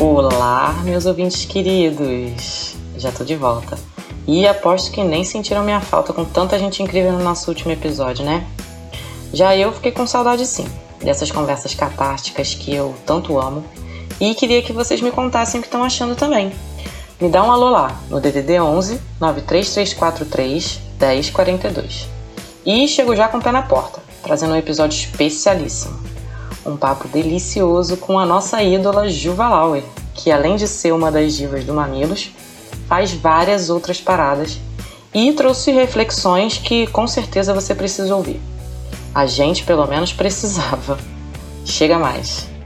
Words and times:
Olá, 0.00 0.80
meus 0.84 1.06
ouvintes 1.06 1.44
queridos! 1.44 2.76
Já 2.96 3.10
tô 3.10 3.24
de 3.24 3.34
volta. 3.34 3.76
E 4.28 4.46
aposto 4.46 4.92
que 4.92 5.02
nem 5.02 5.24
sentiram 5.24 5.64
minha 5.64 5.80
falta 5.80 6.12
com 6.12 6.24
tanta 6.24 6.56
gente 6.56 6.80
incrível 6.80 7.10
no 7.10 7.18
nosso 7.18 7.50
último 7.50 7.72
episódio, 7.72 8.24
né? 8.24 8.46
Já 9.34 9.56
eu 9.56 9.72
fiquei 9.72 9.90
com 9.90 10.06
saudade 10.06 10.46
sim, 10.46 10.68
dessas 11.02 11.32
conversas 11.32 11.74
catárticas 11.74 12.54
que 12.54 12.72
eu 12.72 12.94
tanto 13.04 13.40
amo. 13.40 13.64
E 14.20 14.36
queria 14.36 14.62
que 14.62 14.72
vocês 14.72 15.00
me 15.00 15.10
contassem 15.10 15.58
o 15.58 15.62
que 15.62 15.66
estão 15.66 15.82
achando 15.82 16.14
também. 16.14 16.52
Me 17.20 17.28
dá 17.28 17.42
um 17.42 17.50
alô 17.50 17.68
lá 17.68 18.00
no 18.08 18.20
DDD 18.20 18.60
11 18.60 19.00
93343 19.20 20.80
1042. 21.00 22.08
E 22.64 22.86
chego 22.86 23.16
já 23.16 23.26
com 23.26 23.38
o 23.38 23.42
pé 23.42 23.50
na 23.50 23.62
porta, 23.62 24.00
trazendo 24.22 24.52
um 24.52 24.56
episódio 24.56 24.96
especialíssimo 24.96 26.17
um 26.68 26.76
papo 26.76 27.08
delicioso 27.08 27.96
com 27.96 28.18
a 28.18 28.26
nossa 28.26 28.62
ídola 28.62 29.08
Juva 29.08 29.48
Lauer, 29.48 29.82
que 30.14 30.30
além 30.30 30.56
de 30.56 30.68
ser 30.68 30.92
uma 30.92 31.10
das 31.10 31.34
divas 31.34 31.64
do 31.64 31.72
Mamilos, 31.72 32.30
faz 32.86 33.12
várias 33.12 33.70
outras 33.70 34.00
paradas 34.00 34.58
e 35.14 35.32
trouxe 35.32 35.70
reflexões 35.72 36.58
que 36.58 36.86
com 36.88 37.06
certeza 37.06 37.54
você 37.54 37.74
precisa 37.74 38.14
ouvir. 38.14 38.40
A 39.14 39.26
gente 39.26 39.64
pelo 39.64 39.86
menos 39.86 40.12
precisava. 40.12 40.98
Chega 41.64 41.98
mais. 41.98 42.57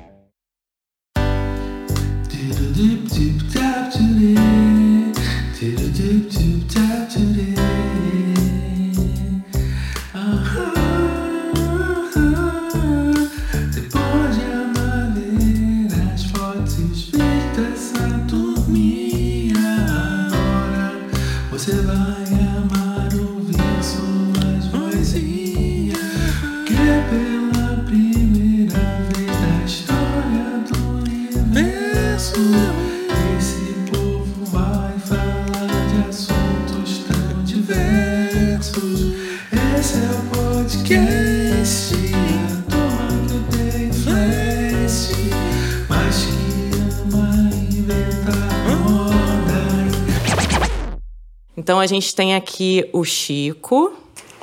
Então 51.62 51.78
a 51.78 51.86
gente 51.86 52.12
tem 52.12 52.34
aqui 52.34 52.84
o 52.92 53.04
Chico. 53.04 53.92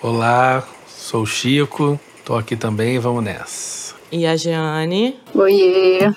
Olá, 0.01 0.65
sou 0.87 1.23
o 1.23 1.25
Chico, 1.25 1.99
tô 2.23 2.33
aqui 2.33 2.55
também, 2.55 2.97
vamos 2.97 3.21
nessa. 3.21 3.93
E 4.09 4.25
a 4.25 4.37
Jeane. 4.37 5.19
Oiê. 5.35 6.13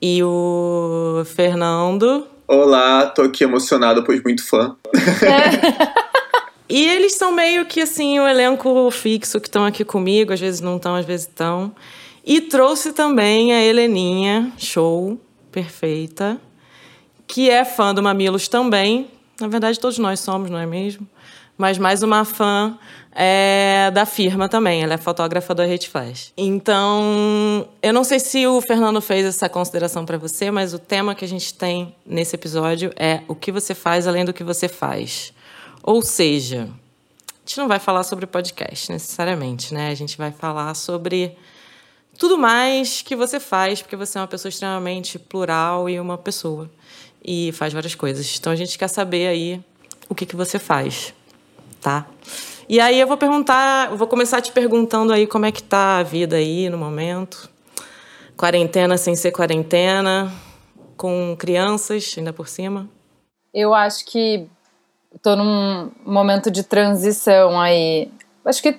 E 0.00 0.24
o 0.24 1.22
Fernando. 1.26 2.26
Olá, 2.46 3.08
tô 3.08 3.24
aqui 3.24 3.44
emocionado, 3.44 4.02
pois 4.04 4.22
muito 4.22 4.42
fã. 4.42 4.74
É. 4.96 5.92
e 6.66 6.82
eles 6.82 7.12
são 7.12 7.30
meio 7.30 7.66
que 7.66 7.82
assim, 7.82 8.18
o 8.18 8.26
elenco 8.26 8.90
fixo 8.90 9.38
que 9.42 9.48
estão 9.48 9.66
aqui 9.66 9.84
comigo, 9.84 10.32
às 10.32 10.40
vezes 10.40 10.62
não 10.62 10.76
estão, 10.76 10.94
às 10.94 11.04
vezes 11.04 11.26
estão. 11.26 11.74
E 12.24 12.40
trouxe 12.40 12.94
também 12.94 13.52
a 13.52 13.62
Heleninha, 13.62 14.50
show, 14.56 15.20
perfeita, 15.52 16.40
que 17.26 17.50
é 17.50 17.66
fã 17.66 17.94
do 17.94 18.02
Mamilos 18.02 18.48
também, 18.48 19.10
na 19.40 19.48
verdade, 19.48 19.78
todos 19.78 19.98
nós 19.98 20.20
somos, 20.20 20.50
não 20.50 20.58
é 20.58 20.66
mesmo? 20.66 21.06
Mas 21.56 21.78
mais 21.78 22.02
uma 22.02 22.24
fã 22.24 22.78
é, 23.12 23.90
da 23.92 24.06
firma 24.06 24.48
também. 24.48 24.82
Ela 24.82 24.94
é 24.94 24.96
fotógrafa 24.96 25.54
da 25.54 25.64
Rede 25.64 25.88
Flash. 25.88 26.32
Então, 26.36 27.68
eu 27.82 27.92
não 27.92 28.04
sei 28.04 28.20
se 28.20 28.46
o 28.46 28.60
Fernando 28.60 29.00
fez 29.00 29.26
essa 29.26 29.48
consideração 29.48 30.04
para 30.06 30.16
você, 30.16 30.50
mas 30.50 30.72
o 30.72 30.78
tema 30.78 31.14
que 31.14 31.24
a 31.24 31.28
gente 31.28 31.52
tem 31.54 31.94
nesse 32.06 32.36
episódio 32.36 32.92
é 32.96 33.22
o 33.26 33.34
que 33.34 33.50
você 33.50 33.74
faz 33.74 34.06
além 34.06 34.24
do 34.24 34.32
que 34.32 34.44
você 34.44 34.68
faz. 34.68 35.32
Ou 35.82 36.00
seja, 36.00 36.68
a 37.28 37.40
gente 37.44 37.58
não 37.58 37.66
vai 37.66 37.80
falar 37.80 38.04
sobre 38.04 38.26
podcast 38.26 38.92
necessariamente, 38.92 39.74
né? 39.74 39.90
A 39.90 39.94
gente 39.94 40.16
vai 40.16 40.30
falar 40.30 40.74
sobre 40.74 41.36
tudo 42.16 42.38
mais 42.38 43.02
que 43.02 43.16
você 43.16 43.40
faz, 43.40 43.80
porque 43.80 43.96
você 43.96 44.18
é 44.18 44.20
uma 44.20 44.26
pessoa 44.28 44.50
extremamente 44.50 45.18
plural 45.18 45.88
e 45.88 45.98
uma 45.98 46.18
pessoa 46.18 46.70
e 47.24 47.52
faz 47.52 47.72
várias 47.72 47.94
coisas. 47.94 48.36
Então 48.38 48.52
a 48.52 48.56
gente 48.56 48.78
quer 48.78 48.88
saber 48.88 49.28
aí 49.28 49.60
o 50.08 50.14
que, 50.14 50.26
que 50.26 50.36
você 50.36 50.58
faz, 50.58 51.12
tá? 51.80 52.06
E 52.68 52.80
aí 52.80 53.00
eu 53.00 53.06
vou 53.06 53.16
perguntar, 53.16 53.90
eu 53.90 53.96
vou 53.96 54.06
começar 54.06 54.40
te 54.40 54.52
perguntando 54.52 55.12
aí 55.12 55.26
como 55.26 55.46
é 55.46 55.52
que 55.52 55.62
tá 55.62 55.98
a 55.98 56.02
vida 56.02 56.36
aí 56.36 56.68
no 56.68 56.76
momento. 56.76 57.48
Quarentena 58.36 58.96
sem 58.96 59.16
ser 59.16 59.32
quarentena, 59.32 60.32
com 60.96 61.34
crianças 61.38 62.14
ainda 62.16 62.32
por 62.32 62.46
cima. 62.46 62.88
Eu 63.54 63.74
acho 63.74 64.04
que 64.04 64.46
estou 65.14 65.36
num 65.36 65.90
momento 66.04 66.50
de 66.50 66.62
transição 66.62 67.58
aí. 67.58 68.10
Acho 68.44 68.62
que 68.62 68.78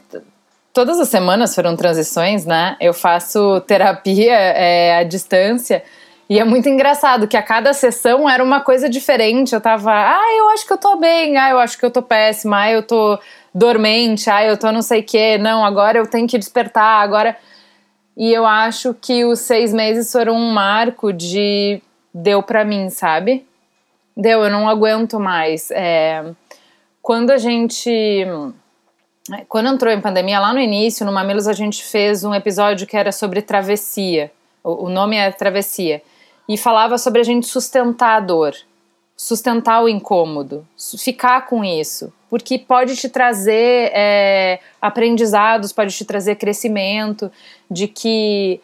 todas 0.74 1.00
as 1.00 1.10
semanas 1.10 1.56
foram 1.56 1.76
transições, 1.76 2.46
né? 2.46 2.78
Eu 2.80 2.94
faço 2.94 3.60
terapia 3.62 4.34
é, 4.34 4.98
à 4.98 5.04
distância 5.04 5.84
e 6.30 6.38
é 6.38 6.44
muito 6.44 6.70
engraçado 6.70 7.28
que 7.28 7.36
a 7.36 7.42
cada 7.42 7.74
sessão 7.74 8.30
era 8.30 8.44
uma 8.44 8.62
coisa 8.62 8.88
diferente. 8.88 9.56
Eu 9.56 9.60
tava, 9.60 9.92
ah, 9.92 10.38
eu 10.38 10.50
acho 10.50 10.68
que 10.68 10.72
eu 10.72 10.78
tô 10.78 10.96
bem, 10.98 11.36
ah, 11.38 11.50
eu 11.50 11.60
acho 11.60 11.76
que 11.76 11.84
eu 11.84 11.90
tô 11.90 12.04
péssima, 12.04 12.60
ah, 12.62 12.72
eu 12.72 12.84
tô 12.84 13.18
dormente, 13.52 14.30
ah, 14.30 14.46
eu 14.46 14.56
tô 14.56 14.72
não 14.72 14.84
sei 14.84 15.00
o 15.00 15.04
quê, 15.04 15.40
não, 15.40 15.66
agora 15.66 15.98
eu 15.98 16.06
tenho 16.06 16.28
que 16.28 16.38
despertar, 16.38 17.02
agora. 17.02 17.36
E 18.16 18.32
eu 18.32 18.46
acho 18.46 18.94
que 18.94 19.26
os 19.26 19.40
seis 19.40 19.74
meses 19.74 20.12
foram 20.12 20.36
um 20.36 20.52
marco 20.52 21.12
de 21.12 21.82
deu 22.14 22.44
pra 22.44 22.64
mim, 22.64 22.92
sabe? 22.92 23.44
Deu, 24.16 24.44
eu 24.44 24.52
não 24.52 24.70
aguento 24.70 25.20
mais. 25.20 25.72
É... 25.72 26.24
Quando 27.02 27.32
a 27.32 27.38
gente. 27.40 28.28
Quando 29.48 29.70
entrou 29.70 29.92
em 29.92 30.02
pandemia, 30.02 30.40
lá 30.40 30.54
no 30.54 30.60
início, 30.60 31.06
no 31.06 31.12
Mamilos, 31.12 31.48
a 31.48 31.54
gente 31.54 31.84
fez 31.84 32.24
um 32.24 32.36
episódio 32.36 32.86
que 32.86 32.98
era 32.98 33.12
sobre 33.12 33.42
travessia. 33.42 34.32
O 34.64 34.90
nome 34.90 35.16
é 35.16 35.32
Travessia 35.32 36.02
e 36.50 36.58
falava 36.58 36.98
sobre 36.98 37.22
a 37.22 37.24
gente 37.24 37.46
sustentar 37.46 38.18
a 38.18 38.20
dor, 38.20 38.56
sustentar 39.16 39.84
o 39.84 39.88
incômodo, 39.88 40.68
ficar 40.98 41.46
com 41.46 41.64
isso, 41.64 42.12
porque 42.28 42.58
pode 42.58 42.96
te 42.96 43.08
trazer 43.08 43.92
é, 43.94 44.60
aprendizados, 44.82 45.72
pode 45.72 45.96
te 45.96 46.04
trazer 46.04 46.38
crescimento, 46.38 47.32
de 47.70 47.88
que 47.88 48.60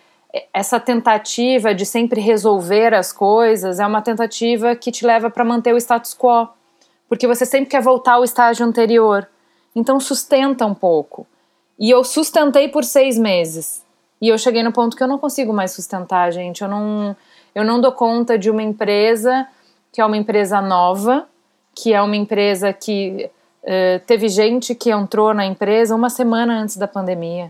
essa 0.51 0.79
tentativa 0.79 1.75
de 1.75 1.85
sempre 1.85 2.19
resolver 2.19 2.91
as 2.95 3.13
coisas 3.13 3.79
é 3.79 3.85
uma 3.85 4.01
tentativa 4.01 4.75
que 4.75 4.91
te 4.91 5.05
leva 5.05 5.29
para 5.29 5.45
manter 5.45 5.71
o 5.71 5.77
status 5.77 6.15
quo, 6.15 6.49
porque 7.07 7.27
você 7.27 7.45
sempre 7.45 7.69
quer 7.69 7.83
voltar 7.83 8.13
ao 8.13 8.23
estágio 8.23 8.65
anterior. 8.65 9.29
Então 9.75 9.99
sustenta 9.99 10.65
um 10.65 10.73
pouco. 10.73 11.27
E 11.77 11.91
eu 11.91 12.03
sustentei 12.03 12.67
por 12.67 12.83
seis 12.83 13.17
meses. 13.17 13.83
E 14.21 14.29
eu 14.29 14.37
cheguei 14.37 14.63
no 14.63 14.71
ponto 14.71 14.95
que 14.95 15.03
eu 15.03 15.07
não 15.07 15.19
consigo 15.19 15.53
mais 15.53 15.71
sustentar, 15.71 16.31
gente. 16.31 16.61
Eu 16.61 16.69
não 16.69 17.15
eu 17.55 17.63
não 17.63 17.79
dou 17.79 17.93
conta 17.93 18.37
de 18.37 18.51
uma 18.51 18.61
empresa 18.61 19.47
que 19.91 20.01
é 20.01 20.05
uma 20.05 20.17
empresa 20.17 20.61
nova, 20.61 21.25
que 21.73 21.93
é 21.93 22.01
uma 22.01 22.17
empresa 22.17 22.73
que 22.73 23.29
uh, 23.63 23.99
teve 24.05 24.27
gente 24.27 24.75
que 24.75 24.91
entrou 24.91 25.33
na 25.33 25.45
empresa 25.45 25.95
uma 25.95 26.09
semana 26.09 26.59
antes 26.59 26.75
da 26.75 26.85
pandemia, 26.85 27.49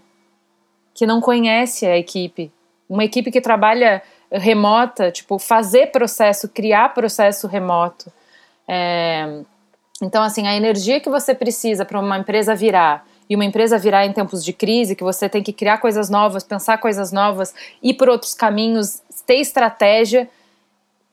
que 0.94 1.08
não 1.08 1.20
conhece 1.20 1.88
a 1.88 1.98
equipe. 1.98 2.52
Uma 2.88 3.04
equipe 3.04 3.32
que 3.32 3.42
trabalha 3.42 4.04
remota, 4.32 5.12
tipo, 5.12 5.40
fazer 5.40 5.88
processo, 5.88 6.48
criar 6.50 6.94
processo 6.94 7.48
remoto. 7.48 8.12
É, 8.68 9.42
então, 10.02 10.22
assim, 10.22 10.48
a 10.48 10.56
energia 10.56 11.00
que 11.00 11.10
você 11.10 11.34
precisa 11.34 11.84
para 11.84 12.00
uma 12.00 12.18
empresa 12.18 12.54
virar 12.54 13.06
e 13.30 13.36
uma 13.36 13.46
empresa 13.46 13.78
virar 13.78 14.06
em 14.06 14.14
tempos 14.14 14.44
de 14.44 14.54
crise, 14.54 14.96
que 14.96 15.04
você 15.04 15.28
tem 15.28 15.42
que 15.42 15.52
criar 15.52 15.80
coisas 15.80 16.10
novas, 16.10 16.44
pensar 16.44 16.78
coisas 16.78 17.12
novas, 17.12 17.54
ir 17.82 17.96
por 17.96 18.08
outros 18.08 18.34
caminhos, 18.34 19.02
ter 19.26 19.40
estratégia 19.40 20.30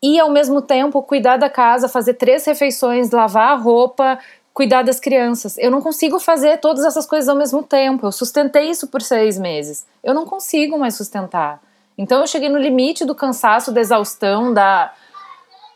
e 0.03 0.19
ao 0.19 0.31
mesmo 0.31 0.61
tempo 0.61 1.03
cuidar 1.03 1.37
da 1.37 1.49
casa, 1.49 1.89
fazer 1.89 2.15
três 2.15 2.45
refeições, 2.45 3.11
lavar 3.11 3.53
a 3.53 3.55
roupa, 3.55 4.19
cuidar 4.53 4.83
das 4.83 4.99
crianças. 4.99 5.57
Eu 5.59 5.71
não 5.71 5.81
consigo 5.81 6.19
fazer 6.19 6.59
todas 6.59 6.85
essas 6.85 7.07
coisas 7.07 7.29
ao 7.29 7.37
mesmo 7.37 7.63
tempo. 7.63 8.07
Eu 8.07 8.13
sustentei 8.13 8.69
isso 8.69 8.89
por 8.89 9.01
seis 9.01 9.39
meses. 9.39 9.87
Eu 10.03 10.13
não 10.13 10.27
consigo 10.27 10.79
mais 10.79 10.95
sustentar. 10.95 11.61
Então 11.97 12.21
eu 12.21 12.27
cheguei 12.27 12.49
no 12.49 12.59
limite 12.59 13.05
do 13.05 13.15
cansaço, 13.15 13.71
da 13.71 13.81
exaustão, 13.81 14.53
da, 14.53 14.93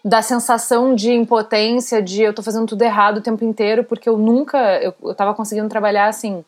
da 0.04 0.22
sensação 0.22 0.94
de 0.94 1.12
impotência, 1.12 2.02
de 2.02 2.22
eu 2.22 2.34
tô 2.34 2.42
fazendo 2.42 2.66
tudo 2.66 2.82
errado 2.82 3.18
o 3.18 3.22
tempo 3.22 3.44
inteiro, 3.44 3.84
porque 3.84 4.08
eu 4.08 4.16
nunca, 4.16 4.58
eu, 4.82 4.94
eu 5.02 5.14
tava 5.14 5.34
conseguindo 5.34 5.68
trabalhar 5.68 6.08
assim. 6.08 6.44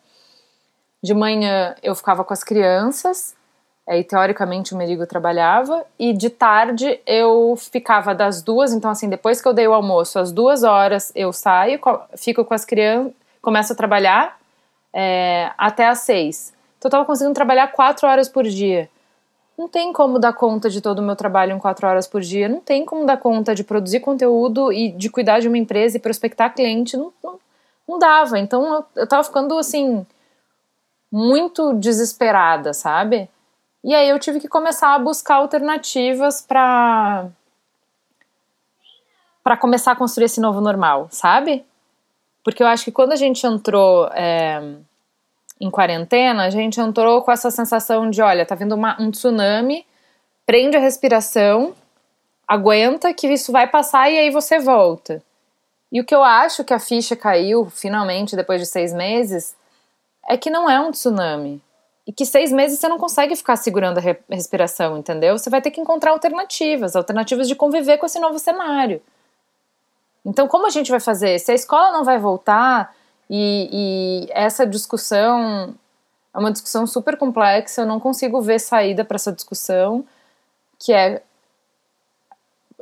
De 1.01 1.13
manhã 1.13 1.75
eu 1.81 1.95
ficava 1.95 2.23
com 2.23 2.33
as 2.33 2.43
crianças, 2.43 3.35
Aí, 3.89 4.03
teoricamente, 4.03 4.75
o 4.75 4.77
Merigo 4.77 5.07
trabalhava 5.07 5.83
e 5.97 6.13
de 6.13 6.29
tarde 6.29 7.01
eu 7.07 7.55
ficava 7.57 8.13
das 8.13 8.39
duas. 8.39 8.71
Então, 8.71 8.91
assim, 8.91 9.09
depois 9.09 9.41
que 9.41 9.47
eu 9.47 9.53
dei 9.53 9.67
o 9.67 9.73
almoço, 9.73 10.19
às 10.19 10.31
duas 10.31 10.63
horas 10.63 11.11
eu 11.15 11.33
saio, 11.33 11.79
fico 12.15 12.45
com 12.45 12.53
as 12.53 12.63
crianças, 12.63 13.11
começo 13.41 13.73
a 13.73 13.75
trabalhar 13.75 14.37
é, 14.93 15.51
até 15.57 15.87
às 15.87 16.01
seis. 16.01 16.53
Então, 16.77 16.87
eu 16.87 16.91
tava 16.91 17.05
conseguindo 17.05 17.33
trabalhar 17.33 17.71
quatro 17.71 18.07
horas 18.07 18.29
por 18.29 18.43
dia. 18.43 18.87
Não 19.57 19.67
tem 19.67 19.91
como 19.91 20.19
dar 20.19 20.33
conta 20.33 20.69
de 20.69 20.81
todo 20.81 20.99
o 20.99 21.01
meu 21.01 21.15
trabalho 21.15 21.55
em 21.55 21.59
quatro 21.59 21.87
horas 21.87 22.07
por 22.07 22.21
dia. 22.21 22.47
Não 22.47 22.59
tem 22.59 22.85
como 22.85 23.07
dar 23.07 23.17
conta 23.17 23.55
de 23.55 23.63
produzir 23.63 24.01
conteúdo 24.01 24.71
e 24.71 24.91
de 24.91 25.09
cuidar 25.09 25.39
de 25.39 25.47
uma 25.47 25.57
empresa 25.57 25.97
e 25.97 25.99
prospectar 25.99 26.53
cliente. 26.53 26.95
Não, 26.95 27.11
não, 27.23 27.39
não 27.87 27.97
dava. 27.97 28.37
Então, 28.37 28.71
eu, 28.71 28.85
eu 28.97 29.07
tava 29.07 29.23
ficando, 29.23 29.57
assim, 29.57 30.05
muito 31.11 31.73
desesperada, 31.73 32.71
sabe? 32.71 33.27
E 33.83 33.95
aí 33.95 34.09
eu 34.09 34.19
tive 34.19 34.39
que 34.39 34.47
começar 34.47 34.93
a 34.93 34.99
buscar 34.99 35.35
alternativas 35.35 36.41
para 36.41 37.27
para 39.41 39.55
começar 39.57 39.93
a 39.93 39.95
construir 39.95 40.25
esse 40.25 40.41
novo 40.41 40.61
normal, 40.61 41.07
sabe? 41.09 41.65
Porque 42.43 42.61
eu 42.61 42.67
acho 42.67 42.83
que 42.83 42.91
quando 42.91 43.13
a 43.13 43.15
gente 43.15 43.47
entrou 43.47 44.07
é, 44.13 44.61
em 45.59 45.71
quarentena, 45.71 46.43
a 46.43 46.49
gente 46.49 46.79
entrou 46.79 47.23
com 47.23 47.31
essa 47.31 47.49
sensação 47.49 48.09
de, 48.09 48.21
olha, 48.21 48.45
tá 48.45 48.53
vindo 48.53 48.75
uma, 48.75 49.01
um 49.01 49.09
tsunami, 49.09 49.87
prende 50.45 50.77
a 50.77 50.79
respiração, 50.79 51.73
aguenta 52.47 53.13
que 53.13 53.27
isso 53.27 53.51
vai 53.51 53.65
passar 53.65 54.11
e 54.11 54.19
aí 54.19 54.29
você 54.29 54.59
volta. 54.59 55.23
E 55.91 55.99
o 55.99 56.05
que 56.05 56.13
eu 56.13 56.23
acho 56.23 56.63
que 56.63 56.73
a 56.73 56.79
ficha 56.79 57.15
caiu 57.15 57.69
finalmente 57.71 58.35
depois 58.35 58.61
de 58.61 58.67
seis 58.67 58.93
meses 58.93 59.55
é 60.27 60.37
que 60.37 60.49
não 60.49 60.69
é 60.69 60.79
um 60.79 60.91
tsunami 60.91 61.59
e 62.09 62.11
que 62.11 62.25
seis 62.25 62.51
meses 62.51 62.79
você 62.79 62.89
não 62.89 62.97
consegue 62.97 63.35
ficar 63.35 63.55
segurando 63.55 63.99
a 63.99 64.01
re 64.01 64.17
respiração, 64.27 64.97
entendeu? 64.97 65.37
Você 65.37 65.47
vai 65.47 65.61
ter 65.61 65.69
que 65.69 65.79
encontrar 65.79 66.09
alternativas, 66.09 66.95
alternativas 66.95 67.47
de 67.47 67.53
conviver 67.53 67.99
com 67.99 68.07
esse 68.07 68.19
novo 68.19 68.39
cenário. 68.39 68.99
Então, 70.25 70.47
como 70.47 70.65
a 70.65 70.71
gente 70.71 70.89
vai 70.89 70.99
fazer? 70.99 71.37
Se 71.37 71.51
a 71.51 71.53
escola 71.53 71.91
não 71.91 72.03
vai 72.03 72.17
voltar 72.17 72.95
e, 73.29 73.69
e 74.25 74.27
essa 74.31 74.65
discussão 74.65 75.75
é 76.33 76.39
uma 76.39 76.51
discussão 76.51 76.87
super 76.87 77.15
complexa, 77.15 77.83
eu 77.83 77.85
não 77.85 77.99
consigo 77.99 78.41
ver 78.41 78.57
saída 78.57 79.05
para 79.05 79.15
essa 79.15 79.31
discussão, 79.31 80.03
que 80.79 80.91
é 80.91 81.21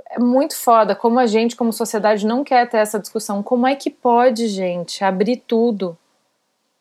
é 0.09 0.19
muito 0.19 0.55
foda 0.55 0.95
como 0.95 1.19
a 1.19 1.25
gente, 1.25 1.53
como 1.53 1.73
sociedade, 1.73 2.25
não 2.25 2.45
quer 2.45 2.69
ter 2.69 2.77
essa 2.77 2.97
discussão. 2.97 3.43
Como 3.43 3.67
é 3.67 3.75
que 3.75 3.89
pode, 3.89 4.47
gente, 4.47 5.03
abrir 5.03 5.43
tudo? 5.45 5.97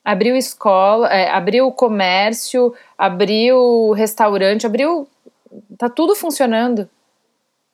Abriu 0.07 0.37
escola, 0.37 1.09
é, 1.09 1.29
abriu 1.29 1.69
comércio, 1.73 2.73
abriu 2.97 3.91
restaurante, 3.91 4.65
abriu. 4.65 5.09
Tá 5.77 5.89
tudo 5.89 6.15
funcionando. 6.15 6.89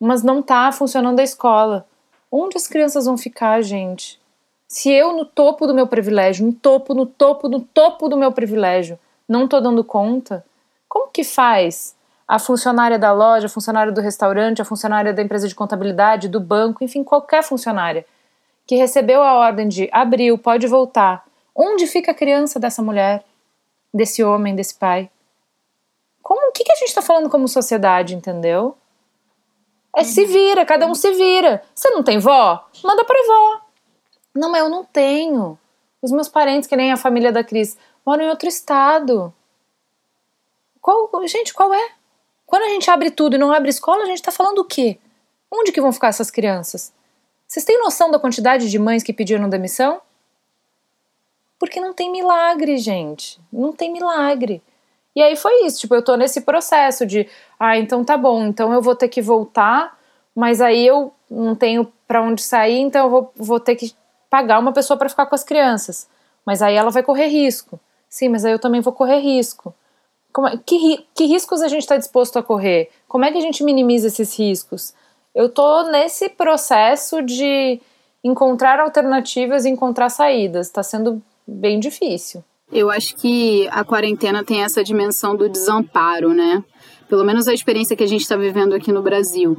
Mas 0.01 0.23
não 0.23 0.41
tá 0.41 0.73
funcionando 0.73 1.21
a 1.21 1.23
escola. 1.23 1.87
Onde 2.31 2.57
as 2.57 2.67
crianças 2.67 3.05
vão 3.05 3.19
ficar, 3.19 3.61
gente? 3.61 4.19
Se 4.67 4.91
eu, 4.91 5.13
no 5.13 5.27
topo 5.27 5.67
do 5.67 5.75
meu 5.75 5.87
privilégio, 5.87 6.47
no 6.47 6.55
topo, 6.55 6.95
no 6.95 7.05
topo, 7.05 7.51
no 7.51 7.61
topo 7.61 8.09
do 8.09 8.17
meu 8.17 8.33
privilégio, 8.33 8.99
não 9.29 9.47
tô 9.47 9.61
dando 9.61 9.85
conta, 9.85 10.43
como 10.89 11.11
que 11.11 11.23
faz 11.23 11.95
a 12.27 12.39
funcionária 12.39 12.99
da 12.99 13.13
loja, 13.13 13.45
a 13.45 13.51
funcionária 13.51 13.93
do 13.93 14.01
restaurante, 14.01 14.63
a 14.63 14.65
funcionária 14.65 15.13
da 15.13 15.21
empresa 15.21 15.47
de 15.47 15.55
contabilidade, 15.55 16.31
do 16.31 16.41
banco, 16.41 16.83
enfim, 16.83 17.05
qualquer 17.05 17.43
funcionária 17.43 18.07
que 18.67 18.77
recebeu 18.77 19.23
a 19.23 19.35
ordem 19.35 19.69
de 19.69 19.91
abriu, 19.93 20.39
pode 20.39 20.67
voltar, 20.67 21.25
Onde 21.55 21.87
fica 21.87 22.13
a 22.13 22.15
criança 22.15 22.59
dessa 22.59 22.83
mulher, 22.83 23.25
desse 23.93 24.23
homem, 24.25 24.55
desse 24.55 24.75
pai? 24.75 25.11
Como, 26.23 26.49
o 26.49 26.53
que, 26.53 26.65
que 26.65 26.73
a 26.73 26.77
gente 26.77 26.89
está 26.89 27.03
falando 27.03 27.29
como 27.29 27.49
sociedade, 27.49 28.15
entendeu? 28.15 28.77
É 29.95 30.05
se 30.05 30.25
vira, 30.25 30.65
cada 30.65 30.87
um 30.87 30.95
se 30.95 31.13
vira. 31.13 31.63
Você 31.75 31.91
não 31.91 32.03
tem 32.03 32.19
vó? 32.19 32.67
Manda 32.83 33.05
pra 33.05 33.23
vó. 33.27 33.61
Não, 34.35 34.51
mas 34.51 34.63
eu 34.63 34.69
não 34.71 34.85
tenho. 34.85 35.59
Os 36.01 36.11
meus 36.11 36.29
parentes, 36.29 36.69
que 36.69 36.77
nem 36.77 36.91
a 36.91 36.97
família 36.97 37.31
da 37.31 37.45
Cris, 37.45 37.77
moram 38.05 38.25
em 38.25 38.31
outro 38.31 38.49
estado. 38.49 39.33
Qual, 40.81 41.09
gente, 41.29 41.53
qual 41.53 41.73
é? 41.75 41.91
Quando 42.47 42.63
a 42.65 42.69
gente 42.69 42.91
abre 42.91 43.11
tudo 43.11 43.37
e 43.37 43.39
não 43.39 43.53
abre 43.53 43.71
escola, 43.71 44.03
a 44.03 44.07
gente 44.07 44.23
tá 44.23 44.33
falando 44.33 44.59
o 44.59 44.65
quê? 44.65 44.99
Onde 45.51 45.71
que 45.71 45.81
vão 45.81 45.93
ficar 45.93 46.09
essas 46.09 46.31
crianças? 46.31 46.93
Vocês 47.47 47.65
têm 47.65 47.79
noção 47.79 48.11
da 48.11 48.19
quantidade 48.19 48.71
de 48.71 48.79
mães 48.79 49.03
que 49.03 49.13
pediram 49.13 49.49
demissão? 49.49 50.01
Porque 51.63 51.81
não 51.81 51.93
tem 51.93 52.11
milagre, 52.11 52.77
gente. 52.77 53.41
Não 53.53 53.73
tem 53.73 53.93
milagre. 53.93 54.61
E 55.15 55.23
aí 55.23 55.37
foi 55.37 55.65
isso, 55.65 55.79
tipo, 55.79 55.95
eu 55.95 56.03
tô 56.03 56.17
nesse 56.17 56.41
processo 56.41 57.07
de, 57.07 57.29
ah, 57.57 57.79
então 57.79 58.05
tá 58.05 58.17
bom, 58.17 58.47
então 58.47 58.73
eu 58.73 58.83
vou 58.83 58.97
ter 58.97 59.07
que 59.07 59.23
voltar, 59.23 59.97
mas 60.35 60.61
aí 60.61 60.85
eu 60.85 61.15
não 61.31 61.55
tenho 61.55 61.87
para 62.05 62.21
onde 62.21 62.43
sair, 62.43 62.81
então 62.81 63.05
eu 63.05 63.11
vou, 63.11 63.33
vou 63.37 63.61
ter 63.61 63.77
que 63.77 63.95
pagar 64.29 64.59
uma 64.59 64.73
pessoa 64.73 64.97
para 64.97 65.09
ficar 65.09 65.25
com 65.27 65.37
as 65.37 65.45
crianças. 65.45 66.09
Mas 66.45 66.63
aí 66.63 66.75
ela 66.75 66.91
vai 66.91 67.05
correr 67.05 67.29
risco. 67.29 67.79
Sim, 68.09 68.31
mas 68.31 68.45
aí 68.45 68.51
eu 68.51 68.59
também 68.59 68.81
vou 68.81 68.93
correr 68.93 69.21
risco. 69.21 69.73
Como, 70.33 70.49
é, 70.49 70.59
que, 70.67 71.07
que 71.15 71.27
riscos 71.27 71.63
a 71.63 71.69
gente 71.69 71.83
está 71.83 71.97
disposto 71.97 72.41
a 72.41 72.43
correr? 72.43 72.91
Como 73.07 73.25
é 73.25 73.31
que 73.31 73.39
a 73.39 73.41
gente 73.41 73.63
minimiza 73.63 74.09
esses 74.09 74.37
riscos? 74.37 74.95
Eu 75.33 75.49
tô 75.49 75.85
nesse 75.85 76.29
processo 76.29 77.23
de 77.23 77.81
encontrar 78.25 78.81
alternativas 78.81 79.65
e 79.65 79.71
encontrar 79.71 80.09
saídas. 80.09 80.67
Está 80.67 80.83
sendo 80.83 81.23
bem 81.47 81.79
difícil. 81.79 82.43
Eu 82.73 82.91
acho 82.91 83.15
que 83.17 83.69
a 83.71 83.85
quarentena 83.85 84.43
tem 84.43 84.63
essa 84.63 84.83
dimensão 84.83 85.37
do 85.37 85.49
desamparo, 85.49 86.33
né? 86.33 86.65
Pelo 87.09 87.25
menos 87.25 87.47
a 87.47 87.53
experiência 87.53 87.95
que 87.95 88.03
a 88.03 88.09
gente 88.09 88.23
está 88.23 88.37
vivendo 88.37 88.73
aqui 88.73 88.91
no 88.91 89.03
Brasil. 89.03 89.57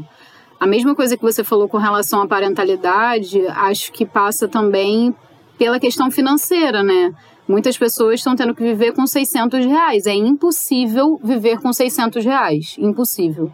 A 0.59 0.65
mesma 0.65 0.95
coisa 0.95 1.15
que 1.15 1.21
você 1.21 1.43
falou 1.43 1.67
com 1.67 1.77
relação 1.77 2.21
à 2.21 2.27
parentalidade, 2.27 3.45
acho 3.47 3.91
que 3.91 4.05
passa 4.05 4.47
também 4.47 5.13
pela 5.57 5.79
questão 5.79 6.09
financeira, 6.09 6.81
né? 6.81 7.13
Muitas 7.47 7.77
pessoas 7.77 8.15
estão 8.15 8.35
tendo 8.35 8.55
que 8.55 8.63
viver 8.63 8.93
com 8.93 9.05
600 9.05 9.65
reais. 9.65 10.07
É 10.07 10.13
impossível 10.13 11.19
viver 11.23 11.59
com 11.59 11.71
600 11.71 12.23
reais. 12.23 12.75
Impossível. 12.79 13.51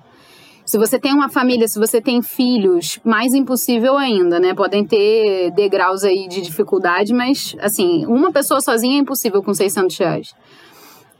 Se 0.69 0.77
você 0.77 0.99
tem 0.99 1.11
uma 1.11 1.29
família, 1.29 1.67
se 1.67 1.79
você 1.79 1.99
tem 1.99 2.21
filhos, 2.21 2.99
mais 3.03 3.33
impossível 3.33 3.97
ainda, 3.97 4.39
né? 4.39 4.53
Podem 4.53 4.85
ter 4.85 5.49
degraus 5.55 6.03
aí 6.03 6.27
de 6.27 6.41
dificuldade, 6.41 7.11
mas, 7.11 7.55
assim, 7.59 8.05
uma 8.05 8.31
pessoa 8.31 8.61
sozinha 8.61 8.97
é 8.97 8.99
impossível 8.99 9.41
com 9.41 9.51
600 9.51 9.97
reais. 9.97 10.35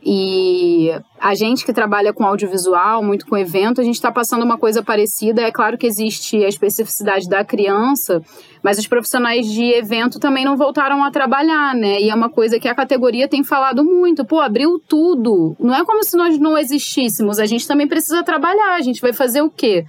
E 0.02 0.90
a 1.20 1.34
gente 1.34 1.64
que 1.64 1.74
trabalha 1.74 2.12
com 2.12 2.24
audiovisual, 2.24 3.02
muito 3.02 3.26
com 3.26 3.36
evento, 3.36 3.80
a 3.80 3.84
gente 3.84 3.96
está 3.96 4.10
passando 4.10 4.42
uma 4.42 4.56
coisa 4.56 4.82
parecida. 4.82 5.42
É 5.42 5.52
claro 5.52 5.76
que 5.76 5.86
existe 5.86 6.42
a 6.42 6.48
especificidade 6.48 7.28
da 7.28 7.44
criança, 7.44 8.22
mas 8.62 8.78
os 8.78 8.86
profissionais 8.86 9.46
de 9.46 9.64
evento 9.64 10.18
também 10.18 10.44
não 10.44 10.56
voltaram 10.56 11.04
a 11.04 11.10
trabalhar, 11.10 11.74
né? 11.74 12.00
E 12.00 12.08
é 12.08 12.14
uma 12.14 12.30
coisa 12.30 12.58
que 12.58 12.68
a 12.68 12.74
categoria 12.74 13.28
tem 13.28 13.44
falado 13.44 13.84
muito. 13.84 14.24
Pô, 14.24 14.40
abriu 14.40 14.78
tudo. 14.78 15.54
Não 15.60 15.74
é 15.74 15.84
como 15.84 16.02
se 16.02 16.16
nós 16.16 16.38
não 16.38 16.56
existíssemos. 16.56 17.38
A 17.38 17.44
gente 17.44 17.68
também 17.68 17.86
precisa 17.86 18.22
trabalhar. 18.22 18.76
A 18.76 18.80
gente 18.80 19.02
vai 19.02 19.12
fazer 19.12 19.42
o 19.42 19.50
quê? 19.50 19.84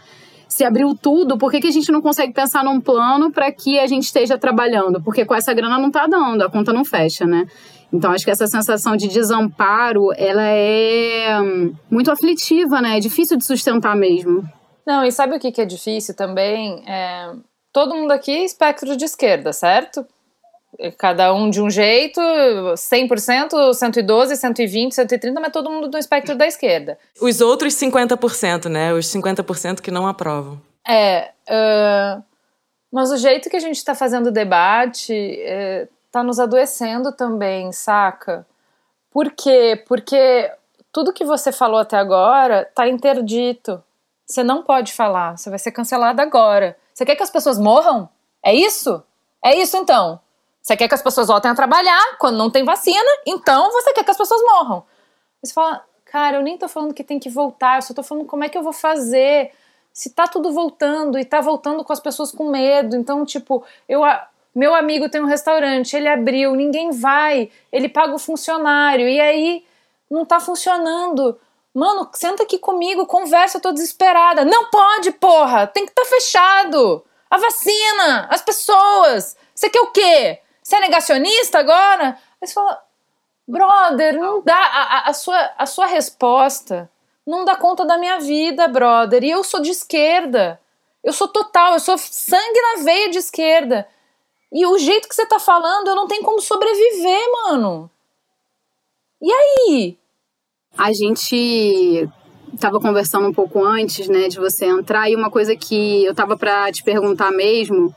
se 0.51 0.65
abriu 0.65 0.93
tudo, 0.93 1.37
por 1.37 1.49
que, 1.49 1.61
que 1.61 1.67
a 1.67 1.71
gente 1.71 1.89
não 1.93 2.01
consegue 2.01 2.33
pensar 2.33 2.61
num 2.61 2.81
plano 2.81 3.31
para 3.31 3.49
que 3.53 3.79
a 3.79 3.87
gente 3.87 4.03
esteja 4.03 4.37
trabalhando? 4.37 5.01
Porque 5.01 5.23
com 5.23 5.33
essa 5.33 5.53
grana 5.53 5.77
não 5.77 5.87
está 5.87 6.05
dando, 6.07 6.41
a 6.41 6.49
conta 6.49 6.73
não 6.73 6.83
fecha, 6.83 7.25
né? 7.25 7.47
Então, 7.93 8.11
acho 8.11 8.23
que 8.23 8.31
essa 8.31 8.47
sensação 8.47 8.95
de 8.95 9.07
desamparo, 9.07 10.13
ela 10.15 10.43
é 10.43 11.39
hum, 11.41 11.75
muito 11.89 12.09
aflitiva, 12.09 12.81
né? 12.81 12.97
É 12.97 12.99
difícil 12.99 13.37
de 13.37 13.45
sustentar 13.45 13.95
mesmo. 13.95 14.47
Não, 14.85 15.03
e 15.03 15.11
sabe 15.11 15.35
o 15.35 15.39
que, 15.39 15.51
que 15.51 15.61
é 15.61 15.65
difícil 15.65 16.15
também? 16.15 16.83
É... 16.87 17.31
Todo 17.73 17.95
mundo 17.95 18.11
aqui 18.11 18.31
é 18.31 18.45
espectro 18.45 18.95
de 18.95 19.05
esquerda, 19.05 19.53
certo? 19.53 20.05
Cada 20.97 21.33
um 21.33 21.49
de 21.49 21.61
um 21.61 21.69
jeito, 21.69 22.19
100%, 22.19 23.73
112, 23.73 24.35
120, 24.35 24.95
130, 24.95 25.39
mas 25.39 25.51
todo 25.51 25.69
mundo 25.69 25.89
do 25.89 25.97
espectro 25.97 26.35
da 26.35 26.47
esquerda. 26.47 26.97
Os 27.21 27.41
outros 27.41 27.73
50%, 27.75 28.69
né? 28.69 28.93
Os 28.93 29.05
50% 29.07 29.81
que 29.81 29.91
não 29.91 30.07
aprovam. 30.07 30.61
É. 30.87 31.31
Uh... 31.47 32.23
Mas 32.91 33.09
o 33.09 33.17
jeito 33.17 33.49
que 33.49 33.55
a 33.55 33.59
gente 33.59 33.77
está 33.77 33.95
fazendo 33.95 34.31
debate 34.31 35.13
é, 35.13 35.87
tá 36.11 36.21
nos 36.21 36.39
adoecendo 36.39 37.11
também, 37.11 37.71
saca? 37.71 38.45
Por 39.09 39.31
quê? 39.31 39.83
Porque 39.87 40.51
tudo 40.91 41.13
que 41.13 41.23
você 41.23 41.51
falou 41.51 41.79
até 41.79 41.97
agora 41.97 42.69
tá 42.75 42.87
interdito. 42.87 43.81
Você 44.25 44.43
não 44.43 44.63
pode 44.63 44.93
falar, 44.93 45.37
você 45.37 45.49
vai 45.49 45.59
ser 45.59 45.71
cancelado 45.71 46.21
agora. 46.21 46.77
Você 46.93 47.05
quer 47.05 47.15
que 47.15 47.23
as 47.23 47.29
pessoas 47.29 47.57
morram? 47.57 48.09
É 48.43 48.53
isso? 48.53 49.03
É 49.43 49.55
isso 49.55 49.75
então. 49.77 50.19
Você 50.61 50.77
quer 50.77 50.87
que 50.87 50.93
as 50.93 51.01
pessoas 51.01 51.27
voltem 51.27 51.49
a 51.49 51.55
trabalhar 51.55 52.17
quando 52.19 52.37
não 52.37 52.49
tem 52.49 52.63
vacina, 52.63 53.09
então 53.25 53.71
você 53.71 53.93
quer 53.93 54.03
que 54.03 54.11
as 54.11 54.17
pessoas 54.17 54.41
morram. 54.41 54.83
Você 55.41 55.53
fala, 55.53 55.83
cara, 56.05 56.37
eu 56.37 56.43
nem 56.43 56.57
tô 56.57 56.67
falando 56.67 56.93
que 56.93 57.03
tem 57.03 57.19
que 57.19 57.29
voltar, 57.29 57.77
eu 57.77 57.81
só 57.81 57.93
tô 57.93 58.03
falando 58.03 58.27
como 58.27 58.43
é 58.43 58.49
que 58.49 58.57
eu 58.57 58.63
vou 58.63 58.73
fazer. 58.73 59.51
Se 59.91 60.11
tá 60.11 60.27
tudo 60.27 60.51
voltando 60.51 61.17
e 61.17 61.25
tá 61.25 61.41
voltando 61.41 61.83
com 61.83 61.91
as 61.91 61.99
pessoas 61.99 62.31
com 62.31 62.49
medo, 62.49 62.95
então, 62.95 63.25
tipo, 63.25 63.63
eu 63.89 64.03
meu 64.53 64.75
amigo 64.75 65.09
tem 65.09 65.21
um 65.21 65.27
restaurante, 65.27 65.95
ele 65.95 66.07
abriu, 66.07 66.55
ninguém 66.55 66.91
vai, 66.91 67.49
ele 67.71 67.87
paga 67.87 68.13
o 68.13 68.19
funcionário, 68.19 69.07
e 69.07 69.19
aí 69.19 69.65
não 70.09 70.23
está 70.23 70.39
funcionando. 70.39 71.39
Mano, 71.73 72.09
senta 72.13 72.43
aqui 72.43 72.57
comigo, 72.57 73.05
conversa, 73.05 73.57
eu 73.57 73.61
tô 73.61 73.71
desesperada. 73.71 74.43
Não 74.43 74.69
pode, 74.69 75.11
porra! 75.11 75.67
Tem 75.67 75.85
que 75.85 75.91
estar 75.91 76.03
tá 76.03 76.09
fechado! 76.09 77.05
A 77.29 77.37
vacina, 77.37 78.27
as 78.29 78.41
pessoas. 78.41 79.37
Você 79.55 79.69
quer 79.69 79.79
o 79.79 79.91
quê? 79.91 80.41
Você 80.61 80.75
é 80.75 80.81
negacionista 80.81 81.59
agora? 81.59 82.17
Aí 82.41 82.47
você 82.47 82.53
fala, 82.53 82.83
brother, 83.47 84.19
não 84.19 84.41
dá. 84.41 84.53
A, 84.53 84.83
a, 84.83 85.09
a, 85.09 85.13
sua, 85.13 85.51
a 85.57 85.65
sua 85.65 85.85
resposta 85.85 86.91
não 87.25 87.45
dá 87.45 87.55
conta 87.55 87.85
da 87.85 87.97
minha 87.97 88.19
vida, 88.19 88.67
brother. 88.67 89.23
E 89.23 89.29
eu 89.29 89.45
sou 89.45 89.61
de 89.61 89.71
esquerda. 89.71 90.59
Eu 91.01 91.13
sou 91.13 91.27
total, 91.27 91.73
eu 91.73 91.79
sou 91.79 91.97
sangue 91.97 92.61
na 92.61 92.83
veia 92.83 93.09
de 93.09 93.17
esquerda. 93.17 93.87
E 94.51 94.65
o 94.65 94.77
jeito 94.77 95.07
que 95.07 95.15
você 95.15 95.25
tá 95.25 95.39
falando, 95.39 95.87
eu 95.87 95.95
não 95.95 96.07
tenho 96.07 96.23
como 96.23 96.41
sobreviver, 96.41 97.21
mano. 97.45 97.89
E 99.21 99.31
aí? 99.31 99.97
A 100.77 100.91
gente 100.91 102.09
tava 102.59 102.79
conversando 102.79 103.27
um 103.27 103.33
pouco 103.33 103.63
antes, 103.63 104.07
né, 104.07 104.27
de 104.27 104.37
você 104.37 104.65
entrar, 104.65 105.09
e 105.09 105.15
uma 105.15 105.29
coisa 105.29 105.55
que 105.55 106.03
eu 106.03 106.13
tava 106.13 106.37
para 106.37 106.71
te 106.71 106.83
perguntar 106.83 107.31
mesmo 107.31 107.95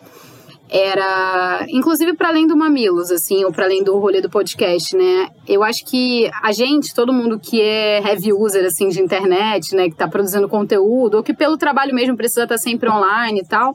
era, 0.71 1.67
inclusive 1.69 2.15
para 2.15 2.29
além 2.29 2.47
do 2.47 2.57
Mamilos, 2.57 3.11
assim, 3.11 3.45
ou 3.45 3.53
para 3.53 3.65
além 3.65 3.83
do 3.83 3.99
rolê 3.99 4.21
do 4.21 4.31
podcast, 4.31 4.97
né? 4.97 5.29
Eu 5.47 5.63
acho 5.63 5.85
que 5.85 6.31
a 6.43 6.53
gente, 6.53 6.95
todo 6.95 7.13
mundo 7.13 7.39
que 7.39 7.61
é 7.61 8.03
heavy 8.03 8.33
user, 8.33 8.65
assim, 8.65 8.89
de 8.89 9.01
internet, 9.01 9.75
né, 9.75 9.89
que 9.89 9.95
tá 9.95 10.09
produzindo 10.09 10.49
conteúdo, 10.49 11.17
ou 11.17 11.23
que 11.23 11.35
pelo 11.35 11.57
trabalho 11.57 11.95
mesmo 11.95 12.17
precisa 12.17 12.45
estar 12.45 12.55
tá 12.55 12.59
sempre 12.59 12.89
online 12.89 13.41
e 13.41 13.47
tal, 13.47 13.75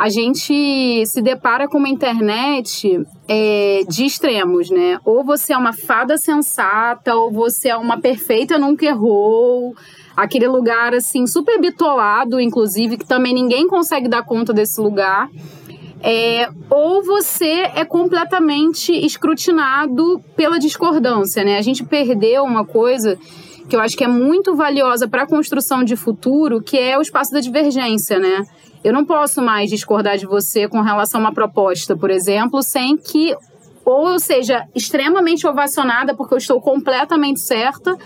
a 0.00 0.08
gente 0.08 1.04
se 1.04 1.20
depara 1.20 1.68
com 1.68 1.76
uma 1.76 1.88
internet 1.90 3.06
é, 3.28 3.82
de 3.86 4.06
extremos, 4.06 4.70
né? 4.70 4.98
Ou 5.04 5.22
você 5.22 5.52
é 5.52 5.58
uma 5.58 5.74
fada 5.74 6.16
sensata, 6.16 7.14
ou 7.14 7.30
você 7.30 7.68
é 7.68 7.76
uma 7.76 8.00
perfeita 8.00 8.56
nunca 8.56 8.86
errou. 8.86 9.74
Aquele 10.16 10.48
lugar, 10.48 10.94
assim, 10.94 11.26
super 11.26 11.60
bitolado, 11.60 12.40
inclusive, 12.40 12.96
que 12.96 13.04
também 13.04 13.34
ninguém 13.34 13.68
consegue 13.68 14.08
dar 14.08 14.22
conta 14.22 14.54
desse 14.54 14.80
lugar. 14.80 15.28
É, 16.02 16.48
ou 16.70 17.04
você 17.04 17.70
é 17.74 17.84
completamente 17.84 18.92
escrutinado 19.04 20.18
pela 20.34 20.58
discordância, 20.58 21.44
né? 21.44 21.58
A 21.58 21.62
gente 21.62 21.84
perdeu 21.84 22.42
uma 22.44 22.64
coisa 22.64 23.18
que 23.68 23.76
eu 23.76 23.80
acho 23.80 23.98
que 23.98 24.04
é 24.04 24.08
muito 24.08 24.56
valiosa 24.56 25.06
para 25.06 25.24
a 25.24 25.26
construção 25.26 25.84
de 25.84 25.94
futuro, 25.94 26.62
que 26.62 26.78
é 26.78 26.96
o 26.96 27.02
espaço 27.02 27.32
da 27.32 27.40
divergência, 27.40 28.18
né? 28.18 28.46
Eu 28.82 28.92
não 28.92 29.04
posso 29.04 29.42
mais 29.42 29.68
discordar 29.68 30.16
de 30.16 30.26
você 30.26 30.68
com 30.68 30.80
relação 30.80 31.20
a 31.20 31.24
uma 31.24 31.34
proposta, 31.34 31.96
por 31.96 32.10
exemplo, 32.10 32.62
sem 32.62 32.96
que 32.96 33.36
ou 33.84 34.10
eu 34.10 34.18
seja 34.18 34.68
extremamente 34.74 35.46
ovacionada 35.46 36.14
porque 36.14 36.34
eu 36.34 36.38
estou 36.38 36.60
completamente 36.60 37.40
certa, 37.40 37.96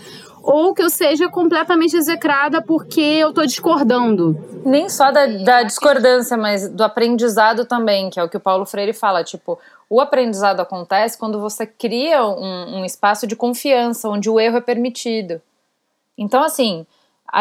ou 0.42 0.74
que 0.74 0.82
eu 0.82 0.90
seja 0.90 1.28
completamente 1.28 1.96
execrada 1.96 2.60
porque 2.62 3.00
eu 3.00 3.30
estou 3.30 3.46
discordando. 3.46 4.38
Nem 4.64 4.88
só 4.88 5.10
da, 5.10 5.26
da, 5.26 5.62
discordância, 5.62 6.36
mas 6.36 6.68
do 6.68 6.84
aprendizado 6.84 7.64
também, 7.64 8.10
que 8.10 8.20
é 8.20 8.22
o 8.22 8.28
que 8.28 8.36
o 8.36 8.40
Paulo 8.40 8.66
Freire 8.66 8.92
fala. 8.92 9.24
Tipo, 9.24 9.58
o 9.88 10.00
aprendizado 10.00 10.60
acontece 10.60 11.18
quando 11.18 11.40
você 11.40 11.66
cria 11.66 12.24
um, 12.24 12.80
um 12.80 12.84
espaço 12.84 13.26
de 13.26 13.34
confiança, 13.34 14.08
onde 14.08 14.28
o 14.28 14.38
erro 14.38 14.58
é 14.58 14.60
permitido. 14.60 15.40
Então, 16.16 16.42
assim, 16.42 16.86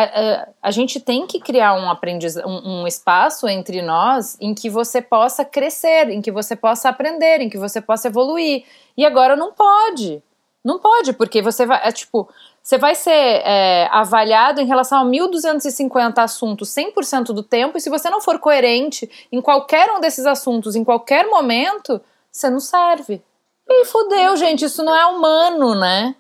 a, 0.02 0.48
a, 0.64 0.72
gente 0.72 1.00
tem 1.00 1.28
que 1.28 1.40
criar 1.40 1.76
um, 1.76 1.88
aprendiz, 1.88 2.36
um, 2.38 2.82
um, 2.82 2.88
espaço 2.88 3.48
entre 3.48 3.80
nós 3.84 4.36
em 4.42 4.56
que 4.56 4.68
você 4.68 5.04
possa 5.04 5.46
crescer, 5.46 6.10
em 6.10 6.20
que 6.20 6.32
você 6.32 6.56
possa 6.56 6.90
aprender, 6.90 7.42
em 7.42 7.50
que 7.50 7.60
você 7.60 7.80
possa 7.80 8.08
evoluir. 8.08 8.66
E 8.98 9.06
agora 9.06 9.36
não 9.36 9.54
pode. 9.54 10.24
Não 10.66 10.80
pode, 10.80 11.14
porque 11.14 11.44
você 11.44 11.68
vai. 11.68 11.88
É, 11.88 11.92
tipo, 11.92 12.28
você 12.62 12.78
vai 12.78 12.96
ser 12.96 13.12
é, 13.12 13.88
avaliado 13.92 14.60
em 14.60 14.66
relação 14.66 15.00
a 15.00 15.06
1.250 15.06 16.18
assuntos 16.18 16.74
100% 16.74 17.26
do 17.26 17.44
tempo, 17.44 17.78
e 17.78 17.82
se 17.82 17.90
você 17.90 18.10
não 18.10 18.20
for 18.20 18.40
coerente 18.40 19.08
em 19.32 19.42
qualquer 19.42 19.92
um 19.92 20.00
desses 20.00 20.26
assuntos, 20.26 20.76
em 20.76 20.84
qualquer 20.84 21.28
momento, 21.28 22.02
você 22.32 22.50
não 22.50 22.60
serve. 22.60 23.22
E 23.70 23.86
fudeu, 23.86 24.36
gente, 24.38 24.66
isso 24.66 24.84
não 24.84 24.96
é 24.96 25.06
humano, 25.06 25.76
né? 25.76 26.16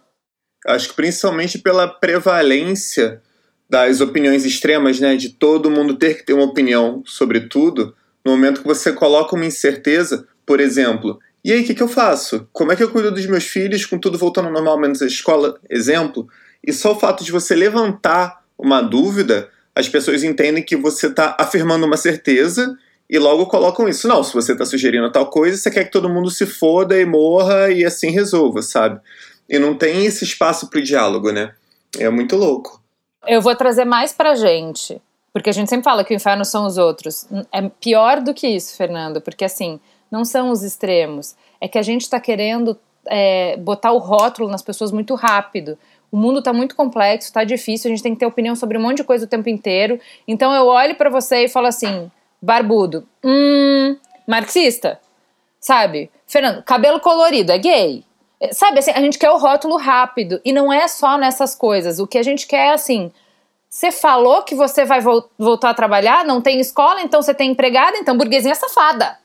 Acho 0.67 0.89
que 0.89 0.95
principalmente 0.95 1.57
pela 1.57 1.87
prevalência 1.87 3.21
das 3.73 4.01
opiniões 4.01 4.45
extremas, 4.45 4.99
né, 4.99 5.15
de 5.15 5.29
todo 5.29 5.71
mundo 5.71 5.95
ter 5.95 6.15
que 6.15 6.23
ter 6.23 6.33
uma 6.33 6.43
opinião 6.43 7.01
sobre 7.07 7.39
tudo, 7.39 7.95
no 8.23 8.29
momento 8.29 8.61
que 8.61 8.67
você 8.67 8.93
coloca 8.93 9.35
uma 9.35 9.47
incerteza, 9.47 10.27
por 10.45 10.59
exemplo, 10.59 11.19
e 11.43 11.51
aí 11.51 11.63
o 11.63 11.65
que, 11.65 11.73
que 11.73 11.81
eu 11.81 11.87
faço? 11.87 12.47
Como 12.53 12.71
é 12.71 12.75
que 12.75 12.83
eu 12.83 12.91
cuido 12.91 13.11
dos 13.11 13.25
menos 13.25 13.45
filhos 13.45 13.83
com 13.83 13.97
tudo 13.97 14.15
voltando 14.15 14.45
ao 14.45 14.53
normal, 14.53 14.79
menos 14.79 15.01
a 15.01 15.07
escola, 15.07 15.59
exemplo? 15.67 16.27
E 16.63 16.71
só 16.71 16.91
o 16.91 16.99
fato 16.99 17.23
de 17.23 17.31
você 17.31 17.55
levantar 17.55 18.43
uma 18.55 18.79
dúvida, 18.79 19.49
as 19.73 19.89
pessoas 19.89 20.23
entendem 20.23 20.63
que 20.63 20.77
você 20.77 21.07
está 21.07 21.35
afirmando 21.39 21.87
uma 21.87 21.97
certeza 21.97 22.77
e 23.09 23.17
logo 23.17 23.47
colocam 23.47 23.89
isso. 23.89 24.07
Não, 24.07 24.23
se 24.23 24.35
você 24.35 24.51
está 24.51 24.67
sugerindo 24.67 25.11
tal 25.11 25.31
coisa, 25.31 25.57
você 25.57 25.71
quer 25.71 25.85
que 25.85 25.91
todo 25.91 26.07
mundo 26.07 26.29
se 26.29 26.45
foda 26.45 26.95
e 26.95 27.07
morra 27.07 27.71
e 27.71 27.83
assim 27.83 28.11
resolva, 28.11 28.61
sabe? 28.61 29.01
E 29.49 29.57
não 29.57 29.73
tem 29.73 30.05
esse 30.05 30.23
espaço 30.23 30.69
para 30.69 30.79
o 30.79 30.83
diálogo, 30.83 31.31
né? 31.31 31.55
É 31.97 32.07
muito 32.11 32.35
louco. 32.35 32.82
Eu 33.25 33.41
vou 33.41 33.55
trazer 33.55 33.85
mais 33.85 34.13
pra 34.13 34.35
gente. 34.35 35.01
Porque 35.31 35.49
a 35.49 35.53
gente 35.53 35.69
sempre 35.69 35.83
fala 35.83 36.03
que 36.03 36.13
o 36.13 36.15
inferno 36.15 36.45
são 36.45 36.65
os 36.65 36.77
outros. 36.77 37.27
É 37.51 37.61
pior 37.81 38.21
do 38.21 38.33
que 38.33 38.47
isso, 38.47 38.77
Fernando. 38.77 39.19
Porque 39.19 39.43
assim, 39.43 39.79
não 40.11 40.23
são 40.23 40.51
os 40.51 40.61
extremos. 40.61 41.35
É 41.59 41.67
que 41.67 41.79
a 41.79 41.81
gente 41.81 42.01
está 42.01 42.19
querendo 42.19 42.77
é, 43.07 43.57
botar 43.57 43.91
o 43.91 43.97
rótulo 43.97 44.47
nas 44.47 44.61
pessoas 44.61 44.91
muito 44.91 45.15
rápido. 45.15 45.77
O 46.11 46.17
mundo 46.17 46.39
está 46.39 46.53
muito 46.53 46.75
complexo, 46.75 47.27
está 47.27 47.43
difícil, 47.43 47.89
a 47.89 47.93
gente 47.93 48.03
tem 48.03 48.13
que 48.13 48.19
ter 48.19 48.27
opinião 48.27 48.55
sobre 48.55 48.77
um 48.77 48.81
monte 48.81 48.97
de 48.97 49.03
coisa 49.03 49.25
o 49.25 49.27
tempo 49.27 49.49
inteiro. 49.49 49.99
Então 50.27 50.53
eu 50.53 50.67
olho 50.67 50.95
para 50.95 51.09
você 51.09 51.45
e 51.45 51.49
falo 51.49 51.65
assim: 51.65 52.11
barbudo, 52.39 53.07
hum, 53.23 53.97
marxista, 54.27 54.99
sabe? 55.59 56.11
Fernando, 56.27 56.61
cabelo 56.61 56.99
colorido, 56.99 57.51
é 57.51 57.57
gay. 57.57 58.03
Sabe, 58.51 58.79
assim, 58.79 58.91
a 58.91 58.99
gente 58.99 59.17
quer 59.17 59.29
o 59.29 59.37
rótulo 59.37 59.77
rápido. 59.77 60.41
E 60.43 60.51
não 60.51 60.71
é 60.71 60.87
só 60.87 61.17
nessas 61.17 61.55
coisas. 61.55 61.99
O 61.99 62.07
que 62.07 62.17
a 62.17 62.23
gente 62.23 62.47
quer 62.47 62.67
é 62.67 62.73
assim. 62.73 63.11
Você 63.69 63.91
falou 63.91 64.43
que 64.43 64.53
você 64.53 64.85
vai 64.85 65.01
vo 65.01 65.27
voltar 65.37 65.71
a 65.71 65.73
trabalhar, 65.73 66.23
não 66.23 66.41
tem 66.41 66.59
escola, 66.59 67.01
então 67.01 67.21
você 67.21 67.33
tem 67.33 67.51
empregada, 67.51 67.97
então 67.97 68.15
burguesinha 68.15 68.53
safada. 68.53 69.17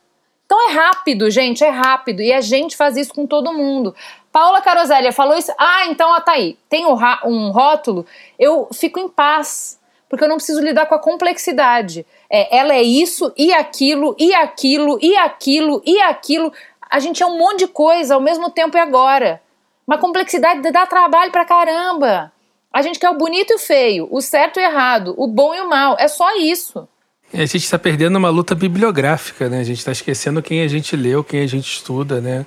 Então 0.46 0.70
é 0.70 0.72
rápido, 0.72 1.30
gente, 1.30 1.62
é 1.62 1.68
rápido. 1.68 2.22
E 2.22 2.32
a 2.32 2.40
gente 2.40 2.74
faz 2.74 2.96
isso 2.96 3.12
com 3.12 3.26
todo 3.26 3.52
mundo. 3.52 3.94
Paula 4.32 4.62
Carosélia 4.62 5.12
falou 5.12 5.36
isso. 5.36 5.52
Ah, 5.58 5.86
então, 5.88 6.10
ó, 6.10 6.20
tá 6.20 6.32
aí. 6.32 6.56
Tem 6.68 6.86
um, 6.86 6.96
um 7.26 7.50
rótulo, 7.50 8.06
eu 8.38 8.68
fico 8.72 8.98
em 8.98 9.08
paz. 9.08 9.78
Porque 10.08 10.24
eu 10.24 10.28
não 10.28 10.36
preciso 10.36 10.62
lidar 10.62 10.86
com 10.86 10.94
a 10.94 10.98
complexidade. 10.98 12.06
É, 12.30 12.56
ela 12.56 12.74
é 12.74 12.82
isso, 12.82 13.32
e 13.36 13.52
aquilo, 13.52 14.16
e 14.18 14.34
aquilo, 14.34 14.98
e 15.02 15.14
aquilo, 15.16 15.82
e 15.84 16.00
aquilo 16.00 16.52
a 16.90 16.98
gente 17.00 17.22
é 17.22 17.26
um 17.26 17.38
monte 17.38 17.60
de 17.60 17.66
coisa 17.68 18.14
ao 18.14 18.20
mesmo 18.20 18.50
tempo 18.50 18.76
e 18.76 18.80
agora. 18.80 19.40
Uma 19.86 19.98
complexidade 19.98 20.60
dá 20.70 20.86
trabalho 20.86 21.32
pra 21.32 21.44
caramba. 21.44 22.32
A 22.72 22.82
gente 22.82 22.98
quer 22.98 23.10
o 23.10 23.16
bonito 23.16 23.52
e 23.52 23.56
o 23.56 23.58
feio, 23.58 24.08
o 24.10 24.20
certo 24.20 24.60
e 24.60 24.62
o 24.62 24.66
errado, 24.66 25.14
o 25.16 25.26
bom 25.26 25.54
e 25.54 25.60
o 25.60 25.68
mal. 25.68 25.96
É 25.98 26.06
só 26.06 26.36
isso. 26.36 26.86
E 27.32 27.40
a 27.40 27.46
gente 27.46 27.64
está 27.64 27.78
perdendo 27.78 28.16
uma 28.16 28.30
luta 28.30 28.54
bibliográfica, 28.54 29.48
né? 29.48 29.60
A 29.60 29.64
gente 29.64 29.78
está 29.78 29.92
esquecendo 29.92 30.42
quem 30.42 30.62
a 30.62 30.68
gente 30.68 30.96
leu, 30.96 31.24
quem 31.24 31.40
a 31.40 31.46
gente 31.46 31.70
estuda, 31.70 32.20
né? 32.20 32.46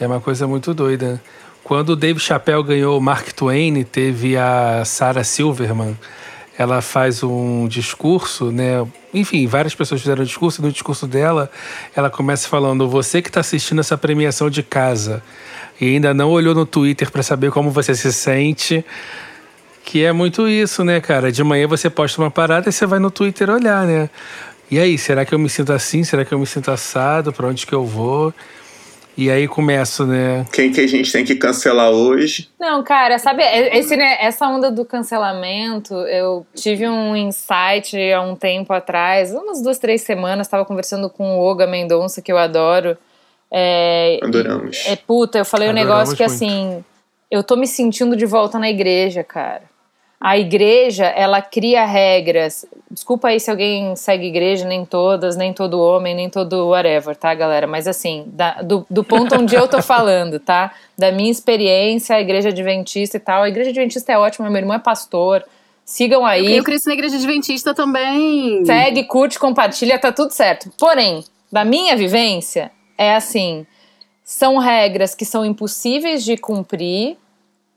É 0.00 0.06
uma 0.06 0.20
coisa 0.20 0.46
muito 0.46 0.72
doida. 0.72 1.20
Quando 1.64 1.90
o 1.90 1.96
Dave 1.96 2.18
Chappelle 2.20 2.62
ganhou 2.62 2.96
o 2.96 3.00
Mark 3.00 3.32
Twain, 3.32 3.82
teve 3.84 4.36
a 4.36 4.84
Sarah 4.84 5.24
Silverman 5.24 5.96
ela 6.58 6.82
faz 6.82 7.22
um 7.22 7.68
discurso, 7.68 8.50
né? 8.50 8.84
Enfim, 9.14 9.46
várias 9.46 9.76
pessoas 9.76 10.00
fizeram 10.00 10.24
discurso, 10.24 10.60
e 10.60 10.64
no 10.64 10.72
discurso 10.72 11.06
dela, 11.06 11.48
ela 11.94 12.10
começa 12.10 12.48
falando: 12.48 12.88
Você 12.88 13.22
que 13.22 13.28
está 13.28 13.38
assistindo 13.38 13.80
essa 13.80 13.96
premiação 13.96 14.50
de 14.50 14.64
casa 14.64 15.22
e 15.80 15.86
ainda 15.86 16.12
não 16.12 16.30
olhou 16.30 16.56
no 16.56 16.66
Twitter 16.66 17.12
para 17.12 17.22
saber 17.22 17.52
como 17.52 17.70
você 17.70 17.94
se 17.94 18.12
sente. 18.12 18.84
Que 19.84 20.04
é 20.04 20.12
muito 20.12 20.46
isso, 20.46 20.84
né, 20.84 21.00
cara? 21.00 21.32
De 21.32 21.42
manhã 21.42 21.66
você 21.66 21.88
posta 21.88 22.20
uma 22.20 22.30
parada 22.30 22.68
e 22.68 22.72
você 22.72 22.84
vai 22.84 22.98
no 22.98 23.10
Twitter 23.10 23.48
olhar, 23.48 23.86
né? 23.86 24.10
E 24.70 24.78
aí, 24.78 24.98
será 24.98 25.24
que 25.24 25.34
eu 25.34 25.38
me 25.38 25.48
sinto 25.48 25.72
assim? 25.72 26.04
Será 26.04 26.26
que 26.26 26.34
eu 26.34 26.38
me 26.38 26.46
sinto 26.46 26.70
assado? 26.70 27.32
Para 27.32 27.46
onde 27.46 27.66
que 27.66 27.72
eu 27.72 27.86
vou? 27.86 28.34
E 29.18 29.32
aí 29.32 29.48
começa, 29.48 30.06
né? 30.06 30.46
Quem 30.52 30.70
que 30.70 30.80
a 30.80 30.86
gente 30.86 31.10
tem 31.10 31.24
que 31.24 31.34
cancelar 31.34 31.90
hoje? 31.90 32.48
Não, 32.56 32.84
cara, 32.84 33.18
sabe, 33.18 33.42
é, 33.42 33.76
esse, 33.76 33.96
né, 33.96 34.16
essa 34.20 34.46
onda 34.46 34.70
do 34.70 34.84
cancelamento, 34.84 35.92
eu 35.92 36.46
tive 36.54 36.88
um 36.88 37.16
insight 37.16 37.96
há 38.12 38.22
um 38.22 38.36
tempo 38.36 38.72
atrás, 38.72 39.32
umas 39.32 39.60
duas, 39.60 39.76
três 39.80 40.02
semanas, 40.02 40.46
estava 40.46 40.64
conversando 40.64 41.10
com 41.10 41.36
o 41.36 41.40
Oga 41.40 41.66
Mendonça, 41.66 42.22
que 42.22 42.30
eu 42.30 42.38
adoro. 42.38 42.96
É, 43.50 44.20
Adoramos. 44.22 44.84
É 44.86 44.94
puta, 44.94 45.38
eu 45.38 45.44
falei 45.44 45.68
Adoramos 45.68 45.90
um 45.90 45.96
negócio 45.96 46.16
que 46.16 46.22
muito. 46.22 46.34
assim, 46.36 46.84
eu 47.28 47.42
tô 47.42 47.56
me 47.56 47.66
sentindo 47.66 48.14
de 48.14 48.24
volta 48.24 48.56
na 48.56 48.70
igreja, 48.70 49.24
cara. 49.24 49.62
A 50.20 50.36
igreja, 50.36 51.06
ela 51.06 51.40
cria 51.40 51.84
regras. 51.84 52.66
Desculpa 52.90 53.28
aí 53.28 53.38
se 53.38 53.50
alguém 53.50 53.94
segue 53.94 54.26
igreja, 54.26 54.66
nem 54.66 54.84
todas, 54.84 55.36
nem 55.36 55.52
todo 55.52 55.80
homem, 55.80 56.14
nem 56.14 56.28
todo 56.28 56.68
whatever, 56.68 57.14
tá, 57.14 57.32
galera? 57.34 57.68
Mas 57.68 57.86
assim, 57.86 58.24
da, 58.26 58.60
do, 58.62 58.84
do 58.90 59.04
ponto 59.04 59.32
onde 59.36 59.54
eu 59.54 59.68
tô 59.68 59.80
falando, 59.80 60.40
tá? 60.40 60.72
Da 60.96 61.12
minha 61.12 61.30
experiência, 61.30 62.16
a 62.16 62.20
igreja 62.20 62.48
adventista 62.48 63.16
e 63.16 63.20
tal. 63.20 63.44
A 63.44 63.48
igreja 63.48 63.70
adventista 63.70 64.12
é 64.12 64.18
ótima, 64.18 64.50
meu 64.50 64.58
irmão 64.58 64.74
é 64.74 64.80
pastor. 64.80 65.44
Sigam 65.84 66.26
aí. 66.26 66.56
Eu 66.56 66.64
cresci 66.64 66.88
na 66.88 66.94
igreja 66.94 67.16
adventista 67.16 67.72
também. 67.72 68.64
Segue, 68.64 69.04
curte, 69.04 69.38
compartilha, 69.38 70.00
tá 70.00 70.10
tudo 70.10 70.32
certo. 70.32 70.68
Porém, 70.78 71.22
da 71.50 71.64
minha 71.64 71.96
vivência, 71.96 72.72
é 72.98 73.14
assim: 73.14 73.64
são 74.24 74.58
regras 74.58 75.14
que 75.14 75.24
são 75.24 75.46
impossíveis 75.46 76.24
de 76.24 76.36
cumprir 76.36 77.16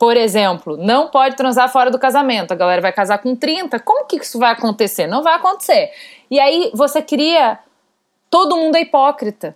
por 0.02 0.18
exemplo, 0.18 0.78
não 0.78 1.10
pode 1.10 1.36
transar 1.36 1.72
fora 1.72 1.92
do 1.92 2.00
casamento. 2.00 2.52
A 2.52 2.56
galera 2.56 2.82
vai 2.82 2.92
casar 2.92 3.20
com 3.20 3.36
30. 3.36 3.80
Como 3.82 4.08
que 4.08 4.16
isso 4.16 4.40
vai 4.40 4.52
acontecer? 4.52 5.06
Não 5.06 5.22
vai 5.22 5.36
acontecer. 5.36 5.92
E 6.32 6.40
aí 6.40 6.72
você 6.74 7.04
cria. 7.04 7.60
Todo 8.28 8.58
mundo 8.58 8.78
é 8.78 8.82
hipócrita. 8.82 9.56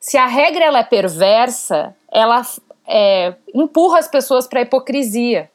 Se 0.00 0.18
a 0.18 0.26
regra 0.26 0.64
ela 0.64 0.80
é 0.80 0.82
perversa, 0.82 1.94
ela 2.10 2.42
é, 2.88 3.34
empurra 3.54 4.00
as 4.00 4.08
pessoas 4.08 4.48
para 4.48 4.58
a 4.58 4.62
hipocrisia. 4.62 5.48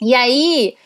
E 0.00 0.14
aí, 0.14 0.76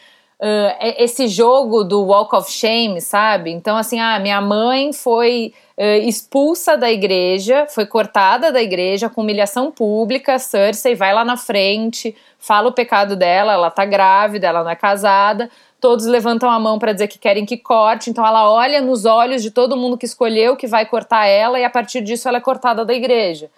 uh, 0.42 0.76
esse 0.98 1.28
jogo 1.28 1.84
do 1.84 2.02
Walk 2.02 2.34
of 2.34 2.50
Shame, 2.50 3.00
sabe? 3.00 3.52
Então, 3.52 3.76
assim, 3.76 4.00
ah, 4.00 4.18
minha 4.18 4.40
mãe 4.40 4.92
foi 4.92 5.54
uh, 5.78 6.06
expulsa 6.06 6.76
da 6.76 6.90
igreja, 6.90 7.66
foi 7.68 7.86
cortada 7.86 8.50
da 8.50 8.60
igreja 8.60 9.08
com 9.08 9.20
humilhação 9.20 9.70
pública. 9.70 10.38
Cersei 10.40 10.96
vai 10.96 11.14
lá 11.14 11.24
na 11.24 11.36
frente, 11.36 12.14
fala 12.38 12.68
o 12.68 12.72
pecado 12.72 13.14
dela, 13.14 13.52
ela 13.52 13.70
tá 13.70 13.84
grávida, 13.84 14.48
ela 14.48 14.64
não 14.64 14.70
é 14.70 14.76
casada, 14.76 15.48
todos 15.80 16.06
levantam 16.06 16.50
a 16.50 16.58
mão 16.58 16.78
para 16.78 16.92
dizer 16.92 17.06
que 17.06 17.18
querem 17.18 17.46
que 17.46 17.56
corte, 17.56 18.10
então 18.10 18.26
ela 18.26 18.50
olha 18.50 18.80
nos 18.80 19.04
olhos 19.04 19.42
de 19.42 19.50
todo 19.50 19.76
mundo 19.76 19.96
que 19.96 20.06
escolheu 20.06 20.56
que 20.56 20.66
vai 20.66 20.84
cortar 20.86 21.26
ela 21.26 21.58
e 21.58 21.64
a 21.64 21.70
partir 21.70 22.00
disso 22.00 22.28
ela 22.28 22.38
é 22.38 22.40
cortada 22.40 22.84
da 22.84 22.92
igreja. 22.92 23.48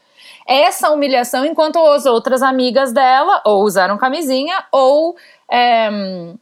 Essa 0.46 0.90
humilhação, 0.90 1.46
enquanto 1.46 1.78
as 1.78 2.04
outras 2.04 2.42
amigas 2.42 2.92
dela 2.92 3.40
ou 3.46 3.62
usaram 3.62 3.96
camisinha 3.96 4.62
ou 4.70 5.16
é, 5.50 5.90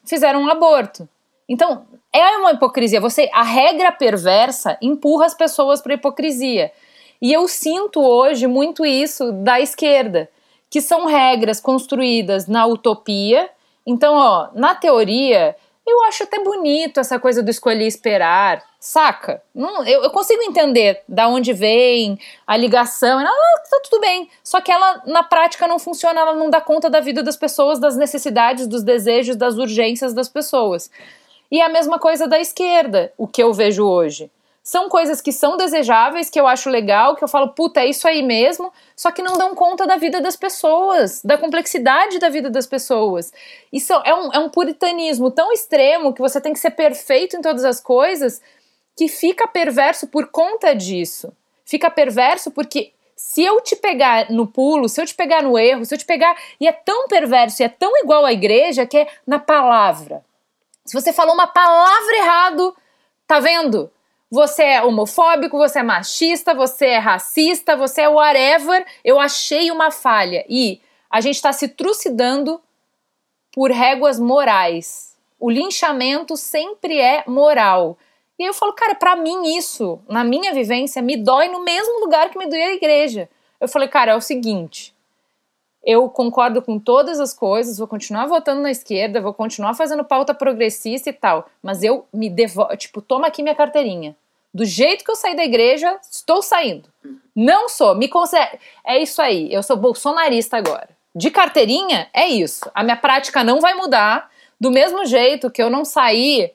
fizeram 0.05 0.43
um 0.43 0.49
aborto. 0.49 1.09
Então, 1.49 1.85
é 2.13 2.37
uma 2.39 2.53
hipocrisia. 2.53 3.01
Você, 3.01 3.29
a 3.33 3.43
regra 3.43 3.91
perversa 3.91 4.77
empurra 4.81 5.27
as 5.27 5.35
pessoas 5.35 5.81
para 5.81 5.93
a 5.93 5.97
hipocrisia. 5.97 6.71
E 7.21 7.33
eu 7.33 7.47
sinto 7.47 8.01
hoje 8.01 8.47
muito 8.47 8.85
isso 8.85 9.33
da 9.33 9.61
esquerda 9.61 10.29
que 10.69 10.81
são 10.81 11.05
regras 11.05 11.61
construídas 11.61 12.47
na 12.47 12.65
utopia. 12.65 13.51
Então, 13.87 14.15
ó, 14.15 14.49
na 14.55 14.75
teoria, 14.75 15.55
eu 15.87 16.03
acho 16.05 16.23
até 16.23 16.39
bonito 16.43 17.01
essa 17.01 17.19
coisa 17.19 17.43
do 17.43 17.51
escolher 17.51 17.87
esperar, 17.87 18.63
saca? 18.79 19.43
Não, 19.55 19.85
eu, 19.85 20.05
eu, 20.05 20.11
consigo 20.11 20.43
entender 20.43 21.03
da 21.09 21.29
onde 21.29 21.53
vem 21.53 22.19
a 22.47 22.57
ligação, 22.57 23.19
ah, 23.19 23.63
tá 23.69 23.81
tudo 23.83 24.01
bem. 24.01 24.31
Só 24.45 24.61
que 24.61 24.71
ela, 24.71 25.03
na 25.07 25.23
prática, 25.23 25.67
não 25.67 25.79
funciona, 25.79 26.21
ela 26.21 26.35
não 26.35 26.49
dá 26.49 26.61
conta 26.61 26.89
da 26.89 27.01
vida 27.01 27.23
das 27.23 27.37
pessoas, 27.37 27.81
das 27.81 27.97
necessidades, 27.97 28.67
dos 28.67 28.83
desejos, 28.83 29.37
das 29.37 29.57
urgências 29.57 30.15
das 30.15 30.29
pessoas. 30.29 30.91
E 31.51 31.61
a 31.61 31.69
mesma 31.69 31.99
coisa 31.99 32.29
da 32.29 32.39
esquerda, 32.39 33.13
o 33.19 33.27
que 33.27 33.43
eu 33.43 33.53
vejo 33.53 33.85
hoje. 33.85 34.31
São 34.63 34.89
coisas 34.89 35.21
que 35.21 35.33
são 35.33 35.57
desejáveis, 35.57 36.31
que 36.31 36.39
eu 36.39 36.47
acho 36.47 36.71
legal, 36.71 37.17
que 37.17 37.25
eu 37.25 37.29
falo, 37.29 37.49
puta, 37.49 37.81
é 37.81 37.87
isso 37.87 38.07
aí 38.07 38.23
mesmo, 38.23 38.73
só 38.95 39.11
que 39.11 39.21
não 39.21 39.37
dão 39.37 39.57
conta 39.57 39.87
da 39.87 39.97
vida 39.97 40.21
das 40.21 40.37
pessoas, 40.37 41.21
da 41.23 41.37
complexidade 41.37 42.21
da 42.21 42.29
vida 42.29 42.49
das 42.49 42.67
pessoas. 42.67 43.33
Isso 43.73 43.93
é 43.93 44.15
um, 44.15 44.33
é 44.33 44.39
um 44.39 44.49
puritanismo 44.49 45.33
tão 45.33 45.53
extremo 45.53 46.13
que 46.13 46.21
você 46.21 46.41
tem 46.41 46.53
que 46.53 46.61
ser 46.61 46.71
perfeito 46.71 47.37
em 47.37 47.41
todas 47.41 47.65
as 47.65 47.81
coisas 47.81 48.41
que 48.97 49.09
fica 49.09 49.49
perverso 49.49 50.07
por 50.07 50.29
conta 50.29 50.75
disso. 50.75 51.33
Fica 51.65 51.91
perverso 51.91 52.51
porque 52.51 52.93
se 53.17 53.43
eu 53.43 53.61
te 53.61 53.75
pegar 53.75 54.31
no 54.31 54.47
pulo, 54.47 54.89
se 54.89 55.01
eu 55.01 55.07
te 55.07 55.15
pegar 55.15 55.43
no 55.43 55.59
erro, 55.59 55.85
se 55.85 55.95
eu 55.95 55.99
te 55.99 56.05
pegar. 56.05 56.37
E 56.61 56.69
é 56.69 56.73
tão 56.73 57.09
perverso 57.09 57.63
e 57.63 57.65
é 57.65 57.69
tão 57.69 57.97
igual 57.99 58.25
à 58.25 58.33
igreja 58.33 58.87
que 58.87 58.99
é 58.99 59.09
na 59.27 59.39
palavra. 59.39 60.25
Se 60.85 60.93
você 60.93 61.13
falou 61.13 61.35
uma 61.35 61.47
palavra 61.47 62.17
errado, 62.17 62.77
tá 63.27 63.41
vendo? 63.41 63.91
Você 64.33 64.63
é 64.63 64.83
homofóbico, 64.83 65.59
você 65.59 65.81
é 65.81 65.83
machista, 65.83 66.55
você 66.55 66.87
é 66.87 66.99
racista, 66.99 67.77
você 67.77 68.01
é 68.01 68.09
whatever, 68.09 68.83
eu 69.05 69.21
achei 69.21 69.71
uma 69.71 69.91
falha. 69.91 70.43
E 70.49 70.81
a 71.11 71.21
gente 71.21 71.35
está 71.35 71.53
se 71.53 71.69
trucidando 71.69 72.59
por 73.53 73.71
réguas 73.71 74.19
morais. 74.19 75.15
O 75.39 75.51
linchamento 75.51 76.35
sempre 76.35 76.99
é 76.99 77.23
moral. 77.27 77.99
E 78.39 78.45
aí 78.45 78.49
eu 78.49 78.55
falo, 78.55 78.73
cara, 78.73 78.95
para 78.95 79.15
mim 79.17 79.55
isso, 79.55 80.01
na 80.09 80.25
minha 80.25 80.55
vivência, 80.55 81.03
me 81.03 81.19
dói 81.19 81.49
no 81.49 81.63
mesmo 81.63 82.01
lugar 82.01 82.31
que 82.31 82.39
me 82.39 82.47
doía 82.47 82.69
a 82.69 82.73
igreja. 82.73 83.29
Eu 83.61 83.69
falei, 83.69 83.87
cara, 83.87 84.13
é 84.13 84.17
o 84.17 84.21
seguinte, 84.23 84.95
eu 85.85 86.09
concordo 86.09 86.63
com 86.63 86.79
todas 86.79 87.21
as 87.21 87.35
coisas, 87.35 87.77
vou 87.77 87.87
continuar 87.87 88.25
votando 88.25 88.63
na 88.63 88.71
esquerda, 88.71 89.21
vou 89.21 89.35
continuar 89.35 89.75
fazendo 89.75 90.03
pauta 90.03 90.33
progressista 90.33 91.11
e 91.11 91.13
tal, 91.13 91.47
mas 91.63 91.83
eu 91.83 92.07
me 92.11 92.31
devo, 92.31 92.65
tipo, 92.79 93.03
toma 93.03 93.27
aqui 93.27 93.43
minha 93.43 93.55
carteirinha. 93.55 94.17
Do 94.55 94.65
jeito 94.65 95.05
que 95.05 95.11
eu 95.11 95.17
saí 95.17 95.35
da 95.35 95.45
igreja, 95.45 95.99
estou 96.11 96.43
saindo. 96.43 96.89
Não 97.35 97.69
sou, 97.69 97.95
me 97.95 98.09
considero. 98.09 98.59
É 98.85 98.99
isso 98.99 99.23
aí, 99.23 99.53
eu 99.53 99.63
sou 99.63 99.77
bolsonarista 99.77 100.57
agora. 100.57 100.91
De 101.15 101.31
carteirinha, 101.31 102.09
é 102.13 102.27
isso. 102.27 102.71
A 102.75 102.83
minha 102.83 102.97
prática 102.97 103.43
não 103.43 103.61
vai 103.61 103.75
mudar. 103.75 104.31
Do 104.61 104.71
mesmo 104.71 105.05
jeito 105.05 105.51
que 105.51 105.63
eu 105.63 105.69
não 105.69 105.85
saí 105.85 106.53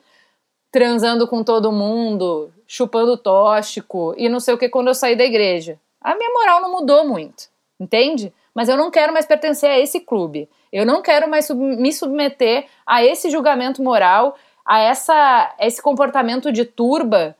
transando 0.71 1.27
com 1.27 1.43
todo 1.43 1.71
mundo, 1.71 2.51
chupando 2.67 3.17
tóxico 3.17 4.13
e 4.17 4.29
não 4.29 4.39
sei 4.39 4.53
o 4.53 4.57
que 4.57 4.69
quando 4.69 4.87
eu 4.87 4.93
saí 4.93 5.15
da 5.15 5.25
igreja. 5.25 5.79
A 6.01 6.15
minha 6.15 6.29
moral 6.31 6.61
não 6.61 6.71
mudou 6.71 7.05
muito, 7.07 7.49
entende? 7.79 8.31
Mas 8.53 8.69
eu 8.69 8.77
não 8.77 8.91
quero 8.91 9.13
mais 9.13 9.25
pertencer 9.25 9.69
a 9.69 9.79
esse 9.79 9.99
clube. 9.99 10.49
Eu 10.71 10.85
não 10.85 11.01
quero 11.01 11.29
mais 11.29 11.45
sub 11.45 11.59
me 11.59 11.93
submeter 11.93 12.67
a 12.85 13.03
esse 13.03 13.29
julgamento 13.29 13.81
moral, 13.81 14.35
a 14.65 14.79
essa, 14.79 15.53
a 15.57 15.65
esse 15.65 15.81
comportamento 15.81 16.51
de 16.51 16.65
turba 16.65 17.35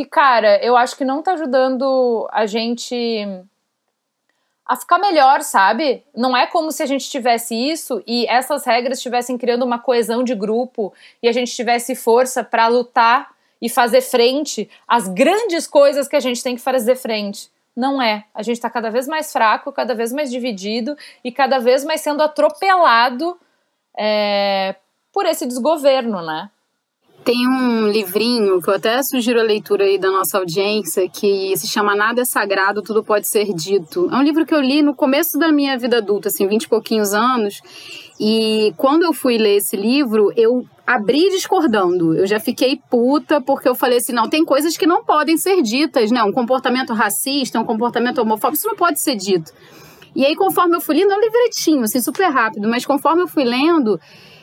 que, 0.00 0.06
cara, 0.06 0.56
eu 0.64 0.78
acho 0.78 0.96
que 0.96 1.04
não 1.04 1.22
tá 1.22 1.32
ajudando 1.32 2.26
a 2.32 2.46
gente 2.46 3.26
a 4.64 4.74
ficar 4.74 4.98
melhor, 4.98 5.42
sabe? 5.42 6.02
Não 6.16 6.34
é 6.34 6.46
como 6.46 6.72
se 6.72 6.82
a 6.82 6.86
gente 6.86 7.10
tivesse 7.10 7.54
isso 7.54 8.02
e 8.06 8.24
essas 8.26 8.64
regras 8.64 8.96
estivessem 8.96 9.36
criando 9.36 9.62
uma 9.62 9.78
coesão 9.78 10.24
de 10.24 10.34
grupo 10.34 10.94
e 11.22 11.28
a 11.28 11.32
gente 11.32 11.54
tivesse 11.54 11.94
força 11.94 12.42
para 12.42 12.66
lutar 12.68 13.34
e 13.60 13.68
fazer 13.68 14.00
frente 14.00 14.70
às 14.88 15.06
grandes 15.06 15.66
coisas 15.66 16.08
que 16.08 16.16
a 16.16 16.20
gente 16.20 16.42
tem 16.42 16.56
que 16.56 16.62
fazer 16.62 16.96
frente. 16.96 17.50
Não 17.76 18.00
é. 18.00 18.24
A 18.34 18.42
gente 18.42 18.56
está 18.56 18.70
cada 18.70 18.88
vez 18.88 19.06
mais 19.06 19.30
fraco, 19.30 19.70
cada 19.70 19.94
vez 19.94 20.12
mais 20.14 20.30
dividido 20.30 20.96
e 21.22 21.30
cada 21.30 21.58
vez 21.58 21.84
mais 21.84 22.00
sendo 22.00 22.22
atropelado 22.22 23.38
é, 23.98 24.76
por 25.12 25.26
esse 25.26 25.44
desgoverno, 25.44 26.22
né? 26.22 26.48
Tem 27.24 27.46
um 27.46 27.88
livrinho 27.88 28.62
que 28.62 28.70
eu 28.70 28.74
até 28.74 29.02
sugiro 29.02 29.40
a 29.40 29.42
leitura 29.42 29.84
aí 29.84 29.98
da 29.98 30.10
nossa 30.10 30.38
audiência, 30.38 31.06
que 31.08 31.54
se 31.56 31.66
chama 31.66 31.94
Nada 31.94 32.22
é 32.22 32.24
Sagrado, 32.24 32.82
Tudo 32.82 33.04
Pode 33.04 33.28
Ser 33.28 33.52
Dito. 33.52 34.08
É 34.10 34.16
um 34.16 34.22
livro 34.22 34.46
que 34.46 34.54
eu 34.54 34.60
li 34.60 34.80
no 34.80 34.94
começo 34.94 35.38
da 35.38 35.52
minha 35.52 35.76
vida 35.78 35.98
adulta, 35.98 36.28
assim, 36.28 36.48
vinte 36.48 36.64
e 36.64 36.68
pouquinhos 36.68 37.12
anos. 37.12 37.60
E 38.18 38.72
quando 38.76 39.02
eu 39.02 39.12
fui 39.12 39.36
ler 39.36 39.56
esse 39.56 39.76
livro, 39.76 40.32
eu 40.34 40.64
abri 40.86 41.28
discordando. 41.28 42.14
Eu 42.14 42.26
já 42.26 42.40
fiquei 42.40 42.80
puta 42.88 43.40
porque 43.40 43.68
eu 43.68 43.74
falei 43.74 43.98
assim: 43.98 44.12
não, 44.12 44.28
tem 44.28 44.44
coisas 44.44 44.76
que 44.76 44.86
não 44.86 45.04
podem 45.04 45.36
ser 45.36 45.60
ditas, 45.62 46.10
né? 46.10 46.22
Um 46.22 46.32
comportamento 46.32 46.94
racista, 46.94 47.60
um 47.60 47.64
comportamento 47.64 48.18
homofóbico, 48.18 48.56
isso 48.56 48.68
não 48.68 48.76
pode 48.76 49.00
ser 49.00 49.14
dito. 49.14 49.52
E 50.16 50.24
aí, 50.24 50.34
conforme 50.34 50.74
eu 50.74 50.80
fui 50.80 50.96
lendo, 50.96 51.12
é 51.12 51.16
um 51.16 51.20
livretinho, 51.20 51.82
assim, 51.82 52.00
super 52.00 52.28
rápido, 52.28 52.68
mas 52.68 52.84
conforme 52.84 53.22
eu 53.22 53.28
fui 53.28 53.44
lendo, 53.44 54.00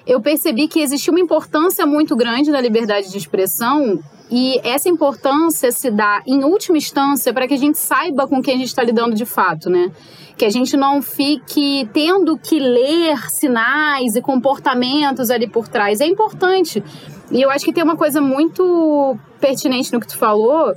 eu 0.08 0.22
percebi 0.22 0.68
que 0.68 0.80
existia 0.80 1.12
uma 1.12 1.20
importância 1.20 1.86
muito 1.86 2.16
grande 2.16 2.52
da 2.52 2.62
liberdade 2.62 3.12
de 3.12 3.18
expressão 3.18 4.00
e 4.32 4.60
essa 4.64 4.90
importância 4.90 5.72
se 5.72 5.92
dá, 5.92 6.22
em 6.26 6.44
última 6.44 6.78
instância, 6.78 7.34
para 7.34 7.48
que 7.48 7.54
a 7.54 7.58
gente 7.58 7.78
saiba 7.78 8.28
com 8.28 8.42
quem 8.42 8.56
a 8.56 8.58
gente 8.58 8.70
está 8.70 8.84
lidando 8.84 9.16
de 9.16 9.26
fato, 9.26 9.70
né? 9.70 9.92
Que 10.38 10.46
a 10.46 10.50
gente 10.50 10.78
não 10.78 11.02
fique 11.02 11.90
tendo 11.94 12.38
que 12.38 12.60
ler 12.60 13.30
sinais 13.30 14.16
e 14.16 14.22
comportamentos 14.22 15.30
ali 15.30 15.48
por 15.48 15.68
trás. 15.68 16.00
É 16.00 16.06
importante. 16.06 16.84
E 17.32 17.42
eu 17.42 17.50
acho 17.50 17.66
que 17.66 17.74
tem 17.74 17.84
uma 17.84 17.98
coisa 17.98 18.22
muito 18.22 19.18
pertinente 19.40 19.92
no 19.92 20.00
que 20.00 20.08
tu 20.08 20.18
falou, 20.18 20.74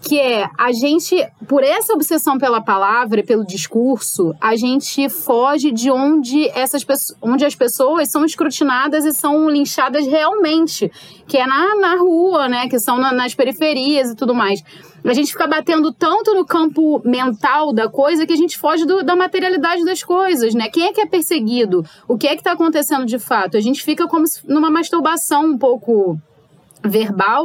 que 0.00 0.18
é 0.18 0.48
a 0.58 0.72
gente, 0.72 1.14
por 1.46 1.62
essa 1.62 1.92
obsessão 1.92 2.38
pela 2.38 2.60
palavra 2.60 3.20
e 3.20 3.22
pelo 3.22 3.44
discurso, 3.44 4.34
a 4.40 4.56
gente 4.56 5.08
foge 5.08 5.70
de 5.70 5.90
onde 5.90 6.48
essas 6.48 6.84
onde 7.20 7.44
as 7.44 7.54
pessoas 7.54 8.10
são 8.10 8.24
escrutinadas 8.24 9.04
e 9.04 9.12
são 9.12 9.48
linchadas 9.48 10.06
realmente, 10.06 10.90
que 11.28 11.36
é 11.36 11.46
na, 11.46 11.76
na 11.76 11.96
rua, 11.96 12.48
né, 12.48 12.68
que 12.68 12.78
são 12.78 12.96
na, 12.96 13.12
nas 13.12 13.34
periferias 13.34 14.10
e 14.10 14.16
tudo 14.16 14.34
mais. 14.34 14.62
A 15.04 15.12
gente 15.14 15.32
fica 15.32 15.46
batendo 15.46 15.92
tanto 15.92 16.34
no 16.34 16.44
campo 16.44 17.00
mental 17.04 17.72
da 17.72 17.88
coisa 17.88 18.26
que 18.26 18.32
a 18.32 18.36
gente 18.36 18.58
foge 18.58 18.84
do, 18.84 19.02
da 19.02 19.16
materialidade 19.16 19.84
das 19.84 20.02
coisas, 20.02 20.54
né? 20.54 20.68
Quem 20.68 20.88
é 20.88 20.92
que 20.92 21.00
é 21.00 21.06
perseguido? 21.06 21.84
O 22.06 22.18
que 22.18 22.26
é 22.26 22.32
que 22.32 22.40
está 22.40 22.52
acontecendo 22.52 23.06
de 23.06 23.18
fato? 23.18 23.56
A 23.56 23.60
gente 23.60 23.82
fica 23.82 24.06
como 24.06 24.24
numa 24.46 24.70
masturbação 24.70 25.46
um 25.46 25.58
pouco 25.58 26.18
verbal 26.82 27.44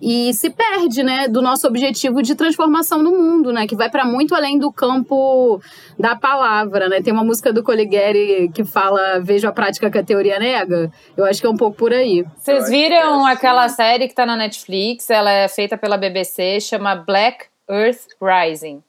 e 0.00 0.32
se 0.32 0.50
perde, 0.50 1.02
né, 1.02 1.28
do 1.28 1.42
nosso 1.42 1.66
objetivo 1.66 2.22
de 2.22 2.34
transformação 2.34 3.04
do 3.04 3.10
mundo, 3.10 3.52
né, 3.52 3.66
que 3.66 3.76
vai 3.76 3.90
para 3.90 4.04
muito 4.04 4.34
além 4.34 4.58
do 4.58 4.72
campo 4.72 5.60
da 5.98 6.16
palavra, 6.16 6.88
né? 6.88 7.02
Tem 7.02 7.12
uma 7.12 7.24
música 7.24 7.52
do 7.52 7.62
Coligueri 7.62 8.50
que 8.54 8.64
fala 8.64 9.20
"Vejo 9.20 9.46
a 9.46 9.52
prática 9.52 9.90
que 9.90 9.98
a 9.98 10.02
teoria 10.02 10.38
nega". 10.38 10.90
Eu 11.16 11.26
acho 11.26 11.40
que 11.40 11.46
é 11.46 11.50
um 11.50 11.56
pouco 11.56 11.76
por 11.76 11.92
aí. 11.92 12.24
Vocês 12.38 12.70
viram 12.70 12.96
é 12.96 13.00
assim. 13.00 13.32
aquela 13.32 13.68
série 13.68 14.08
que 14.08 14.14
tá 14.14 14.24
na 14.24 14.36
Netflix? 14.36 15.10
Ela 15.10 15.30
é 15.30 15.48
feita 15.48 15.76
pela 15.76 15.98
BBC, 15.98 16.60
chama 16.60 16.94
Black 16.94 17.46
Earth 17.68 18.08
Rising. 18.20 18.82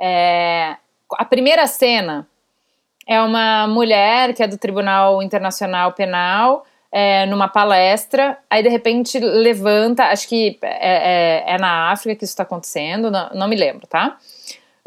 É... 0.00 0.76
a 1.16 1.24
primeira 1.24 1.66
cena 1.66 2.26
é 3.06 3.20
uma 3.20 3.68
mulher 3.68 4.34
que 4.34 4.42
é 4.42 4.48
do 4.48 4.58
Tribunal 4.58 5.22
Internacional 5.22 5.92
Penal 5.92 6.64
é, 6.96 7.26
numa 7.26 7.48
palestra, 7.48 8.38
aí 8.48 8.62
de 8.62 8.68
repente 8.68 9.18
levanta, 9.18 10.04
acho 10.04 10.28
que 10.28 10.56
é, 10.62 11.42
é, 11.42 11.54
é 11.54 11.58
na 11.58 11.90
África 11.90 12.14
que 12.14 12.24
isso 12.24 12.30
está 12.30 12.44
acontecendo, 12.44 13.10
não, 13.10 13.30
não, 13.34 13.48
me 13.48 13.56
lembro, 13.56 13.84
tá? 13.84 14.16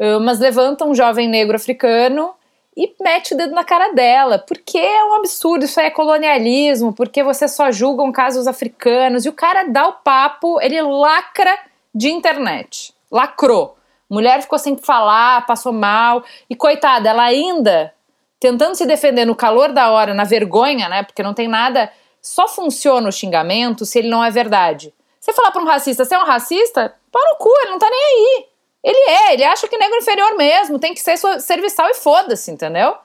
Uh, 0.00 0.18
mas 0.18 0.38
levanta 0.38 0.86
um 0.86 0.94
jovem 0.94 1.28
negro 1.28 1.54
africano 1.54 2.30
e 2.74 2.94
mete 2.98 3.34
o 3.34 3.36
dedo 3.36 3.54
na 3.54 3.62
cara 3.62 3.92
dela, 3.92 4.38
porque 4.38 4.78
é 4.78 5.04
um 5.04 5.16
absurdo, 5.16 5.66
isso 5.66 5.78
é 5.80 5.90
colonialismo, 5.90 6.94
porque 6.94 7.22
você 7.22 7.46
só 7.46 7.70
julgam 7.70 8.10
casos 8.10 8.46
africanos, 8.46 9.26
e 9.26 9.28
o 9.28 9.34
cara 9.34 9.64
dá 9.64 9.86
o 9.88 9.92
papo, 9.92 10.58
ele 10.62 10.80
lacra 10.80 11.58
de 11.94 12.08
internet, 12.08 12.94
lacrou. 13.12 13.76
Mulher 14.08 14.40
ficou 14.40 14.58
sem 14.58 14.78
falar, 14.78 15.44
passou 15.44 15.74
mal, 15.74 16.24
e 16.48 16.56
coitada, 16.56 17.10
ela 17.10 17.24
ainda 17.24 17.92
tentando 18.40 18.74
se 18.74 18.86
defender 18.86 19.24
no 19.24 19.34
calor 19.34 19.72
da 19.72 19.90
hora, 19.90 20.14
na 20.14 20.24
vergonha, 20.24 20.88
né? 20.88 21.02
Porque 21.02 21.22
não 21.22 21.34
tem 21.34 21.48
nada. 21.48 21.92
Só 22.20 22.48
funciona 22.48 23.08
o 23.08 23.12
xingamento 23.12 23.84
se 23.84 23.98
ele 23.98 24.08
não 24.08 24.24
é 24.24 24.30
verdade. 24.30 24.94
Você 25.20 25.32
falar 25.32 25.50
para 25.50 25.62
um 25.62 25.66
racista, 25.66 26.04
você 26.04 26.14
é 26.14 26.18
um 26.18 26.24
racista? 26.24 26.94
Para 27.10 27.30
no 27.32 27.38
cu, 27.38 27.50
ele 27.62 27.70
não 27.70 27.78
tá 27.78 27.88
nem 27.90 28.00
aí. 28.00 28.46
Ele 28.82 29.10
é, 29.10 29.34
ele 29.34 29.44
acha 29.44 29.66
que 29.66 29.76
negro 29.76 29.96
é 29.96 29.98
inferior 29.98 30.36
mesmo, 30.36 30.78
tem 30.78 30.94
que 30.94 31.00
ser 31.00 31.18
serviçal 31.40 31.90
e 31.90 31.94
foda-se, 31.94 32.50
entendeu? 32.50 32.96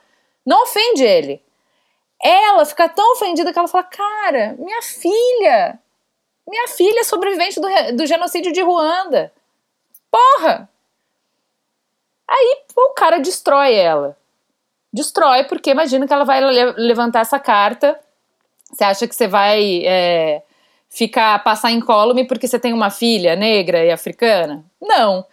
Não 0.46 0.64
ofende 0.64 1.04
ele. 1.04 1.42
Ela 2.22 2.64
fica 2.66 2.88
tão 2.88 3.14
ofendida 3.14 3.52
que 3.52 3.58
ela 3.58 3.68
fala: 3.68 3.84
Cara, 3.84 4.56
minha 4.60 4.82
filha, 4.82 5.80
minha 6.48 6.68
filha 6.70 7.02
é 7.02 7.04
sobrevivente 7.04 7.60
do, 7.60 7.68
do 7.98 8.06
genocídio 8.06 8.52
de 8.52 8.62
Ruanda. 8.62 9.34
Porra! 10.12 10.70
Aí 12.28 12.64
o 12.76 12.90
cara 12.92 13.20
destrói 13.20 13.74
ela 13.74 14.16
destrói, 14.94 15.46
porque 15.46 15.72
imagina 15.72 16.06
que 16.06 16.14
ela 16.14 16.24
vai 16.24 16.40
levantar 16.78 17.22
essa 17.22 17.40
carta. 17.40 18.00
Você 18.72 18.84
acha 18.84 19.08
que 19.08 19.16
você 19.16 19.28
vai 19.28 19.84
é, 19.86 20.44
ficar, 20.90 21.44
passar 21.44 21.72
incólume 21.72 22.26
porque 22.26 22.48
você 22.48 22.60
tem 22.60 22.72
uma 22.72 22.92
filha 22.92 23.36
negra 23.36 23.84
e 23.84 23.92
africana? 23.92 24.64
Não. 24.80 25.26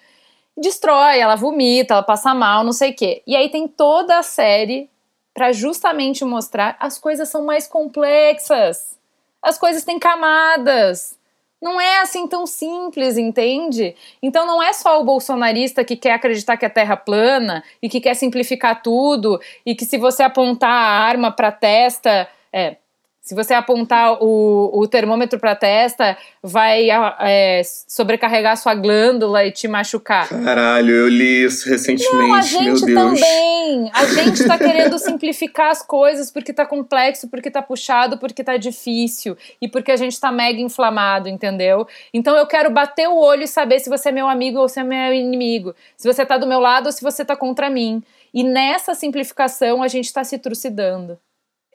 Destrói, 0.57 1.19
ela 1.19 1.37
vomita, 1.37 1.95
ela 1.95 2.03
passa 2.03 2.35
mal, 2.35 2.65
não 2.65 2.73
sei 2.73 2.91
o 2.91 2.97
quê. 2.97 3.23
E 3.27 3.37
aí 3.37 3.51
tem 3.51 3.69
toda 3.69 4.19
a 4.19 4.23
série 4.23 4.91
para 5.35 5.53
justamente 5.53 6.25
mostrar 6.25 6.77
as 6.81 6.99
coisas 6.99 7.29
são 7.29 7.45
mais 7.45 7.67
complexas. 7.67 8.99
As 9.43 9.59
coisas 9.59 9.85
têm 9.85 9.99
camadas. 9.99 11.19
Não 11.61 11.79
é 11.79 12.01
assim 12.01 12.27
tão 12.27 12.47
simples, 12.47 13.19
entende? 13.19 13.95
Então 14.23 14.47
não 14.47 14.63
é 14.63 14.73
só 14.73 15.01
o 15.01 15.05
bolsonarista 15.05 15.85
que 15.85 15.95
quer 15.95 16.15
acreditar 16.15 16.57
que 16.57 16.65
a 16.65 16.71
Terra 16.71 16.95
é 16.95 16.97
plana 16.97 17.63
e 17.83 17.89
que 17.89 18.01
quer 18.01 18.15
simplificar 18.15 18.83
tudo 18.83 19.39
e 19.65 19.75
que 19.75 19.85
se 19.85 19.99
você 19.99 20.23
apontar 20.23 20.71
a 20.71 21.05
arma 21.05 21.31
para 21.31 21.49
a 21.49 21.53
testa, 21.53 22.27
é, 22.51 22.77
se 23.23 23.35
você 23.35 23.53
apontar 23.53 24.15
o, 24.23 24.71
o 24.73 24.89
termômetro 24.89 25.39
para 25.39 25.53
a 25.53 25.57
testa, 25.57 26.17
vai 26.43 26.89
é, 27.21 27.61
sobrecarregar 27.87 28.57
sua 28.57 28.75
glândula 28.75 29.45
e 29.45 29.53
te 29.53 29.69
machucar. 29.69 30.29
Caralho, 30.29 30.91
eu 30.91 31.09
li 31.09 31.45
isso 31.45 31.69
recentemente. 31.69 32.13
Não, 32.13 32.35
a 32.35 32.41
gente 32.41 32.95
também. 32.95 33.91
A 33.93 34.07
gente 34.07 34.45
tá 34.47 34.59
querendo 34.59 34.99
simplificar 34.99 35.71
as 35.71 35.83
coisas 35.83 36.31
porque 36.31 36.53
tá 36.53 36.65
complexo, 36.65 37.29
porque 37.29 37.51
tá 37.51 37.61
puxado, 37.61 38.19
porque 38.19 38.43
tá 38.43 38.57
difícil 38.57 39.37
e 39.61 39.69
porque 39.69 39.93
a 39.93 39.97
gente 39.97 40.19
tá 40.19 40.33
mega 40.33 40.61
inflamado, 40.61 41.29
entendeu? 41.29 41.87
Então 42.13 42.37
eu 42.37 42.47
quero 42.47 42.71
bater 42.71 43.07
o 43.07 43.17
olho 43.17 43.43
e 43.43 43.49
saber 43.49 43.81
se 43.81 43.91
você 43.91 44.09
é 44.09 44.13
meu 44.13 44.29
amigo 44.29 44.59
ou 44.59 44.69
se 44.69 44.81
é 44.81 44.83
meu 44.83 45.13
inimigo, 45.13 45.75
se 45.97 46.13
você 46.13 46.25
tá 46.25 46.39
do 46.39 46.47
meu 46.47 46.59
lado 46.59 46.87
ou 46.87 46.93
se 46.93 47.03
você 47.03 47.25
tá 47.25 47.37
contra 47.37 47.69
mim. 47.69 48.03
E 48.33 48.43
nessa 48.43 48.95
simplificação 48.95 49.83
a 49.83 49.89
gente 49.89 50.13
tá 50.13 50.25
se 50.25 50.39
trucidando. 50.39 51.19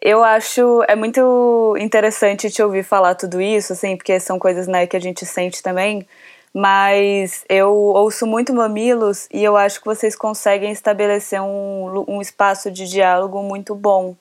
Eu 0.01 0.23
acho 0.23 0.84
é 0.88 0.95
muito 0.95 1.75
interessante 1.79 2.49
te 2.49 2.62
ouvir 2.62 2.84
falar 2.84 3.15
tudo 3.15 3.41
isso, 3.41 3.73
assim, 3.73 3.95
porque 3.97 4.19
são 4.19 4.38
coisas 4.38 4.67
né, 4.67 4.86
que 4.88 4.97
a 4.97 5.01
gente 5.01 5.25
sente 5.25 5.63
também. 5.63 6.08
Mas 6.53 7.43
eu 7.49 7.73
ouço 7.73 8.25
muito 8.25 8.53
Mamilos 8.53 9.27
e 9.34 9.43
eu 9.43 9.58
acho 9.58 9.79
que 9.79 9.86
vocês 9.86 10.15
conseguem 10.15 10.71
estabelecer 10.71 11.41
um, 11.41 12.05
um 12.08 12.21
espaço 12.21 12.71
de 12.71 12.88
diálogo 12.88 13.43
muito 13.43 13.75
bom 13.75 14.15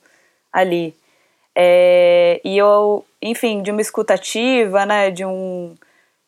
ali. 0.52 0.96
É, 1.54 2.40
e 2.44 2.58
eu, 2.58 3.04
enfim, 3.22 3.62
de 3.62 3.70
uma 3.70 3.80
escutativa, 3.80 4.84
né, 4.84 5.10
de 5.10 5.24
um, 5.24 5.74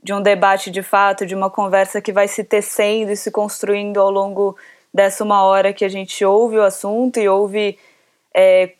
de 0.03 0.13
um 0.13 0.23
debate 0.23 0.71
de 0.71 0.83
fato, 0.83 1.27
de 1.27 1.35
uma 1.35 1.51
conversa 1.51 2.01
que 2.01 2.13
vai 2.13 2.29
se 2.29 2.45
tecendo 2.45 3.11
e 3.11 3.17
se 3.17 3.31
construindo 3.33 4.01
ao 4.01 4.11
longo 4.11 4.57
dessa 4.95 5.25
uma 5.25 5.43
hora 5.43 5.73
que 5.73 5.85
a 5.85 5.89
gente 5.89 6.25
ouve 6.25 6.57
o 6.57 6.63
assunto 6.63 7.19
e 7.19 7.29
ouve 7.29 7.77
é, 8.33 8.75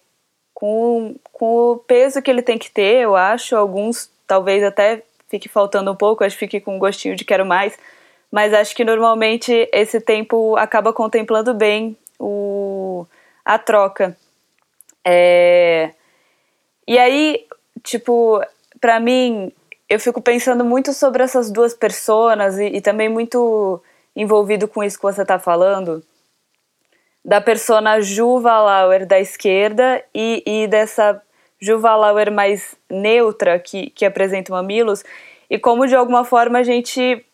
com, 0.57 1.15
com 1.35 1.73
o 1.73 1.77
peso 1.77 2.23
que 2.23 2.31
ele 2.31 2.41
tem 2.41 2.57
que 2.57 2.71
ter, 2.71 3.03
eu 3.03 3.15
acho. 3.15 3.55
Alguns 3.55 4.11
talvez 4.27 4.65
até 4.65 5.03
fique 5.29 5.51
faltando 5.51 5.93
um 5.93 5.95
pouco, 5.95 6.25
acho 6.25 6.35
que 6.35 6.47
fique 6.47 6.61
com 6.63 6.77
um 6.77 6.79
gostinho 6.79 7.15
de 7.15 7.27
quero 7.27 7.45
mais. 7.45 7.79
Mas 8.33 8.55
acho 8.55 8.75
que 8.75 8.83
normalmente 8.83 9.69
esse 9.71 10.01
tempo 10.01 10.57
acaba 10.57 10.95
contemplando 10.95 11.53
bem 11.53 11.95
o, 12.19 13.07
a 13.45 13.59
troca. 13.59 14.17
É, 15.05 15.91
e 16.89 16.99
aí, 16.99 17.47
tipo, 17.83 18.41
para 18.81 18.99
mim, 18.99 19.53
eu 19.91 20.01
fico 20.01 20.23
pensando 20.23 20.65
muito 20.65 20.95
sobre 20.95 21.23
essas 21.23 21.51
duas 21.51 21.75
personas 21.75 22.59
e, 22.59 22.65
e 22.69 22.81
também 22.81 23.11
muito 23.11 23.83
envolvido 24.17 24.67
com 24.67 24.83
isso 24.83 24.97
que 24.97 25.03
você 25.03 25.21
está 25.21 25.39
falando 25.39 26.03
da 27.27 27.41
persona 27.41 28.01
Juva 28.01 28.57
Lauer 28.61 29.05
da 29.05 29.19
esquerda 29.19 30.01
e, 30.15 30.45
e 30.47 30.69
dessa 30.69 31.21
Juva 31.61 31.97
Lauer 31.97 32.31
mais 32.31 32.77
neutra 32.89 33.59
que, 33.59 33.91
que 33.91 34.05
apresenta 34.05 34.53
o 34.53 34.55
Mamilos 34.55 35.03
e 35.51 35.59
como 35.59 35.89
de 35.89 35.97
alguma 35.97 36.25
forma 36.25 36.61
a 36.61 36.63
gente 36.63 37.27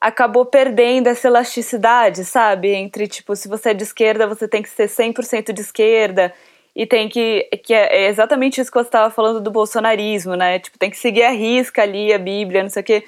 acabou 0.00 0.46
perdendo 0.46 1.06
essa 1.06 1.28
elasticidade, 1.28 2.24
sabe? 2.24 2.70
Entre, 2.70 3.06
tipo, 3.06 3.36
se 3.36 3.46
você 3.46 3.70
é 3.70 3.74
de 3.74 3.82
esquerda, 3.82 4.26
você 4.26 4.48
tem 4.48 4.62
que 4.62 4.70
ser 4.70 4.88
100% 4.88 5.52
de 5.52 5.60
esquerda 5.60 6.32
e 6.74 6.86
tem 6.86 7.10
que... 7.10 7.48
que 7.62 7.74
é 7.74 8.06
exatamente 8.06 8.58
isso 8.58 8.70
que 8.72 8.78
você 8.78 8.88
estava 8.88 9.10
falando 9.10 9.40
do 9.40 9.50
bolsonarismo, 9.50 10.34
né? 10.34 10.58
Tipo, 10.58 10.78
tem 10.78 10.90
que 10.90 10.96
seguir 10.96 11.24
a 11.24 11.30
risca 11.30 11.82
ali, 11.82 12.12
a 12.12 12.18
Bíblia, 12.18 12.62
não 12.62 12.70
sei 12.70 12.82
o 12.82 12.84
quê. 12.84 13.04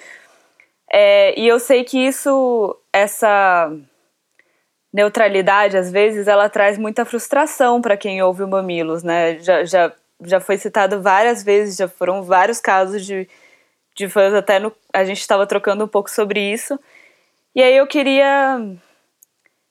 É, 0.92 1.40
e 1.40 1.48
eu 1.48 1.58
sei 1.58 1.82
que 1.84 1.98
isso, 1.98 2.76
essa 2.92 3.72
neutralidade, 4.94 5.76
às 5.76 5.90
vezes, 5.90 6.28
ela 6.28 6.48
traz 6.48 6.78
muita 6.78 7.04
frustração 7.04 7.82
para 7.82 7.96
quem 7.96 8.22
ouve 8.22 8.44
o 8.44 8.48
Mamilos, 8.48 9.02
né? 9.02 9.40
Já, 9.40 9.64
já, 9.64 9.92
já 10.22 10.38
foi 10.38 10.56
citado 10.56 11.02
várias 11.02 11.42
vezes, 11.42 11.76
já 11.76 11.88
foram 11.88 12.22
vários 12.22 12.60
casos 12.60 13.04
de, 13.04 13.28
de 13.92 14.08
fãs, 14.08 14.32
até 14.32 14.60
no, 14.60 14.72
a 14.92 15.04
gente 15.04 15.18
estava 15.20 15.48
trocando 15.48 15.84
um 15.84 15.88
pouco 15.88 16.08
sobre 16.08 16.40
isso. 16.40 16.78
E 17.56 17.60
aí 17.60 17.76
eu 17.76 17.88
queria 17.88 18.60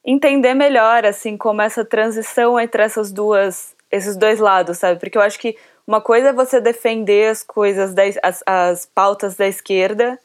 entender 0.04 0.54
melhor, 0.54 1.06
assim, 1.06 1.38
como 1.38 1.62
essa 1.62 1.86
transição 1.86 2.60
entre 2.60 2.84
essas 2.84 3.10
duas, 3.10 3.74
esses 3.90 4.18
dois 4.18 4.40
lados, 4.40 4.78
sabe? 4.78 5.00
Porque 5.00 5.18
eu 5.18 5.22
acho 5.22 5.40
que 5.40 5.58
uma 5.88 6.02
coisa 6.02 6.30
é 6.30 6.34
você 6.34 6.60
defender 6.60 7.30
as 7.30 7.44
coisas, 7.44 7.94
da, 7.94 8.04
as, 8.22 8.44
as 8.46 8.86
pautas 8.86 9.38
da 9.38 9.48
esquerda, 9.48 10.20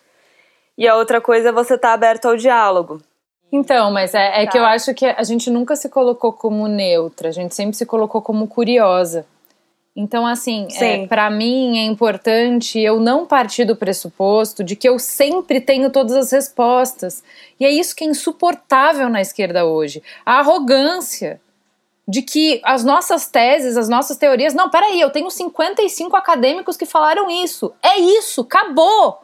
e 0.76 0.88
a 0.88 0.96
outra 0.96 1.20
coisa 1.20 1.50
é 1.50 1.52
você 1.52 1.74
estar 1.74 1.88
tá 1.88 1.94
aberto 1.94 2.26
ao 2.26 2.36
diálogo. 2.36 3.00
Então, 3.50 3.90
mas 3.90 4.14
é, 4.14 4.42
é 4.42 4.44
tá. 4.44 4.52
que 4.52 4.58
eu 4.58 4.64
acho 4.64 4.92
que 4.94 5.06
a 5.06 5.22
gente 5.22 5.50
nunca 5.50 5.74
se 5.74 5.88
colocou 5.88 6.32
como 6.32 6.66
neutra, 6.68 7.28
a 7.28 7.32
gente 7.32 7.54
sempre 7.54 7.76
se 7.76 7.86
colocou 7.86 8.20
como 8.20 8.46
curiosa. 8.46 9.26
Então, 9.96 10.24
assim, 10.24 10.68
é, 10.80 11.08
para 11.08 11.28
mim 11.28 11.78
é 11.78 11.84
importante 11.84 12.78
eu 12.78 13.00
não 13.00 13.26
partir 13.26 13.64
do 13.64 13.74
pressuposto 13.74 14.62
de 14.62 14.76
que 14.76 14.88
eu 14.88 14.96
sempre 14.96 15.60
tenho 15.60 15.90
todas 15.90 16.14
as 16.14 16.30
respostas. 16.30 17.24
E 17.58 17.64
é 17.64 17.70
isso 17.70 17.96
que 17.96 18.04
é 18.04 18.06
insuportável 18.06 19.08
na 19.08 19.20
esquerda 19.20 19.64
hoje. 19.64 20.00
A 20.24 20.38
arrogância 20.38 21.40
de 22.08 22.22
que 22.22 22.60
as 22.64 22.84
nossas 22.84 23.26
teses, 23.26 23.76
as 23.76 23.88
nossas 23.88 24.16
teorias. 24.16 24.54
Não, 24.54 24.70
peraí, 24.70 24.98
eu 24.98 25.10
tenho 25.10 25.30
55 25.30 26.16
acadêmicos 26.16 26.76
que 26.76 26.86
falaram 26.86 27.30
isso. 27.30 27.74
É 27.82 27.98
isso, 27.98 28.40
acabou! 28.40 29.20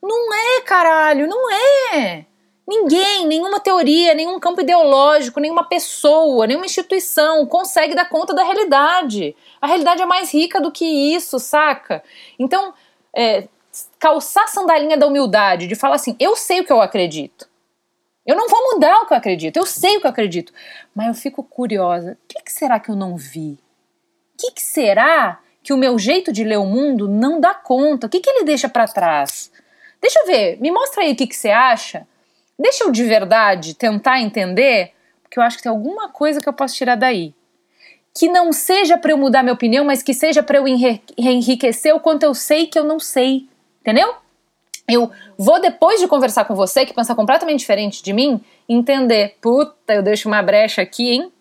Não 0.00 0.32
é, 0.32 0.60
caralho, 0.60 1.26
não 1.26 1.50
é! 1.50 2.26
Ninguém, 2.74 3.26
nenhuma 3.26 3.60
teoria, 3.60 4.14
nenhum 4.14 4.40
campo 4.40 4.62
ideológico, 4.62 5.38
nenhuma 5.38 5.62
pessoa, 5.62 6.46
nenhuma 6.46 6.64
instituição 6.64 7.44
consegue 7.44 7.94
dar 7.94 8.08
conta 8.08 8.32
da 8.32 8.42
realidade. 8.42 9.36
A 9.60 9.66
realidade 9.66 10.00
é 10.00 10.06
mais 10.06 10.32
rica 10.32 10.58
do 10.58 10.72
que 10.72 10.86
isso, 10.86 11.38
saca? 11.38 12.02
Então, 12.38 12.72
é, 13.14 13.46
calçar 13.98 14.44
a 14.44 14.46
sandalinha 14.46 14.96
da 14.96 15.06
humildade, 15.06 15.66
de 15.66 15.74
falar 15.74 15.96
assim: 15.96 16.16
eu 16.18 16.34
sei 16.34 16.60
o 16.60 16.64
que 16.64 16.72
eu 16.72 16.80
acredito. 16.80 17.46
Eu 18.24 18.36
não 18.36 18.48
vou 18.48 18.72
mudar 18.72 19.02
o 19.02 19.06
que 19.06 19.12
eu 19.12 19.18
acredito, 19.18 19.58
eu 19.58 19.66
sei 19.66 19.98
o 19.98 20.00
que 20.00 20.06
eu 20.06 20.10
acredito. 20.10 20.50
Mas 20.94 21.08
eu 21.08 21.14
fico 21.14 21.42
curiosa: 21.42 22.12
o 22.12 22.26
que, 22.26 22.42
que 22.42 22.52
será 22.52 22.80
que 22.80 22.90
eu 22.90 22.96
não 22.96 23.18
vi? 23.18 23.58
O 24.32 24.38
que, 24.38 24.52
que 24.52 24.62
será 24.62 25.40
que 25.62 25.74
o 25.74 25.76
meu 25.76 25.98
jeito 25.98 26.32
de 26.32 26.42
ler 26.42 26.56
o 26.56 26.64
mundo 26.64 27.06
não 27.06 27.38
dá 27.38 27.52
conta? 27.52 28.06
O 28.06 28.10
que, 28.10 28.20
que 28.20 28.30
ele 28.30 28.44
deixa 28.44 28.66
para 28.66 28.88
trás? 28.88 29.52
Deixa 30.00 30.20
eu 30.20 30.26
ver, 30.26 30.58
me 30.58 30.70
mostra 30.70 31.02
aí 31.02 31.12
o 31.12 31.16
que, 31.16 31.26
que 31.26 31.36
você 31.36 31.50
acha. 31.50 32.06
Deixa 32.58 32.84
eu 32.84 32.90
de 32.90 33.04
verdade 33.04 33.74
tentar 33.74 34.20
entender, 34.20 34.92
porque 35.22 35.38
eu 35.38 35.42
acho 35.42 35.56
que 35.56 35.62
tem 35.62 35.70
alguma 35.70 36.08
coisa 36.08 36.40
que 36.40 36.48
eu 36.48 36.52
posso 36.52 36.74
tirar 36.74 36.96
daí. 36.96 37.34
Que 38.14 38.28
não 38.28 38.52
seja 38.52 38.98
para 38.98 39.12
eu 39.12 39.16
mudar 39.16 39.42
minha 39.42 39.54
opinião, 39.54 39.84
mas 39.84 40.02
que 40.02 40.12
seja 40.12 40.42
para 40.42 40.58
eu 40.58 40.64
enriquecer 40.68 41.94
o 41.94 42.00
quanto 42.00 42.22
eu 42.22 42.34
sei 42.34 42.66
que 42.66 42.78
eu 42.78 42.84
não 42.84 43.00
sei. 43.00 43.48
Entendeu? 43.80 44.14
Eu 44.88 45.10
vou, 45.38 45.60
depois 45.60 46.00
de 46.00 46.06
conversar 46.06 46.44
com 46.44 46.54
você, 46.54 46.84
que 46.84 46.92
pensa 46.92 47.14
completamente 47.14 47.60
diferente 47.60 48.02
de 48.02 48.12
mim, 48.12 48.40
entender. 48.68 49.36
Puta, 49.40 49.94
eu 49.94 50.02
deixo 50.02 50.28
uma 50.28 50.42
brecha 50.42 50.82
aqui, 50.82 51.10
hein? 51.10 51.32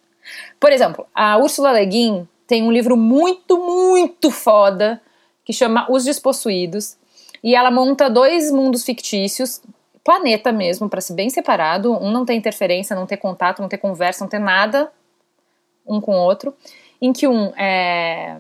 Por 0.60 0.72
exemplo, 0.72 1.06
a 1.14 1.38
Úrsula 1.38 1.74
Le 1.74 1.86
Guin 1.86 2.28
tem 2.48 2.64
um 2.64 2.72
livro 2.72 2.96
muito, 2.96 3.58
muito 3.58 4.32
foda 4.32 5.02
que 5.44 5.52
chama 5.52 5.86
Os 5.90 6.06
Despossuídos. 6.06 6.96
E 7.44 7.56
ela 7.56 7.72
monta 7.72 8.10
dois 8.10 8.52
mundos 8.52 8.84
fictícios, 8.84 9.62
planeta 10.04 10.52
mesmo, 10.52 10.90
para 10.90 11.02
ser 11.02 11.14
bem 11.14 11.30
separado. 11.30 11.94
Um 11.94 12.12
não 12.12 12.26
tem 12.26 12.38
interferência, 12.38 12.96
não 12.96 13.06
ter 13.06 13.18
contato, 13.18 13.62
não 13.62 13.70
ter 13.70 13.78
conversa, 13.78 14.24
não 14.24 14.30
ter 14.30 14.40
nada 14.40 14.92
um 15.86 16.00
com 16.00 16.14
o 16.14 16.20
outro. 16.20 16.56
Em 17.02 17.12
que 17.12 17.28
um 17.28 17.48
é 17.58 18.38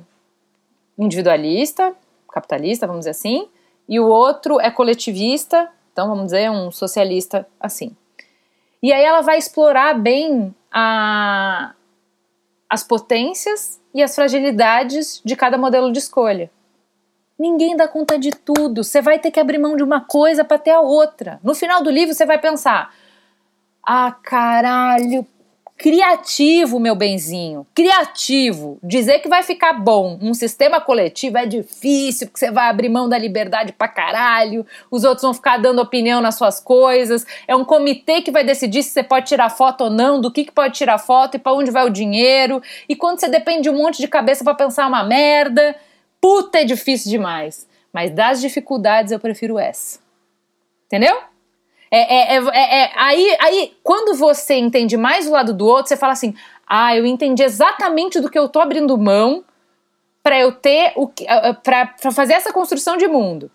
individualista, 0.97 1.95
capitalista, 2.31 2.85
vamos 2.85 3.01
dizer 3.01 3.11
assim, 3.11 3.47
e 3.89 3.99
o 3.99 4.07
outro 4.07 4.59
é 4.59 4.69
coletivista, 4.69 5.69
então 5.91 6.07
vamos 6.07 6.25
dizer 6.25 6.49
um 6.49 6.71
socialista 6.71 7.47
assim. 7.59 7.95
E 8.81 8.91
aí 8.93 9.03
ela 9.03 9.21
vai 9.21 9.37
explorar 9.37 9.93
bem 9.99 10.55
a, 10.71 11.73
as 12.69 12.83
potências 12.83 13.79
e 13.93 14.01
as 14.01 14.15
fragilidades 14.15 15.21
de 15.23 15.35
cada 15.35 15.57
modelo 15.57 15.91
de 15.91 15.99
escolha. 15.99 16.49
Ninguém 17.41 17.75
dá 17.75 17.87
conta 17.87 18.19
de 18.19 18.29
tudo. 18.29 18.83
Você 18.83 19.01
vai 19.01 19.17
ter 19.17 19.31
que 19.31 19.39
abrir 19.39 19.57
mão 19.57 19.75
de 19.75 19.81
uma 19.81 20.01
coisa 20.01 20.43
para 20.43 20.59
ter 20.59 20.69
a 20.69 20.79
outra. 20.79 21.39
No 21.43 21.55
final 21.55 21.81
do 21.81 21.89
livro 21.89 22.13
você 22.13 22.23
vai 22.23 22.37
pensar: 22.37 22.93
"Ah, 23.83 24.11
caralho, 24.11 25.25
Criativo, 25.81 26.79
meu 26.79 26.93
benzinho, 26.93 27.65
criativo. 27.73 28.77
Dizer 28.83 29.17
que 29.17 29.27
vai 29.27 29.41
ficar 29.41 29.73
bom 29.73 30.19
um 30.21 30.31
sistema 30.31 30.79
coletivo 30.79 31.39
é 31.39 31.47
difícil, 31.47 32.27
porque 32.27 32.37
você 32.37 32.51
vai 32.51 32.69
abrir 32.69 32.87
mão 32.87 33.09
da 33.09 33.17
liberdade 33.17 33.73
pra 33.73 33.87
caralho, 33.87 34.63
os 34.91 35.03
outros 35.03 35.23
vão 35.23 35.33
ficar 35.33 35.57
dando 35.57 35.81
opinião 35.81 36.21
nas 36.21 36.35
suas 36.35 36.59
coisas. 36.59 37.25
É 37.47 37.55
um 37.55 37.65
comitê 37.65 38.21
que 38.21 38.29
vai 38.29 38.43
decidir 38.43 38.83
se 38.83 38.91
você 38.91 39.01
pode 39.01 39.25
tirar 39.25 39.49
foto 39.49 39.85
ou 39.85 39.89
não, 39.89 40.21
do 40.21 40.31
que, 40.31 40.45
que 40.45 40.51
pode 40.51 40.75
tirar 40.75 40.99
foto 40.99 41.37
e 41.37 41.39
para 41.39 41.53
onde 41.53 41.71
vai 41.71 41.87
o 41.87 41.89
dinheiro. 41.89 42.61
E 42.87 42.95
quando 42.95 43.19
você 43.19 43.27
depende 43.27 43.63
de 43.63 43.71
um 43.71 43.77
monte 43.79 43.97
de 43.97 44.07
cabeça 44.07 44.43
para 44.43 44.53
pensar 44.53 44.85
uma 44.85 45.03
merda, 45.03 45.75
puta, 46.21 46.59
é 46.59 46.63
difícil 46.63 47.09
demais. 47.09 47.67
Mas 47.91 48.11
das 48.11 48.39
dificuldades 48.39 49.11
eu 49.11 49.19
prefiro 49.19 49.59
essa. 49.59 49.99
Entendeu? 50.85 51.17
É, 51.89 51.99
é, 51.99 52.37
é, 52.37 52.39
é, 52.53 52.83
é, 52.83 52.91
aí, 52.95 53.37
aí, 53.41 53.77
quando 53.83 54.17
você 54.17 54.55
entende 54.55 54.95
mais 54.95 55.27
o 55.27 55.31
lado 55.31 55.53
do 55.53 55.65
outro, 55.65 55.89
você 55.89 55.97
fala 55.97 56.13
assim: 56.13 56.33
ah, 56.65 56.95
eu 56.95 57.05
entendi 57.05 57.43
exatamente 57.43 58.21
do 58.21 58.29
que 58.29 58.39
eu 58.39 58.47
tô 58.47 58.61
abrindo 58.61 58.97
mão 58.97 59.43
para 60.23 60.39
eu 60.39 60.53
ter 60.53 60.93
o 60.95 61.11
para 61.61 61.95
fazer 62.13 62.33
essa 62.33 62.53
construção 62.53 62.95
de 62.95 63.07
mundo. 63.07 63.51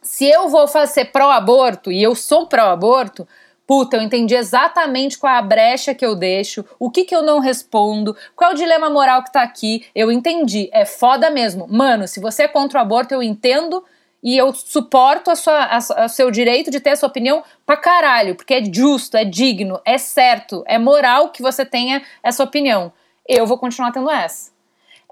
Se 0.00 0.26
eu 0.26 0.48
vou 0.48 0.66
fazer 0.66 1.06
pró-aborto 1.06 1.90
e 1.90 2.02
eu 2.02 2.14
sou 2.14 2.46
pró-aborto, 2.46 3.26
puta, 3.66 3.96
eu 3.96 4.02
entendi 4.02 4.34
exatamente 4.34 5.18
qual 5.18 5.32
é 5.32 5.38
a 5.38 5.42
brecha 5.42 5.94
que 5.94 6.04
eu 6.04 6.14
deixo, 6.14 6.64
o 6.78 6.90
que 6.90 7.04
que 7.04 7.14
eu 7.14 7.22
não 7.22 7.38
respondo, 7.38 8.16
qual 8.36 8.50
é 8.50 8.54
o 8.54 8.56
dilema 8.56 8.90
moral 8.90 9.22
que 9.22 9.32
tá 9.32 9.42
aqui. 9.42 9.86
Eu 9.94 10.12
entendi, 10.12 10.68
é 10.72 10.84
foda 10.84 11.30
mesmo. 11.30 11.66
Mano, 11.68 12.06
se 12.06 12.20
você 12.20 12.44
é 12.44 12.48
contra 12.48 12.78
o 12.78 12.82
aborto, 12.82 13.14
eu 13.14 13.22
entendo 13.22 13.84
e 14.22 14.36
eu 14.36 14.54
suporto 14.54 15.30
a 15.30 15.34
a, 15.46 15.76
a 16.04 16.08
seu 16.08 16.30
direito 16.30 16.70
de 16.70 16.80
ter 16.80 16.90
a 16.90 16.96
sua 16.96 17.08
opinião 17.08 17.44
pra 17.66 17.76
caralho, 17.76 18.34
porque 18.34 18.54
é 18.54 18.64
justo, 18.64 19.16
é 19.16 19.24
digno, 19.24 19.80
é 19.84 19.98
certo, 19.98 20.64
é 20.66 20.78
moral 20.78 21.28
que 21.28 21.42
você 21.42 21.64
tenha 21.64 22.02
essa 22.22 22.42
opinião. 22.42 22.92
Eu 23.28 23.46
vou 23.46 23.58
continuar 23.58 23.92
tendo 23.92 24.10
essa. 24.10 24.52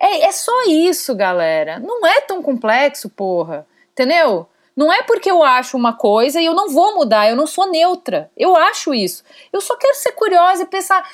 É, 0.01 0.25
é 0.25 0.33
só 0.33 0.65
isso, 0.67 1.15
galera. 1.15 1.79
Não 1.79 2.07
é 2.07 2.21
tão 2.23 2.43
complexo, 2.43 3.09
porra. 3.09 3.67
Entendeu? 3.93 4.49
Não 4.76 4.92
é 4.92 5.02
porque 5.02 5.30
eu 5.30 5.42
acho 5.42 5.76
uma 5.76 5.92
coisa 5.92 6.40
e 6.40 6.46
eu 6.46 6.54
não 6.54 6.68
vou 6.68 6.94
mudar, 6.94 7.28
eu 7.28 7.37
não 7.37 7.46
sou 7.46 7.70
neutra. 7.70 8.30
Eu 8.37 8.56
acho 8.56 8.94
isso. 8.94 9.22
Eu 9.52 9.61
só 9.61 9.76
quero 9.76 9.94
ser 9.94 10.12
curiosa 10.12 10.62
e 10.62 10.66
pensar. 10.66 11.06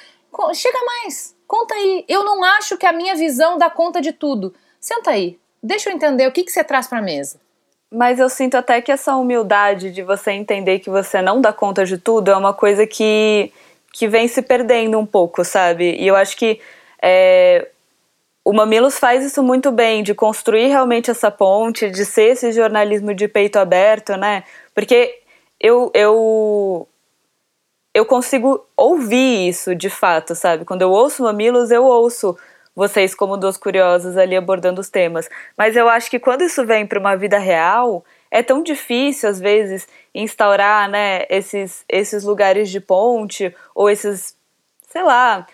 Chega 0.54 0.78
mais, 0.84 1.34
conta 1.46 1.74
aí. 1.74 2.04
Eu 2.08 2.24
não 2.24 2.44
acho 2.44 2.76
que 2.76 2.86
a 2.86 2.92
minha 2.92 3.16
visão 3.16 3.58
dá 3.58 3.68
conta 3.68 4.00
de 4.00 4.12
tudo. 4.12 4.54
Senta 4.80 5.10
aí, 5.10 5.38
deixa 5.62 5.90
eu 5.90 5.94
entender 5.94 6.26
o 6.26 6.32
que, 6.32 6.44
que 6.44 6.52
você 6.52 6.62
traz 6.62 6.86
pra 6.86 7.02
mesa. 7.02 7.40
Mas 7.90 8.18
eu 8.18 8.28
sinto 8.28 8.54
até 8.54 8.80
que 8.80 8.92
essa 8.92 9.16
humildade 9.16 9.90
de 9.90 10.02
você 10.02 10.32
entender 10.32 10.78
que 10.78 10.90
você 10.90 11.22
não 11.22 11.40
dá 11.40 11.52
conta 11.52 11.84
de 11.84 11.96
tudo 11.96 12.30
é 12.30 12.36
uma 12.36 12.52
coisa 12.52 12.86
que, 12.86 13.50
que 13.92 14.06
vem 14.06 14.28
se 14.28 14.42
perdendo 14.42 14.98
um 14.98 15.06
pouco, 15.06 15.42
sabe? 15.42 15.96
E 15.98 16.06
eu 16.06 16.14
acho 16.14 16.36
que 16.36 16.60
é, 17.02 17.68
o 18.48 18.52
Mamilos 18.54 18.98
faz 18.98 19.22
isso 19.22 19.42
muito 19.42 19.70
bem, 19.70 20.02
de 20.02 20.14
construir 20.14 20.68
realmente 20.68 21.10
essa 21.10 21.30
ponte, 21.30 21.90
de 21.90 22.02
ser 22.06 22.30
esse 22.30 22.50
jornalismo 22.50 23.12
de 23.12 23.28
peito 23.28 23.58
aberto, 23.58 24.16
né? 24.16 24.42
Porque 24.74 25.20
eu, 25.60 25.90
eu, 25.92 26.88
eu 27.92 28.06
consigo 28.06 28.66
ouvir 28.74 29.50
isso 29.50 29.74
de 29.74 29.90
fato, 29.90 30.34
sabe? 30.34 30.64
Quando 30.64 30.80
eu 30.80 30.90
ouço 30.90 31.24
Mamilos, 31.24 31.70
eu 31.70 31.84
ouço 31.84 32.38
vocês 32.74 33.14
como 33.14 33.36
duas 33.36 33.58
curiosas 33.58 34.16
ali 34.16 34.34
abordando 34.34 34.80
os 34.80 34.88
temas. 34.88 35.28
Mas 35.54 35.76
eu 35.76 35.86
acho 35.86 36.08
que 36.08 36.18
quando 36.18 36.40
isso 36.40 36.64
vem 36.64 36.86
para 36.86 36.98
uma 36.98 37.16
vida 37.16 37.38
real, 37.38 38.02
é 38.30 38.42
tão 38.42 38.62
difícil 38.62 39.28
às 39.28 39.38
vezes 39.38 39.86
instaurar, 40.14 40.88
né, 40.88 41.26
esses 41.28 41.84
esses 41.86 42.24
lugares 42.24 42.70
de 42.70 42.80
ponte 42.80 43.54
ou 43.74 43.90
esses, 43.90 44.34
sei 44.90 45.02
lá, 45.02 45.46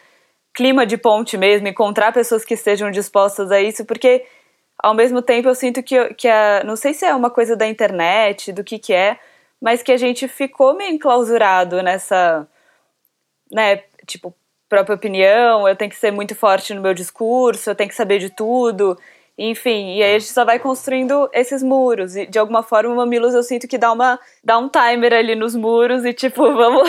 clima 0.55 0.87
de 0.87 0.97
ponte 0.97 1.37
mesmo, 1.37 1.67
encontrar 1.69 2.13
pessoas 2.13 2.45
que 2.45 2.55
estejam 2.55 2.91
dispostas 2.91 3.51
a 3.51 3.61
isso, 3.61 3.85
porque 3.85 4.25
ao 4.79 4.95
mesmo 4.95 5.21
tempo 5.21 5.49
eu 5.49 5.55
sinto 5.55 5.83
que, 5.83 6.15
que 6.15 6.29
a, 6.29 6.63
não 6.65 6.77
sei 6.77 6.95
se 6.95 7.05
é 7.05 7.15
uma 7.15 7.31
coisa 7.31 7.57
da 7.57 7.67
internet, 7.67 8.53
do 8.53 8.63
que 8.65 8.79
que 8.79 8.93
é, 8.93 9.19
mas 9.61 9.83
que 9.83 9.93
a 9.93 9.97
gente 9.97 10.29
ficou 10.29 10.75
meio 10.75 10.93
enclausurado 10.93 11.83
nessa, 11.83 12.47
né, 13.51 13.83
tipo, 14.07 14.35
própria 14.69 14.95
opinião, 14.97 15.69
eu 15.69 15.77
tenho 15.77 15.91
que 15.91 15.97
ser 15.97 16.11
muito 16.11 16.35
forte 16.35 16.75
no 16.75 16.83
meu 16.83 16.95
discurso, 16.95 17.71
eu 17.71 17.75
tenho 17.75 17.89
que 17.89 17.97
saber 17.97 18.19
de 18.19 18.31
tudo. 18.31 18.99
Enfim, 19.37 19.97
e 19.97 20.03
aí 20.03 20.17
a 20.17 20.19
gente 20.19 20.33
só 20.33 20.45
vai 20.45 20.59
construindo 20.59 21.29
esses 21.33 21.63
muros. 21.63 22.17
E 22.17 22.27
de 22.27 22.39
alguma 22.39 22.63
forma 22.63 22.93
o 22.93 22.97
Mamilos 22.97 23.35
eu 23.35 23.43
sinto 23.43 23.67
que 23.69 23.79
dá, 23.79 23.93
uma, 23.93 24.19
dá 24.43 24.59
um 24.59 24.69
timer 24.69 25.13
ali 25.13 25.35
nos 25.35 25.55
muros 25.55 26.05
e 26.05 26.13
tipo, 26.13 26.43
vamos. 26.55 26.89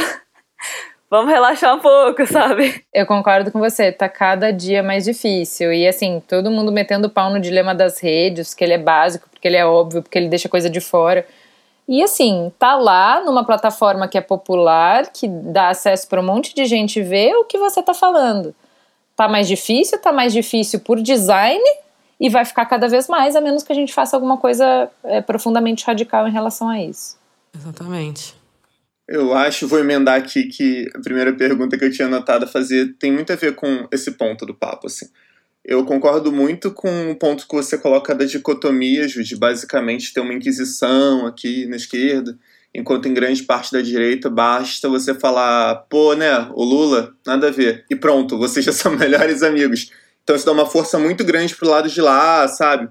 Vamos 1.09 1.31
relaxar 1.31 1.75
um 1.75 1.79
pouco, 1.79 2.25
sabe? 2.25 2.83
Eu 2.93 3.05
concordo 3.05 3.51
com 3.51 3.59
você, 3.59 3.91
tá 3.91 4.09
cada 4.09 4.51
dia 4.51 4.81
mais 4.81 5.05
difícil. 5.05 5.71
E 5.73 5.87
assim, 5.87 6.21
todo 6.27 6.51
mundo 6.51 6.71
metendo 6.71 7.09
pau 7.09 7.29
no 7.29 7.39
dilema 7.39 7.73
das 7.73 7.99
redes, 7.99 8.53
que 8.53 8.63
ele 8.63 8.73
é 8.73 8.77
básico, 8.77 9.29
porque 9.29 9.47
ele 9.47 9.57
é 9.57 9.65
óbvio, 9.65 10.01
porque 10.01 10.17
ele 10.17 10.29
deixa 10.29 10.49
coisa 10.49 10.69
de 10.69 10.81
fora. 10.81 11.25
E 11.87 12.01
assim, 12.01 12.51
tá 12.57 12.75
lá 12.75 13.23
numa 13.23 13.45
plataforma 13.45 14.07
que 14.07 14.17
é 14.17 14.21
popular, 14.21 15.11
que 15.11 15.27
dá 15.27 15.69
acesso 15.69 16.07
para 16.07 16.19
um 16.19 16.25
monte 16.25 16.55
de 16.55 16.65
gente 16.65 17.01
ver 17.01 17.33
o 17.35 17.45
que 17.45 17.57
você 17.57 17.81
tá 17.83 17.93
falando. 17.93 18.55
Tá 19.15 19.27
mais 19.27 19.47
difícil, 19.47 19.99
tá 19.99 20.11
mais 20.11 20.33
difícil 20.33 20.79
por 20.79 20.99
design 20.99 21.63
e 22.19 22.27
vai 22.27 22.43
ficar 22.43 22.65
cada 22.65 22.87
vez 22.87 23.07
mais, 23.07 23.35
a 23.35 23.41
menos 23.41 23.63
que 23.63 23.71
a 23.71 23.75
gente 23.75 23.93
faça 23.93 24.17
alguma 24.17 24.37
coisa 24.37 24.89
é, 25.03 25.21
profundamente 25.21 25.85
radical 25.85 26.27
em 26.27 26.31
relação 26.31 26.67
a 26.67 26.81
isso. 26.81 27.17
Exatamente. 27.55 28.35
Eu 29.07 29.33
acho, 29.33 29.67
vou 29.67 29.79
emendar 29.79 30.15
aqui 30.15 30.45
que 30.45 30.89
a 30.95 30.99
primeira 30.99 31.31
pergunta 31.31 31.77
que 31.77 31.85
eu 31.85 31.91
tinha 31.91 32.07
anotado 32.07 32.45
a 32.45 32.47
fazer 32.47 32.95
tem 32.97 33.11
muito 33.11 33.31
a 33.31 33.35
ver 33.35 33.53
com 33.53 33.87
esse 33.91 34.11
ponto 34.11 34.45
do 34.45 34.53
papo, 34.53 34.87
assim. 34.87 35.05
Eu 35.63 35.83
concordo 35.85 36.31
muito 36.31 36.71
com 36.71 37.11
o 37.11 37.15
ponto 37.15 37.47
que 37.47 37.55
você 37.55 37.77
coloca 37.77 38.13
da 38.13 38.25
dicotomia, 38.25 39.07
Ju, 39.07 39.23
de 39.23 39.35
basicamente 39.35 40.13
ter 40.13 40.19
uma 40.19 40.33
inquisição 40.33 41.25
aqui 41.25 41.65
na 41.67 41.75
esquerda, 41.75 42.37
enquanto 42.73 43.07
em 43.07 43.13
grande 43.13 43.43
parte 43.43 43.71
da 43.71 43.81
direita 43.81 44.29
basta 44.29 44.89
você 44.89 45.13
falar, 45.13 45.75
pô, 45.89 46.13
né, 46.13 46.49
o 46.53 46.63
Lula, 46.63 47.15
nada 47.25 47.47
a 47.47 47.51
ver. 47.51 47.85
E 47.89 47.95
pronto, 47.95 48.37
vocês 48.37 48.65
já 48.65 48.71
são 48.73 48.95
melhores 48.95 49.43
amigos. 49.43 49.91
Então 50.23 50.35
isso 50.35 50.45
dá 50.45 50.51
uma 50.51 50.65
força 50.65 50.97
muito 50.97 51.23
grande 51.23 51.55
pro 51.55 51.69
lado 51.69 51.89
de 51.89 52.01
lá, 52.01 52.47
sabe? 52.47 52.89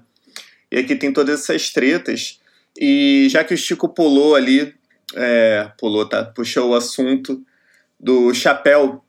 E 0.71 0.77
aqui 0.77 0.95
tem 0.95 1.11
todas 1.11 1.41
essas 1.41 1.69
tretas. 1.71 2.39
E 2.77 3.27
já 3.29 3.43
que 3.43 3.53
o 3.53 3.57
Chico 3.57 3.87
pulou 3.89 4.35
ali, 4.35 4.73
é, 5.13 5.69
pulou, 5.77 6.07
tá? 6.07 6.23
Puxou 6.25 6.71
o 6.71 6.75
assunto 6.75 7.43
do 7.99 8.33
chapéu. 8.33 9.03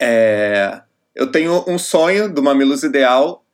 É, 0.00 0.82
eu 1.14 1.30
tenho 1.30 1.64
um 1.68 1.78
sonho 1.78 2.32
do 2.32 2.42
Mamilos 2.42 2.82
Ideal, 2.82 3.44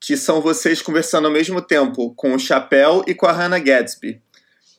que 0.00 0.16
são 0.16 0.40
vocês 0.40 0.80
conversando 0.80 1.26
ao 1.26 1.32
mesmo 1.32 1.60
tempo 1.60 2.14
com 2.14 2.34
o 2.34 2.38
Chapéu 2.38 3.04
e 3.06 3.14
com 3.14 3.26
a 3.26 3.32
Hannah 3.32 3.58
Gadsby, 3.58 4.22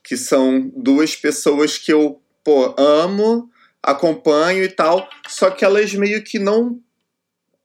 que 0.04 0.16
são 0.16 0.72
duas 0.76 1.16
pessoas 1.16 1.78
que 1.78 1.92
eu 1.92 2.22
pô, 2.44 2.74
amo, 2.78 3.50
acompanho 3.84 4.64
e 4.64 4.70
tal, 4.70 5.08
só 5.28 5.52
que 5.52 5.66
elas 5.66 5.94
meio 5.94 6.24
que 6.24 6.40
não. 6.40 6.80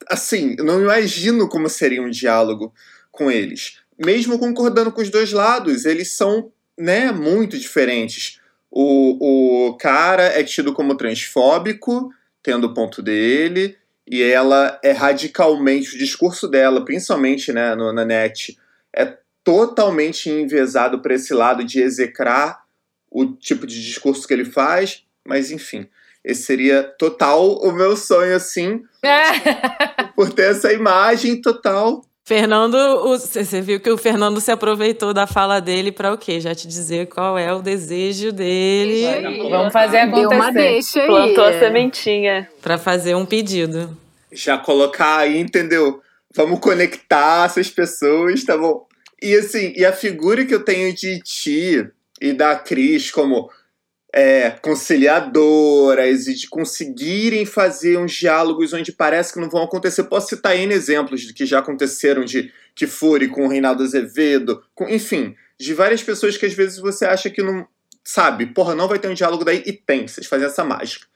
Assim, 0.08 0.56
não 0.56 0.80
imagino 0.80 1.48
como 1.48 1.68
seria 1.68 2.02
um 2.02 2.10
diálogo 2.10 2.74
com 3.10 3.30
eles. 3.30 3.78
Mesmo 3.96 4.38
concordando 4.38 4.90
com 4.90 5.00
os 5.00 5.08
dois 5.08 5.32
lados, 5.32 5.84
eles 5.84 6.12
são 6.12 6.52
né, 6.76 7.12
muito 7.12 7.56
diferentes. 7.56 8.40
O, 8.76 9.68
o 9.68 9.76
cara 9.76 10.24
é 10.24 10.42
tido 10.42 10.72
como 10.72 10.96
transfóbico, 10.96 12.10
tendo 12.42 12.66
o 12.66 12.74
ponto 12.74 13.00
dele 13.00 13.78
e 14.04 14.20
ela 14.20 14.78
é 14.82 14.90
radicalmente, 14.90 15.94
o 15.94 15.98
discurso 15.98 16.48
dela, 16.48 16.84
principalmente 16.84 17.52
né, 17.52 17.74
no, 17.76 17.92
na 17.92 18.04
net, 18.04 18.58
é 18.92 19.16
totalmente 19.44 20.28
envezado 20.28 21.00
para 21.00 21.14
esse 21.14 21.32
lado 21.32 21.64
de 21.64 21.80
execrar 21.80 22.64
o 23.08 23.26
tipo 23.26 23.64
de 23.64 23.80
discurso 23.80 24.26
que 24.26 24.34
ele 24.34 24.44
faz, 24.44 25.04
mas 25.24 25.52
enfim, 25.52 25.88
esse 26.24 26.42
seria 26.42 26.82
total 26.82 27.58
o 27.58 27.70
meu 27.70 27.96
sonho, 27.96 28.34
assim, 28.34 28.82
por 30.16 30.32
ter 30.32 30.50
essa 30.50 30.72
imagem 30.72 31.40
total 31.40 32.04
Fernando, 32.26 32.76
você 33.18 33.60
viu 33.60 33.78
que 33.78 33.90
o 33.90 33.98
Fernando 33.98 34.40
se 34.40 34.50
aproveitou 34.50 35.12
da 35.12 35.26
fala 35.26 35.60
dele 35.60 35.92
para 35.92 36.10
o 36.10 36.16
quê? 36.16 36.40
Já 36.40 36.54
te 36.54 36.66
dizer 36.66 37.06
qual 37.08 37.36
é 37.36 37.52
o 37.52 37.60
desejo 37.60 38.32
dele. 38.32 39.04
Vamos 39.50 39.70
fazer 39.70 39.98
acontecer. 39.98 40.28
Deu 40.28 40.38
uma 40.38 40.50
deixa 40.50 41.00
aí. 41.02 41.06
Plantou 41.06 41.44
a 41.44 41.58
sementinha. 41.58 42.48
Para 42.62 42.78
fazer 42.78 43.14
um 43.14 43.26
pedido. 43.26 43.94
Já 44.32 44.56
colocar 44.56 45.18
aí, 45.18 45.38
entendeu? 45.38 46.00
Vamos 46.34 46.60
conectar 46.60 47.44
essas 47.44 47.68
pessoas, 47.68 48.42
tá 48.42 48.56
bom? 48.56 48.86
E 49.20 49.34
assim, 49.34 49.74
e 49.76 49.84
a 49.84 49.92
figura 49.92 50.46
que 50.46 50.54
eu 50.54 50.64
tenho 50.64 50.94
de 50.94 51.20
ti 51.20 51.86
e 52.22 52.32
da 52.32 52.56
Cris 52.56 53.10
como 53.10 53.50
é, 54.16 54.50
conciliadoras 54.62 56.28
e 56.28 56.34
de 56.34 56.48
conseguirem 56.48 57.44
fazer 57.44 57.98
uns 57.98 58.12
diálogos 58.12 58.72
onde 58.72 58.92
parece 58.92 59.32
que 59.32 59.40
não 59.40 59.50
vão 59.50 59.64
acontecer. 59.64 60.04
Posso 60.04 60.28
citar 60.28 60.56
N 60.56 60.72
exemplos 60.72 61.22
de 61.22 61.34
que 61.34 61.44
já 61.44 61.58
aconteceram 61.58 62.24
de 62.24 62.52
que 62.76 62.86
fure 62.86 63.26
com 63.26 63.44
o 63.44 63.48
Reinaldo 63.48 63.82
Azevedo, 63.82 64.62
com, 64.72 64.88
enfim, 64.88 65.34
de 65.58 65.74
várias 65.74 66.00
pessoas 66.00 66.36
que 66.36 66.46
às 66.46 66.54
vezes 66.54 66.78
você 66.78 67.04
acha 67.04 67.28
que 67.28 67.42
não. 67.42 67.66
Sabe, 68.06 68.46
porra, 68.46 68.74
não 68.74 68.86
vai 68.86 68.98
ter 68.98 69.08
um 69.08 69.14
diálogo 69.14 69.44
daí 69.44 69.62
e 69.66 69.72
tem, 69.72 70.06
vocês 70.06 70.26
fazem 70.26 70.46
essa 70.46 70.62
mágica. 70.62 71.06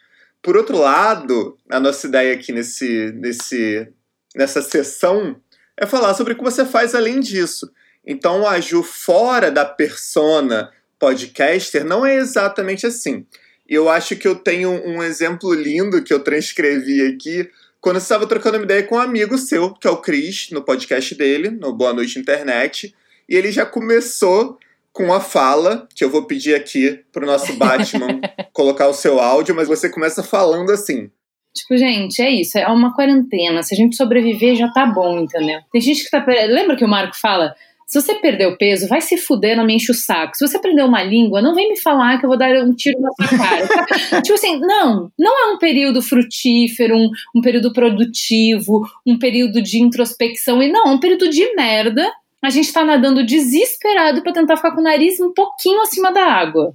Por 0.43 0.57
outro 0.57 0.79
lado, 0.79 1.57
a 1.71 1.79
nossa 1.79 2.07
ideia 2.07 2.35
aqui 2.35 2.51
nesse, 2.51 3.13
nesse, 3.13 3.87
nessa 4.35 4.63
sessão 4.63 5.39
é 5.77 5.85
falar 5.85 6.15
sobre 6.15 6.33
o 6.33 6.37
que 6.37 6.43
você 6.43 6.65
faz 6.65 6.95
além 6.95 7.21
disso. 7.21 7.71
Então, 8.07 8.49
a 8.49 8.59
Ju, 8.59 8.83
fora 8.83 9.51
da 9.51 9.67
persona 9.67 10.73
podcaster 10.99 11.85
não 11.85 12.05
é 12.05 12.17
exatamente 12.17 12.87
assim. 12.87 13.25
Eu 13.69 13.89
acho 13.89 14.17
que 14.17 14.27
eu 14.27 14.35
tenho 14.35 14.71
um 14.71 15.03
exemplo 15.03 15.53
lindo 15.53 16.03
que 16.03 16.13
eu 16.13 16.21
transcrevi 16.21 17.03
aqui 17.03 17.49
quando 17.81 17.97
você 17.97 18.05
estava 18.05 18.27
trocando 18.27 18.57
uma 18.57 18.65
ideia 18.65 18.83
com 18.83 18.97
um 18.97 19.01
amigo 19.01 19.39
seu, 19.39 19.73
que 19.73 19.87
é 19.87 19.91
o 19.91 19.99
Cris, 19.99 20.51
no 20.51 20.63
podcast 20.63 21.15
dele, 21.15 21.51
no 21.51 21.73
Boa 21.73 21.93
Noite 21.93 22.19
Internet, 22.19 22.95
e 23.29 23.37
ele 23.37 23.53
já 23.53 23.65
começou 23.65 24.59
com 24.93 25.13
a 25.13 25.21
fala, 25.21 25.87
que 25.95 26.03
eu 26.03 26.11
vou 26.11 26.25
pedir 26.25 26.55
aqui 26.57 27.05
pro 27.13 27.27
nosso 27.27 27.53
Batman 27.55 28.21
colocar 28.53 28.89
o 28.89 28.95
seu 28.95 29.21
áudio, 29.21 29.55
mas 29.55 29.69
você 29.69 29.89
começa 29.89 30.25
falando 30.25 30.71
assim. 30.73 31.09
Tipo, 31.55 31.77
gente, 31.77 32.21
é 32.21 32.31
isso, 32.31 32.59
é 32.59 32.67
uma 32.67 32.95
quarentena. 32.95 33.63
Se 33.63 33.75
a 33.75 33.77
gente 33.77 33.97
sobreviver, 33.97 34.57
já 34.57 34.69
tá 34.73 34.87
bom, 34.87 35.21
entendeu? 35.21 35.61
Tem 35.71 35.81
gente 35.81 36.05
que 36.05 36.11
tá. 36.11 36.25
Lembra 36.27 36.77
que 36.77 36.85
o 36.85 36.89
Marco 36.89 37.17
fala? 37.17 37.55
Se 37.89 38.03
você 38.03 38.17
perdeu 38.17 38.55
peso, 38.59 38.87
vai 38.87 39.01
se 39.01 39.17
fuder, 39.17 39.57
não 39.57 39.65
me 39.65 39.75
enche 39.75 39.91
o 39.91 39.95
saco. 39.95 40.37
Se 40.37 40.47
você 40.47 40.59
aprendeu 40.59 40.85
uma 40.85 41.03
língua, 41.03 41.41
não 41.41 41.55
vem 41.55 41.71
me 41.71 41.81
falar 41.81 42.19
que 42.19 42.27
eu 42.27 42.29
vou 42.29 42.37
dar 42.37 42.51
um 42.63 42.75
tiro 42.75 43.01
na 43.01 43.09
sua 43.13 43.39
cara. 43.39 43.67
tipo 44.21 44.35
assim, 44.35 44.61
não, 44.61 45.11
não 45.19 45.43
é 45.43 45.55
um 45.55 45.59
período 45.59 46.03
frutífero, 46.03 46.95
um, 46.95 47.09
um 47.35 47.41
período 47.41 47.73
produtivo, 47.73 48.87
um 49.07 49.19
período 49.19 49.63
de 49.63 49.83
introspecção, 49.83 50.63
e 50.63 50.71
não, 50.71 50.89
é 50.89 50.91
um 50.91 51.01
período 51.01 51.31
de 51.31 51.55
merda. 51.55 52.07
A 52.43 52.51
gente 52.51 52.71
tá 52.71 52.85
nadando 52.85 53.25
desesperado 53.25 54.23
para 54.23 54.35
tentar 54.35 54.59
ficar 54.59 54.73
com 54.73 54.83
o 54.83 54.85
nariz 54.85 55.19
um 55.19 55.33
pouquinho 55.33 55.81
acima 55.81 56.13
da 56.13 56.25
água. 56.25 56.75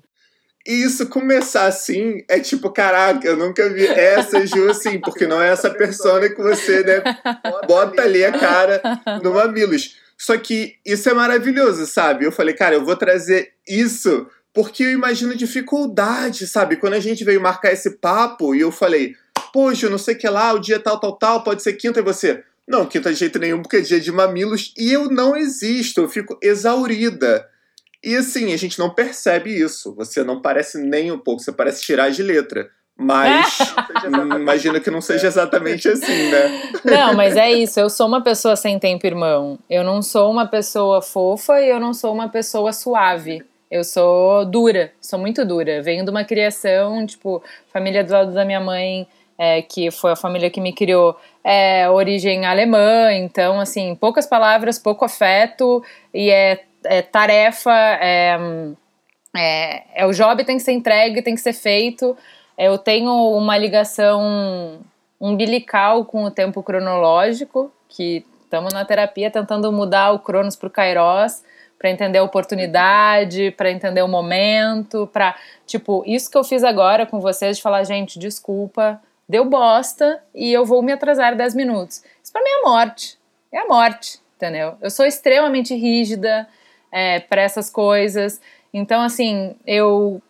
E 0.66 0.84
isso 0.84 1.08
começar 1.10 1.68
assim 1.68 2.24
é 2.28 2.40
tipo, 2.40 2.72
caraca, 2.72 3.28
eu 3.28 3.38
nunca 3.38 3.70
vi 3.70 3.86
essa 3.86 4.48
Ju 4.48 4.68
assim, 4.70 5.00
porque 5.00 5.28
não 5.28 5.40
é 5.40 5.50
essa 5.50 5.70
persona 5.76 6.28
que 6.28 6.42
você, 6.42 6.84
né, 6.84 7.04
bota 7.68 8.02
ali 8.02 8.26
a 8.26 8.32
cara 8.32 8.82
no 9.22 9.36
Mamilos. 9.36 10.02
Só 10.18 10.38
que 10.38 10.76
isso 10.86 11.10
é 11.10 11.14
maravilhoso, 11.14 11.86
sabe? 11.86 12.26
Eu 12.26 12.32
falei, 12.32 12.54
cara, 12.54 12.76
eu 12.76 12.86
vou 12.86 12.96
trazer 12.96 13.54
isso 13.68 14.28
porque 14.54 14.84
eu 14.84 14.92
imagino 14.92 15.36
dificuldade, 15.36 16.46
sabe? 16.46 16.76
Quando 16.76 16.94
a 16.94 17.00
gente 17.00 17.24
veio 17.24 17.42
marcar 17.42 17.74
esse 17.74 17.98
papo 17.98 18.54
e 18.54 18.62
eu 18.62 18.72
falei, 18.72 19.16
poxa, 19.52 19.90
não 19.90 19.98
sei 19.98 20.14
o 20.14 20.18
que 20.18 20.30
lá, 20.30 20.54
o 20.54 20.60
dia 20.60 20.80
tal, 20.80 21.00
tal, 21.00 21.18
tal, 21.18 21.44
pode 21.44 21.64
ser 21.64 21.74
quinta 21.74 22.00
e 22.00 22.04
você. 22.04 22.44
Não, 22.68 22.86
quinta 22.86 23.12
de 23.12 23.20
jeito 23.20 23.40
nenhum, 23.40 23.62
porque 23.62 23.78
é 23.78 23.82
dia 23.82 24.00
de 24.00 24.12
mamilos 24.12 24.74
e 24.78 24.92
eu 24.92 25.10
não 25.10 25.36
existo, 25.36 26.02
eu 26.02 26.10
fico 26.10 26.38
exaurida. 26.42 27.50
E 28.04 28.16
assim, 28.16 28.54
a 28.54 28.58
gente 28.58 28.78
não 28.78 28.94
percebe 28.94 29.50
isso. 29.50 29.94
Você 29.96 30.24
não 30.24 30.42
parece 30.42 30.78
nem 30.78 31.12
um 31.12 31.18
pouco, 31.18 31.42
você 31.42 31.52
parece 31.52 31.82
tirar 31.82 32.10
de 32.10 32.22
letra. 32.22 32.70
Mas 32.98 33.58
imagino 34.40 34.80
que 34.80 34.92
não 34.92 35.02
seja 35.02 35.28
exatamente 35.28 35.88
assim, 35.90 36.32
né? 36.32 36.72
Não, 36.86 37.14
mas 37.16 37.36
é 37.36 37.52
isso. 37.52 37.80
Eu 37.80 37.90
sou 37.90 38.08
uma 38.08 38.22
pessoa 38.22 38.56
sem 38.56 38.78
tempo, 38.78 39.06
irmão. 39.06 39.58
Eu 39.70 39.84
não 39.84 40.02
sou 40.02 40.32
uma 40.32 40.46
pessoa 40.46 41.02
fofa 41.02 41.60
e 41.62 41.70
eu 41.70 41.80
não 41.80 41.94
sou 41.94 42.14
uma 42.14 42.30
pessoa 42.30 42.72
suave. 42.72 43.44
Eu 43.70 43.84
sou 43.84 44.46
dura, 44.46 44.92
sou 45.02 45.18
muito 45.18 45.44
dura. 45.44 45.82
Venho 45.82 46.06
de 46.06 46.12
uma 46.12 46.24
criação, 46.24 47.06
tipo, 47.06 47.44
família 47.72 48.04
do 48.04 48.14
lado 48.14 48.32
da 48.32 48.46
minha 48.46 48.60
mãe, 48.60 49.08
é, 49.36 49.64
que 49.64 49.90
foi 49.90 50.12
a 50.12 50.16
família 50.16 50.52
que 50.52 50.62
me 50.62 50.72
criou, 50.72 51.18
é 51.44 51.90
origem 51.90 52.46
alemã. 52.46 53.12
Então, 53.14 53.60
assim, 53.60 53.96
poucas 53.96 54.28
palavras, 54.28 54.78
pouco 54.78 55.04
afeto 55.04 55.84
e 56.14 56.30
é, 56.30 56.64
é 56.84 57.02
tarefa. 57.02 57.74
É, 57.74 58.38
é, 59.36 59.84
é 59.96 60.06
o 60.06 60.12
job 60.12 60.44
tem 60.44 60.58
que 60.58 60.64
ser 60.64 60.74
entregue, 60.74 61.24
tem 61.24 61.34
que 61.34 61.42
ser 61.42 61.54
feito. 61.54 62.16
Eu 62.58 62.78
tenho 62.78 63.12
uma 63.32 63.58
ligação 63.58 64.80
umbilical 65.20 66.06
com 66.06 66.24
o 66.24 66.32
tempo 66.32 66.62
cronológico, 66.62 67.72
que 67.88 68.26
estamos 68.44 68.74
na 68.74 68.86
terapia 68.86 69.32
tentando 69.32 69.72
mudar 69.72 70.12
o 70.12 70.20
Cronos 70.20 70.56
para 70.56 70.68
o 70.68 70.72
Kairos, 70.72 71.44
para 71.80 71.90
entender 71.90 72.20
a 72.20 72.24
oportunidade, 72.24 73.52
para 73.52 73.72
entender 73.72 74.02
o 74.02 74.08
momento, 74.08 75.10
para 75.12 75.36
tipo, 75.66 76.04
isso 76.06 76.30
que 76.30 76.38
eu 76.38 76.44
fiz 76.44 76.64
agora 76.64 77.06
com 77.06 77.20
vocês 77.20 77.58
de 77.58 77.64
falar, 77.64 77.84
gente, 77.84 78.18
desculpa, 78.20 79.02
deu 79.28 79.44
bosta 79.46 80.22
e 80.34 80.54
eu 80.54 80.66
vou 80.66 80.82
me 80.82 80.92
atrasar 80.92 81.36
10 81.36 81.56
minutos. 81.56 82.04
Isso 82.24 82.32
para 82.32 82.42
mim 82.42 82.50
é 82.50 82.62
morte. 82.62 83.18
É 83.52 83.60
a 83.60 83.68
morte, 83.68 84.20
entendeu? 84.36 84.76
Eu 84.82 84.90
sou 84.90 85.06
extremamente 85.06 85.76
rígida 85.76 86.48
é, 86.92 87.20
para 87.20 87.42
essas 87.42 87.70
coisas. 87.70 88.40
Então, 88.74 89.02
assim, 89.02 89.56
eu 89.66 90.22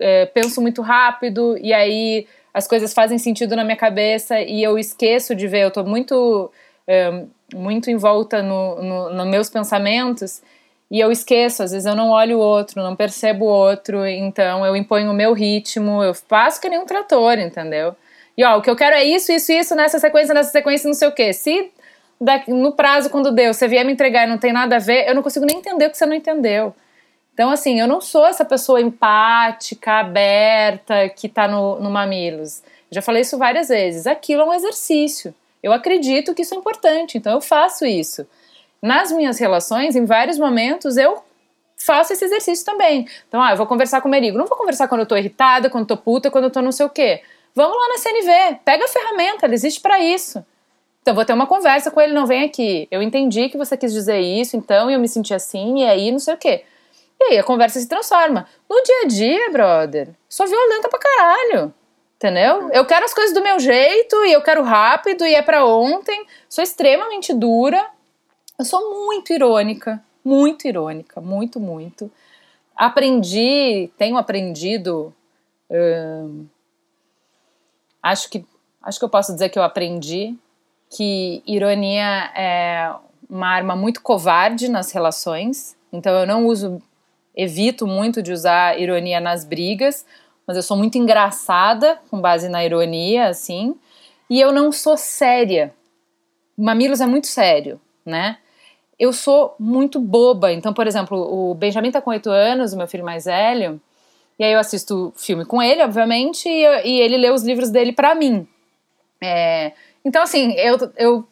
é, 0.00 0.26
penso 0.26 0.60
muito 0.60 0.82
rápido 0.82 1.56
e 1.58 1.72
aí 1.72 2.26
as 2.52 2.66
coisas 2.68 2.94
fazem 2.94 3.18
sentido 3.18 3.56
na 3.56 3.64
minha 3.64 3.76
cabeça 3.76 4.40
e 4.40 4.62
eu 4.62 4.78
esqueço 4.78 5.34
de 5.34 5.48
ver, 5.48 5.62
eu 5.62 5.68
estou 5.68 5.84
muito, 5.84 6.50
é, 6.86 7.24
muito 7.54 7.90
em 7.90 7.96
volta 7.96 8.42
nos 8.42 8.82
no, 8.82 9.10
no 9.10 9.26
meus 9.26 9.50
pensamentos 9.50 10.42
e 10.90 11.00
eu 11.00 11.10
esqueço, 11.10 11.62
às 11.62 11.72
vezes 11.72 11.86
eu 11.86 11.96
não 11.96 12.10
olho 12.10 12.38
o 12.38 12.40
outro, 12.40 12.82
não 12.82 12.94
percebo 12.94 13.46
o 13.46 13.48
outro, 13.48 14.06
então 14.06 14.64
eu 14.64 14.76
imponho 14.76 15.10
o 15.10 15.14
meu 15.14 15.32
ritmo, 15.32 16.02
eu 16.02 16.12
passo 16.28 16.60
que 16.60 16.68
nem 16.68 16.78
um 16.78 16.86
trator, 16.86 17.38
entendeu? 17.38 17.96
E 18.36 18.44
ó, 18.44 18.58
o 18.58 18.62
que 18.62 18.70
eu 18.70 18.76
quero 18.76 18.94
é 18.94 19.04
isso, 19.04 19.32
isso, 19.32 19.50
isso, 19.52 19.74
nessa 19.74 19.98
sequência, 19.98 20.34
nessa 20.34 20.50
sequência, 20.50 20.86
não 20.86 20.94
sei 20.94 21.08
o 21.08 21.12
quê. 21.12 21.32
Se 21.32 21.72
no 22.48 22.72
prazo, 22.72 23.10
quando 23.10 23.32
deu, 23.32 23.52
você 23.52 23.66
vier 23.66 23.84
me 23.84 23.92
entregar 23.92 24.26
e 24.26 24.30
não 24.30 24.38
tem 24.38 24.52
nada 24.52 24.76
a 24.76 24.78
ver, 24.78 25.08
eu 25.08 25.14
não 25.14 25.22
consigo 25.22 25.44
nem 25.44 25.58
entender 25.58 25.86
o 25.86 25.90
que 25.90 25.96
você 25.96 26.06
não 26.06 26.14
entendeu. 26.14 26.74
Então, 27.34 27.50
assim, 27.50 27.80
eu 27.80 27.88
não 27.88 28.00
sou 28.00 28.24
essa 28.24 28.44
pessoa 28.44 28.80
empática, 28.80 29.94
aberta, 29.94 31.08
que 31.08 31.28
tá 31.28 31.48
no, 31.48 31.80
no 31.80 31.90
Mamilos. 31.90 32.62
já 32.92 33.02
falei 33.02 33.22
isso 33.22 33.36
várias 33.36 33.68
vezes. 33.68 34.06
Aquilo 34.06 34.42
é 34.42 34.44
um 34.44 34.54
exercício. 34.54 35.34
Eu 35.60 35.72
acredito 35.72 36.32
que 36.32 36.42
isso 36.42 36.54
é 36.54 36.56
importante, 36.56 37.18
então 37.18 37.32
eu 37.32 37.40
faço 37.40 37.84
isso. 37.84 38.24
Nas 38.80 39.10
minhas 39.10 39.38
relações, 39.38 39.96
em 39.96 40.04
vários 40.04 40.38
momentos, 40.38 40.96
eu 40.96 41.24
faço 41.76 42.12
esse 42.12 42.24
exercício 42.24 42.64
também. 42.64 43.08
Então, 43.28 43.42
ah, 43.42 43.50
eu 43.50 43.56
vou 43.56 43.66
conversar 43.66 44.00
com 44.00 44.06
o 44.06 44.10
Merigo. 44.10 44.38
Não 44.38 44.46
vou 44.46 44.56
conversar 44.56 44.86
quando 44.86 45.00
eu 45.00 45.06
tô 45.06 45.16
irritada, 45.16 45.68
quando 45.68 45.90
eu 45.90 45.96
tô 45.96 46.02
puta, 46.02 46.30
quando 46.30 46.44
eu 46.44 46.50
tô 46.50 46.62
não 46.62 46.70
sei 46.70 46.86
o 46.86 46.90
quê. 46.90 47.20
Vamos 47.52 47.76
lá 47.76 47.88
na 47.88 47.98
CNV, 47.98 48.60
pega 48.64 48.84
a 48.84 48.88
ferramenta, 48.88 49.46
ela 49.46 49.54
existe 49.54 49.80
para 49.80 49.98
isso. 49.98 50.44
Então, 51.02 51.14
vou 51.14 51.24
ter 51.24 51.32
uma 51.32 51.46
conversa 51.46 51.90
com 51.90 52.00
ele, 52.00 52.12
não 52.12 52.26
vem 52.26 52.44
aqui. 52.44 52.86
Eu 52.90 53.02
entendi 53.02 53.48
que 53.48 53.58
você 53.58 53.76
quis 53.76 53.92
dizer 53.92 54.20
isso, 54.20 54.56
então, 54.56 54.90
eu 54.90 55.00
me 55.00 55.08
senti 55.08 55.34
assim, 55.34 55.80
e 55.80 55.84
aí 55.84 56.12
não 56.12 56.18
sei 56.20 56.34
o 56.34 56.36
quê. 56.38 56.64
Aí 57.28 57.38
a 57.38 57.44
conversa 57.44 57.80
se 57.80 57.88
transforma. 57.88 58.46
No 58.68 58.82
dia 58.82 59.02
a 59.04 59.06
dia, 59.06 59.50
brother, 59.50 60.08
sou 60.28 60.46
violenta 60.46 60.88
pra 60.88 60.98
caralho. 60.98 61.74
Entendeu? 62.16 62.70
Eu 62.70 62.86
quero 62.86 63.04
as 63.04 63.12
coisas 63.12 63.34
do 63.34 63.42
meu 63.42 63.58
jeito 63.58 64.16
e 64.24 64.32
eu 64.32 64.42
quero 64.42 64.62
rápido 64.62 65.26
e 65.26 65.34
é 65.34 65.42
para 65.42 65.66
ontem. 65.66 66.26
Sou 66.48 66.62
extremamente 66.62 67.34
dura. 67.34 67.86
Eu 68.58 68.64
sou 68.64 69.06
muito 69.06 69.32
irônica, 69.32 70.02
muito 70.24 70.66
irônica, 70.66 71.20
muito, 71.20 71.58
muito. 71.58 72.10
Aprendi, 72.76 73.90
tenho 73.98 74.16
aprendido. 74.16 75.12
Hum, 75.70 76.46
acho 78.02 78.30
que 78.30 78.44
acho 78.82 78.98
que 78.98 79.04
eu 79.04 79.08
posso 79.08 79.32
dizer 79.32 79.48
que 79.48 79.58
eu 79.58 79.62
aprendi 79.62 80.36
que 80.90 81.42
ironia 81.46 82.30
é 82.34 82.94
uma 83.28 83.48
arma 83.48 83.74
muito 83.74 84.00
covarde 84.00 84.68
nas 84.68 84.92
relações. 84.92 85.76
Então 85.92 86.12
eu 86.14 86.26
não 86.26 86.46
uso, 86.46 86.80
evito 87.34 87.86
muito 87.86 88.22
de 88.22 88.32
usar 88.32 88.78
ironia 88.80 89.20
nas 89.20 89.44
brigas, 89.44 90.06
mas 90.46 90.56
eu 90.56 90.62
sou 90.62 90.76
muito 90.76 90.98
engraçada 90.98 91.98
com 92.10 92.20
base 92.20 92.48
na 92.48 92.64
ironia, 92.64 93.28
assim. 93.28 93.74
E 94.28 94.40
eu 94.40 94.52
não 94.52 94.70
sou 94.70 94.96
séria. 94.96 95.74
Mamilos 96.56 97.00
é 97.00 97.06
muito 97.06 97.26
sério, 97.26 97.80
né? 98.04 98.38
Eu 98.98 99.12
sou 99.12 99.54
muito 99.58 100.00
boba. 100.00 100.52
Então, 100.52 100.72
por 100.72 100.86
exemplo, 100.86 101.18
o 101.18 101.54
Benjamin 101.54 101.90
tá 101.90 102.00
com 102.00 102.10
oito 102.10 102.30
anos, 102.30 102.72
o 102.72 102.76
meu 102.76 102.86
filho 102.86 103.04
mais 103.04 103.24
velho, 103.24 103.80
e 104.38 104.44
aí 104.44 104.52
eu 104.52 104.58
assisto 104.58 105.12
filme 105.16 105.44
com 105.44 105.62
ele, 105.62 105.82
obviamente, 105.82 106.48
e, 106.48 106.86
e 106.86 107.00
ele 107.00 107.16
lê 107.16 107.30
os 107.30 107.42
livros 107.42 107.70
dele 107.70 107.92
para 107.92 108.14
mim. 108.14 108.46
É, 109.22 109.72
então, 110.04 110.22
assim, 110.22 110.52
eu, 110.52 110.76
eu 110.96 111.28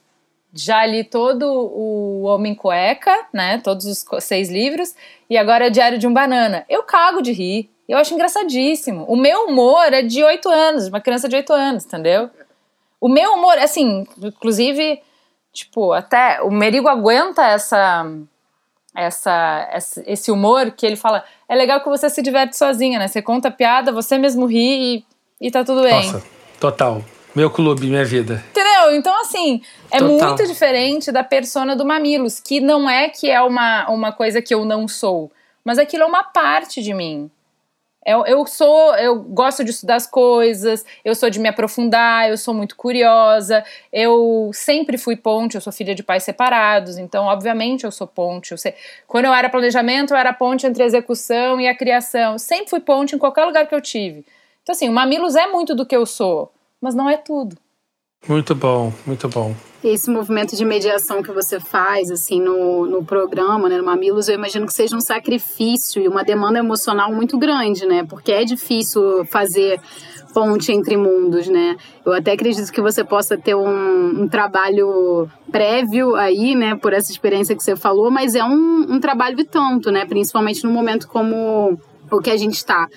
já 0.54 0.84
li 0.84 1.02
todo 1.04 1.44
o 1.44 2.24
Homem 2.24 2.54
Cueca, 2.54 3.26
né? 3.32 3.58
Todos 3.58 3.86
os 3.86 4.04
seis 4.22 4.50
livros, 4.50 4.94
e 5.28 5.36
agora 5.36 5.66
é 5.66 5.70
Diário 5.70 5.98
de 5.98 6.06
um 6.06 6.12
Banana. 6.12 6.64
Eu 6.68 6.82
cago 6.82 7.22
de 7.22 7.32
rir. 7.32 7.70
Eu 7.88 7.98
acho 7.98 8.14
engraçadíssimo. 8.14 9.04
O 9.08 9.16
meu 9.16 9.46
humor 9.46 9.92
é 9.92 10.02
de 10.02 10.22
oito 10.22 10.48
anos, 10.48 10.84
de 10.84 10.90
uma 10.90 11.00
criança 11.00 11.28
de 11.28 11.36
oito 11.36 11.52
anos, 11.52 11.84
entendeu? 11.84 12.30
O 13.00 13.08
meu 13.08 13.32
humor, 13.32 13.58
assim, 13.58 14.06
inclusive, 14.22 15.02
tipo, 15.52 15.92
até 15.92 16.40
o 16.40 16.50
Merigo 16.50 16.88
aguenta 16.88 17.44
essa, 17.44 18.06
essa, 18.94 19.68
esse 20.06 20.30
humor 20.30 20.70
que 20.70 20.86
ele 20.86 20.96
fala. 20.96 21.24
É 21.48 21.54
legal 21.54 21.80
que 21.80 21.88
você 21.88 22.08
se 22.08 22.22
diverte 22.22 22.56
sozinha, 22.56 22.98
né? 22.98 23.08
Você 23.08 23.20
conta 23.20 23.50
piada, 23.50 23.90
você 23.90 24.16
mesmo 24.16 24.46
ri 24.46 25.04
e, 25.40 25.48
e 25.48 25.50
tá 25.50 25.64
tudo 25.64 25.82
bem. 25.82 26.12
Nossa, 26.12 26.22
total. 26.60 27.02
Meu 27.34 27.50
clube, 27.50 27.86
minha 27.86 28.04
vida. 28.04 28.42
Entendeu? 28.72 28.96
Então, 28.96 29.20
assim, 29.20 29.62
é 29.90 29.98
Total. 29.98 30.28
muito 30.28 30.46
diferente 30.46 31.12
da 31.12 31.22
persona 31.22 31.76
do 31.76 31.84
Mamilos, 31.84 32.40
que 32.40 32.60
não 32.60 32.88
é 32.88 33.08
que 33.08 33.30
é 33.30 33.40
uma, 33.40 33.88
uma 33.90 34.12
coisa 34.12 34.40
que 34.40 34.54
eu 34.54 34.64
não 34.64 34.88
sou, 34.88 35.30
mas 35.64 35.78
aquilo 35.78 36.04
é 36.04 36.06
uma 36.06 36.24
parte 36.24 36.82
de 36.82 36.94
mim. 36.94 37.30
Eu, 38.04 38.26
eu 38.26 38.44
sou, 38.46 38.96
eu 38.96 39.20
gosto 39.22 39.62
de 39.62 39.70
estudar 39.70 39.94
as 39.94 40.08
coisas, 40.08 40.84
eu 41.04 41.14
sou 41.14 41.30
de 41.30 41.38
me 41.38 41.48
aprofundar, 41.48 42.28
eu 42.28 42.36
sou 42.36 42.52
muito 42.52 42.74
curiosa, 42.74 43.64
eu 43.92 44.50
sempre 44.52 44.98
fui 44.98 45.14
ponte, 45.14 45.54
eu 45.54 45.60
sou 45.60 45.72
filha 45.72 45.94
de 45.94 46.02
pais 46.02 46.24
separados, 46.24 46.98
então, 46.98 47.26
obviamente, 47.26 47.84
eu 47.84 47.92
sou 47.92 48.08
ponte. 48.08 48.50
Eu 48.50 48.58
sei, 48.58 48.74
quando 49.06 49.26
eu 49.26 49.34
era 49.34 49.48
planejamento, 49.48 50.12
eu 50.12 50.16
era 50.16 50.32
ponte 50.32 50.66
entre 50.66 50.82
a 50.82 50.86
execução 50.86 51.60
e 51.60 51.68
a 51.68 51.76
criação. 51.76 52.38
Sempre 52.38 52.70
fui 52.70 52.80
ponte 52.80 53.14
em 53.14 53.18
qualquer 53.18 53.44
lugar 53.44 53.68
que 53.68 53.74
eu 53.74 53.80
tive. 53.80 54.26
Então, 54.62 54.72
assim, 54.72 54.88
o 54.88 54.92
Mamilos 54.92 55.36
é 55.36 55.46
muito 55.46 55.72
do 55.72 55.86
que 55.86 55.94
eu 55.94 56.04
sou 56.04 56.50
mas 56.82 56.96
não 56.96 57.08
é 57.08 57.16
tudo. 57.16 57.56
Muito 58.28 58.54
bom, 58.54 58.92
muito 59.04 59.28
bom. 59.28 59.54
Esse 59.82 60.08
movimento 60.08 60.54
de 60.54 60.64
mediação 60.64 61.24
que 61.24 61.32
você 61.32 61.58
faz, 61.58 62.08
assim, 62.08 62.40
no, 62.40 62.86
no 62.86 63.04
programa, 63.04 63.68
né, 63.68 63.76
no 63.76 63.84
Mamilos, 63.84 64.28
eu 64.28 64.36
imagino 64.36 64.64
que 64.64 64.72
seja 64.72 64.96
um 64.96 65.00
sacrifício 65.00 66.00
e 66.00 66.06
uma 66.06 66.22
demanda 66.22 66.60
emocional 66.60 67.12
muito 67.12 67.36
grande, 67.36 67.84
né? 67.84 68.04
Porque 68.08 68.30
é 68.30 68.44
difícil 68.44 69.24
fazer 69.24 69.80
ponte 70.32 70.70
entre 70.70 70.96
mundos, 70.96 71.48
né? 71.48 71.76
Eu 72.06 72.12
até 72.12 72.32
acredito 72.32 72.70
que 72.72 72.80
você 72.80 73.02
possa 73.02 73.36
ter 73.36 73.56
um, 73.56 74.22
um, 74.22 74.28
trabalho 74.28 75.28
prévio 75.50 76.14
aí, 76.14 76.54
né, 76.54 76.76
por 76.76 76.92
essa 76.92 77.10
experiência 77.10 77.56
que 77.56 77.62
você 77.62 77.76
falou, 77.76 78.10
mas 78.10 78.36
é 78.36 78.44
um, 78.44 78.86
um 78.88 79.00
trabalho 79.00 79.38
e 79.40 79.44
tanto, 79.44 79.90
né? 79.90 80.06
Principalmente 80.06 80.64
num 80.64 80.72
momento 80.72 81.08
como 81.08 81.76
o 82.10 82.20
que 82.20 82.30
a 82.30 82.36
gente 82.36 82.54
está. 82.54 82.88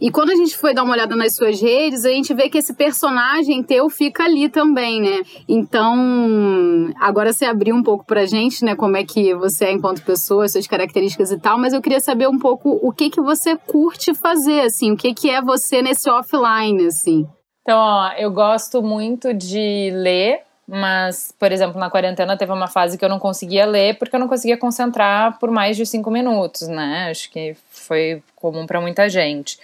E 0.00 0.10
quando 0.10 0.30
a 0.30 0.34
gente 0.34 0.56
foi 0.56 0.72
dar 0.72 0.82
uma 0.82 0.92
olhada 0.92 1.14
nas 1.14 1.34
suas 1.34 1.60
redes, 1.60 2.06
a 2.06 2.08
gente 2.08 2.32
vê 2.32 2.48
que 2.48 2.56
esse 2.56 2.72
personagem 2.72 3.62
teu 3.62 3.90
fica 3.90 4.24
ali 4.24 4.48
também, 4.48 5.00
né? 5.00 5.22
Então, 5.46 6.90
agora 6.98 7.32
você 7.32 7.44
abriu 7.44 7.74
um 7.74 7.82
pouco 7.82 8.06
pra 8.06 8.24
gente, 8.24 8.64
né, 8.64 8.74
como 8.74 8.96
é 8.96 9.04
que 9.04 9.34
você 9.34 9.66
é 9.66 9.72
enquanto 9.72 10.02
pessoa, 10.02 10.48
suas 10.48 10.66
características 10.66 11.30
e 11.30 11.38
tal, 11.38 11.58
mas 11.58 11.74
eu 11.74 11.82
queria 11.82 12.00
saber 12.00 12.28
um 12.28 12.38
pouco 12.38 12.78
o 12.82 12.90
que 12.92 13.10
que 13.10 13.20
você 13.20 13.56
curte 13.56 14.14
fazer, 14.14 14.62
assim, 14.62 14.92
o 14.92 14.96
que 14.96 15.12
que 15.12 15.28
é 15.28 15.42
você 15.42 15.82
nesse 15.82 16.08
offline, 16.08 16.86
assim. 16.86 17.26
Então, 17.62 17.78
ó, 17.78 18.12
eu 18.16 18.30
gosto 18.30 18.82
muito 18.82 19.34
de 19.34 19.90
ler, 19.92 20.40
mas, 20.66 21.34
por 21.38 21.52
exemplo, 21.52 21.78
na 21.78 21.90
quarentena 21.90 22.38
teve 22.38 22.52
uma 22.52 22.68
fase 22.68 22.96
que 22.96 23.04
eu 23.04 23.08
não 23.08 23.18
conseguia 23.18 23.66
ler 23.66 23.98
porque 23.98 24.16
eu 24.16 24.20
não 24.20 24.28
conseguia 24.28 24.56
concentrar 24.56 25.38
por 25.38 25.50
mais 25.50 25.76
de 25.76 25.84
cinco 25.84 26.10
minutos, 26.10 26.68
né? 26.68 27.08
Acho 27.10 27.30
que 27.30 27.54
foi 27.68 28.22
comum 28.36 28.66
para 28.66 28.80
muita 28.80 29.08
gente. 29.08 29.58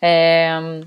É, 0.00 0.80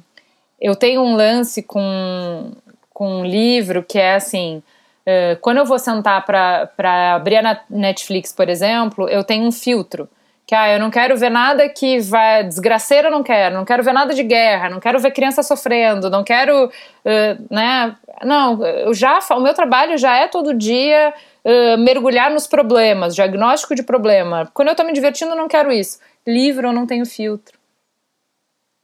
eu 0.62 0.76
tenho 0.76 1.01
um 1.01 1.16
lance 1.16 1.64
com, 1.64 2.51
com 2.93 3.22
um 3.22 3.26
livro 3.26 3.84
que 3.84 3.97
é 3.97 4.16
assim. 4.16 4.62
Uh, 5.01 5.36
quando 5.41 5.57
eu 5.57 5.66
vou 5.66 5.80
sentar 5.80 6.24
para 6.24 7.16
abrir 7.16 7.38
a 7.38 7.62
Netflix, 7.68 8.32
por 8.32 8.47
exemplo, 8.47 9.09
eu 9.09 9.24
tenho 9.24 9.45
um 9.45 9.51
filtro. 9.51 10.07
Que, 10.45 10.53
ah, 10.53 10.74
eu 10.74 10.80
não 10.80 10.91
quero 10.91 11.18
ver 11.18 11.32
nada 11.32 11.68
que 11.68 11.99
vai. 11.99 12.43
Desgraceira 12.43 13.07
eu 13.07 13.12
não 13.12 13.24
quero, 13.24 13.55
não 13.55 13.66
quero 13.66 13.82
ver 13.84 13.93
nada 13.93 14.14
de 14.14 14.22
guerra, 14.22 14.70
não 14.70 14.80
quero 14.80 14.99
ver 14.99 15.12
criança 15.12 15.41
sofrendo, 15.41 16.09
não 16.09 16.24
quero. 16.24 16.66
Uh, 16.66 17.43
né? 17.49 17.95
Não, 18.24 18.64
eu 18.64 18.93
já. 18.93 19.20
O 19.32 19.39
meu 19.39 19.55
trabalho 19.55 19.97
já 19.97 20.18
é 20.18 20.28
todo 20.28 20.53
dia 20.53 21.12
uh, 21.43 21.78
mergulhar 21.80 22.30
nos 22.30 22.45
problemas, 22.45 23.16
diagnóstico 23.16 23.74
de 23.74 23.82
problema. 23.82 24.47
Quando 24.53 24.68
eu 24.68 24.76
tô 24.76 24.84
me 24.84 24.93
divertindo, 24.93 25.32
eu 25.32 25.38
não 25.38 25.47
quero 25.47 25.72
isso. 25.72 25.99
Livro 26.28 26.68
eu 26.68 26.74
não 26.74 26.86
tenho 26.86 27.05
filtro 27.05 27.61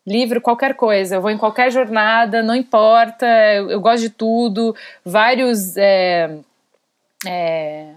livro, 0.08 0.40
qualquer 0.40 0.74
coisa. 0.76 1.16
Eu 1.16 1.22
vou 1.22 1.30
em 1.30 1.38
qualquer 1.38 1.70
jornada, 1.70 2.42
não 2.42 2.56
importa, 2.56 3.26
eu, 3.54 3.70
eu 3.70 3.82
gosto 3.82 4.04
de 4.04 4.10
tudo. 4.10 4.74
Vários 5.04 5.76
é, 5.76 6.38
é, 7.26 7.88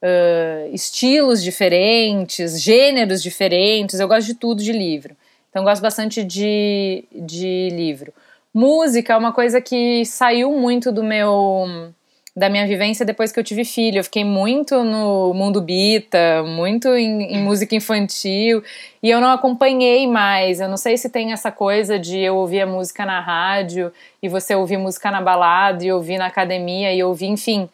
uh, 0.00 0.72
estilos 0.74 1.42
diferentes, 1.42 2.62
gêneros 2.62 3.20
diferentes, 3.20 3.98
eu 3.98 4.06
gosto 4.06 4.28
de 4.28 4.34
tudo 4.34 4.62
de 4.62 4.72
livro. 4.72 5.16
Então, 5.50 5.64
gosto 5.64 5.82
bastante 5.82 6.22
de, 6.22 7.04
de 7.12 7.70
livro. 7.72 8.14
Música 8.54 9.12
é 9.12 9.16
uma 9.16 9.32
coisa 9.32 9.60
que 9.60 10.04
saiu 10.06 10.52
muito 10.52 10.92
do 10.92 11.02
meu 11.02 11.92
da 12.36 12.48
minha 12.48 12.66
vivência 12.66 13.04
depois 13.04 13.32
que 13.32 13.40
eu 13.40 13.44
tive 13.44 13.64
filho. 13.64 13.98
Eu 13.98 14.04
fiquei 14.04 14.24
muito 14.24 14.82
no 14.84 15.34
mundo 15.34 15.60
bita, 15.60 16.42
muito 16.46 16.88
em, 16.88 17.34
em, 17.34 17.42
música 17.42 17.74
infantil, 17.74 18.62
e 19.02 19.10
eu 19.10 19.20
não 19.20 19.30
acompanhei 19.30 20.06
mais. 20.06 20.60
Eu 20.60 20.68
não 20.68 20.76
sei 20.76 20.96
se 20.96 21.10
tem 21.10 21.32
essa 21.32 21.50
coisa 21.50 21.98
de 21.98 22.18
eu 22.18 22.36
ouvir 22.36 22.60
a 22.60 22.66
música 22.66 23.04
na 23.04 23.20
rádio 23.20 23.92
e 24.22 24.28
você 24.28 24.54
ouvir 24.54 24.76
música 24.76 25.10
na 25.10 25.20
balada 25.20 25.84
e 25.84 25.92
ouvir 25.92 26.18
na 26.18 26.26
academia 26.26 26.94
e 26.94 27.02
ouvir, 27.02 27.26
enfim, 27.26 27.68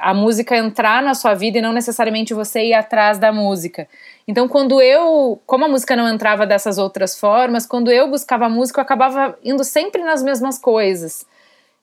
a 0.00 0.12
música 0.12 0.56
entrar 0.56 1.02
na 1.02 1.14
sua 1.14 1.34
vida 1.34 1.58
e 1.58 1.62
não 1.62 1.72
necessariamente 1.72 2.34
você 2.34 2.64
ir 2.64 2.74
atrás 2.74 3.18
da 3.18 3.32
música. 3.32 3.88
Então, 4.26 4.48
quando 4.48 4.80
eu, 4.80 5.40
como 5.46 5.64
a 5.64 5.68
música 5.68 5.94
não 5.94 6.08
entrava 6.08 6.46
dessas 6.46 6.78
outras 6.78 7.18
formas, 7.18 7.66
quando 7.66 7.90
eu 7.90 8.08
buscava 8.08 8.48
música, 8.48 8.80
eu 8.80 8.82
acabava 8.82 9.38
indo 9.44 9.62
sempre 9.62 10.02
nas 10.02 10.22
mesmas 10.22 10.58
coisas. 10.58 11.24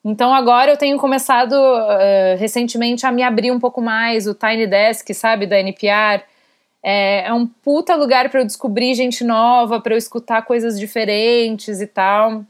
Então 0.03 0.33
agora 0.33 0.71
eu 0.71 0.77
tenho 0.77 0.97
começado 0.97 1.53
uh, 1.53 2.37
recentemente 2.37 3.05
a 3.05 3.11
me 3.11 3.23
abrir 3.23 3.51
um 3.51 3.59
pouco 3.59 3.81
mais. 3.81 4.27
O 4.27 4.33
Tiny 4.33 4.67
Desk, 4.67 5.13
sabe, 5.13 5.47
da 5.47 5.59
NPR, 5.59 6.23
é, 6.83 7.27
é 7.27 7.33
um 7.33 7.47
puta 7.47 7.95
lugar 7.95 8.29
para 8.29 8.41
eu 8.41 8.45
descobrir 8.45 8.93
gente 8.93 9.23
nova, 9.23 9.79
para 9.79 9.93
eu 9.93 9.97
escutar 9.97 10.41
coisas 10.41 10.77
diferentes 10.77 11.79
e 11.79 11.87
tal. 11.87 12.43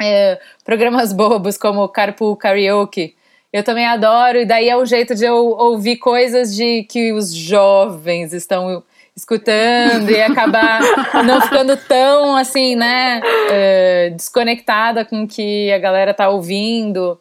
É, 0.00 0.40
programas 0.64 1.12
bobos 1.14 1.58
como 1.58 1.86
Carpool 1.88 2.36
Karaoke. 2.36 3.14
Eu 3.52 3.62
também 3.62 3.86
adoro, 3.86 4.38
e 4.38 4.46
daí 4.46 4.68
é 4.68 4.76
o 4.76 4.84
jeito 4.84 5.14
de 5.14 5.24
eu 5.24 5.36
ouvir 5.36 5.96
coisas 5.96 6.54
de 6.54 6.82
que 6.84 7.12
os 7.12 7.32
jovens 7.32 8.32
estão 8.32 8.82
escutando 9.16 10.10
e 10.10 10.20
acabar 10.20 10.80
não 11.24 11.40
ficando 11.40 11.76
tão 11.76 12.36
assim, 12.36 12.76
né, 12.76 13.22
uh, 13.24 14.14
desconectada 14.14 15.04
com 15.04 15.22
o 15.22 15.28
que 15.28 15.72
a 15.72 15.78
galera 15.78 16.12
tá 16.12 16.28
ouvindo. 16.28 17.18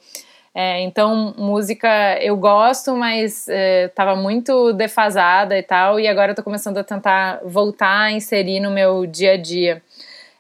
É, 0.58 0.82
então, 0.82 1.34
música 1.38 2.18
eu 2.22 2.38
gosto, 2.38 2.96
mas 2.96 3.46
é, 3.50 3.91
muito 4.16 4.72
defasada 4.72 5.58
e 5.58 5.62
tal, 5.62 6.00
e 6.00 6.08
agora 6.08 6.32
eu 6.32 6.36
tô 6.36 6.41
começando 6.41 6.78
a 6.78 6.84
tentar 6.84 7.41
voltar 7.43 8.04
a 8.04 8.12
inserir 8.14 8.62
no 8.62 8.72
meu 8.72 9.06
dia 9.06 9.34
a 9.34 9.38
dia. 9.38 9.82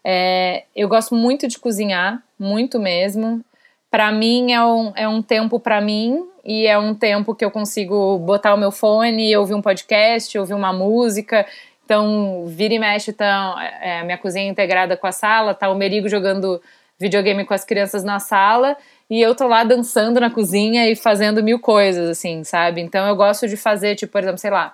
É, 0.01 0.63
eu 0.73 0.87
gosto 0.87 1.13
muito 1.13 1.49
de 1.49 1.59
cozinhar, 1.59 2.23
muito 2.39 2.79
mesmo. 2.79 3.43
Para 3.91 4.09
mim 4.09 4.53
é 4.53 4.63
um, 4.63 4.93
é 4.95 5.07
um 5.07 5.21
tempo 5.21 5.59
para 5.59 5.81
mim 5.81 6.25
e 6.45 6.67
é 6.67 6.77
um 6.77 6.93
tempo 6.93 7.33
que 7.33 7.43
eu 7.43 7.49
consigo 7.49 8.19
botar 8.19 8.53
o 8.53 8.57
meu 8.57 8.71
fone, 8.71 9.35
ouvir 9.35 9.55
um 9.55 9.61
podcast, 9.61 10.37
ouvir 10.37 10.53
uma 10.53 10.71
música. 10.71 11.45
Então, 11.83 12.45
vira 12.47 12.73
e 12.73 12.79
mexe, 12.79 13.11
então, 13.11 13.59
é, 13.59 14.03
minha 14.03 14.17
cozinha 14.17 14.45
é 14.45 14.49
integrada 14.49 14.95
com 14.95 15.07
a 15.07 15.11
sala, 15.11 15.53
tá 15.53 15.69
o 15.69 15.75
Merigo 15.75 16.07
jogando 16.07 16.61
videogame 16.99 17.45
com 17.45 17.53
as 17.53 17.65
crianças 17.65 18.03
na 18.03 18.19
sala 18.19 18.77
e 19.09 19.21
eu 19.21 19.35
tô 19.35 19.47
lá 19.47 19.63
dançando 19.63 20.19
na 20.19 20.29
cozinha 20.29 20.89
e 20.89 20.95
fazendo 20.95 21.43
mil 21.43 21.59
coisas, 21.59 22.09
assim, 22.09 22.43
sabe? 22.43 22.81
Então 22.81 23.07
eu 23.07 23.15
gosto 23.15 23.47
de 23.47 23.57
fazer, 23.57 23.95
tipo, 23.95 24.11
por 24.11 24.21
exemplo, 24.21 24.37
sei 24.37 24.51
lá, 24.51 24.73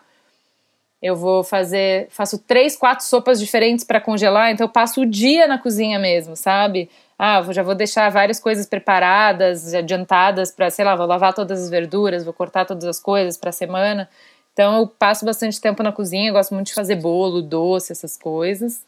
eu 1.02 1.16
vou 1.16 1.43
fazer, 1.43 2.08
faço 2.10 2.38
três, 2.38 2.76
quatro 2.76 3.06
sopas 3.06 3.39
diferentes 3.39 3.84
para 3.84 3.99
congelar, 3.99 4.52
então 4.52 4.66
eu 4.66 4.70
passo 4.70 5.02
o 5.02 5.06
dia 5.06 5.47
na 5.47 5.58
cozinha 5.58 5.97
mesmo, 5.97 6.36
sabe? 6.36 6.89
Ah, 7.18 7.41
já 7.52 7.64
vou 7.64 7.76
deixar 7.76 8.10
várias 8.10 8.39
coisas 8.39 8.66
preparadas, 8.66 9.74
adiantadas 9.74 10.52
para, 10.52 10.70
sei 10.70 10.86
lá, 10.86 10.95
vou 10.95 11.06
lavar 11.06 11.34
todas 11.34 11.62
as 11.64 11.70
verduras, 11.70 12.24
vou 12.24 12.34
cortar 12.34 12.66
todas 12.66 12.86
as 12.86 12.99
coisas 12.99 13.38
para 13.38 13.52
semana. 13.52 14.10
Então 14.54 14.80
eu 14.80 14.88
passo 14.88 15.26
bastante 15.26 15.60
tempo 15.60 15.82
na 15.84 15.91
cozinha, 15.91 16.32
gosto 16.32 16.54
muito 16.54 16.68
de 16.68 16.74
fazer 16.74 16.95
bolo, 16.95 17.41
doce, 17.41 17.91
essas 17.91 18.18
coisas. 18.18 18.84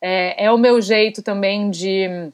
É, 0.00 0.46
é 0.46 0.52
o 0.52 0.58
meu 0.58 0.80
jeito 0.80 1.22
também 1.22 1.70
de 1.70 2.30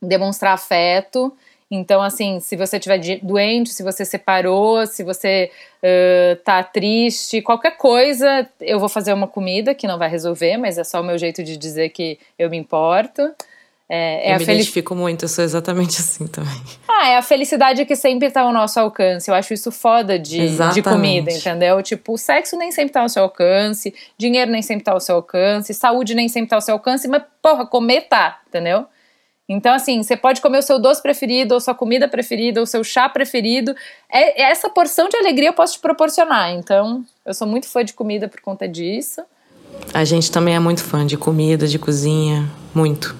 demonstrar 0.00 0.54
afeto. 0.54 1.32
Então, 1.74 2.00
assim, 2.00 2.40
se 2.40 2.56
você 2.56 2.76
estiver 2.76 2.98
doente, 3.22 3.70
se 3.70 3.82
você 3.82 4.04
separou, 4.04 4.86
se 4.86 5.02
você 5.02 5.50
uh, 5.82 6.36
tá 6.44 6.62
triste, 6.62 7.42
qualquer 7.42 7.76
coisa, 7.76 8.48
eu 8.60 8.78
vou 8.78 8.88
fazer 8.88 9.12
uma 9.12 9.26
comida 9.26 9.74
que 9.74 9.86
não 9.86 9.98
vai 9.98 10.08
resolver, 10.08 10.56
mas 10.56 10.78
é 10.78 10.84
só 10.84 11.00
o 11.00 11.04
meu 11.04 11.18
jeito 11.18 11.42
de 11.42 11.56
dizer 11.56 11.90
que 11.90 12.18
eu 12.38 12.48
me 12.48 12.56
importo. 12.56 13.22
É, 13.86 14.30
é 14.30 14.34
eu 14.34 14.38
me 14.38 14.44
felic... 14.44 14.60
identifico 14.60 14.94
muito, 14.94 15.24
eu 15.24 15.28
sou 15.28 15.44
exatamente 15.44 15.98
assim 16.00 16.26
também. 16.26 16.62
Ah, 16.88 17.08
é 17.08 17.16
a 17.16 17.22
felicidade 17.22 17.84
que 17.84 17.96
sempre 17.96 18.30
tá 18.30 18.42
ao 18.42 18.52
nosso 18.52 18.80
alcance. 18.80 19.30
Eu 19.30 19.34
acho 19.34 19.52
isso 19.52 19.70
foda 19.70 20.18
de, 20.18 20.48
de 20.72 20.82
comida, 20.82 21.30
entendeu? 21.30 21.82
Tipo, 21.82 22.14
o 22.14 22.18
sexo 22.18 22.56
nem 22.56 22.72
sempre 22.72 22.92
tá 22.92 23.02
ao 23.02 23.08
seu 23.08 23.24
alcance, 23.24 23.94
dinheiro 24.16 24.50
nem 24.50 24.62
sempre 24.62 24.84
tá 24.84 24.92
ao 24.92 25.00
seu 25.00 25.16
alcance, 25.16 25.74
saúde 25.74 26.14
nem 26.14 26.28
sempre 26.28 26.50
tá 26.50 26.56
ao 26.56 26.62
seu 26.62 26.74
alcance, 26.74 27.06
mas, 27.08 27.22
porra, 27.42 27.66
comer 27.66 28.02
tá, 28.02 28.40
entendeu? 28.48 28.86
Então, 29.48 29.74
assim, 29.74 30.02
você 30.02 30.16
pode 30.16 30.40
comer 30.40 30.58
o 30.58 30.62
seu 30.62 30.78
doce 30.78 31.02
preferido, 31.02 31.54
ou 31.54 31.60
sua 31.60 31.74
comida 31.74 32.08
preferida, 32.08 32.60
ou 32.60 32.66
seu 32.66 32.82
chá 32.82 33.08
preferido. 33.08 33.74
É, 34.10 34.42
essa 34.42 34.70
porção 34.70 35.08
de 35.08 35.16
alegria 35.16 35.50
eu 35.50 35.52
posso 35.52 35.74
te 35.74 35.80
proporcionar. 35.80 36.52
Então, 36.52 37.04
eu 37.26 37.34
sou 37.34 37.46
muito 37.46 37.68
fã 37.68 37.84
de 37.84 37.92
comida 37.92 38.26
por 38.26 38.40
conta 38.40 38.66
disso. 38.66 39.22
A 39.92 40.04
gente 40.04 40.30
também 40.30 40.54
é 40.54 40.58
muito 40.58 40.82
fã 40.82 41.06
de 41.06 41.16
comida, 41.16 41.66
de 41.66 41.78
cozinha. 41.78 42.48
Muito. 42.74 43.14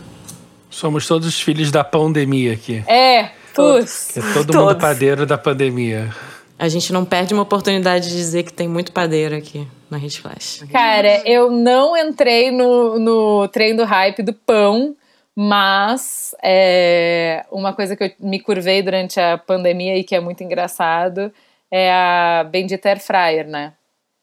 Somos 0.70 1.06
todos 1.06 1.38
filhos 1.38 1.70
da 1.70 1.84
pandemia 1.84 2.54
aqui. 2.54 2.82
É, 2.86 3.30
todos. 3.54 4.16
É 4.16 4.20
todo 4.32 4.46
todos. 4.46 4.56
mundo 4.56 4.80
padeiro 4.80 5.26
da 5.26 5.36
pandemia. 5.36 6.10
A 6.58 6.68
gente 6.68 6.92
não 6.92 7.04
perde 7.04 7.34
uma 7.34 7.42
oportunidade 7.42 8.08
de 8.08 8.16
dizer 8.16 8.44
que 8.44 8.52
tem 8.52 8.66
muito 8.66 8.92
padeiro 8.92 9.36
aqui 9.36 9.66
na 9.90 9.98
Rede 9.98 10.20
Flash. 10.20 10.64
Cara, 10.72 11.22
eu 11.28 11.50
não 11.50 11.96
entrei 11.96 12.50
no, 12.50 12.98
no 12.98 13.48
trem 13.48 13.76
do 13.76 13.84
hype 13.84 14.22
do 14.22 14.32
pão 14.32 14.96
mas 15.37 16.35
é, 16.43 17.45
uma 17.51 17.72
coisa 17.72 17.97
que 17.97 18.05
eu 18.05 18.12
me 18.20 18.39
curvei 18.39 18.82
durante 18.82 19.18
a 19.18 19.37
pandemia 19.37 19.97
e 19.97 20.05
que 20.05 20.14
é 20.14 20.20
muito 20.20 20.45
engraçado 20.45 21.32
é 21.70 21.91
a 21.93 22.47
bendita 22.49 22.89
Air 22.89 23.01
Fryer, 23.01 23.49
né? 23.49 23.72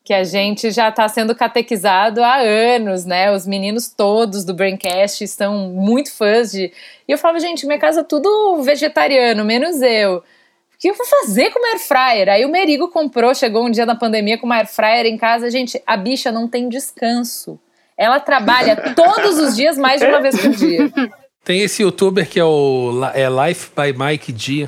Que 0.06 0.14
a 0.14 0.24
gente 0.24 0.72
já 0.72 0.90
está 0.90 1.08
sendo 1.10 1.36
catequizado 1.36 2.24
há 2.24 2.38
anos, 2.38 3.04
né? 3.06 3.30
Os 3.32 3.46
meninos 3.46 3.90
todos 3.90 4.46
do 4.46 4.54
Braincast 4.54 5.24
estão 5.24 5.70
muito 5.70 6.14
fãs 6.14 6.52
de. 6.52 6.72
E 7.08 7.12
eu 7.12 7.18
falava, 7.18 7.40
gente, 7.42 7.66
minha 7.66 7.78
casa 7.78 8.02
é 8.02 8.04
tudo 8.04 8.62
vegetariano, 8.64 9.44
menos 9.44 9.82
eu. 9.82 10.18
O 10.20 10.24
que 10.80 10.90
eu 10.90 10.96
vou 10.96 11.06
fazer 11.06 11.52
com 11.52 11.60
uma 11.60 11.70
air 11.70 11.80
fryer? 11.80 12.30
Aí 12.30 12.46
o 12.46 12.50
Merigo 12.50 12.88
comprou, 12.88 13.36
chegou 13.36 13.66
um 13.66 13.70
dia 13.70 13.86
na 13.86 13.96
pandemia 13.96 14.38
com 14.38 14.46
uma 14.46 14.56
air 14.58 14.68
fryer 14.68 15.06
em 15.06 15.18
casa. 15.18 15.52
Gente, 15.52 15.82
a 15.86 15.98
bicha 15.98 16.32
não 16.32 16.48
tem 16.48 16.70
descanso. 16.70 17.60
Ela 18.02 18.20
trabalha 18.20 18.76
todos 18.96 19.38
os 19.38 19.56
dias 19.56 19.78
mais 19.78 20.02
de 20.02 20.08
uma 20.08 20.20
vez 20.20 20.36
por 20.42 20.50
dia. 20.50 20.92
Tem 21.46 21.62
esse 21.62 21.84
youtuber 21.84 22.28
que 22.28 22.40
é 22.40 22.44
o 22.44 23.00
é 23.14 23.28
Life 23.30 23.70
by 23.76 23.94
Mike 23.96 24.34
G, 24.36 24.68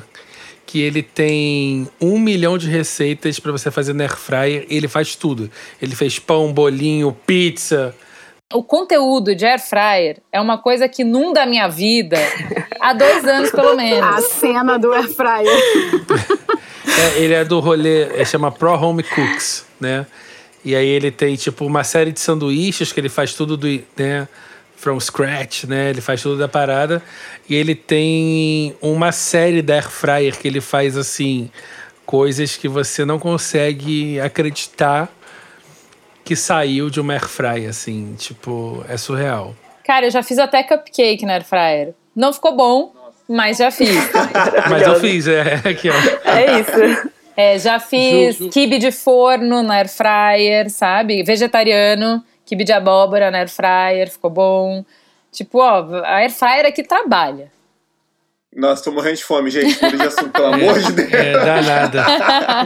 que 0.64 0.80
ele 0.80 1.02
tem 1.02 1.88
um 2.00 2.16
milhão 2.16 2.56
de 2.56 2.70
receitas 2.70 3.40
para 3.40 3.50
você 3.50 3.72
fazer 3.72 3.92
na 3.92 4.04
air 4.04 4.16
fryer. 4.16 4.64
Ele 4.70 4.86
faz 4.86 5.16
tudo. 5.16 5.50
Ele 5.82 5.96
fez 5.96 6.16
pão, 6.16 6.52
bolinho, 6.52 7.10
pizza. 7.26 7.92
O 8.52 8.62
conteúdo 8.62 9.34
de 9.34 9.44
air 9.44 9.58
fryer 9.58 10.18
é 10.30 10.40
uma 10.40 10.56
coisa 10.56 10.88
que 10.88 11.02
inunda 11.02 11.42
a 11.42 11.46
minha 11.46 11.66
vida 11.66 12.18
há 12.80 12.92
dois 12.92 13.24
anos 13.24 13.50
pelo 13.50 13.74
menos. 13.74 14.16
A 14.16 14.20
cena 14.20 14.78
do 14.78 14.92
air 14.92 15.08
fryer. 15.08 15.58
é, 17.16 17.18
ele 17.18 17.34
é 17.34 17.44
do 17.44 17.58
rolê, 17.58 18.16
é, 18.16 18.24
chama 18.24 18.52
Pro 18.52 18.74
Home 18.74 19.02
Cooks, 19.02 19.66
né? 19.80 20.06
E 20.64 20.74
aí 20.74 20.88
ele 20.88 21.10
tem, 21.10 21.36
tipo, 21.36 21.66
uma 21.66 21.84
série 21.84 22.10
de 22.10 22.20
sanduíches 22.20 22.92
que 22.92 22.98
ele 22.98 23.08
faz 23.08 23.34
tudo 23.34 23.56
do, 23.56 23.68
né, 23.96 24.26
from 24.76 24.98
scratch, 24.98 25.64
né? 25.64 25.90
Ele 25.90 26.00
faz 26.00 26.22
tudo 26.22 26.38
da 26.38 26.48
parada. 26.48 27.02
E 27.48 27.54
ele 27.54 27.74
tem 27.74 28.74
uma 28.80 29.12
série 29.12 29.60
da 29.60 29.74
Air 29.74 29.90
Fryer 29.90 30.38
que 30.38 30.48
ele 30.48 30.60
faz, 30.60 30.96
assim, 30.96 31.50
coisas 32.06 32.56
que 32.56 32.68
você 32.68 33.04
não 33.04 33.18
consegue 33.18 34.18
acreditar 34.20 35.10
que 36.24 36.34
saiu 36.34 36.88
de 36.88 37.00
uma 37.00 37.12
Air 37.12 37.28
Fryer, 37.28 37.68
assim. 37.68 38.14
Tipo, 38.18 38.84
é 38.88 38.96
surreal. 38.96 39.54
Cara, 39.84 40.06
eu 40.06 40.10
já 40.10 40.22
fiz 40.22 40.38
até 40.38 40.62
cupcake 40.62 41.26
na 41.26 41.34
Air 41.34 41.44
Fryer. 41.44 41.94
Não 42.16 42.32
ficou 42.32 42.56
bom, 42.56 42.94
mas 43.28 43.58
já 43.58 43.70
fiz. 43.70 43.94
mas 44.70 44.82
eu 44.82 44.98
fiz, 44.98 45.28
é. 45.28 45.54
Aqui, 45.64 45.90
ó. 45.90 46.30
É 46.30 46.60
isso. 46.60 47.10
É, 47.36 47.58
já 47.58 47.80
fiz 47.80 48.38
kibe 48.52 48.78
de 48.78 48.92
forno 48.92 49.62
na 49.62 49.74
air 49.74 49.88
fryer, 49.88 50.70
sabe? 50.70 51.22
Vegetariano, 51.22 52.22
kibe 52.44 52.64
de 52.64 52.72
abóbora 52.72 53.30
na 53.30 53.38
air 53.38 53.48
fryer, 53.48 54.10
ficou 54.10 54.30
bom. 54.30 54.84
Tipo, 55.32 55.58
ó, 55.58 55.84
a 56.04 56.16
air 56.16 56.30
fryer 56.30 56.66
aqui 56.66 56.82
trabalha. 56.82 57.52
Nossa, 58.54 58.84
tô 58.84 58.92
morrendo 58.92 59.16
de 59.16 59.24
fome, 59.24 59.50
gente. 59.50 59.74
Por 59.74 59.96
de 59.96 60.02
assunto, 60.02 60.30
pelo 60.30 60.46
amor 60.46 60.78
de 60.78 60.92
Deus. 60.92 61.12
É, 61.12 61.32
dá 61.32 61.60
nada. 61.60 62.06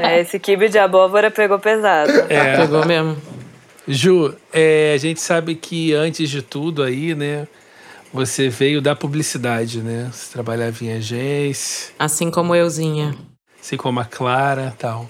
É, 0.06 0.20
esse 0.20 0.38
kibe 0.38 0.68
de 0.68 0.78
abóbora 0.78 1.30
pegou 1.30 1.58
pesado. 1.58 2.12
É. 2.28 2.58
Pegou 2.58 2.84
mesmo. 2.84 3.16
Ju, 3.86 4.34
é, 4.52 4.92
a 4.94 4.98
gente 4.98 5.18
sabe 5.22 5.54
que 5.54 5.94
antes 5.94 6.28
de 6.28 6.42
tudo 6.42 6.82
aí, 6.82 7.14
né? 7.14 7.48
Você 8.12 8.50
veio 8.50 8.82
da 8.82 8.94
publicidade, 8.94 9.80
né? 9.80 10.10
Você 10.12 10.30
trabalhava 10.30 10.84
em 10.84 10.92
agência. 10.92 11.94
Assim 11.98 12.30
como 12.30 12.54
euzinha 12.54 13.14
assim 13.68 13.76
como 13.76 14.00
a 14.00 14.04
Clara 14.04 14.74
tal. 14.78 15.06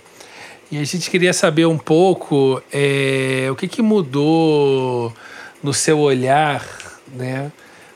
E 0.70 0.78
a 0.78 0.84
gente 0.84 1.08
queria 1.10 1.32
saber 1.32 1.66
um 1.66 1.78
pouco 1.78 2.60
é, 2.72 3.46
o 3.50 3.54
que, 3.54 3.68
que 3.68 3.80
mudou 3.80 5.12
no 5.62 5.72
seu 5.72 6.00
olhar, 6.00 6.66
né? 7.14 7.52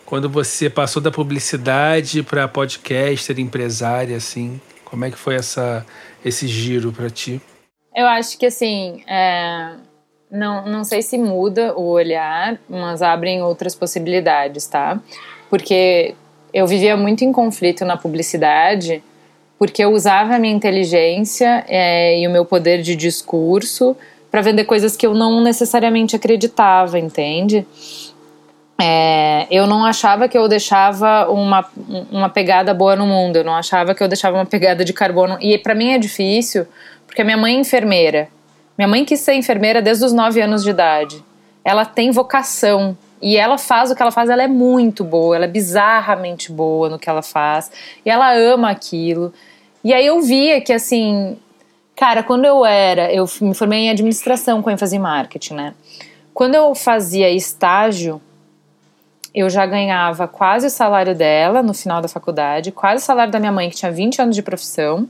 Quando 0.06 0.28
você 0.28 0.70
passou 0.70 1.02
da 1.02 1.10
publicidade 1.10 2.22
para 2.22 2.46
podcaster, 2.46 3.38
empresária, 3.40 4.16
assim, 4.16 4.60
como 4.84 5.04
é 5.04 5.10
que 5.10 5.18
foi 5.18 5.34
essa, 5.34 5.84
esse 6.24 6.46
giro 6.46 6.92
para 6.92 7.10
ti? 7.10 7.40
Eu 7.94 8.06
acho 8.06 8.38
que 8.38 8.46
assim, 8.46 9.02
é, 9.06 9.74
não, 10.30 10.66
não 10.66 10.84
sei 10.84 11.02
se 11.02 11.18
muda 11.18 11.74
o 11.74 11.88
olhar, 11.88 12.58
mas 12.68 13.02
abrem 13.02 13.42
outras 13.42 13.74
possibilidades, 13.74 14.66
tá? 14.66 15.00
Porque 15.50 16.14
eu 16.54 16.66
vivia 16.66 16.96
muito 16.96 17.24
em 17.24 17.32
conflito 17.32 17.84
na 17.84 17.96
publicidade 17.96 19.02
porque 19.62 19.84
eu 19.84 19.92
usava 19.92 20.34
a 20.34 20.40
minha 20.40 20.52
inteligência 20.52 21.64
é, 21.68 22.18
e 22.18 22.26
o 22.26 22.30
meu 22.32 22.44
poder 22.44 22.82
de 22.82 22.96
discurso 22.96 23.96
para 24.28 24.40
vender 24.40 24.64
coisas 24.64 24.96
que 24.96 25.06
eu 25.06 25.14
não 25.14 25.40
necessariamente 25.40 26.16
acreditava, 26.16 26.98
entende? 26.98 27.64
É, 28.76 29.46
eu 29.52 29.64
não 29.68 29.84
achava 29.84 30.26
que 30.26 30.36
eu 30.36 30.48
deixava 30.48 31.30
uma, 31.30 31.64
uma 32.10 32.28
pegada 32.28 32.74
boa 32.74 32.96
no 32.96 33.06
mundo, 33.06 33.36
eu 33.36 33.44
não 33.44 33.54
achava 33.54 33.94
que 33.94 34.02
eu 34.02 34.08
deixava 34.08 34.36
uma 34.36 34.44
pegada 34.44 34.84
de 34.84 34.92
carbono. 34.92 35.38
E 35.40 35.56
para 35.56 35.76
mim 35.76 35.92
é 35.92 35.98
difícil, 35.98 36.66
porque 37.06 37.22
a 37.22 37.24
minha 37.24 37.36
mãe 37.36 37.54
é 37.54 37.60
enfermeira. 37.60 38.26
Minha 38.76 38.88
mãe 38.88 39.04
quis 39.04 39.20
ser 39.20 39.34
enfermeira 39.34 39.80
desde 39.80 40.04
os 40.04 40.12
9 40.12 40.40
anos 40.40 40.64
de 40.64 40.70
idade. 40.70 41.22
Ela 41.64 41.84
tem 41.84 42.10
vocação 42.10 42.98
e 43.22 43.36
ela 43.36 43.56
faz 43.56 43.92
o 43.92 43.94
que 43.94 44.02
ela 44.02 44.10
faz, 44.10 44.28
ela 44.28 44.42
é 44.42 44.48
muito 44.48 45.04
boa, 45.04 45.36
ela 45.36 45.44
é 45.44 45.48
bizarramente 45.48 46.50
boa 46.50 46.88
no 46.88 46.98
que 46.98 47.08
ela 47.08 47.22
faz. 47.22 47.70
E 48.04 48.10
ela 48.10 48.34
ama 48.34 48.68
aquilo. 48.68 49.32
E 49.84 49.92
aí 49.92 50.06
eu 50.06 50.20
via 50.22 50.60
que, 50.60 50.72
assim, 50.72 51.36
cara, 51.96 52.22
quando 52.22 52.44
eu 52.44 52.64
era, 52.64 53.12
eu 53.12 53.26
me 53.40 53.54
formei 53.54 53.80
em 53.80 53.90
administração 53.90 54.62
com 54.62 54.70
ênfase 54.70 54.96
em 54.96 54.98
marketing, 54.98 55.54
né? 55.54 55.74
Quando 56.32 56.54
eu 56.54 56.74
fazia 56.74 57.28
estágio, 57.30 58.20
eu 59.34 59.50
já 59.50 59.66
ganhava 59.66 60.28
quase 60.28 60.66
o 60.66 60.70
salário 60.70 61.14
dela 61.14 61.62
no 61.62 61.74
final 61.74 62.00
da 62.00 62.08
faculdade, 62.08 62.70
quase 62.70 63.02
o 63.02 63.06
salário 63.06 63.32
da 63.32 63.40
minha 63.40 63.52
mãe, 63.52 63.68
que 63.68 63.76
tinha 63.76 63.90
20 63.90 64.22
anos 64.22 64.36
de 64.36 64.42
profissão. 64.42 65.08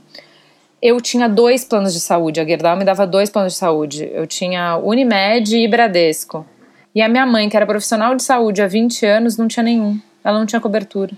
Eu 0.81 0.99
tinha 0.99 1.29
dois 1.29 1.63
planos 1.63 1.93
de 1.93 1.99
saúde, 1.99 2.41
a 2.41 2.45
Gerdau 2.45 2.75
me 2.75 2.83
dava 2.83 3.07
dois 3.07 3.29
planos 3.29 3.53
de 3.53 3.59
saúde. 3.59 4.09
Eu 4.13 4.27
tinha 4.27 4.77
Unimed 4.77 5.55
e 5.55 5.67
Bradesco. 5.67 6.45
E 6.95 7.01
a 7.01 7.07
minha 7.07 7.25
mãe, 7.25 7.47
que 7.47 7.55
era 7.55 7.65
profissional 7.65 8.15
de 8.15 8.23
saúde 8.23 8.61
há 8.61 8.67
20 8.67 9.05
anos, 9.05 9.37
não 9.37 9.47
tinha 9.47 9.63
nenhum. 9.63 9.99
Ela 10.23 10.39
não 10.39 10.45
tinha 10.45 10.59
cobertura. 10.59 11.13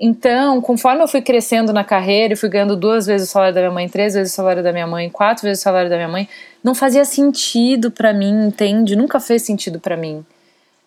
Então, 0.00 0.60
conforme 0.60 1.02
eu 1.02 1.08
fui 1.08 1.20
crescendo 1.20 1.72
na 1.72 1.82
carreira 1.82 2.34
e 2.34 2.36
fui 2.36 2.48
ganhando 2.48 2.76
duas 2.76 3.06
vezes 3.06 3.28
o 3.28 3.32
salário 3.32 3.54
da 3.54 3.60
minha 3.62 3.72
mãe, 3.72 3.88
três 3.88 4.14
vezes 4.14 4.32
o 4.32 4.36
salário 4.36 4.62
da 4.62 4.72
minha 4.72 4.86
mãe, 4.86 5.10
quatro 5.10 5.42
vezes 5.42 5.60
o 5.60 5.64
salário 5.64 5.90
da 5.90 5.96
minha 5.96 6.08
mãe, 6.08 6.28
não 6.62 6.72
fazia 6.74 7.04
sentido 7.04 7.90
para 7.90 8.12
mim, 8.12 8.46
entende? 8.46 8.94
Nunca 8.94 9.18
fez 9.18 9.42
sentido 9.42 9.80
para 9.80 9.96
mim. 9.96 10.24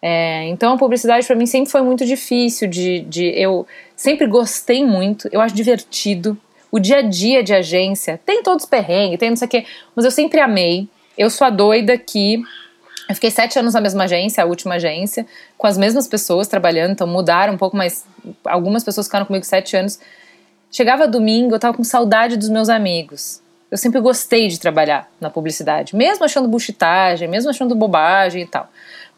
É, 0.01 0.47
então 0.47 0.74
a 0.74 0.78
publicidade 0.78 1.28
para 1.28 1.36
mim 1.36 1.45
sempre 1.45 1.70
foi 1.70 1.82
muito 1.82 2.05
difícil 2.05 2.68
de, 2.68 3.01
de 3.01 3.26
eu 3.39 3.68
sempre 3.95 4.26
gostei 4.26 4.84
muito, 4.84 5.28
eu 5.32 5.41
acho 5.41 5.53
divertido. 5.53 6.38
O 6.72 6.80
dia 6.80 6.99
a 6.99 7.01
dia 7.01 7.43
de 7.43 7.53
agência 7.53 8.20
tem 8.26 8.41
todos 8.41 8.64
os 8.64 8.70
perrengues, 8.70 9.20
tem 9.20 9.30
não 9.30 9.36
sei 9.36 9.45
o 9.45 9.49
quê, 9.49 9.66
mas 9.93 10.05
eu 10.05 10.12
sempre 10.12 10.39
amei. 10.39 10.88
Eu 11.18 11.30
sou 11.30 11.45
a 11.45 11.49
doida 11.49 11.97
que 11.97 12.41
eu 13.12 13.16
fiquei 13.16 13.32
sete 13.32 13.59
anos 13.59 13.74
na 13.74 13.82
mesma 13.82 14.05
agência, 14.05 14.43
a 14.43 14.47
última 14.47 14.76
agência, 14.76 15.26
com 15.57 15.68
as 15.68 15.78
mesmas 15.78 16.07
pessoas 16.07 16.47
trabalhando, 16.47 16.91
então 16.91 17.05
mudaram 17.05 17.53
um 17.53 17.57
pouco, 17.57 17.76
mas 17.76 18.05
algumas 18.45 18.84
pessoas 18.84 19.07
ficaram 19.07 19.26
comigo 19.26 19.45
sete 19.45 19.76
anos. 19.76 19.99
Chegava 20.72 21.07
domingo, 21.07 21.53
eu 21.53 21.59
tava 21.59 21.76
com 21.76 21.84
saudade 21.84 22.38
dos 22.38 22.49
meus 22.49 22.70
amigos. 22.70 23.41
Eu 23.70 23.78
sempre 23.78 23.99
gostei 23.99 24.47
de 24.47 24.59
trabalhar 24.59 25.09
na 25.20 25.30
publicidade, 25.30 25.95
mesmo 25.95 26.24
achando 26.24 26.47
buchitagem, 26.47 27.28
mesmo 27.28 27.49
achando 27.49 27.76
bobagem 27.76 28.43
e 28.43 28.47
tal. 28.47 28.70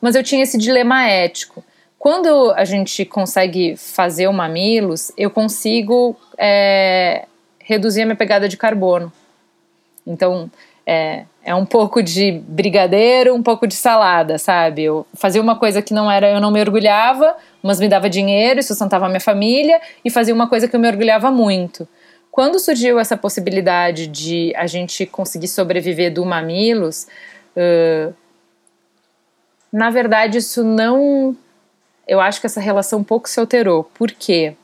Mas 0.01 0.15
eu 0.15 0.23
tinha 0.23 0.43
esse 0.43 0.57
dilema 0.57 1.07
ético. 1.07 1.63
Quando 1.99 2.51
a 2.55 2.65
gente 2.65 3.05
consegue 3.05 3.77
fazer 3.77 4.27
o 4.27 4.33
Mamilos, 4.33 5.11
eu 5.17 5.29
consigo 5.29 6.15
é, 6.37 7.25
reduzir 7.59 8.01
a 8.01 8.05
minha 8.05 8.15
pegada 8.15 8.49
de 8.49 8.57
carbono. 8.57 9.13
Então, 10.05 10.51
é, 10.85 11.25
é 11.43 11.55
um 11.55 11.65
pouco 11.65 12.01
de 12.01 12.31
brigadeiro, 12.47 13.33
um 13.33 13.43
pouco 13.43 13.67
de 13.67 13.75
salada, 13.75 14.37
sabe? 14.37 14.83
Eu 14.83 15.05
fazia 15.13 15.41
uma 15.41 15.57
coisa 15.57 15.81
que 15.81 15.93
não 15.93 16.09
era, 16.09 16.29
eu 16.29 16.39
não 16.39 16.51
me 16.51 16.61
orgulhava, 16.61 17.35
mas 17.61 17.79
me 17.79 17.87
dava 17.87 18.09
dinheiro 18.09 18.59
e 18.59 18.63
sustentava 18.63 19.05
a 19.05 19.09
minha 19.09 19.19
família, 19.19 19.81
e 20.03 20.09
fazia 20.09 20.33
uma 20.33 20.47
coisa 20.47 20.67
que 20.67 20.75
eu 20.75 20.79
me 20.79 20.87
orgulhava 20.87 21.31
muito. 21.31 21.87
Quando 22.31 22.59
surgiu 22.59 22.99
essa 22.99 23.15
possibilidade 23.15 24.07
de 24.07 24.53
a 24.55 24.65
gente 24.65 25.05
conseguir 25.05 25.47
sobreviver 25.47 26.11
do 26.11 26.25
Mamilos, 26.25 27.07
uh, 27.55 28.13
na 29.71 29.89
verdade 29.89 30.39
isso 30.39 30.63
não. 30.63 31.37
Eu 32.07 32.19
acho 32.19 32.41
que 32.41 32.47
essa 32.47 32.59
relação 32.59 32.99
um 32.99 33.03
pouco 33.03 33.29
se 33.29 33.39
alterou. 33.39 33.83
Por 33.83 34.11
quê? 34.11 34.55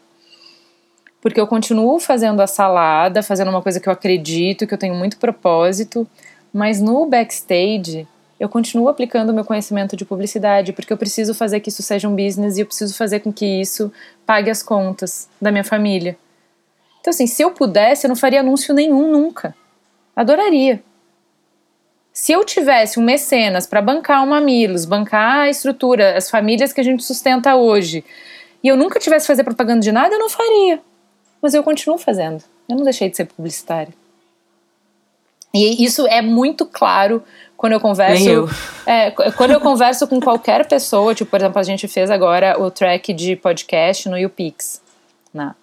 Porque 1.22 1.39
eu 1.39 1.47
continuo 1.47 1.99
fazendo 1.99 2.41
a 2.41 2.47
salada, 2.47 3.22
fazendo 3.22 3.49
uma 3.49 3.61
coisa 3.61 3.80
que 3.80 3.89
eu 3.89 3.93
acredito, 3.93 4.65
que 4.65 4.74
eu 4.74 4.78
tenho 4.78 4.95
muito 4.95 5.17
propósito, 5.17 6.07
mas 6.53 6.80
no 6.80 7.05
backstage 7.05 8.07
eu 8.39 8.47
continuo 8.47 8.88
aplicando 8.88 9.32
o 9.32 9.34
meu 9.34 9.43
conhecimento 9.43 9.97
de 9.97 10.05
publicidade, 10.05 10.72
porque 10.72 10.93
eu 10.93 10.97
preciso 10.97 11.34
fazer 11.34 11.59
que 11.59 11.70
isso 11.70 11.84
seja 11.84 12.07
um 12.07 12.15
business 12.15 12.57
e 12.57 12.61
eu 12.61 12.65
preciso 12.65 12.95
fazer 12.95 13.20
com 13.20 13.34
que 13.34 13.45
isso 13.45 13.91
pague 14.26 14.49
as 14.49 14.63
contas 14.63 15.28
da 15.41 15.51
minha 15.51 15.63
família. 15.63 16.17
Então, 17.01 17.11
assim, 17.11 17.28
se 17.28 17.41
eu 17.41 17.51
pudesse, 17.51 18.05
eu 18.05 18.09
não 18.09 18.15
faria 18.15 18.39
anúncio 18.39 18.74
nenhum 18.74 19.11
nunca. 19.11 19.53
Adoraria. 20.15 20.82
Se 22.13 22.32
eu 22.32 22.45
tivesse 22.45 22.99
um 22.99 23.03
mecenas 23.03 23.67
para 23.67 23.82
bancar 23.82 24.24
o 24.24 24.28
Mamilos, 24.28 24.86
bancar 24.86 25.39
a 25.39 25.49
estrutura, 25.49 26.17
as 26.17 26.30
famílias 26.30 26.72
que 26.72 26.80
a 26.82 26.84
gente 26.84 27.03
sustenta 27.03 27.55
hoje, 27.55 28.05
e 28.63 28.67
eu 28.67 28.78
nunca 28.78 28.99
tivesse 28.99 29.28
fazer 29.28 29.43
propaganda 29.43 29.82
de 29.82 29.91
nada, 29.91 30.15
eu 30.15 30.20
não 30.20 30.30
faria 30.30 30.82
mas 31.42 31.54
eu 31.54 31.64
continuo 31.64 31.98
fazendo. 31.98 32.44
Eu 32.68 32.76
não 32.76 32.84
deixei 32.84 33.10
de 33.10 33.18
ser 33.18 33.26
publicitária. 33.26 33.94
E 35.54 35.84
isso 35.84 36.06
é 36.08 36.22
muito 36.22 36.66
claro 36.66 37.24
quando 37.58 37.74
eu 37.74 37.80
converso. 37.80 38.24
Nem 38.24 38.34
eu. 38.34 38.50
É, 38.86 39.12
quando 39.12 39.52
eu 39.52 39.60
converso 39.60 40.08
com 40.08 40.20
qualquer 40.20 40.68
pessoa, 40.68 41.16
tipo, 41.16 41.30
por 41.30 41.40
exemplo, 41.40 41.60
a 41.60 41.64
gente 41.64 41.88
fez 41.88 42.10
agora 42.10 42.60
o 42.62 42.70
track 42.70 43.12
de 43.14 43.36
podcast 43.36 44.08
no 44.08 44.18
YouPix. 44.18 44.82
Né? 45.34 45.54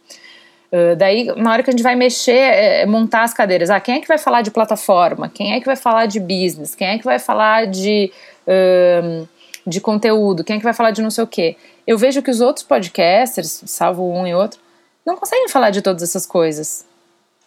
Uh, 0.72 0.96
daí, 0.96 1.26
na 1.36 1.52
hora 1.52 1.62
que 1.62 1.70
a 1.70 1.72
gente 1.72 1.82
vai 1.82 1.94
mexer, 1.94 2.32
é, 2.32 2.86
montar 2.86 3.22
as 3.22 3.32
cadeiras, 3.32 3.70
ah, 3.70 3.78
quem 3.78 3.96
é 3.96 4.00
que 4.00 4.08
vai 4.08 4.18
falar 4.18 4.42
de 4.42 4.50
plataforma? 4.50 5.28
Quem 5.28 5.54
é 5.54 5.60
que 5.60 5.66
vai 5.66 5.76
falar 5.76 6.06
de 6.06 6.18
business? 6.18 6.74
Quem 6.74 6.88
é 6.88 6.98
que 6.98 7.04
vai 7.04 7.18
falar 7.18 7.66
de, 7.66 8.12
uh, 8.46 9.26
de 9.64 9.80
conteúdo? 9.80 10.42
Quem 10.42 10.56
é 10.56 10.58
que 10.58 10.64
vai 10.64 10.74
falar 10.74 10.90
de 10.90 11.00
não 11.00 11.10
sei 11.10 11.22
o 11.22 11.26
quê? 11.26 11.56
Eu 11.86 11.96
vejo 11.96 12.20
que 12.20 12.30
os 12.30 12.40
outros 12.40 12.64
podcasters, 12.64 13.62
salvo 13.66 14.12
um 14.12 14.26
e 14.26 14.34
outro, 14.34 14.58
não 15.06 15.16
conseguem 15.16 15.48
falar 15.48 15.70
de 15.70 15.80
todas 15.80 16.02
essas 16.02 16.26
coisas. 16.26 16.84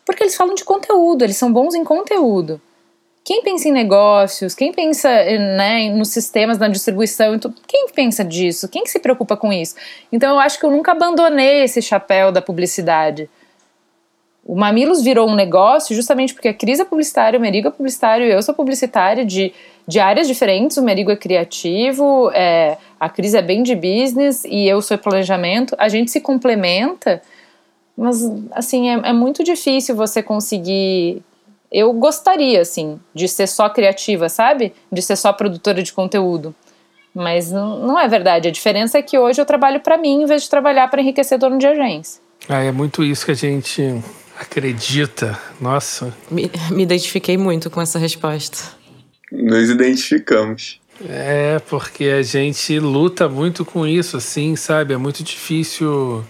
Porque 0.05 0.24
eles 0.24 0.36
falam 0.36 0.55
de 0.55 0.64
conteúdo, 0.64 1.24
eles 1.24 1.38
são 1.38 1.51
bons 1.51 1.76
em 1.76 1.84
conteúdo. 1.84 2.60
Quem 3.24 3.43
pensa 3.43 3.68
em 3.68 3.72
negócios, 3.72 4.55
quem 4.55 4.72
pensa 4.72 5.07
né, 5.07 5.89
nos 5.89 6.10
sistemas, 6.10 6.57
na 6.57 6.68
distribuição, 6.68 7.38
quem 7.68 7.88
pensa 7.89 8.24
disso? 8.24 8.68
Quem 8.68 8.88
se 8.88 8.97
preocupa 8.97 9.38
com 9.38 9.53
isso? 9.53 9.76
Então 10.12 10.32
eu 10.32 10.39
acho 10.39 10.57
que 10.57 10.66
eu 10.66 10.72
nunca 10.72 10.93
abandonei 10.93 11.64
esse 11.64 11.82
chapéu 11.82 12.32
da 12.32 12.41
publicidade. 12.41 13.30
O 14.43 14.55
Mamilos 14.55 15.03
virou 15.03 15.30
um 15.30 15.36
negócio 15.36 15.95
justamente 15.95 16.34
porque 16.34 16.47
a 16.47 16.53
Cris 16.55 16.80
é 16.80 16.86
publicitária, 16.86 17.38
o 17.38 17.41
Merigo 17.41 17.68
é 17.68 17.72
publicitário, 17.72 18.26
eu 18.26 18.41
sou 18.41 18.55
publicitária 18.55 19.24
de, 19.24 19.53
de 19.88 19.99
áreas 19.99 20.28
diferentes. 20.28 20.78
O 20.78 20.82
Merigo 20.82 21.12
é 21.12 21.16
criativo, 21.16 22.32
é, 22.32 22.78
a 22.99 23.10
Cris 23.10 23.36
é 23.36 23.43
bem 23.43 23.62
de 23.62 23.76
business 23.76 24.43
e 24.45 24.68
eu 24.68 24.82
sou 24.82 24.97
planejamento. 24.97 25.76
A 25.78 25.88
gente 25.88 26.10
se 26.10 26.20
complementa 26.20 27.22
mas, 28.00 28.24
assim, 28.52 28.89
é, 28.89 29.10
é 29.10 29.14
muito 29.14 29.43
difícil 29.43 29.95
você 29.95 30.24
conseguir 30.24 31.22
eu 31.72 31.93
gostaria, 31.93 32.62
assim, 32.62 33.00
de 33.14 33.28
ser 33.28 33.47
só 33.47 33.70
criativa, 33.70 34.28
sabe? 34.28 34.74
De 34.91 35.02
ser 35.02 35.16
só 35.16 35.32
produtora 35.32 35.84
de 35.84 35.93
conteúdo. 35.93 36.56
Mas 37.14 37.52
não, 37.52 38.00
é 38.00 38.08
verdade. 38.08 38.47
A 38.47 38.52
diferença 38.52 38.97
é 38.97 39.02
que 39.02 39.18
hoje 39.18 39.39
eu 39.39 39.45
trabalho 39.45 39.80
para 39.80 39.97
mim 39.97 40.24
em 40.24 40.26
vez 40.26 40.43
de 40.43 40.50
trabalhar 40.50 40.88
para 40.89 41.02
enriquecer 41.02 41.38
dono 41.38 41.58
de 41.58 41.68
agência. 41.68 42.22
Ah, 42.47 42.64
é 42.64 42.72
muito 42.72 43.04
isso 43.04 43.26
que 43.26 43.32
a 43.32 43.36
gente 43.36 44.02
acredita. 44.39 45.38
Nossa. 45.60 46.14
Me, 46.30 46.52
me 46.72 46.84
identifiquei 46.84 47.38
muito 47.38 47.70
com 47.70 47.82
essa 47.82 48.00
resposta. 48.00 48.58
Nos 49.32 49.70
identificamos. 49.70 50.80
É, 51.08 51.60
porque 51.70 52.06
a 52.06 52.22
gente 52.24 52.80
luta 52.80 53.30
muito 53.30 53.64
com 53.64 53.86
isso, 53.86 54.18
assim, 54.18 54.56
sabe? 54.56 54.93
É 54.93 54.97
muito 54.97 55.24
difícil 55.24 56.26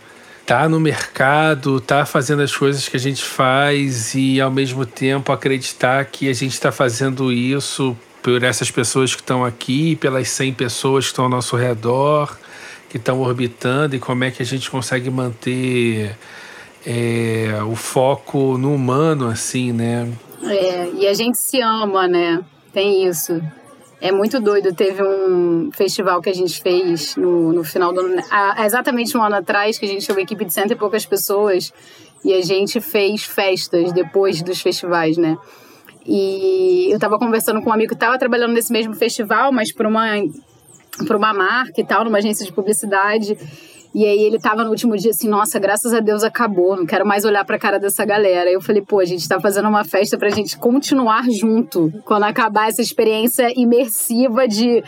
tá 0.50 0.68
no 0.68 0.80
mercado, 0.80 1.80
tá 1.80 2.08
fazendo 2.08 2.42
as 2.42 2.58
coisas 2.58 2.90
que 2.90 2.98
a 2.98 3.00
gente 3.00 3.24
faz 3.24 4.16
e 4.16 4.42
ao 4.42 4.50
mesmo 4.50 4.84
tempo 4.84 5.32
acreditar 5.32 6.04
que 6.06 6.28
a 6.28 6.34
gente 6.34 6.54
está 6.54 6.72
fazendo 6.72 7.32
isso 7.32 7.96
por 8.24 8.42
essas 8.42 8.72
pessoas 8.72 9.14
que 9.14 9.22
estão 9.22 9.46
aqui, 9.46 9.96
pelas 9.98 10.28
100 10.28 10.56
pessoas 10.56 11.06
que 11.06 11.12
estão 11.12 11.26
ao 11.26 11.30
nosso 11.30 11.56
redor, 11.56 12.36
que 12.90 12.98
estão 12.98 13.22
orbitando 13.22 13.96
e 13.96 14.00
como 14.00 14.24
é 14.24 14.32
que 14.32 14.42
a 14.42 14.46
gente 14.46 14.72
consegue 14.72 15.12
manter 15.12 16.18
é, 16.84 17.62
o 17.70 17.76
foco 17.76 18.58
no 18.58 18.74
humano, 18.74 19.28
assim, 19.28 19.72
né? 19.72 20.12
É, 20.42 20.90
e 20.96 21.06
a 21.06 21.14
gente 21.14 21.38
se 21.38 21.62
ama, 21.62 22.08
né? 22.08 22.44
Tem 22.74 23.06
isso. 23.06 23.40
É 24.02 24.12
muito 24.12 24.40
doido. 24.40 24.74
Teve 24.74 25.04
um 25.04 25.72
festival 25.72 26.22
que 26.22 26.30
a 26.30 26.34
gente 26.34 26.62
fez 26.62 27.16
no, 27.16 27.52
no 27.52 27.64
final 27.64 27.94
do 27.94 28.00
ano, 28.00 28.22
exatamente 28.64 29.16
um 29.18 29.24
ano 29.24 29.36
atrás, 29.36 29.78
que 29.78 29.86
a 29.86 29.88
gente 29.88 30.06
tinha 30.06 30.16
uma 30.16 30.22
equipe 30.22 30.46
de 30.46 30.54
cento 30.54 30.72
e 30.72 30.76
poucas 30.76 31.06
pessoas 31.06 31.74
e 32.24 32.34
a 32.34 32.42
gente 32.42 32.80
fez 32.80 33.24
festas 33.24 33.92
depois 33.92 34.42
dos 34.42 34.62
festivais, 34.62 35.18
né? 35.18 35.38
E 36.06 36.88
eu 36.90 36.96
estava 36.96 37.18
conversando 37.20 37.62
com 37.62 37.70
um 37.70 37.74
amigo 37.74 37.90
que 37.90 37.96
estava 37.96 38.18
trabalhando 38.18 38.54
nesse 38.54 38.72
mesmo 38.72 38.96
festival, 38.96 39.52
mas 39.52 39.72
para 39.72 39.88
uma, 39.88 40.08
para 41.06 41.18
uma 41.18 41.34
marca 41.34 41.80
e 41.80 41.86
tal, 41.86 42.04
numa 42.04 42.18
agência 42.18 42.46
de 42.46 42.52
publicidade. 42.52 43.38
E 43.94 44.06
aí 44.06 44.22
ele 44.22 44.38
tava 44.38 44.64
no 44.64 44.70
último 44.70 44.96
dia 44.96 45.12
assim, 45.12 45.28
nossa, 45.28 45.58
graças 45.58 45.94
a 45.94 46.00
Deus 46.00 46.24
acabou, 46.24 46.76
não 46.76 46.86
quero 46.86 47.06
mais 47.06 47.26
olhar 47.26 47.44
pra 47.44 47.58
cara 47.58 47.80
dessa 47.80 48.06
galera. 48.06 48.50
Eu 48.50 48.62
falei, 48.62 48.82
pô, 48.82 49.00
a 49.00 49.06
gente 49.06 49.28
tá 49.28 49.40
fazendo 49.40 49.68
uma 49.68 49.84
festa 49.84 50.18
pra 50.18 50.30
gente 50.30 50.58
continuar 50.58 51.24
junto 51.30 51.92
quando 52.06 52.24
acabar 52.24 52.70
essa 52.70 52.82
experiência 52.82 53.52
imersiva 53.56 54.48
de 54.48 54.84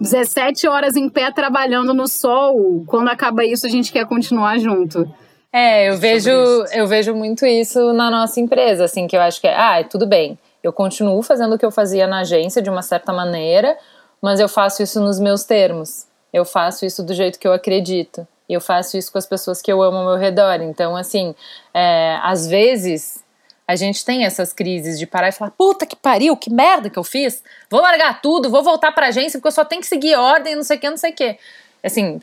17 0.00 0.66
horas 0.66 0.96
em 0.96 1.08
pé 1.08 1.30
trabalhando 1.30 1.92
no 1.92 2.08
sol. 2.08 2.84
Quando 2.86 3.08
acaba 3.08 3.44
isso, 3.44 3.66
a 3.66 3.70
gente 3.70 3.92
quer 3.92 4.06
continuar 4.06 4.58
junto. 4.58 5.06
É, 5.52 5.90
eu 5.90 5.96
vejo, 5.96 6.30
eu 6.30 6.86
vejo 6.86 7.14
muito 7.14 7.44
isso 7.44 7.92
na 7.92 8.10
nossa 8.10 8.40
empresa, 8.40 8.84
assim, 8.84 9.06
que 9.06 9.16
eu 9.16 9.20
acho 9.20 9.40
que 9.40 9.46
é, 9.46 9.54
ah, 9.54 9.82
tudo 9.84 10.06
bem. 10.06 10.38
Eu 10.62 10.72
continuo 10.72 11.22
fazendo 11.22 11.54
o 11.54 11.58
que 11.58 11.64
eu 11.64 11.70
fazia 11.70 12.06
na 12.06 12.20
agência 12.20 12.60
de 12.60 12.68
uma 12.68 12.82
certa 12.82 13.12
maneira, 13.12 13.76
mas 14.20 14.40
eu 14.40 14.48
faço 14.48 14.82
isso 14.82 15.00
nos 15.00 15.18
meus 15.18 15.44
termos. 15.44 16.06
Eu 16.32 16.44
faço 16.44 16.84
isso 16.84 17.02
do 17.02 17.14
jeito 17.14 17.38
que 17.38 17.48
eu 17.48 17.52
acredito. 17.52 18.26
E 18.48 18.54
eu 18.54 18.60
faço 18.60 18.96
isso 18.96 19.12
com 19.12 19.18
as 19.18 19.26
pessoas 19.26 19.60
que 19.60 19.70
eu 19.70 19.82
amo 19.82 19.98
ao 19.98 20.06
meu 20.06 20.16
redor. 20.16 20.62
Então, 20.62 20.96
assim, 20.96 21.34
é, 21.74 22.18
às 22.22 22.46
vezes 22.46 23.22
a 23.66 23.76
gente 23.76 24.02
tem 24.02 24.24
essas 24.24 24.52
crises 24.54 24.98
de 24.98 25.06
parar 25.06 25.28
e 25.28 25.32
falar: 25.32 25.50
puta 25.50 25.84
que 25.84 25.94
pariu, 25.94 26.36
que 26.36 26.50
merda 26.50 26.88
que 26.88 26.98
eu 26.98 27.04
fiz. 27.04 27.42
Vou 27.70 27.80
largar 27.80 28.22
tudo, 28.22 28.50
vou 28.50 28.62
voltar 28.62 28.92
pra 28.92 29.08
agência 29.08 29.38
porque 29.38 29.48
eu 29.48 29.52
só 29.52 29.64
tenho 29.64 29.82
que 29.82 29.86
seguir 29.86 30.14
ordem, 30.14 30.56
não 30.56 30.62
sei 30.62 30.78
o 30.78 30.80
que, 30.80 30.90
não 30.90 30.96
sei 30.96 31.10
o 31.10 31.14
que. 31.14 31.38
Assim, 31.84 32.20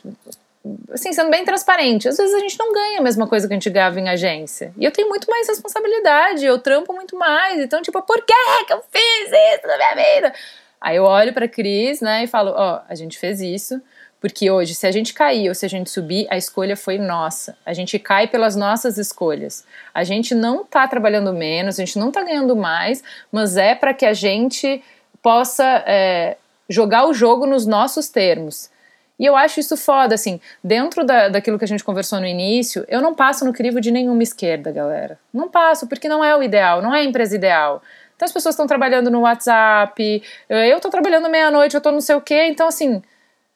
assim, 0.92 1.14
sendo 1.14 1.30
bem 1.30 1.46
transparente, 1.46 2.08
às 2.08 2.18
vezes 2.18 2.34
a 2.34 2.40
gente 2.40 2.58
não 2.58 2.74
ganha 2.74 3.00
a 3.00 3.04
mesma 3.04 3.28
coisa 3.28 3.48
que 3.48 3.54
a 3.54 3.56
gente 3.56 3.70
ganhava 3.70 4.00
em 4.00 4.10
agência. 4.10 4.74
E 4.78 4.84
eu 4.84 4.92
tenho 4.92 5.08
muito 5.08 5.30
mais 5.30 5.48
responsabilidade, 5.48 6.46
eu 6.46 6.58
trampo 6.58 6.92
muito 6.94 7.16
mais. 7.16 7.60
Então, 7.60 7.82
tipo, 7.82 8.02
por 8.02 8.24
que 8.24 8.66
que 8.66 8.74
eu 8.74 8.82
fiz 8.92 9.30
isso 9.30 9.68
na 9.68 9.78
minha 9.78 9.96
vida? 9.96 10.34
Aí 10.82 10.98
eu 10.98 11.04
olho 11.04 11.34
pra 11.34 11.48
Cris, 11.48 12.02
né, 12.02 12.24
e 12.24 12.28
falo, 12.28 12.52
ó, 12.56 12.76
oh, 12.76 12.82
a 12.88 12.96
gente 12.96 13.18
fez 13.18 13.42
isso, 13.42 13.82
porque 14.26 14.50
hoje, 14.50 14.74
se 14.74 14.88
a 14.88 14.92
gente 14.92 15.14
cair 15.14 15.50
ou 15.50 15.54
se 15.54 15.68
a 15.68 15.70
gente 15.70 15.88
subir, 15.88 16.26
a 16.32 16.36
escolha 16.36 16.76
foi 16.76 16.98
nossa. 16.98 17.56
A 17.64 17.74
gente 17.74 18.00
cai 18.00 18.26
pelas 18.26 18.56
nossas 18.56 18.98
escolhas. 18.98 19.64
A 19.94 20.04
gente 20.04 20.34
não 20.34 20.66
tá 20.66 20.88
trabalhando 20.88 21.32
menos, 21.32 21.78
a 21.78 21.86
gente 21.86 22.00
não 22.00 22.12
tá 22.12 22.24
ganhando 22.24 22.56
mais, 22.56 23.04
mas 23.32 23.56
é 23.56 23.76
para 23.76 23.94
que 23.94 24.04
a 24.04 24.14
gente 24.14 24.84
possa 25.22 25.64
é, 25.86 26.38
jogar 26.68 27.06
o 27.06 27.14
jogo 27.14 27.46
nos 27.46 27.68
nossos 27.68 28.10
termos. 28.10 28.72
E 29.20 29.28
eu 29.28 29.36
acho 29.36 29.60
isso 29.60 29.78
foda, 29.78 30.16
assim, 30.16 30.42
dentro 30.64 31.06
da, 31.06 31.30
daquilo 31.30 31.60
que 31.60 31.66
a 31.66 31.68
gente 31.68 31.84
conversou 31.84 32.20
no 32.20 32.26
início, 32.26 32.84
eu 32.88 33.04
não 33.04 33.14
passo 33.14 33.46
no 33.46 33.54
crivo 33.54 33.80
de 33.80 33.92
nenhuma 33.92 34.24
esquerda, 34.24 34.72
galera. 34.72 35.20
Não 35.32 35.48
passo, 35.50 35.86
porque 35.86 36.10
não 36.10 36.26
é 36.26 36.36
o 36.36 36.42
ideal, 36.42 36.82
não 36.82 36.96
é 36.96 37.02
a 37.02 37.06
empresa 37.06 37.36
ideal. 37.36 37.80
Então 38.16 38.26
as 38.26 38.32
pessoas 38.32 38.56
estão 38.56 38.66
trabalhando 38.66 39.12
no 39.12 39.20
WhatsApp, 39.22 40.24
eu 40.50 40.80
tô 40.80 40.90
trabalhando 40.90 41.30
meia-noite, 41.30 41.76
eu 41.76 41.82
tô 41.82 41.92
não 41.92 42.02
sei 42.02 42.16
o 42.16 42.22
quê, 42.22 42.48
então 42.48 42.68
assim, 42.68 43.04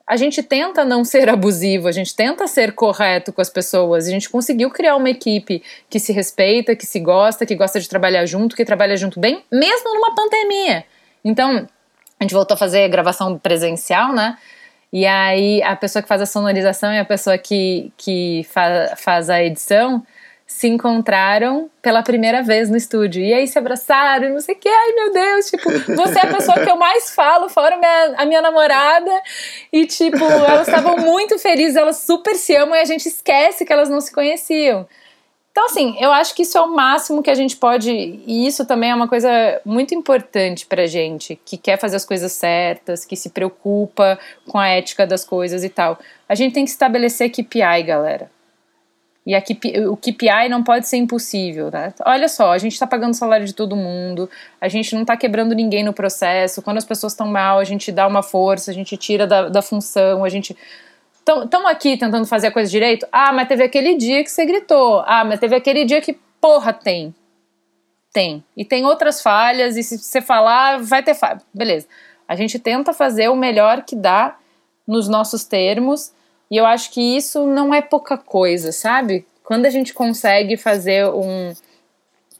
a 0.10 0.18
gente 0.18 0.42
tenta 0.42 0.84
não 0.84 1.06
ser 1.06 1.30
abusivo, 1.30 1.88
a 1.88 1.92
gente 1.92 2.16
tenta 2.16 2.48
ser 2.48 2.74
correto 2.74 3.32
com 3.32 3.42
as 3.42 3.50
pessoas, 3.50 4.08
a 4.08 4.10
gente 4.10 4.28
conseguiu 4.28 4.72
criar 4.72 4.96
uma 4.96 5.12
equipe 5.12 5.62
que 5.88 6.00
se 6.00 6.12
respeita, 6.12 6.76
que 6.76 6.84
se 6.88 7.00
gosta, 7.00 7.46
que 7.46 7.56
gosta 7.56 7.80
de 7.80 7.88
trabalhar 7.88 8.26
junto, 8.26 8.56
que 8.56 8.66
trabalha 8.66 8.98
junto 8.98 9.20
bem, 9.20 9.44
mesmo 9.52 9.94
numa 9.94 10.16
pandemia. 10.16 10.84
Então, 11.24 11.68
a 12.20 12.24
gente 12.24 12.34
voltou 12.34 12.56
a 12.56 12.58
fazer 12.58 12.90
gravação 12.90 13.38
presencial, 13.38 14.12
né? 14.12 14.36
E 14.92 15.06
aí 15.06 15.62
a 15.62 15.76
pessoa 15.76 16.02
que 16.02 16.08
faz 16.08 16.24
a 16.24 16.26
sonorização 16.26 16.92
e 16.92 16.98
a 16.98 17.06
pessoa 17.06 17.38
que, 17.38 17.94
que 17.96 18.44
fa 18.50 18.96
faz 18.98 19.30
a 19.30 19.44
edição 19.44 20.04
se 20.50 20.68
encontraram 20.68 21.70
pela 21.80 22.02
primeira 22.02 22.42
vez 22.42 22.72
no 22.72 22.76
estúdio. 22.76 23.24
E 23.24 23.32
aí 23.32 23.48
se 23.48 23.60
abraçaram 23.60 24.26
e 24.26 24.30
não 24.32 24.42
sei 24.42 24.56
o 24.56 24.58
que. 24.58 24.68
Ai, 24.68 24.94
meu 24.94 25.14
Deus, 25.14 25.46
tipo, 25.46 25.70
você 25.96 26.18
é 26.18 26.24
a 26.24 26.34
pessoa 26.34 26.60
que 26.60 26.70
eu 26.70 26.76
mais 26.76 27.12
falo, 27.14 27.48
fora 27.48 27.78
minha, 27.78 28.16
a 28.18 28.26
minha 28.26 28.42
namorada. 28.42 29.12
E, 29.72 29.86
tipo, 29.86 30.24
elas 30.24 30.68
estavam 30.68 30.98
muito 30.98 31.38
felizes, 31.38 31.76
elas 31.76 31.98
super 31.98 32.34
se 32.36 32.56
amam 32.56 32.76
e 32.76 32.80
a 32.82 32.86
gente 32.86 33.08
esquece 33.08 33.64
que 33.64 33.72
elas 33.72 33.90
não 33.90 34.02
se 34.02 34.12
conheciam. 34.12 34.88
Então, 35.52 35.66
assim, 35.68 35.96
eu 36.00 36.12
acho 36.12 36.34
que 36.34 36.42
isso 36.42 36.58
é 36.58 36.62
o 36.62 36.76
máximo 36.76 37.22
que 37.22 37.30
a 37.30 37.36
gente 37.36 37.56
pode. 37.56 37.92
E 37.92 38.48
isso 38.48 38.66
também 38.66 38.90
é 38.90 38.96
uma 38.96 39.08
coisa 39.08 39.30
muito 39.64 39.94
importante 39.94 40.66
pra 40.66 40.88
gente, 40.88 41.40
que 41.46 41.58
quer 41.58 41.78
fazer 41.78 41.98
as 41.98 42.06
coisas 42.06 42.32
certas, 42.32 43.06
que 43.06 43.16
se 43.16 43.30
preocupa 43.30 44.18
com 44.48 44.58
a 44.58 44.68
ética 44.68 45.06
das 45.06 45.24
coisas 45.24 45.64
e 45.64 45.70
tal. 45.70 46.00
A 46.28 46.34
gente 46.34 46.54
tem 46.54 46.66
que 46.66 46.72
estabelecer 46.72 47.30
KPI, 47.30 47.84
galera. 47.86 48.32
E 49.26 49.36
a 49.36 49.42
KPI, 49.42 49.86
o 49.88 49.98
KPI 49.98 50.50
não 50.50 50.64
pode 50.64 50.88
ser 50.88 50.98
impossível, 50.98 51.70
né? 51.70 51.94
Olha 52.06 52.28
só, 52.28 52.52
a 52.52 52.58
gente 52.58 52.74
está 52.74 52.88
pagando 52.88 53.12
o 53.12 53.18
salário 53.18 53.46
de 53.46 53.54
todo 53.54 53.76
mundo, 53.76 54.30
a 54.60 54.68
gente 54.68 54.96
não 54.96 55.02
está 55.02 55.16
quebrando 55.16 55.54
ninguém 55.54 55.84
no 55.84 55.94
processo. 55.94 56.62
Quando 56.62 56.78
as 56.78 56.86
pessoas 56.86 57.14
estão 57.14 57.28
mal, 57.28 57.60
a 57.60 57.64
gente 57.64 57.92
dá 57.92 58.08
uma 58.08 58.24
força, 58.24 58.72
a 58.72 58.74
gente 58.74 58.96
tira 58.98 59.28
da, 59.28 59.50
da 59.50 59.62
função, 59.62 60.24
a 60.24 60.30
gente 60.30 60.56
estamos 61.20 61.70
aqui 61.70 61.98
tentando 61.98 62.26
fazer 62.26 62.48
a 62.48 62.52
coisa 62.52 62.70
direito. 62.72 63.06
Ah, 63.12 63.32
mas 63.32 63.48
teve 63.48 63.64
aquele 63.64 63.96
dia 63.96 64.24
que 64.24 64.32
você 64.32 64.46
gritou. 64.46 65.04
Ah, 65.06 65.24
mas 65.24 65.40
teve 65.40 65.56
aquele 65.56 65.86
dia 65.86 66.02
que, 66.02 66.18
porra, 66.42 66.74
tem. 66.74 67.14
Tem. 68.12 68.44
E 68.58 68.66
tem 68.66 68.86
outras 68.86 69.22
falhas, 69.22 69.78
e 69.78 69.84
se 69.84 69.98
você 69.98 70.22
falar, 70.22 70.82
vai 70.82 71.04
ter 71.04 71.14
falha. 71.14 71.42
Beleza. 71.54 71.88
A 72.28 72.36
gente 72.36 72.58
tenta 72.58 72.94
fazer 72.94 73.30
o 73.30 73.36
melhor 73.36 73.84
que 73.84 73.96
dá 73.96 74.38
nos 74.88 75.08
nossos 75.08 75.44
termos, 75.44 76.12
e 76.50 76.58
eu 76.58 76.66
acho 76.66 76.92
que 76.92 77.02
isso 77.02 77.46
não 77.46 77.74
é 77.74 77.82
pouca 77.82 78.18
coisa, 78.18 78.72
sabe? 78.72 79.26
Quando 79.44 79.66
a 79.66 79.70
gente 79.70 79.94
consegue 79.94 80.58
fazer 80.58 81.06
um. 81.08 81.54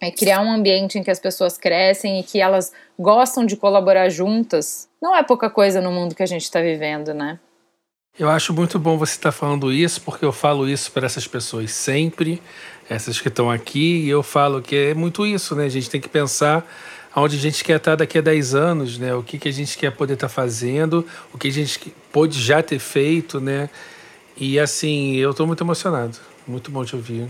É, 0.02 0.10
criar 0.10 0.42
um 0.42 0.50
ambiente 0.50 0.98
em 0.98 1.04
que 1.04 1.12
as 1.12 1.20
pessoas 1.20 1.58
crescem 1.58 2.22
e 2.22 2.24
que 2.24 2.40
elas 2.40 2.72
gostam 2.98 3.46
de 3.46 3.58
colaborar 3.58 4.08
juntas, 4.08 4.88
não 5.02 5.14
é 5.14 5.22
pouca 5.22 5.50
coisa 5.50 5.82
no 5.82 5.92
mundo 5.92 6.16
que 6.16 6.24
a 6.24 6.26
gente 6.26 6.44
está 6.44 6.62
vivendo, 6.62 7.14
né? 7.14 7.38
Eu 8.18 8.30
acho 8.30 8.54
muito 8.54 8.80
bom 8.80 8.98
você 8.98 9.14
estar 9.14 9.32
tá 9.32 9.38
falando 9.38 9.72
isso, 9.74 10.02
porque 10.02 10.24
eu 10.24 10.32
falo 10.32 10.70
isso 10.70 10.92
para 10.92 11.06
essas 11.06 11.28
pessoas 11.28 11.72
sempre, 11.72 12.42
essas 12.90 13.20
que 13.20 13.28
estão 13.28 13.52
aqui, 13.52 14.06
e 14.06 14.10
eu 14.10 14.24
falo 14.24 14.62
que 14.62 14.76
é 14.76 14.94
muito 14.94 15.26
isso, 15.26 15.54
né? 15.54 15.66
A 15.66 15.70
gente 15.70 15.90
tem 15.90 16.00
que 16.00 16.10
pensar 16.10 16.66
aonde 17.14 17.38
a 17.38 17.40
gente 17.40 17.64
quer 17.64 17.78
estar 17.78 17.92
tá 17.92 17.98
daqui 17.98 18.18
a 18.18 18.22
10 18.22 18.56
anos, 18.56 18.98
né? 18.98 19.14
O 19.16 19.24
que, 19.24 19.38
que 19.38 19.50
a 19.50 19.54
gente 19.54 19.78
quer 19.78 19.92
poder 19.92 20.14
estar 20.14 20.28
tá 20.28 20.34
fazendo, 20.34 21.06
o 21.34 21.38
que 21.38 21.48
a 21.48 21.52
gente 21.52 21.94
pode 22.12 22.40
já 22.42 22.62
ter 22.62 22.80
feito, 22.80 23.40
né? 23.40 23.70
E 24.40 24.60
assim, 24.60 25.16
eu 25.16 25.32
estou 25.32 25.46
muito 25.46 25.64
emocionado. 25.64 26.18
Muito 26.48 26.72
bom 26.72 26.86
te 26.86 26.96
ouvir. 26.96 27.28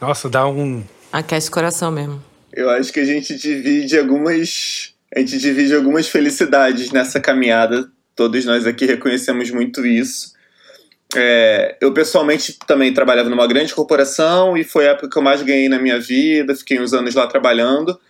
Nossa, 0.00 0.28
dá 0.28 0.46
um. 0.46 0.82
Aquece 1.12 1.48
o 1.48 1.52
coração 1.52 1.90
mesmo. 1.90 2.22
Eu 2.52 2.68
acho 2.70 2.92
que 2.92 3.00
a 3.00 3.04
gente 3.04 3.36
divide 3.36 3.98
algumas. 3.98 4.94
A 5.14 5.20
gente 5.20 5.38
divide 5.38 5.74
algumas 5.74 6.08
felicidades 6.08 6.90
nessa 6.90 7.20
caminhada 7.20 7.90
Todos 8.16 8.46
nós 8.46 8.66
aqui 8.66 8.86
reconhecemos 8.86 9.50
muito 9.50 9.84
isso. 9.84 10.34
É, 11.14 11.76
eu 11.82 11.92
pessoalmente 11.92 12.58
também 12.66 12.92
trabalhava 12.92 13.28
numa 13.28 13.46
grande 13.46 13.74
corporação 13.74 14.56
e 14.56 14.64
foi 14.64 14.88
a 14.88 14.92
época 14.92 15.10
que 15.10 15.18
eu 15.18 15.22
mais 15.22 15.42
ganhei 15.42 15.68
na 15.68 15.78
minha 15.78 16.00
vida. 16.00 16.56
Fiquei 16.56 16.80
uns 16.80 16.94
anos 16.94 17.14
lá 17.14 17.26
trabalhando, 17.26 18.00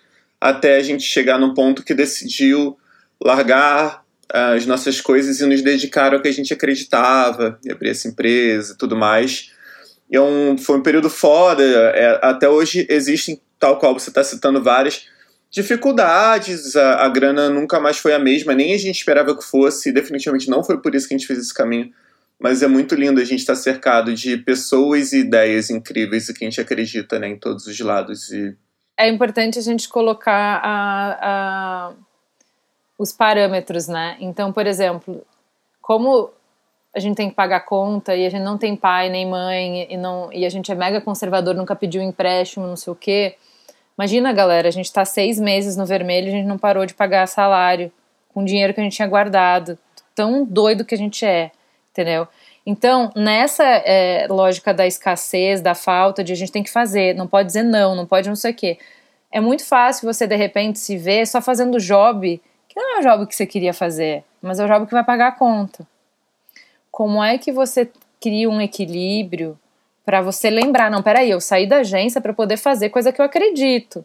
até 0.40 0.76
a 0.76 0.82
gente 0.82 1.02
chegar 1.02 1.38
num 1.40 1.52
ponto 1.52 1.82
que 1.82 1.92
decidiu 1.92 2.78
largar 3.20 4.04
as 4.32 4.66
nossas 4.66 5.00
coisas 5.00 5.40
e 5.40 5.46
nos 5.46 5.62
dedicar 5.62 6.12
ao 6.12 6.20
que 6.20 6.28
a 6.28 6.32
gente 6.32 6.52
acreditava, 6.52 7.58
e 7.64 7.70
abrir 7.70 7.90
essa 7.90 8.08
empresa 8.08 8.74
e 8.74 8.76
tudo 8.76 8.96
mais. 8.96 9.52
E 10.10 10.16
é 10.16 10.20
um, 10.20 10.56
foi 10.56 10.78
um 10.78 10.82
período 10.82 11.10
foda. 11.10 11.62
É, 11.62 12.18
até 12.22 12.48
hoje 12.48 12.86
existem, 12.88 13.40
tal 13.58 13.78
qual 13.78 13.92
você 13.92 14.10
está 14.10 14.22
citando, 14.22 14.62
várias 14.62 15.06
dificuldades, 15.50 16.76
a, 16.76 17.04
a 17.04 17.08
grana 17.08 17.48
nunca 17.48 17.80
mais 17.80 17.98
foi 17.98 18.12
a 18.12 18.18
mesma, 18.18 18.54
nem 18.54 18.74
a 18.74 18.78
gente 18.78 18.96
esperava 18.96 19.36
que 19.36 19.44
fosse, 19.44 19.92
definitivamente 19.92 20.50
não 20.50 20.62
foi 20.62 20.80
por 20.80 20.94
isso 20.94 21.08
que 21.08 21.14
a 21.14 21.18
gente 21.18 21.26
fez 21.26 21.38
esse 21.38 21.54
caminho. 21.54 21.92
Mas 22.38 22.62
é 22.62 22.66
muito 22.66 22.94
lindo 22.94 23.18
a 23.18 23.24
gente 23.24 23.40
estar 23.40 23.54
cercado 23.54 24.12
de 24.12 24.36
pessoas 24.36 25.12
e 25.12 25.20
ideias 25.20 25.70
incríveis 25.70 26.28
e 26.28 26.34
que 26.34 26.44
a 26.44 26.50
gente 26.50 26.60
acredita 26.60 27.18
né, 27.18 27.28
em 27.28 27.38
todos 27.38 27.66
os 27.66 27.80
lados. 27.80 28.30
E... 28.30 28.54
É 28.98 29.08
importante 29.08 29.58
a 29.58 29.62
gente 29.62 29.88
colocar 29.88 30.60
a, 30.62 31.18
a, 31.22 31.92
os 32.98 33.12
parâmetros, 33.12 33.88
né? 33.88 34.16
Então, 34.20 34.52
por 34.52 34.66
exemplo, 34.66 35.22
como 35.80 36.30
a 36.94 37.00
gente 37.00 37.16
tem 37.16 37.28
que 37.28 37.34
pagar 37.36 37.60
conta 37.60 38.14
e 38.16 38.24
a 38.24 38.30
gente 38.30 38.42
não 38.42 38.56
tem 38.56 38.74
pai 38.74 39.10
nem 39.10 39.26
mãe 39.26 39.86
e, 39.90 39.96
não, 39.96 40.32
e 40.32 40.46
a 40.46 40.48
gente 40.48 40.72
é 40.72 40.74
mega 40.74 41.00
conservador, 41.00 41.54
nunca 41.54 41.76
pediu 41.76 42.00
empréstimo, 42.02 42.66
não 42.66 42.76
sei 42.76 42.92
o 42.92 42.96
quê 42.96 43.36
Imagina, 43.98 44.30
galera, 44.30 44.68
a 44.68 44.70
gente 44.70 44.92
tá 44.92 45.06
seis 45.06 45.40
meses 45.40 45.74
no 45.74 45.86
vermelho 45.86 46.28
a 46.28 46.30
gente 46.30 46.46
não 46.46 46.58
parou 46.58 46.84
de 46.84 46.92
pagar 46.92 47.26
salário 47.26 47.90
com 48.28 48.44
dinheiro 48.44 48.74
que 48.74 48.80
a 48.80 48.82
gente 48.82 48.94
tinha 48.94 49.08
guardado. 49.08 49.78
Tão 50.14 50.44
doido 50.44 50.84
que 50.84 50.94
a 50.94 50.98
gente 50.98 51.24
é, 51.24 51.50
entendeu? 51.90 52.28
Então, 52.66 53.10
nessa 53.16 53.64
é, 53.64 54.26
lógica 54.28 54.74
da 54.74 54.86
escassez, 54.86 55.62
da 55.62 55.74
falta, 55.74 56.22
de 56.22 56.32
a 56.32 56.36
gente 56.36 56.52
tem 56.52 56.62
que 56.62 56.70
fazer, 56.70 57.14
não 57.14 57.26
pode 57.26 57.46
dizer 57.46 57.62
não, 57.62 57.94
não 57.94 58.04
pode 58.04 58.28
não 58.28 58.36
sei 58.36 58.50
o 58.50 58.54
quê. 58.54 58.78
É 59.32 59.40
muito 59.40 59.64
fácil 59.64 60.12
você, 60.12 60.26
de 60.26 60.36
repente, 60.36 60.78
se 60.78 60.98
ver 60.98 61.26
só 61.26 61.40
fazendo 61.40 61.78
job, 61.78 62.40
não 62.76 62.96
é 62.96 63.00
o 63.00 63.02
job 63.02 63.26
que 63.26 63.34
você 63.34 63.46
queria 63.46 63.72
fazer, 63.72 64.22
mas 64.42 64.60
é 64.60 64.64
o 64.64 64.68
job 64.68 64.86
que 64.86 64.92
vai 64.92 65.02
pagar 65.02 65.28
a 65.28 65.32
conta. 65.32 65.86
Como 66.90 67.24
é 67.24 67.38
que 67.38 67.50
você 67.50 67.90
cria 68.20 68.50
um 68.50 68.60
equilíbrio 68.60 69.58
para 70.04 70.20
você 70.20 70.50
lembrar, 70.50 70.90
não, 70.90 71.02
peraí, 71.02 71.30
eu 71.30 71.40
saí 71.40 71.66
da 71.66 71.78
agência 71.78 72.20
para 72.20 72.32
poder 72.32 72.56
fazer 72.56 72.90
coisa 72.90 73.10
que 73.10 73.20
eu 73.20 73.24
acredito. 73.24 74.04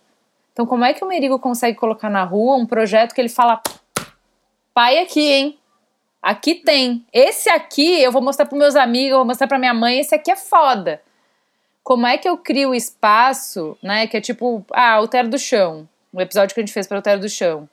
Então, 0.52 0.66
como 0.66 0.84
é 0.84 0.94
que 0.94 1.04
o 1.04 1.08
Merigo 1.08 1.38
consegue 1.38 1.78
colocar 1.78 2.10
na 2.10 2.24
rua 2.24 2.56
um 2.56 2.66
projeto 2.66 3.14
que 3.14 3.22
ele 3.22 3.30
fala, 3.30 3.62
pai 4.74 4.98
aqui, 5.00 5.32
hein? 5.32 5.60
Aqui 6.22 6.56
tem. 6.56 7.06
Esse 7.12 7.50
aqui 7.50 8.02
eu 8.02 8.12
vou 8.12 8.22
mostrar 8.22 8.46
para 8.46 8.58
meus 8.58 8.76
amigos, 8.76 9.12
eu 9.12 9.18
vou 9.18 9.26
mostrar 9.26 9.48
para 9.48 9.60
minha 9.60 9.74
mãe, 9.74 10.00
esse 10.00 10.16
aqui 10.16 10.32
é 10.32 10.36
foda. 10.36 11.02
Como 11.84 12.08
é 12.08 12.18
que 12.18 12.28
eu 12.28 12.38
crio 12.38 12.74
espaço, 12.74 13.78
né, 13.82 14.08
que 14.08 14.18
é 14.18 14.22
tipo, 14.22 14.66
ah, 14.72 14.94
Alter 14.94 15.28
do 15.28 15.38
Chão, 15.38 15.88
o 16.14 16.22
episódio 16.22 16.54
que 16.54 16.62
a 16.62 16.64
gente 16.64 16.74
fez 16.74 16.88
para 16.88 16.98
Alter 16.98 17.20
do 17.20 17.30
Chão. 17.30 17.68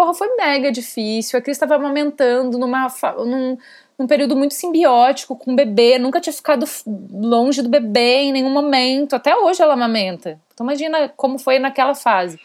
Porra, 0.00 0.14
foi 0.14 0.34
mega 0.34 0.72
difícil. 0.72 1.38
A 1.38 1.42
Cris 1.42 1.56
estava 1.56 1.74
amamentando 1.74 2.56
numa, 2.56 2.86
num, 3.18 3.58
num 3.98 4.06
período 4.06 4.34
muito 4.34 4.54
simbiótico 4.54 5.36
com 5.36 5.52
o 5.52 5.54
bebê, 5.54 5.98
nunca 5.98 6.22
tinha 6.22 6.32
ficado 6.32 6.64
longe 7.12 7.60
do 7.60 7.68
bebê 7.68 8.22
em 8.22 8.32
nenhum 8.32 8.48
momento. 8.48 9.14
Até 9.14 9.36
hoje 9.36 9.60
ela 9.60 9.74
amamenta. 9.74 10.40
Então 10.54 10.64
imagina 10.64 11.10
como 11.10 11.38
foi 11.38 11.58
naquela 11.58 11.94
fase. 11.94 12.40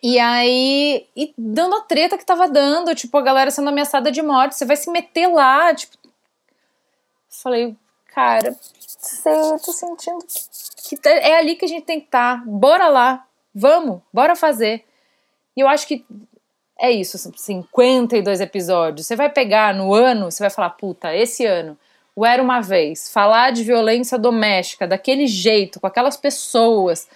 E 0.00 0.16
aí, 0.20 1.04
e 1.16 1.34
dando 1.36 1.74
a 1.74 1.80
treta 1.80 2.16
que 2.16 2.24
tava 2.24 2.46
dando, 2.46 2.94
tipo, 2.94 3.18
a 3.18 3.22
galera 3.22 3.50
sendo 3.50 3.70
ameaçada 3.70 4.12
de 4.12 4.22
morte, 4.22 4.54
você 4.54 4.64
vai 4.64 4.76
se 4.76 4.88
meter 4.92 5.26
lá, 5.26 5.74
tipo. 5.74 5.98
Falei, 7.28 7.74
cara, 8.14 8.56
sei, 8.60 9.32
eu 9.32 9.58
tô 9.58 9.72
sentindo 9.72 10.24
que 10.88 10.96
é 11.08 11.38
ali 11.38 11.56
que 11.56 11.64
a 11.64 11.68
gente 11.68 11.84
tem 11.84 11.98
que 11.98 12.06
estar. 12.06 12.38
Tá. 12.38 12.44
Bora 12.46 12.86
lá, 12.86 13.26
vamos, 13.52 14.00
bora 14.12 14.36
fazer. 14.36 14.84
E 15.56 15.60
eu 15.60 15.68
acho 15.68 15.86
que 15.86 16.04
é 16.78 16.90
isso, 16.90 17.16
52 17.18 18.40
episódios. 18.40 19.06
Você 19.06 19.16
vai 19.16 19.30
pegar 19.30 19.74
no 19.74 19.94
ano, 19.94 20.30
você 20.30 20.42
vai 20.42 20.50
falar, 20.50 20.70
puta, 20.70 21.14
esse 21.14 21.46
ano, 21.46 21.78
o 22.16 22.26
Era 22.26 22.42
Uma 22.42 22.60
Vez, 22.60 23.10
falar 23.10 23.52
de 23.52 23.62
violência 23.62 24.18
doméstica 24.18 24.86
daquele 24.86 25.26
jeito, 25.26 25.80
com 25.80 25.86
aquelas 25.86 26.16
pessoas, 26.16 27.08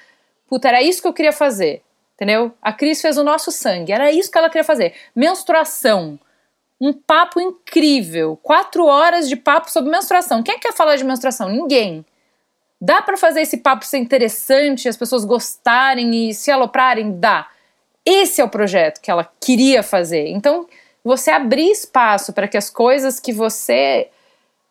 puta, 0.48 0.68
era 0.68 0.82
isso 0.82 1.02
que 1.02 1.08
eu 1.08 1.12
queria 1.12 1.32
fazer, 1.32 1.82
entendeu? 2.14 2.52
A 2.62 2.72
Cris 2.72 3.00
fez 3.00 3.16
o 3.16 3.24
nosso 3.24 3.50
sangue, 3.50 3.92
era 3.92 4.10
isso 4.10 4.30
que 4.30 4.38
ela 4.38 4.48
queria 4.48 4.64
fazer. 4.64 4.94
Menstruação, 5.14 6.18
um 6.80 6.92
papo 6.92 7.40
incrível, 7.40 8.38
quatro 8.42 8.86
horas 8.86 9.28
de 9.28 9.36
papo 9.36 9.70
sobre 9.70 9.90
menstruação. 9.90 10.42
Quem 10.42 10.58
quer 10.58 10.72
falar 10.72 10.96
de 10.96 11.04
menstruação? 11.04 11.48
Ninguém. 11.48 12.04
Dá 12.80 13.02
para 13.02 13.16
fazer 13.16 13.40
esse 13.40 13.56
papo 13.58 13.84
ser 13.84 13.98
interessante, 13.98 14.88
as 14.88 14.96
pessoas 14.96 15.24
gostarem 15.24 16.28
e 16.28 16.34
se 16.34 16.50
aloprarem? 16.50 17.18
Dá. 17.18 17.48
Esse 18.10 18.40
é 18.40 18.44
o 18.44 18.48
projeto 18.48 19.02
que 19.02 19.10
ela 19.10 19.30
queria 19.38 19.82
fazer. 19.82 20.28
Então, 20.28 20.66
você 21.04 21.30
abrir 21.30 21.70
espaço 21.70 22.32
para 22.32 22.48
que 22.48 22.56
as 22.56 22.70
coisas 22.70 23.20
que 23.20 23.34
você 23.34 24.08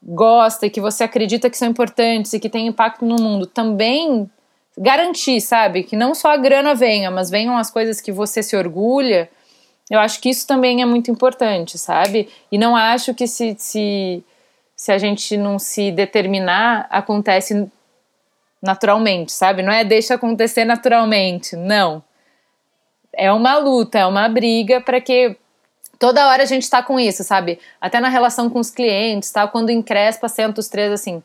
gosta 0.01 0.65
e 0.65 0.71
que 0.71 0.81
você 0.81 1.03
acredita 1.03 1.47
que 1.47 1.55
são 1.55 1.67
importantes 1.67 2.33
e 2.33 2.39
que 2.39 2.49
têm 2.49 2.65
impacto 2.65 3.05
no 3.05 3.15
mundo 3.15 3.45
também 3.45 4.27
garantir, 4.75 5.39
sabe? 5.39 5.83
Que 5.83 5.95
não 5.95 6.15
só 6.15 6.31
a 6.31 6.37
grana 6.37 6.73
venha, 6.73 7.11
mas 7.11 7.29
venham 7.29 7.55
as 7.55 7.69
coisas 7.69 8.01
que 8.01 8.11
você 8.11 8.41
se 8.41 8.57
orgulha. 8.57 9.29
Eu 9.87 9.99
acho 9.99 10.19
que 10.19 10.29
isso 10.29 10.47
também 10.47 10.81
é 10.81 10.85
muito 10.85 11.11
importante, 11.11 11.77
sabe? 11.77 12.29
E 12.51 12.57
não 12.57 12.75
acho 12.75 13.13
que 13.13 13.27
se, 13.27 13.55
se, 13.59 14.23
se 14.75 14.91
a 14.91 14.97
gente 14.97 15.37
não 15.37 15.59
se 15.59 15.91
determinar, 15.91 16.87
acontece 16.89 17.69
naturalmente, 18.59 19.31
sabe? 19.31 19.61
Não 19.61 19.71
é 19.71 19.83
deixa 19.83 20.15
acontecer 20.15 20.65
naturalmente, 20.65 21.55
não 21.55 22.01
é 23.17 23.31
uma 23.31 23.57
luta, 23.57 23.97
é 23.97 24.05
uma 24.05 24.29
briga 24.29 24.79
para 24.79 25.01
que 25.01 25.35
toda 25.99 26.27
hora 26.27 26.43
a 26.43 26.45
gente 26.45 26.63
está 26.63 26.83
com 26.83 26.99
isso, 26.99 27.23
sabe? 27.23 27.59
Até 27.81 27.99
na 27.99 28.09
relação 28.09 28.49
com 28.49 28.59
os 28.59 28.69
clientes, 28.69 29.31
tá? 29.31 29.47
Quando 29.47 29.71
encrespa, 29.71 30.29
senta 30.29 30.61
os 30.61 30.67
três 30.67 30.91
assim. 30.91 31.23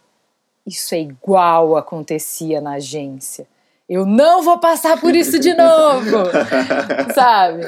Isso 0.66 0.95
é 0.95 1.01
igual 1.01 1.76
acontecia 1.76 2.61
na 2.61 2.74
agência. 2.74 3.47
Eu 3.88 4.07
não 4.07 4.43
vou 4.43 4.59
passar 4.59 4.99
por 4.99 5.14
isso 5.14 5.38
de 5.38 5.53
novo, 5.55 6.24
sabe? 7.14 7.66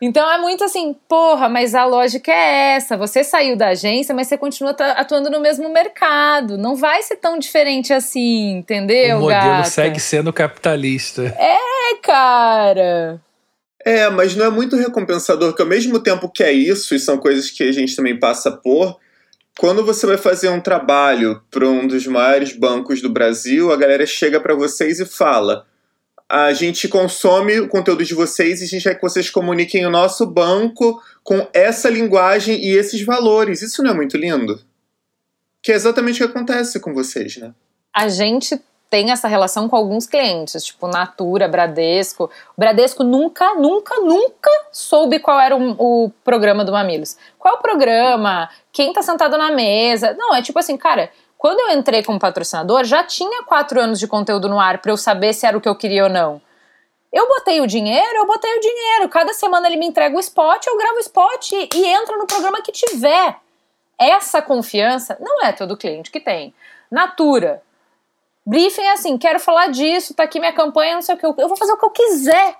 Então 0.00 0.30
é 0.30 0.38
muito 0.38 0.62
assim, 0.62 0.94
porra, 1.08 1.48
mas 1.48 1.74
a 1.74 1.84
lógica 1.84 2.30
é 2.30 2.76
essa. 2.76 2.96
Você 2.96 3.24
saiu 3.24 3.56
da 3.56 3.68
agência, 3.68 4.14
mas 4.14 4.28
você 4.28 4.38
continua 4.38 4.72
atuando 4.72 5.30
no 5.30 5.40
mesmo 5.40 5.68
mercado. 5.70 6.56
Não 6.56 6.76
vai 6.76 7.02
ser 7.02 7.16
tão 7.16 7.38
diferente 7.38 7.92
assim, 7.92 8.58
entendeu? 8.58 9.18
O 9.18 9.20
modelo 9.22 9.40
gata? 9.40 9.64
segue 9.64 9.98
sendo 9.98 10.32
capitalista. 10.32 11.34
É, 11.38 11.96
cara. 12.02 13.20
É, 13.86 14.10
mas 14.10 14.34
não 14.34 14.46
é 14.46 14.50
muito 14.50 14.74
recompensador 14.74 15.54
que 15.54 15.62
ao 15.62 15.68
mesmo 15.68 16.00
tempo 16.00 16.28
que 16.28 16.42
é 16.42 16.50
isso, 16.50 16.92
e 16.92 16.98
são 16.98 17.18
coisas 17.18 17.52
que 17.52 17.62
a 17.62 17.70
gente 17.70 17.94
também 17.94 18.18
passa 18.18 18.50
por, 18.50 18.98
quando 19.56 19.84
você 19.84 20.04
vai 20.04 20.18
fazer 20.18 20.48
um 20.48 20.60
trabalho 20.60 21.40
para 21.52 21.68
um 21.68 21.86
dos 21.86 22.04
maiores 22.04 22.52
bancos 22.52 23.00
do 23.00 23.08
Brasil, 23.08 23.72
a 23.72 23.76
galera 23.76 24.04
chega 24.04 24.40
para 24.40 24.56
vocês 24.56 24.98
e 24.98 25.06
fala: 25.06 25.68
a 26.28 26.52
gente 26.52 26.88
consome 26.88 27.60
o 27.60 27.68
conteúdo 27.68 28.04
de 28.04 28.12
vocês 28.12 28.60
e 28.60 28.64
a 28.64 28.66
gente 28.66 28.82
quer 28.82 28.96
que 28.96 29.02
vocês 29.02 29.30
comuniquem 29.30 29.86
o 29.86 29.90
nosso 29.90 30.26
banco 30.26 31.00
com 31.22 31.46
essa 31.52 31.88
linguagem 31.88 32.60
e 32.60 32.76
esses 32.76 33.00
valores. 33.02 33.62
Isso 33.62 33.84
não 33.84 33.92
é 33.92 33.94
muito 33.94 34.16
lindo? 34.16 34.60
Que 35.62 35.70
é 35.70 35.76
exatamente 35.76 36.24
o 36.24 36.26
que 36.26 36.36
acontece 36.36 36.80
com 36.80 36.92
vocês, 36.92 37.36
né? 37.36 37.54
A 37.94 38.08
gente 38.08 38.60
tem 38.88 39.10
essa 39.10 39.26
relação 39.26 39.68
com 39.68 39.76
alguns 39.76 40.06
clientes, 40.06 40.64
tipo 40.64 40.86
Natura, 40.86 41.48
Bradesco. 41.48 42.24
O 42.24 42.60
Bradesco 42.60 43.02
nunca, 43.02 43.54
nunca, 43.54 44.00
nunca 44.00 44.50
soube 44.70 45.18
qual 45.18 45.40
era 45.40 45.56
o, 45.56 46.04
o 46.04 46.10
programa 46.24 46.64
do 46.64 46.72
Mamilos. 46.72 47.16
Qual 47.38 47.54
é 47.54 47.58
o 47.58 47.60
programa? 47.60 48.48
Quem 48.72 48.92
tá 48.92 49.02
sentado 49.02 49.36
na 49.36 49.50
mesa? 49.50 50.14
Não, 50.16 50.34
é 50.34 50.40
tipo 50.40 50.58
assim, 50.58 50.76
cara, 50.76 51.10
quando 51.36 51.60
eu 51.60 51.78
entrei 51.78 52.02
como 52.02 52.18
patrocinador, 52.18 52.84
já 52.84 53.02
tinha 53.02 53.42
quatro 53.42 53.80
anos 53.80 53.98
de 53.98 54.06
conteúdo 54.06 54.48
no 54.48 54.58
ar 54.60 54.78
para 54.78 54.92
eu 54.92 54.96
saber 54.96 55.32
se 55.32 55.46
era 55.46 55.56
o 55.56 55.60
que 55.60 55.68
eu 55.68 55.76
queria 55.76 56.04
ou 56.04 56.10
não. 56.10 56.40
Eu 57.12 57.28
botei 57.28 57.60
o 57.60 57.66
dinheiro, 57.66 58.18
eu 58.18 58.26
botei 58.26 58.56
o 58.56 58.60
dinheiro. 58.60 59.08
Cada 59.08 59.32
semana 59.32 59.66
ele 59.66 59.76
me 59.76 59.86
entrega 59.86 60.16
o 60.16 60.20
spot, 60.20 60.66
eu 60.66 60.76
gravo 60.76 60.96
o 60.96 61.00
spot 61.00 61.52
e, 61.52 61.68
e 61.74 61.86
entro 61.86 62.18
no 62.18 62.26
programa 62.26 62.62
que 62.62 62.72
tiver. 62.72 63.36
Essa 63.98 64.42
confiança 64.42 65.16
não 65.18 65.42
é 65.42 65.52
todo 65.52 65.76
cliente 65.76 66.10
que 66.10 66.20
tem. 66.20 66.54
Natura, 66.90 67.62
Briefing 68.46 68.82
é 68.82 68.92
assim, 68.92 69.18
quero 69.18 69.40
falar 69.40 69.68
disso, 69.68 70.14
tá 70.14 70.22
aqui 70.22 70.38
minha 70.38 70.52
campanha, 70.52 70.94
não 70.94 71.02
sei 71.02 71.16
o 71.16 71.18
que, 71.18 71.26
eu 71.26 71.48
vou 71.48 71.56
fazer 71.56 71.72
o 71.72 71.76
que 71.76 71.84
eu 71.84 71.90
quiser. 71.90 72.54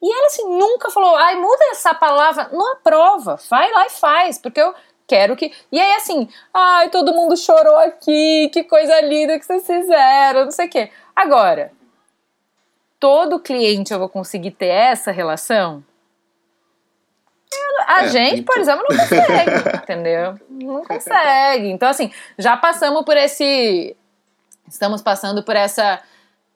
E 0.00 0.12
ela 0.12 0.26
assim, 0.26 0.48
nunca 0.48 0.90
falou, 0.90 1.14
ai, 1.16 1.36
muda 1.36 1.64
essa 1.70 1.92
palavra, 1.92 2.48
não 2.52 2.72
aprova, 2.72 3.38
vai 3.50 3.70
lá 3.70 3.86
e 3.86 3.90
faz, 3.90 4.38
porque 4.38 4.60
eu 4.60 4.74
quero 5.06 5.36
que. 5.36 5.52
E 5.70 5.78
aí 5.78 5.92
assim, 5.96 6.28
ai, 6.54 6.88
todo 6.88 7.12
mundo 7.12 7.36
chorou 7.36 7.76
aqui, 7.78 8.48
que 8.52 8.64
coisa 8.64 9.00
linda 9.02 9.38
que 9.38 9.44
vocês 9.44 9.66
fizeram, 9.66 10.44
não 10.44 10.50
sei 10.50 10.66
o 10.66 10.70
que. 10.70 10.90
Agora, 11.14 11.72
todo 12.98 13.40
cliente 13.40 13.92
eu 13.92 13.98
vou 13.98 14.08
conseguir 14.08 14.52
ter 14.52 14.68
essa 14.68 15.10
relação? 15.10 15.84
A 17.86 18.04
é, 18.04 18.08
gente, 18.08 18.40
então. 18.40 18.44
por 18.44 18.60
exemplo, 18.60 18.84
não 18.88 18.96
consegue, 18.96 19.76
entendeu? 19.82 20.34
Não 20.48 20.84
consegue. 20.86 21.70
Então, 21.70 21.88
assim, 21.88 22.10
já 22.38 22.56
passamos 22.56 23.04
por 23.04 23.16
esse 23.16 23.96
estamos 24.70 25.02
passando 25.02 25.42
por 25.42 25.56
essa 25.56 26.00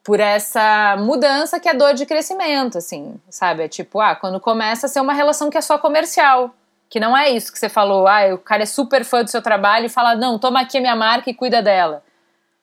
por 0.05 0.19
essa 0.19 0.97
mudança 0.99 1.61
que 1.61 1.69
é 1.69 1.75
dor 1.75 1.95
de 1.95 2.05
crescimento, 2.05 2.79
assim, 2.79 3.21
sabe? 3.31 3.63
É 3.63 3.69
tipo, 3.69 4.01
ah, 4.01 4.17
quando 4.17 4.41
começa 4.41 4.87
a 4.87 4.89
ser 4.89 5.01
uma 5.01 5.13
relação 5.13 5.49
que 5.49 5.57
é 5.57 5.61
só 5.61 5.79
comercial, 5.79 6.53
que 6.91 6.99
não 6.99 7.17
é 7.17 7.31
isso 7.31 7.53
que 7.53 7.59
você 7.59 7.69
falou, 7.69 8.09
ah, 8.09 8.35
o 8.35 8.39
cara 8.39 8.65
é 8.65 8.67
super 8.67 9.05
fã 9.05 9.23
do 9.23 9.31
seu 9.31 9.41
trabalho 9.41 9.87
e 9.87 9.89
fala, 9.89 10.17
não, 10.17 10.39
toma 10.41 10.61
aqui 10.61 10.79
a 10.79 10.81
minha 10.81 10.97
marca 10.97 11.31
e 11.31 11.35
cuida 11.35 11.63
dela. 11.63 12.03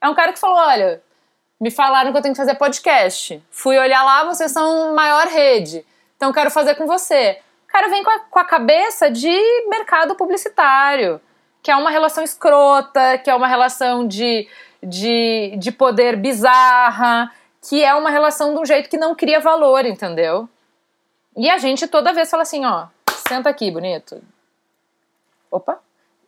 É 0.01 0.09
um 0.09 0.13
cara 0.13 0.33
que 0.33 0.39
falou, 0.39 0.57
olha, 0.57 1.01
me 1.59 1.71
falaram 1.71 2.11
que 2.11 2.17
eu 2.17 2.21
tenho 2.21 2.33
que 2.33 2.39
fazer 2.39 2.55
podcast. 2.55 3.41
Fui 3.49 3.77
olhar 3.77 4.03
lá, 4.03 4.25
vocês 4.25 4.51
são 4.51 4.93
maior 4.93 5.27
rede, 5.27 5.85
então 6.17 6.33
quero 6.33 6.51
fazer 6.51 6.75
com 6.75 6.85
você. 6.85 7.39
O 7.67 7.71
cara 7.71 7.87
vem 7.87 8.03
com 8.03 8.09
a, 8.09 8.19
com 8.19 8.39
a 8.39 8.45
cabeça 8.45 9.09
de 9.09 9.31
mercado 9.69 10.15
publicitário, 10.15 11.21
que 11.61 11.71
é 11.71 11.75
uma 11.75 11.89
relação 11.89 12.23
escrota, 12.23 13.17
que 13.17 13.29
é 13.29 13.35
uma 13.35 13.47
relação 13.47 14.07
de 14.07 14.47
de, 14.81 15.55
de 15.57 15.71
poder 15.71 16.15
bizarra, 16.15 17.31
que 17.61 17.83
é 17.83 17.93
uma 17.93 18.09
relação 18.09 18.53
de 18.53 18.59
um 18.59 18.65
jeito 18.65 18.89
que 18.89 18.97
não 18.97 19.15
cria 19.15 19.39
valor, 19.39 19.85
entendeu? 19.85 20.47
E 21.35 21.49
a 21.49 21.57
gente 21.57 21.87
toda 21.87 22.13
vez 22.13 22.29
fala 22.29 22.43
assim, 22.43 22.65
ó, 22.65 22.87
senta 23.27 23.49
aqui, 23.49 23.69
bonito. 23.71 24.21
Opa. 25.51 25.79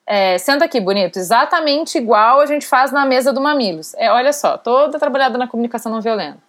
É, 0.06 0.38
senta 0.38 0.66
aqui, 0.66 0.80
bonito. 0.80 1.18
Exatamente 1.18 1.97
igual 1.97 2.41
a 2.41 2.45
gente 2.45 2.66
faz 2.66 2.91
na 2.91 3.06
mesa 3.06 3.32
do 3.32 3.39
Mamilos. 3.39 3.93
É, 3.95 4.12
olha 4.12 4.34
só, 4.34 4.58
toda 4.58 4.99
trabalhada 4.99 5.38
na 5.38 5.47
comunicação 5.47 5.91
não 5.91 6.02
violenta. 6.02 6.39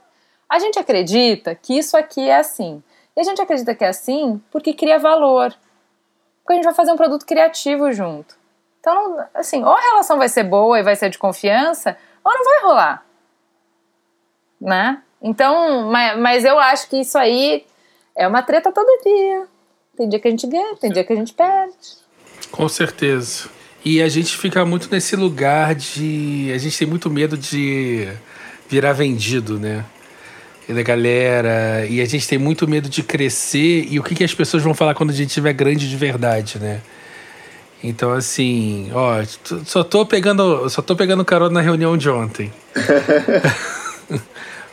A 0.49 0.59
gente 0.59 0.79
acredita 0.79 1.55
que 1.55 1.79
isso 1.79 1.97
aqui 1.97 2.29
é 2.29 2.37
assim. 2.37 2.83
E 3.17 3.21
a 3.21 3.25
gente 3.25 3.41
acredita 3.41 3.75
que 3.75 3.85
é 3.85 3.89
assim 3.89 4.41
porque 4.51 4.73
cria 4.73 4.99
valor. 4.99 5.55
Porque 6.43 6.55
a 6.55 6.57
gente 6.57 6.65
vai 6.65 6.75
fazer 6.75 6.93
um 6.93 6.97
produto 6.97 7.25
criativo 7.25 7.93
junto. 7.93 8.37
Então, 8.83 9.25
assim, 9.33 9.63
ou 9.63 9.71
a 9.71 9.81
relação 9.81 10.19
vai 10.19 10.29
ser 10.29 10.43
boa 10.43 10.77
e 10.77 10.83
vai 10.83 10.97
ser 10.97 11.09
de 11.09 11.17
confiança, 11.17 11.97
ou 12.25 12.35
não 12.35 12.45
vai 12.45 12.63
rolar. 12.63 13.07
Né? 14.61 15.01
Então, 15.23 15.89
mas, 15.89 16.19
mas 16.19 16.45
eu 16.45 16.59
acho 16.59 16.89
que 16.91 16.97
isso 16.97 17.17
aí 17.17 17.65
é 18.17 18.27
uma 18.27 18.43
treta 18.43 18.73
todo 18.73 18.89
dia. 19.05 19.47
Tem 19.97 20.09
dia 20.09 20.19
que 20.19 20.27
a 20.27 20.31
gente 20.33 20.49
ganha, 20.49 20.75
tem 20.75 20.91
dia 20.91 21.05
que 21.05 21.13
a 21.13 21.17
gente 21.17 21.33
perde. 21.33 21.77
Com 22.51 22.69
certeza. 22.69 23.49
E 23.85 24.03
a 24.03 24.09
gente 24.09 24.37
fica 24.37 24.65
muito 24.65 24.89
nesse 24.91 25.15
lugar 25.15 25.77
de. 25.77 26.51
A 26.53 26.59
gente 26.59 26.77
tem 26.77 26.89
muito 26.89 27.09
medo 27.09 27.39
de 27.39 28.09
virar 28.69 28.95
vendido, 28.95 29.61
né? 29.61 29.85
E 30.69 30.73
da 30.73 30.83
galera. 30.83 31.87
E 31.87 32.01
a 32.01 32.05
gente 32.05 32.27
tem 32.27 32.39
muito 32.39 32.67
medo 32.67 32.89
de 32.89 33.05
crescer. 33.05 33.87
E 33.89 34.01
o 34.01 34.03
que, 34.03 34.17
que 34.17 34.25
as 34.25 34.35
pessoas 34.35 34.63
vão 34.63 34.75
falar 34.75 34.95
quando 34.95 35.11
a 35.11 35.15
gente 35.15 35.29
estiver 35.29 35.53
grande 35.53 35.89
de 35.89 35.97
verdade, 35.97 36.59
né? 36.59 36.81
Então, 37.83 38.13
assim, 38.13 38.91
ó, 38.95 39.17
só 39.65 39.83
tô 39.83 40.07
pegando, 40.07 40.69
só 40.71 40.81
tô 40.81 40.95
pegando 40.95 41.25
carona 41.25 41.55
na 41.55 41.61
reunião 41.61 41.97
de 41.97 42.09
ontem. 42.09 42.53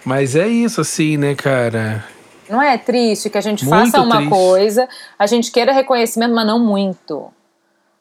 Mas 0.06 0.36
é 0.36 0.48
isso, 0.48 0.82
assim, 0.82 1.18
né, 1.18 1.36
cara? 1.36 2.06
Não 2.48 2.62
é 2.62 2.78
triste 2.78 3.30
que 3.30 3.38
a 3.38 3.42
gente 3.42 3.66
muito 3.66 3.92
faça 3.92 4.02
uma 4.02 4.18
triste. 4.18 4.30
coisa, 4.30 4.90
a 5.18 5.28
gente 5.28 5.52
queira 5.52 5.72
reconhecimento, 5.72 6.34
mas 6.34 6.48
não 6.48 6.58
muito. 6.58 7.32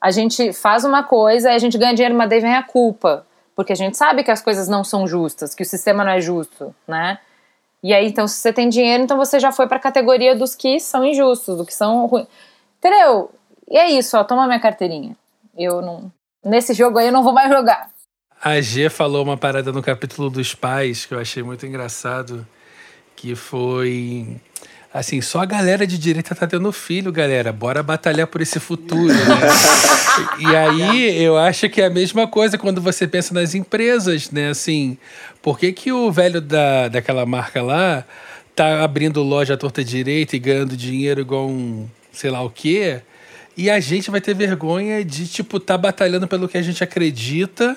A 0.00 0.10
gente 0.10 0.52
faz 0.54 0.84
uma 0.84 1.02
coisa 1.02 1.50
e 1.50 1.54
a 1.54 1.58
gente 1.58 1.76
ganha 1.76 1.92
dinheiro, 1.92 2.14
mas 2.14 2.30
daí 2.30 2.40
vem 2.40 2.54
a 2.54 2.62
culpa. 2.62 3.26
Porque 3.54 3.72
a 3.72 3.76
gente 3.76 3.96
sabe 3.96 4.22
que 4.22 4.30
as 4.30 4.40
coisas 4.40 4.68
não 4.68 4.84
são 4.84 5.06
justas, 5.06 5.54
que 5.54 5.62
o 5.62 5.66
sistema 5.66 6.04
não 6.04 6.12
é 6.12 6.20
justo, 6.20 6.74
né? 6.86 7.18
E 7.82 7.92
aí, 7.92 8.06
então, 8.06 8.26
se 8.26 8.36
você 8.36 8.52
tem 8.52 8.68
dinheiro, 8.68 9.02
então 9.02 9.16
você 9.16 9.38
já 9.38 9.52
foi 9.52 9.66
para 9.66 9.76
a 9.76 9.80
categoria 9.80 10.34
dos 10.34 10.54
que 10.54 10.80
são 10.80 11.04
injustos, 11.04 11.58
do 11.58 11.66
que 11.66 11.74
são 11.74 12.06
ruins. 12.06 12.26
Entendeu? 12.78 13.30
E 13.70 13.76
é 13.76 13.90
isso, 13.90 14.16
ó, 14.16 14.24
toma 14.24 14.46
minha 14.46 14.60
carteirinha. 14.60 15.16
Eu 15.56 15.82
não. 15.82 16.10
Nesse 16.44 16.72
jogo 16.72 16.98
aí 16.98 17.06
eu 17.06 17.12
não 17.12 17.22
vou 17.22 17.32
mais 17.32 17.50
jogar. 17.50 17.90
A 18.42 18.60
G 18.60 18.88
falou 18.88 19.24
uma 19.24 19.36
parada 19.36 19.72
no 19.72 19.82
capítulo 19.82 20.30
dos 20.30 20.54
pais 20.54 21.04
que 21.04 21.12
eu 21.12 21.18
achei 21.18 21.42
muito 21.42 21.66
engraçado, 21.66 22.46
que 23.16 23.34
foi 23.34 24.40
Assim, 24.92 25.20
só 25.20 25.40
a 25.40 25.44
galera 25.44 25.86
de 25.86 25.98
direita 25.98 26.34
tá 26.34 26.46
tendo 26.46 26.72
filho, 26.72 27.12
galera. 27.12 27.52
Bora 27.52 27.82
batalhar 27.82 28.26
por 28.26 28.40
esse 28.40 28.58
futuro, 28.58 29.12
né? 29.12 29.48
e 30.40 30.56
aí, 30.56 31.22
eu 31.22 31.36
acho 31.36 31.68
que 31.68 31.82
é 31.82 31.86
a 31.86 31.90
mesma 31.90 32.26
coisa 32.26 32.56
quando 32.56 32.80
você 32.80 33.06
pensa 33.06 33.34
nas 33.34 33.54
empresas, 33.54 34.30
né? 34.30 34.48
Assim, 34.48 34.96
por 35.42 35.58
que, 35.58 35.72
que 35.72 35.92
o 35.92 36.10
velho 36.10 36.40
da, 36.40 36.88
daquela 36.88 37.26
marca 37.26 37.62
lá 37.62 38.02
tá 38.56 38.82
abrindo 38.82 39.22
loja 39.22 39.54
à 39.54 39.56
torta 39.58 39.84
direita 39.84 40.36
e 40.36 40.38
ganhando 40.38 40.74
dinheiro 40.74 41.20
igual 41.20 41.46
um 41.46 41.86
sei 42.10 42.30
lá 42.30 42.42
o 42.42 42.50
quê? 42.50 43.02
E 43.58 43.68
a 43.68 43.80
gente 43.80 44.08
vai 44.08 44.20
ter 44.20 44.36
vergonha 44.36 45.04
de, 45.04 45.26
tipo, 45.26 45.58
tá 45.58 45.76
batalhando 45.76 46.28
pelo 46.28 46.48
que 46.48 46.56
a 46.56 46.62
gente 46.62 46.84
acredita 46.84 47.76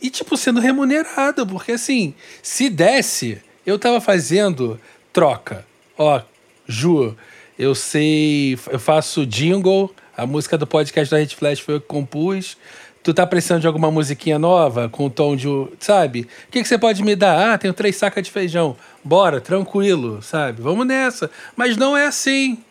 e, 0.00 0.08
tipo, 0.08 0.36
sendo 0.36 0.60
remunerado. 0.60 1.44
Porque, 1.44 1.72
assim, 1.72 2.14
se 2.40 2.70
desse, 2.70 3.42
eu 3.66 3.80
tava 3.80 4.00
fazendo 4.00 4.78
troca. 5.12 5.66
Ó, 5.98 6.22
Ju, 6.68 7.16
eu 7.58 7.74
sei, 7.74 8.56
eu 8.70 8.78
faço 8.78 9.26
jingle, 9.26 9.92
a 10.16 10.24
música 10.24 10.56
do 10.56 10.68
podcast 10.68 11.10
da 11.10 11.18
Red 11.18 11.30
Flash 11.30 11.58
foi 11.58 11.74
eu 11.74 11.80
que 11.80 11.88
compus. 11.88 12.56
Tu 13.02 13.12
tá 13.12 13.26
precisando 13.26 13.62
de 13.62 13.66
alguma 13.66 13.90
musiquinha 13.90 14.38
nova 14.38 14.88
com 14.88 15.10
tom 15.10 15.34
de. 15.34 15.48
Sabe? 15.80 16.28
O 16.46 16.52
que, 16.52 16.62
que 16.62 16.68
você 16.68 16.78
pode 16.78 17.02
me 17.02 17.16
dar? 17.16 17.54
Ah, 17.54 17.58
tenho 17.58 17.74
três 17.74 17.96
sacas 17.96 18.22
de 18.22 18.30
feijão. 18.30 18.76
Bora, 19.02 19.40
tranquilo, 19.40 20.22
sabe? 20.22 20.62
Vamos 20.62 20.86
nessa. 20.86 21.28
Mas 21.56 21.76
não 21.76 21.96
é 21.96 22.06
assim. 22.06 22.62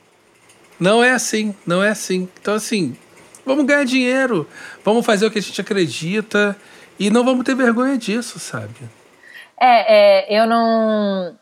Não 0.82 1.04
é 1.04 1.12
assim, 1.12 1.56
não 1.64 1.84
é 1.84 1.90
assim. 1.90 2.28
Então, 2.42 2.56
assim, 2.56 2.98
vamos 3.46 3.66
ganhar 3.68 3.86
dinheiro, 3.86 4.50
vamos 4.84 5.06
fazer 5.06 5.28
o 5.28 5.30
que 5.30 5.38
a 5.38 5.42
gente 5.42 5.62
acredita 5.62 6.58
e 7.00 7.12
não 7.12 7.24
vamos 7.24 7.46
ter 7.46 7.54
vergonha 7.54 7.96
disso, 8.00 8.40
sabe? 8.40 8.90
É, 9.60 10.26
é 10.26 10.42
eu 10.42 10.48
não. 10.48 11.38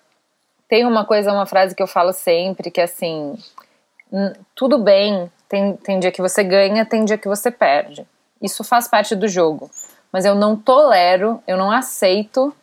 Tem 0.68 0.86
uma 0.86 1.06
coisa, 1.06 1.32
uma 1.32 1.46
frase 1.46 1.74
que 1.74 1.82
eu 1.82 1.88
falo 1.88 2.12
sempre, 2.12 2.70
que 2.70 2.82
é 2.82 2.84
assim: 2.84 3.38
tudo 4.54 4.78
bem, 4.78 5.32
tem, 5.48 5.78
tem 5.78 6.02
dia 6.02 6.12
que 6.12 6.22
você 6.22 6.44
ganha, 6.44 6.86
tem 6.86 7.06
dia 7.06 7.18
que 7.18 7.30
você 7.30 7.50
perde. 7.50 8.06
Isso 8.42 8.62
faz 8.62 8.90
parte 8.90 9.16
do 9.16 9.28
jogo. 9.30 9.72
Mas 10.12 10.26
eu 10.26 10.36
não 10.36 10.58
tolero, 10.58 11.42
eu 11.48 11.56
não 11.56 11.72
aceito 11.72 12.54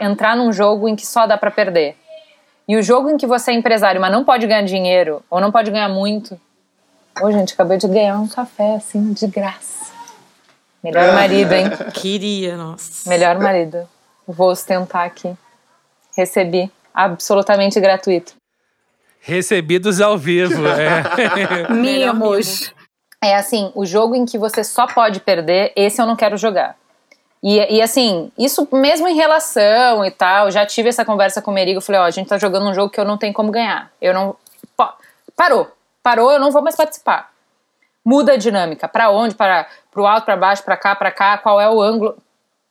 entrar 0.00 0.36
num 0.36 0.52
jogo 0.52 0.88
em 0.88 0.96
que 0.96 1.06
só 1.06 1.28
dá 1.28 1.38
para 1.38 1.52
perder. 1.52 1.96
E 2.68 2.76
o 2.76 2.82
jogo 2.82 3.08
em 3.08 3.16
que 3.16 3.26
você 3.26 3.50
é 3.50 3.54
empresário, 3.54 3.98
mas 3.98 4.12
não 4.12 4.24
pode 4.24 4.46
ganhar 4.46 4.62
dinheiro, 4.62 5.22
ou 5.30 5.40
não 5.40 5.50
pode 5.50 5.70
ganhar 5.70 5.88
muito. 5.88 6.38
Ô, 7.20 7.32
gente, 7.32 7.54
acabei 7.54 7.78
de 7.78 7.88
ganhar 7.88 8.18
um 8.20 8.28
café, 8.28 8.74
assim, 8.74 9.12
de 9.14 9.26
graça. 9.26 9.90
Melhor 10.84 11.14
marido, 11.14 11.52
hein? 11.52 11.64
Queria, 11.94 12.56
nossa. 12.56 13.08
Melhor 13.08 13.38
marido. 13.38 13.88
Vou 14.26 14.50
ostentar 14.50 15.06
aqui. 15.06 15.34
Recebi 16.16 16.70
absolutamente 16.92 17.80
gratuito. 17.80 18.34
Recebidos 19.20 20.00
ao 20.00 20.18
vivo, 20.18 20.66
é. 20.66 21.68
Mimos. 21.72 22.72
É 23.22 23.34
assim, 23.34 23.72
o 23.74 23.84
jogo 23.84 24.14
em 24.14 24.24
que 24.24 24.38
você 24.38 24.62
só 24.62 24.86
pode 24.86 25.20
perder, 25.20 25.72
esse 25.74 26.00
eu 26.00 26.06
não 26.06 26.14
quero 26.14 26.36
jogar. 26.36 26.76
E, 27.42 27.76
e 27.76 27.82
assim, 27.82 28.32
isso 28.36 28.66
mesmo 28.72 29.06
em 29.06 29.14
relação 29.14 30.04
e 30.04 30.10
tal, 30.10 30.50
já 30.50 30.66
tive 30.66 30.88
essa 30.88 31.04
conversa 31.04 31.40
com 31.40 31.50
o 31.50 31.54
Merigo, 31.54 31.80
falei, 31.80 32.00
ó, 32.00 32.04
a 32.04 32.10
gente 32.10 32.28
tá 32.28 32.38
jogando 32.38 32.68
um 32.68 32.74
jogo 32.74 32.90
que 32.90 33.00
eu 33.00 33.04
não 33.04 33.16
tenho 33.16 33.32
como 33.32 33.50
ganhar. 33.50 33.90
Eu 34.00 34.12
não. 34.12 34.36
Parou. 35.36 35.70
Parou, 36.02 36.32
eu 36.32 36.40
não 36.40 36.50
vou 36.50 36.62
mais 36.62 36.74
participar. 36.74 37.30
Muda 38.04 38.32
a 38.32 38.36
dinâmica. 38.36 38.88
Para 38.88 39.10
onde? 39.10 39.34
Para 39.34 39.68
pro 39.90 40.06
alto, 40.06 40.24
para 40.24 40.36
baixo, 40.36 40.62
para 40.64 40.76
cá, 40.76 40.94
para 40.96 41.10
cá, 41.10 41.38
qual 41.38 41.60
é 41.60 41.68
o 41.68 41.80
ângulo? 41.80 42.16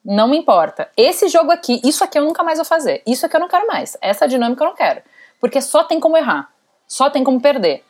Não 0.04 0.28
me 0.28 0.38
importa. 0.38 0.90
Esse 0.96 1.28
jogo 1.28 1.52
aqui, 1.52 1.82
isso 1.84 2.04
aqui 2.04 2.18
eu 2.18 2.24
nunca 2.24 2.44
mais 2.44 2.58
vou 2.58 2.66
fazer. 2.66 3.02
Isso 3.06 3.26
aqui 3.26 3.36
eu 3.36 3.40
não 3.40 3.48
quero 3.48 3.68
mais. 3.68 3.98
Essa 4.02 4.28
dinâmica 4.28 4.64
eu 4.64 4.70
não 4.70 4.76
quero. 4.76 5.02
Porque 5.40 5.62
só 5.62 5.84
tem 5.84 6.00
como 6.00 6.18
errar. 6.18 6.50
Só 6.88 7.10
tem 7.10 7.24
como 7.24 7.42
perder. 7.42 7.84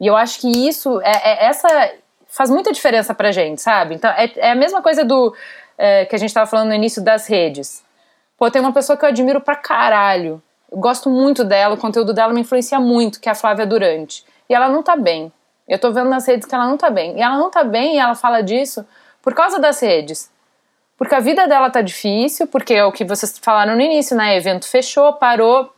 E 0.00 0.06
eu 0.06 0.16
acho 0.16 0.40
que 0.40 0.48
isso, 0.68 1.00
é, 1.00 1.10
é 1.10 1.44
essa 1.46 1.68
faz 2.28 2.50
muita 2.50 2.72
diferença 2.72 3.14
pra 3.14 3.32
gente, 3.32 3.60
sabe? 3.60 3.94
Então, 3.94 4.10
é, 4.10 4.30
é 4.36 4.50
a 4.52 4.54
mesma 4.54 4.82
coisa 4.82 5.04
do 5.04 5.34
é, 5.76 6.04
que 6.04 6.14
a 6.14 6.18
gente 6.18 6.32
tava 6.32 6.46
falando 6.46 6.68
no 6.68 6.74
início 6.74 7.02
das 7.02 7.26
redes. 7.26 7.84
Pô, 8.36 8.50
tem 8.50 8.60
uma 8.60 8.72
pessoa 8.72 8.96
que 8.96 9.04
eu 9.04 9.08
admiro 9.08 9.40
pra 9.40 9.56
caralho. 9.56 10.42
Eu 10.70 10.78
gosto 10.78 11.08
muito 11.08 11.42
dela, 11.42 11.74
o 11.74 11.78
conteúdo 11.78 12.12
dela 12.12 12.32
me 12.32 12.42
influencia 12.42 12.78
muito, 12.78 13.20
que 13.20 13.28
é 13.28 13.32
a 13.32 13.34
Flávia 13.34 13.66
Durante. 13.66 14.24
E 14.48 14.54
ela 14.54 14.68
não 14.68 14.82
tá 14.82 14.94
bem. 14.94 15.32
Eu 15.66 15.78
tô 15.78 15.90
vendo 15.90 16.08
nas 16.08 16.26
redes 16.26 16.46
que 16.46 16.54
ela 16.54 16.66
não 16.66 16.76
tá 16.76 16.90
bem. 16.90 17.16
E 17.18 17.22
ela 17.22 17.36
não 17.36 17.50
tá 17.50 17.64
bem 17.64 17.96
e 17.96 17.98
ela 17.98 18.14
fala 18.14 18.42
disso 18.42 18.86
por 19.22 19.34
causa 19.34 19.58
das 19.58 19.80
redes. 19.80 20.30
Porque 20.96 21.14
a 21.14 21.20
vida 21.20 21.46
dela 21.46 21.70
tá 21.70 21.80
difícil, 21.80 22.46
porque 22.46 22.74
é 22.74 22.84
o 22.84 22.90
que 22.92 23.04
vocês 23.04 23.38
falaram 23.38 23.76
no 23.76 23.80
início, 23.80 24.16
né? 24.16 24.36
Evento 24.36 24.66
fechou, 24.66 25.12
parou. 25.12 25.72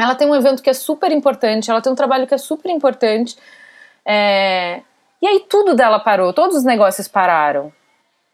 Ela 0.00 0.14
tem 0.14 0.28
um 0.28 0.34
evento 0.34 0.62
que 0.62 0.70
é 0.70 0.72
super 0.72 1.12
importante, 1.12 1.70
ela 1.70 1.82
tem 1.82 1.92
um 1.92 1.96
trabalho 1.96 2.26
que 2.26 2.34
é 2.34 2.38
super 2.38 2.70
importante. 2.70 3.36
É... 4.04 4.80
E 5.22 5.26
aí 5.26 5.46
tudo 5.48 5.76
dela 5.76 6.00
parou, 6.00 6.32
todos 6.32 6.56
os 6.56 6.64
negócios 6.64 7.06
pararam. 7.06 7.72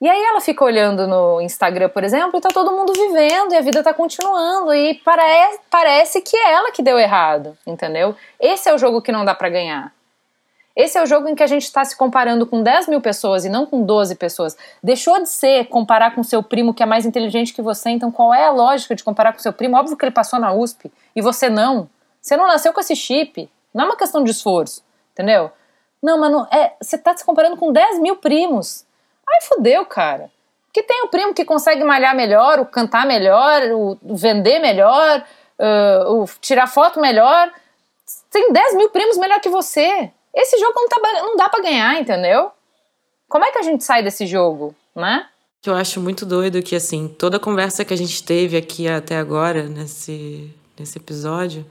E 0.00 0.08
aí 0.08 0.22
ela 0.22 0.40
fica 0.40 0.64
olhando 0.64 1.06
no 1.06 1.40
Instagram, 1.40 1.88
por 1.90 2.02
exemplo, 2.02 2.38
e 2.38 2.40
tá 2.40 2.48
todo 2.48 2.72
mundo 2.72 2.92
vivendo 2.92 3.52
e 3.52 3.56
a 3.56 3.60
vida 3.60 3.82
tá 3.82 3.92
continuando. 3.92 4.72
E 4.72 4.94
parece, 5.04 5.60
parece 5.68 6.20
que 6.22 6.36
é 6.36 6.52
ela 6.52 6.70
que 6.72 6.82
deu 6.82 6.98
errado, 6.98 7.58
entendeu? 7.66 8.14
Esse 8.40 8.70
é 8.70 8.74
o 8.74 8.78
jogo 8.78 9.02
que 9.02 9.12
não 9.12 9.24
dá 9.24 9.34
para 9.34 9.50
ganhar. 9.50 9.92
Esse 10.74 10.96
é 10.96 11.02
o 11.02 11.06
jogo 11.06 11.28
em 11.28 11.34
que 11.34 11.42
a 11.42 11.46
gente 11.48 11.64
está 11.64 11.84
se 11.84 11.96
comparando 11.96 12.46
com 12.46 12.62
10 12.62 12.86
mil 12.86 13.00
pessoas 13.00 13.44
e 13.44 13.48
não 13.48 13.66
com 13.66 13.82
12 13.82 14.14
pessoas. 14.14 14.56
Deixou 14.80 15.20
de 15.20 15.28
ser 15.28 15.66
comparar 15.66 16.14
com 16.14 16.22
seu 16.22 16.40
primo 16.40 16.72
que 16.72 16.84
é 16.84 16.86
mais 16.86 17.04
inteligente 17.04 17.52
que 17.52 17.60
você, 17.60 17.90
então 17.90 18.12
qual 18.12 18.32
é 18.32 18.44
a 18.44 18.52
lógica 18.52 18.94
de 18.94 19.02
comparar 19.02 19.32
com 19.32 19.40
seu 19.40 19.52
primo? 19.52 19.76
Óbvio 19.76 19.96
que 19.96 20.04
ele 20.04 20.12
passou 20.12 20.38
na 20.38 20.52
USP 20.52 20.90
e 21.16 21.20
você 21.20 21.50
não. 21.50 21.90
Você 22.22 22.36
não 22.36 22.46
nasceu 22.46 22.72
com 22.72 22.80
esse 22.80 22.94
chip. 22.94 23.50
Não 23.74 23.84
é 23.84 23.86
uma 23.88 23.96
questão 23.96 24.22
de 24.22 24.30
esforço, 24.30 24.84
entendeu? 25.12 25.50
Não, 26.02 26.18
mano, 26.18 26.46
é, 26.50 26.72
você 26.80 26.96
está 26.96 27.16
se 27.16 27.24
comparando 27.24 27.56
com 27.56 27.72
10 27.72 27.98
mil 28.00 28.16
primos. 28.16 28.84
Ai, 29.28 29.42
fodeu, 29.42 29.84
cara. 29.84 30.30
Que 30.72 30.82
tem 30.82 31.02
o 31.02 31.08
primo 31.08 31.34
que 31.34 31.44
consegue 31.44 31.82
malhar 31.84 32.14
melhor, 32.14 32.60
o 32.60 32.66
cantar 32.66 33.06
melhor, 33.06 33.62
o 33.72 33.98
vender 34.16 34.58
melhor, 34.60 35.24
uh, 35.58 36.22
o 36.22 36.26
tirar 36.40 36.66
foto 36.66 37.00
melhor. 37.00 37.52
Tem 38.30 38.52
10 38.52 38.76
mil 38.76 38.90
primos 38.90 39.16
melhor 39.18 39.40
que 39.40 39.48
você. 39.48 40.10
Esse 40.34 40.58
jogo 40.58 40.74
não, 40.76 40.88
tá, 40.88 41.00
não 41.22 41.36
dá 41.36 41.48
para 41.48 41.62
ganhar, 41.62 42.00
entendeu? 42.00 42.52
Como 43.28 43.44
é 43.44 43.50
que 43.50 43.58
a 43.58 43.62
gente 43.62 43.82
sai 43.84 44.02
desse 44.02 44.26
jogo, 44.26 44.74
né? 44.94 45.26
Eu 45.66 45.74
acho 45.74 46.00
muito 46.00 46.24
doido 46.24 46.62
que, 46.62 46.76
assim, 46.76 47.08
toda 47.08 47.36
a 47.36 47.40
conversa 47.40 47.84
que 47.84 47.92
a 47.92 47.96
gente 47.96 48.22
teve 48.22 48.56
aqui 48.56 48.88
até 48.88 49.16
agora, 49.16 49.64
nesse, 49.64 50.54
nesse 50.78 50.98
episódio, 50.98 51.66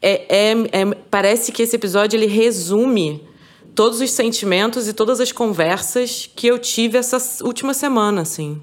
é, 0.00 0.24
é, 0.28 0.52
é, 0.52 0.94
parece 1.10 1.52
que 1.52 1.62
esse 1.62 1.76
episódio 1.76 2.16
ele 2.16 2.26
resume 2.26 3.26
todos 3.74 4.00
os 4.00 4.10
sentimentos 4.10 4.88
e 4.88 4.92
todas 4.92 5.20
as 5.20 5.32
conversas 5.32 6.30
que 6.34 6.46
eu 6.46 6.58
tive 6.58 6.98
essa 6.98 7.44
última 7.44 7.74
semana, 7.74 8.22
assim. 8.22 8.60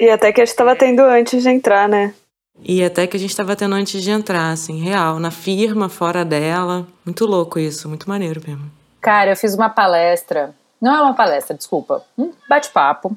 E 0.00 0.10
até 0.10 0.32
que 0.32 0.40
a 0.40 0.44
gente 0.44 0.52
estava 0.52 0.76
tendo 0.76 1.00
antes 1.00 1.42
de 1.42 1.48
entrar, 1.48 1.88
né? 1.88 2.14
E 2.62 2.82
até 2.82 3.06
que 3.06 3.16
a 3.16 3.20
gente 3.20 3.30
estava 3.30 3.54
tendo 3.54 3.74
antes 3.74 4.02
de 4.02 4.10
entrar, 4.10 4.50
assim, 4.50 4.82
real, 4.82 5.18
na 5.18 5.30
firma, 5.30 5.88
fora 5.88 6.24
dela. 6.24 6.86
Muito 7.04 7.26
louco 7.26 7.58
isso, 7.58 7.88
muito 7.88 8.08
maneiro 8.08 8.40
mesmo. 8.46 8.70
Cara, 9.00 9.30
eu 9.30 9.36
fiz 9.36 9.54
uma 9.54 9.68
palestra, 9.68 10.54
não 10.80 10.94
é 10.94 11.00
uma 11.00 11.14
palestra, 11.14 11.56
desculpa, 11.56 12.04
um 12.18 12.32
bate-papo, 12.48 13.16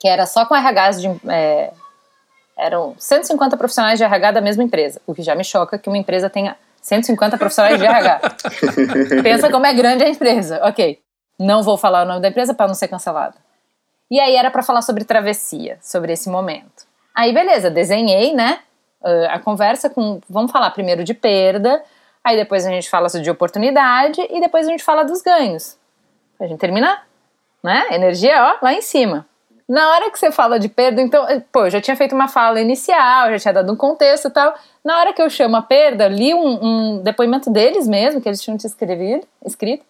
que 0.00 0.08
era 0.08 0.26
só 0.26 0.46
com 0.46 0.54
RHs 0.54 1.00
de. 1.00 1.08
É, 1.28 1.72
eram 2.56 2.94
150 2.96 3.56
profissionais 3.56 3.98
de 3.98 4.04
RH 4.04 4.32
da 4.32 4.40
mesma 4.40 4.62
empresa, 4.62 5.00
o 5.06 5.14
que 5.14 5.22
já 5.22 5.34
me 5.34 5.44
choca 5.44 5.76
que 5.76 5.88
uma 5.88 5.98
empresa 5.98 6.30
tenha 6.30 6.56
150 6.84 7.38
profissionais 7.38 7.78
de 7.78 7.86
RH. 7.86 8.20
Pensa 9.24 9.50
como 9.50 9.64
é 9.64 9.72
grande 9.72 10.04
a 10.04 10.08
empresa. 10.08 10.60
Ok. 10.64 11.00
Não 11.40 11.62
vou 11.62 11.78
falar 11.78 12.02
o 12.02 12.06
nome 12.06 12.20
da 12.20 12.28
empresa 12.28 12.52
para 12.52 12.68
não 12.68 12.74
ser 12.74 12.88
cancelada. 12.88 13.36
E 14.10 14.20
aí 14.20 14.36
era 14.36 14.50
para 14.50 14.62
falar 14.62 14.82
sobre 14.82 15.02
travessia, 15.02 15.78
sobre 15.80 16.12
esse 16.12 16.28
momento. 16.28 16.84
Aí, 17.14 17.32
beleza, 17.32 17.70
desenhei, 17.70 18.34
né? 18.34 18.60
a 19.30 19.38
conversa 19.38 19.90
com. 19.90 20.20
Vamos 20.28 20.50
falar 20.50 20.70
primeiro 20.70 21.04
de 21.04 21.12
perda, 21.14 21.82
aí 22.22 22.36
depois 22.36 22.66
a 22.66 22.70
gente 22.70 22.88
fala 22.88 23.08
de 23.08 23.30
oportunidade 23.30 24.20
e 24.30 24.40
depois 24.40 24.66
a 24.66 24.70
gente 24.70 24.82
fala 24.82 25.04
dos 25.04 25.20
ganhos. 25.22 25.78
Pra 26.38 26.46
gente 26.46 26.58
terminar, 26.58 27.06
né? 27.62 27.86
Energia, 27.90 28.42
ó, 28.42 28.64
lá 28.64 28.72
em 28.72 28.80
cima. 28.80 29.26
Na 29.68 29.90
hora 29.92 30.10
que 30.10 30.18
você 30.18 30.30
fala 30.30 30.58
de 30.58 30.68
perda, 30.68 31.00
então, 31.00 31.26
pô, 31.50 31.64
eu 31.64 31.70
já 31.70 31.80
tinha 31.80 31.96
feito 31.96 32.14
uma 32.14 32.28
fala 32.28 32.60
inicial, 32.60 33.30
já 33.30 33.38
tinha 33.38 33.54
dado 33.54 33.72
um 33.72 33.76
contexto 33.76 34.28
e 34.28 34.30
tal. 34.30 34.54
Na 34.84 34.98
hora 34.98 35.12
que 35.14 35.22
eu 35.22 35.30
chamo 35.30 35.56
a 35.56 35.62
perda, 35.62 36.06
li 36.06 36.34
um, 36.34 36.64
um 36.64 37.02
depoimento 37.02 37.50
deles 37.50 37.88
mesmo, 37.88 38.20
que 38.20 38.28
eles 38.28 38.42
tinham 38.42 38.58
te 38.58 38.66
escrevido, 38.66 39.26
escrito. 39.44 39.84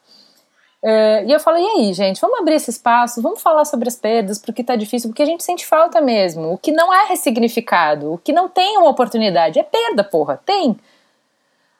Uh, 0.84 1.26
e 1.26 1.32
eu 1.32 1.40
falei, 1.40 1.64
e 1.64 1.66
aí, 1.66 1.92
gente, 1.94 2.20
vamos 2.20 2.38
abrir 2.38 2.54
esse 2.54 2.70
espaço, 2.70 3.22
vamos 3.22 3.40
falar 3.40 3.64
sobre 3.64 3.88
as 3.88 3.96
perdas, 3.96 4.38
porque 4.38 4.62
tá 4.62 4.76
difícil, 4.76 5.08
porque 5.08 5.22
a 5.22 5.26
gente 5.26 5.42
sente 5.42 5.66
falta 5.66 6.00
mesmo. 6.00 6.52
O 6.52 6.58
que 6.58 6.70
não 6.70 6.92
é 6.92 7.06
ressignificado, 7.06 8.12
o 8.12 8.18
que 8.18 8.32
não 8.32 8.48
tem 8.48 8.76
uma 8.76 8.90
oportunidade, 8.90 9.58
é 9.58 9.62
perda, 9.62 10.04
porra, 10.04 10.40
tem. 10.44 10.76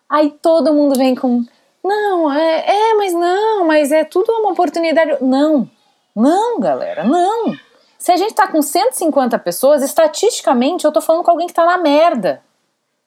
Aí 0.08 0.30
todo 0.42 0.72
mundo 0.72 0.98
vem 0.98 1.14
com, 1.14 1.44
não, 1.84 2.32
é, 2.32 2.64
é 2.66 2.94
mas 2.94 3.12
não, 3.12 3.66
mas 3.66 3.92
é 3.92 4.04
tudo 4.04 4.32
uma 4.32 4.52
oportunidade. 4.52 5.18
Não, 5.22 5.68
não, 6.16 6.58
galera, 6.58 7.04
não. 7.04 7.54
Se 8.04 8.12
a 8.12 8.18
gente 8.18 8.34
tá 8.34 8.46
com 8.46 8.60
150 8.60 9.38
pessoas, 9.38 9.82
estatisticamente 9.82 10.84
eu 10.84 10.92
tô 10.92 11.00
falando 11.00 11.24
com 11.24 11.30
alguém 11.30 11.46
que 11.46 11.54
tá 11.54 11.64
na 11.64 11.78
merda. 11.78 12.42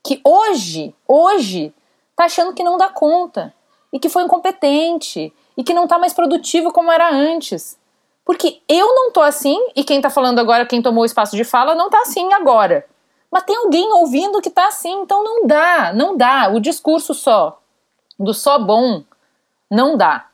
Que 0.04 0.20
hoje, 0.24 0.96
hoje, 1.08 1.72
tá 2.16 2.26
achando 2.26 2.52
que 2.52 2.64
não 2.64 2.80
dá 2.80 2.90
conta 2.90 3.54
e 3.94 4.00
que 4.00 4.10
foi 4.10 4.24
incompetente 4.24 5.32
e 5.56 5.64
que 5.64 5.72
não 5.72 5.88
tá 5.88 6.00
mais 6.00 6.14
produtivo 6.14 6.74
como 6.74 6.92
era 6.92 7.14
antes. 7.14 7.78
Porque 8.26 8.60
eu 8.68 8.88
não 8.96 9.12
tô 9.12 9.22
assim 9.22 9.56
e 9.76 9.84
quem 9.84 10.02
tá 10.02 10.10
falando 10.10 10.40
agora, 10.40 10.66
quem 10.66 10.82
tomou 10.82 11.04
o 11.04 11.06
espaço 11.06 11.36
de 11.36 11.44
fala, 11.44 11.76
não 11.76 11.92
tá 11.92 12.02
assim 12.02 12.34
agora. 12.34 12.84
Mas 13.30 13.44
tem 13.44 13.56
alguém 13.56 13.94
ouvindo 13.94 14.42
que 14.42 14.50
tá 14.50 14.66
assim, 14.66 15.02
então 15.04 15.24
não 15.24 15.46
dá, 15.46 15.94
não 15.94 16.18
dá. 16.18 16.50
O 16.52 16.60
discurso 16.60 17.14
só, 17.14 17.62
do 18.20 18.34
só 18.34 18.58
bom, 18.58 19.04
não 19.70 19.96
dá. 19.96 20.26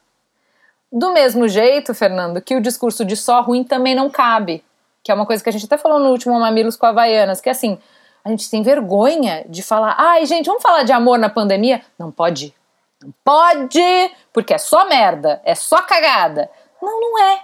Do 0.94 1.12
mesmo 1.12 1.48
jeito, 1.48 1.92
Fernando, 1.96 2.40
que 2.40 2.56
o 2.56 2.62
discurso 2.62 3.04
de 3.04 3.16
só 3.16 3.42
ruim 3.42 3.64
também 3.64 3.96
não 3.96 4.12
cabe. 4.12 4.64
Que 5.04 5.12
é 5.12 5.16
uma 5.16 5.26
coisa 5.26 5.44
que 5.44 5.50
a 5.50 5.52
gente 5.52 5.66
até 5.66 5.76
falou 5.76 6.00
no 6.00 6.12
último 6.12 6.40
Mamilos 6.40 6.78
com 6.78 6.86
Havaianas, 6.86 7.42
que 7.42 7.50
é 7.50 7.52
assim, 7.52 7.80
a 8.24 8.30
gente 8.30 8.48
tem 8.48 8.62
vergonha 8.62 9.44
de 9.50 9.64
falar, 9.64 9.96
ai 9.98 10.24
gente, 10.28 10.46
vamos 10.46 10.62
falar 10.62 10.84
de 10.84 10.92
amor 10.92 11.18
na 11.18 11.30
pandemia? 11.30 11.82
Não 11.98 12.12
pode. 12.12 12.54
Não 13.02 13.12
pode, 13.24 14.12
porque 14.32 14.54
é 14.54 14.60
só 14.60 14.88
merda, 14.88 15.42
é 15.44 15.56
só 15.56 15.82
cagada. 15.82 16.48
Não, 16.80 17.02
não 17.02 17.20
é. 17.24 17.42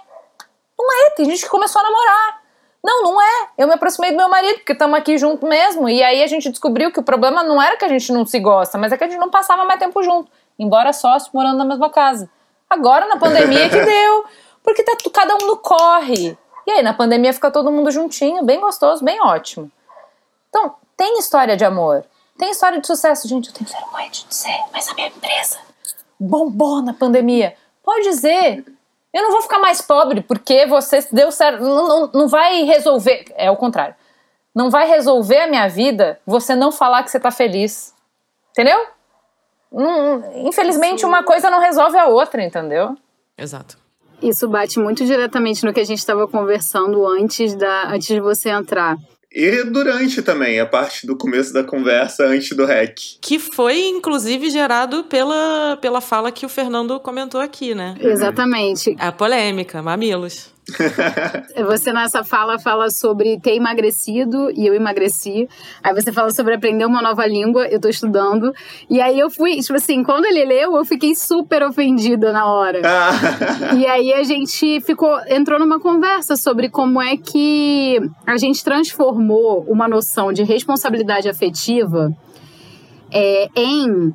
Não 0.78 1.06
é, 1.06 1.10
tem 1.10 1.26
gente 1.26 1.42
que 1.42 1.50
começou 1.50 1.80
a 1.80 1.84
namorar. 1.84 2.40
Não, 2.84 3.02
não 3.02 3.20
é. 3.20 3.48
Eu 3.58 3.66
me 3.66 3.74
aproximei 3.74 4.12
do 4.12 4.16
meu 4.16 4.28
marido, 4.28 4.58
porque 4.58 4.72
estamos 4.72 4.96
aqui 4.96 5.18
junto 5.18 5.44
mesmo. 5.44 5.88
E 5.88 6.04
aí 6.04 6.22
a 6.22 6.26
gente 6.28 6.48
descobriu 6.50 6.92
que 6.92 7.00
o 7.00 7.02
problema 7.02 7.42
não 7.42 7.60
era 7.60 7.76
que 7.76 7.84
a 7.84 7.88
gente 7.88 8.12
não 8.12 8.24
se 8.24 8.38
gosta, 8.38 8.78
mas 8.78 8.92
é 8.92 8.96
que 8.96 9.02
a 9.02 9.08
gente 9.08 9.18
não 9.18 9.28
passava 9.28 9.64
mais 9.64 9.80
tempo 9.80 10.00
junto. 10.04 10.30
Embora 10.56 10.92
sócio 10.92 11.32
morando 11.34 11.58
na 11.58 11.64
mesma 11.64 11.90
casa. 11.90 12.30
Agora, 12.70 13.06
na 13.06 13.16
pandemia, 13.16 13.68
que 13.68 13.84
deu. 13.84 14.24
Porque 14.62 14.84
tá 14.84 14.96
cada 15.12 15.34
um 15.34 15.46
no 15.48 15.56
corre. 15.56 16.38
E 16.66 16.70
aí, 16.70 16.82
na 16.82 16.94
pandemia, 16.94 17.32
fica 17.32 17.50
todo 17.50 17.72
mundo 17.72 17.90
juntinho, 17.90 18.44
bem 18.44 18.60
gostoso, 18.60 19.04
bem 19.04 19.20
ótimo. 19.20 19.70
Então, 20.48 20.76
tem 20.96 21.18
história 21.18 21.56
de 21.56 21.64
amor. 21.64 22.04
Tem 22.38 22.50
história 22.50 22.80
de 22.80 22.86
sucesso. 22.86 23.26
Gente, 23.26 23.48
eu 23.48 23.54
tenho 23.54 23.68
vergonha 23.68 24.08
de 24.10 24.24
dizer, 24.24 24.58
mas 24.72 24.88
a 24.88 24.94
minha 24.94 25.08
empresa 25.08 25.58
bombou 26.18 26.80
na 26.82 26.92
pandemia. 26.92 27.56
Pode 27.82 28.02
dizer. 28.04 28.64
Eu 29.12 29.22
não 29.22 29.32
vou 29.32 29.42
ficar 29.42 29.58
mais 29.58 29.82
pobre 29.82 30.20
porque 30.20 30.66
você 30.66 31.04
deu 31.10 31.32
certo. 31.32 31.62
Não, 31.62 31.88
não, 31.88 32.10
não 32.12 32.28
vai 32.28 32.62
resolver. 32.62 33.24
É 33.34 33.50
o 33.50 33.56
contrário. 33.56 33.96
Não 34.54 34.70
vai 34.70 34.86
resolver 34.86 35.40
a 35.40 35.46
minha 35.48 35.68
vida 35.68 36.20
você 36.24 36.54
não 36.54 36.70
falar 36.70 37.02
que 37.02 37.10
você 37.10 37.18
tá 37.18 37.30
feliz. 37.30 37.94
Entendeu? 38.50 38.86
Não, 39.72 40.46
infelizmente, 40.46 41.06
uma 41.06 41.22
coisa 41.22 41.50
não 41.50 41.60
resolve 41.60 41.96
a 41.96 42.06
outra, 42.06 42.42
entendeu? 42.42 42.96
Exato. 43.38 43.78
Isso 44.22 44.48
bate 44.48 44.78
muito 44.78 45.04
diretamente 45.04 45.64
no 45.64 45.72
que 45.72 45.80
a 45.80 45.84
gente 45.84 45.98
estava 45.98 46.26
conversando 46.28 47.06
antes, 47.06 47.54
da, 47.54 47.88
antes 47.88 48.08
de 48.08 48.20
você 48.20 48.50
entrar. 48.50 48.98
E 49.32 49.62
durante 49.64 50.22
também, 50.22 50.58
a 50.58 50.66
parte 50.66 51.06
do 51.06 51.16
começo 51.16 51.52
da 51.52 51.62
conversa, 51.62 52.24
antes 52.24 52.54
do 52.56 52.64
REC. 52.64 52.98
Que 53.20 53.38
foi, 53.38 53.86
inclusive, 53.86 54.50
gerado 54.50 55.04
pela, 55.04 55.78
pela 55.80 56.00
fala 56.00 56.32
que 56.32 56.44
o 56.44 56.48
Fernando 56.48 56.98
comentou 56.98 57.40
aqui, 57.40 57.72
né? 57.72 57.94
Exatamente. 58.00 58.96
A 58.98 59.12
polêmica, 59.12 59.80
mamilos. 59.80 60.52
Você 61.66 61.92
nessa 61.92 62.24
fala 62.24 62.58
fala 62.58 62.90
sobre 62.90 63.38
ter 63.40 63.54
emagrecido 63.54 64.50
e 64.50 64.66
eu 64.66 64.74
emagreci. 64.74 65.48
Aí 65.82 65.94
você 65.94 66.12
fala 66.12 66.30
sobre 66.30 66.54
aprender 66.54 66.84
uma 66.84 67.02
nova 67.02 67.26
língua, 67.26 67.66
eu 67.68 67.80
tô 67.80 67.88
estudando. 67.88 68.52
E 68.88 69.00
aí 69.00 69.18
eu 69.18 69.30
fui, 69.30 69.56
tipo 69.60 69.74
assim, 69.74 70.02
quando 70.02 70.26
ele 70.26 70.44
leu, 70.44 70.76
eu 70.76 70.84
fiquei 70.84 71.14
super 71.14 71.62
ofendida 71.62 72.32
na 72.32 72.46
hora. 72.46 72.80
e 73.76 73.86
aí 73.86 74.12
a 74.12 74.22
gente 74.22 74.80
ficou, 74.80 75.18
entrou 75.28 75.58
numa 75.58 75.80
conversa 75.80 76.36
sobre 76.36 76.68
como 76.68 77.00
é 77.00 77.16
que 77.16 78.00
a 78.26 78.36
gente 78.36 78.64
transformou 78.64 79.64
uma 79.68 79.88
noção 79.88 80.32
de 80.32 80.42
responsabilidade 80.42 81.28
afetiva 81.28 82.10
é, 83.12 83.48
em 83.56 84.14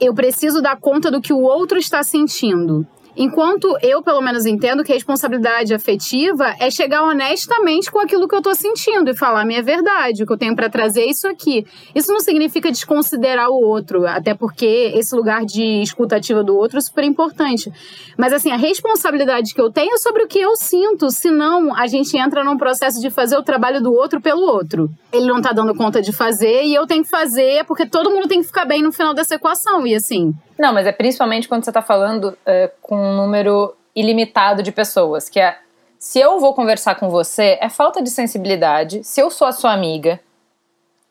eu 0.00 0.12
preciso 0.12 0.60
dar 0.60 0.76
conta 0.76 1.10
do 1.10 1.20
que 1.20 1.32
o 1.32 1.40
outro 1.40 1.78
está 1.78 2.02
sentindo. 2.02 2.84
Enquanto 3.14 3.76
eu, 3.82 4.02
pelo 4.02 4.22
menos, 4.22 4.46
entendo 4.46 4.82
que 4.82 4.90
a 4.90 4.94
responsabilidade 4.94 5.74
afetiva 5.74 6.54
é 6.58 6.70
chegar 6.70 7.02
honestamente 7.04 7.90
com 7.90 8.00
aquilo 8.00 8.26
que 8.26 8.34
eu 8.34 8.40
tô 8.40 8.54
sentindo 8.54 9.10
e 9.10 9.16
falar 9.16 9.42
a 9.42 9.44
minha 9.44 9.62
verdade, 9.62 10.22
o 10.22 10.26
que 10.26 10.32
eu 10.32 10.38
tenho 10.38 10.56
para 10.56 10.70
trazer 10.70 11.02
é 11.02 11.10
isso 11.10 11.28
aqui. 11.28 11.66
Isso 11.94 12.10
não 12.10 12.20
significa 12.20 12.70
desconsiderar 12.70 13.50
o 13.50 13.62
outro, 13.62 14.06
até 14.06 14.34
porque 14.34 14.92
esse 14.94 15.14
lugar 15.14 15.44
de 15.44 15.82
escutativa 15.82 16.42
do 16.42 16.56
outro 16.56 16.78
é 16.78 16.80
super 16.80 17.04
importante. 17.04 17.70
Mas, 18.16 18.32
assim, 18.32 18.50
a 18.50 18.56
responsabilidade 18.56 19.52
que 19.54 19.60
eu 19.60 19.70
tenho 19.70 19.94
é 19.94 19.98
sobre 19.98 20.24
o 20.24 20.28
que 20.28 20.38
eu 20.38 20.56
sinto, 20.56 21.10
senão 21.10 21.74
a 21.76 21.86
gente 21.86 22.16
entra 22.16 22.42
num 22.42 22.56
processo 22.56 23.00
de 23.00 23.10
fazer 23.10 23.36
o 23.36 23.42
trabalho 23.42 23.82
do 23.82 23.92
outro 23.92 24.20
pelo 24.20 24.42
outro. 24.42 24.88
Ele 25.12 25.26
não 25.26 25.42
tá 25.42 25.52
dando 25.52 25.74
conta 25.74 26.00
de 26.00 26.12
fazer 26.12 26.64
e 26.64 26.74
eu 26.74 26.86
tenho 26.86 27.02
que 27.02 27.10
fazer 27.10 27.64
porque 27.66 27.86
todo 27.86 28.10
mundo 28.10 28.28
tem 28.28 28.40
que 28.40 28.46
ficar 28.46 28.64
bem 28.64 28.82
no 28.82 28.90
final 28.90 29.12
dessa 29.12 29.34
equação, 29.34 29.86
e 29.86 29.94
assim. 29.94 30.32
Não, 30.62 30.72
mas 30.72 30.86
é 30.86 30.92
principalmente 30.92 31.48
quando 31.48 31.64
você 31.64 31.70
está 31.70 31.82
falando 31.82 32.38
é, 32.46 32.70
com 32.80 32.96
um 32.96 33.16
número 33.16 33.74
ilimitado 33.96 34.62
de 34.62 34.70
pessoas, 34.70 35.28
que 35.28 35.40
é 35.40 35.56
se 35.98 36.20
eu 36.20 36.38
vou 36.38 36.54
conversar 36.54 36.94
com 36.94 37.10
você, 37.10 37.58
é 37.60 37.68
falta 37.68 38.00
de 38.00 38.08
sensibilidade. 38.08 39.02
Se 39.02 39.20
eu 39.20 39.28
sou 39.28 39.48
a 39.48 39.50
sua 39.50 39.72
amiga, 39.72 40.20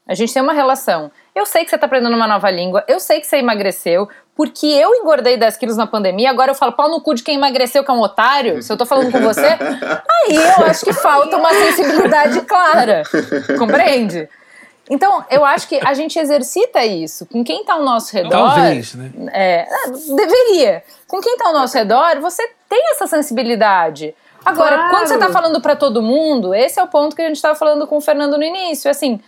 a 0.07 0.13
gente 0.13 0.33
tem 0.33 0.41
uma 0.41 0.53
relação. 0.53 1.11
Eu 1.35 1.45
sei 1.45 1.65
que 1.65 1.69
você 1.69 1.75
está 1.75 1.85
aprendendo 1.85 2.15
uma 2.15 2.29
nova 2.29 2.49
língua, 2.49 2.85
eu 2.87 2.97
sei 2.97 3.19
que 3.19 3.27
você 3.27 3.39
emagreceu, 3.39 4.07
porque 4.37 4.67
eu 4.67 4.95
engordei 4.95 5.35
10 5.35 5.57
quilos 5.57 5.75
na 5.75 5.85
pandemia, 5.85 6.29
agora 6.29 6.51
eu 6.51 6.55
falo 6.55 6.71
pau 6.71 6.89
no 6.89 7.01
cu 7.01 7.13
de 7.13 7.21
quem 7.21 7.35
emagreceu, 7.35 7.83
que 7.83 7.91
é 7.91 7.93
um 7.93 7.99
otário, 7.99 8.63
se 8.63 8.71
eu 8.71 8.77
tô 8.77 8.85
falando 8.85 9.11
com 9.11 9.19
você, 9.19 9.47
aí 9.59 10.35
eu 10.35 10.65
acho 10.65 10.85
que 10.85 10.93
falta 10.93 11.35
uma 11.35 11.53
sensibilidade 11.53 12.39
clara. 12.43 13.03
Compreende? 13.59 14.29
Então, 14.91 15.23
eu 15.29 15.45
acho 15.45 15.69
que 15.69 15.79
a 15.85 15.93
gente 15.93 16.19
exercita 16.19 16.83
isso. 16.83 17.25
Com 17.25 17.45
quem 17.45 17.61
está 17.61 17.75
ao 17.75 17.81
nosso 17.81 18.13
redor. 18.13 18.29
Talvez, 18.53 18.93
né? 18.93 19.09
É, 19.31 19.65
deveria. 20.13 20.83
Com 21.07 21.21
quem 21.21 21.31
está 21.31 21.47
ao 21.47 21.53
nosso 21.53 21.77
redor, 21.77 22.19
você 22.19 22.45
tem 22.67 22.91
essa 22.91 23.07
sensibilidade. 23.07 24.13
Agora, 24.43 24.75
Claro. 24.75 24.89
quando 24.89 25.07
você 25.07 25.13
está 25.13 25.29
falando 25.29 25.61
para 25.61 25.77
todo 25.77 26.01
mundo, 26.01 26.53
esse 26.53 26.77
é 26.77 26.83
o 26.83 26.87
ponto 26.87 27.15
que 27.15 27.21
a 27.21 27.27
gente 27.27 27.37
estava 27.37 27.55
falando 27.55 27.87
com 27.87 27.95
o 27.97 28.01
Fernando 28.01 28.37
no 28.37 28.43
início. 28.43 28.91
Assim, 28.91 29.21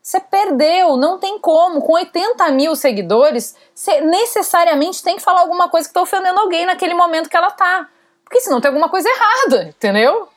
você 0.00 0.20
perdeu, 0.20 0.96
não 0.96 1.18
tem 1.18 1.36
como. 1.40 1.80
Com 1.82 1.94
80 1.94 2.48
mil 2.52 2.76
seguidores, 2.76 3.56
você 3.74 4.00
necessariamente 4.00 5.02
tem 5.02 5.16
que 5.16 5.22
falar 5.22 5.40
alguma 5.40 5.68
coisa 5.68 5.88
que 5.88 5.90
está 5.90 6.00
ofendendo 6.00 6.38
alguém 6.38 6.64
naquele 6.64 6.94
momento 6.94 7.28
que 7.28 7.36
ela 7.36 7.50
tá. 7.50 7.88
Porque 8.22 8.40
senão 8.40 8.60
tem 8.60 8.68
alguma 8.68 8.88
coisa 8.88 9.08
errada, 9.08 9.64
entendeu? 9.68 10.28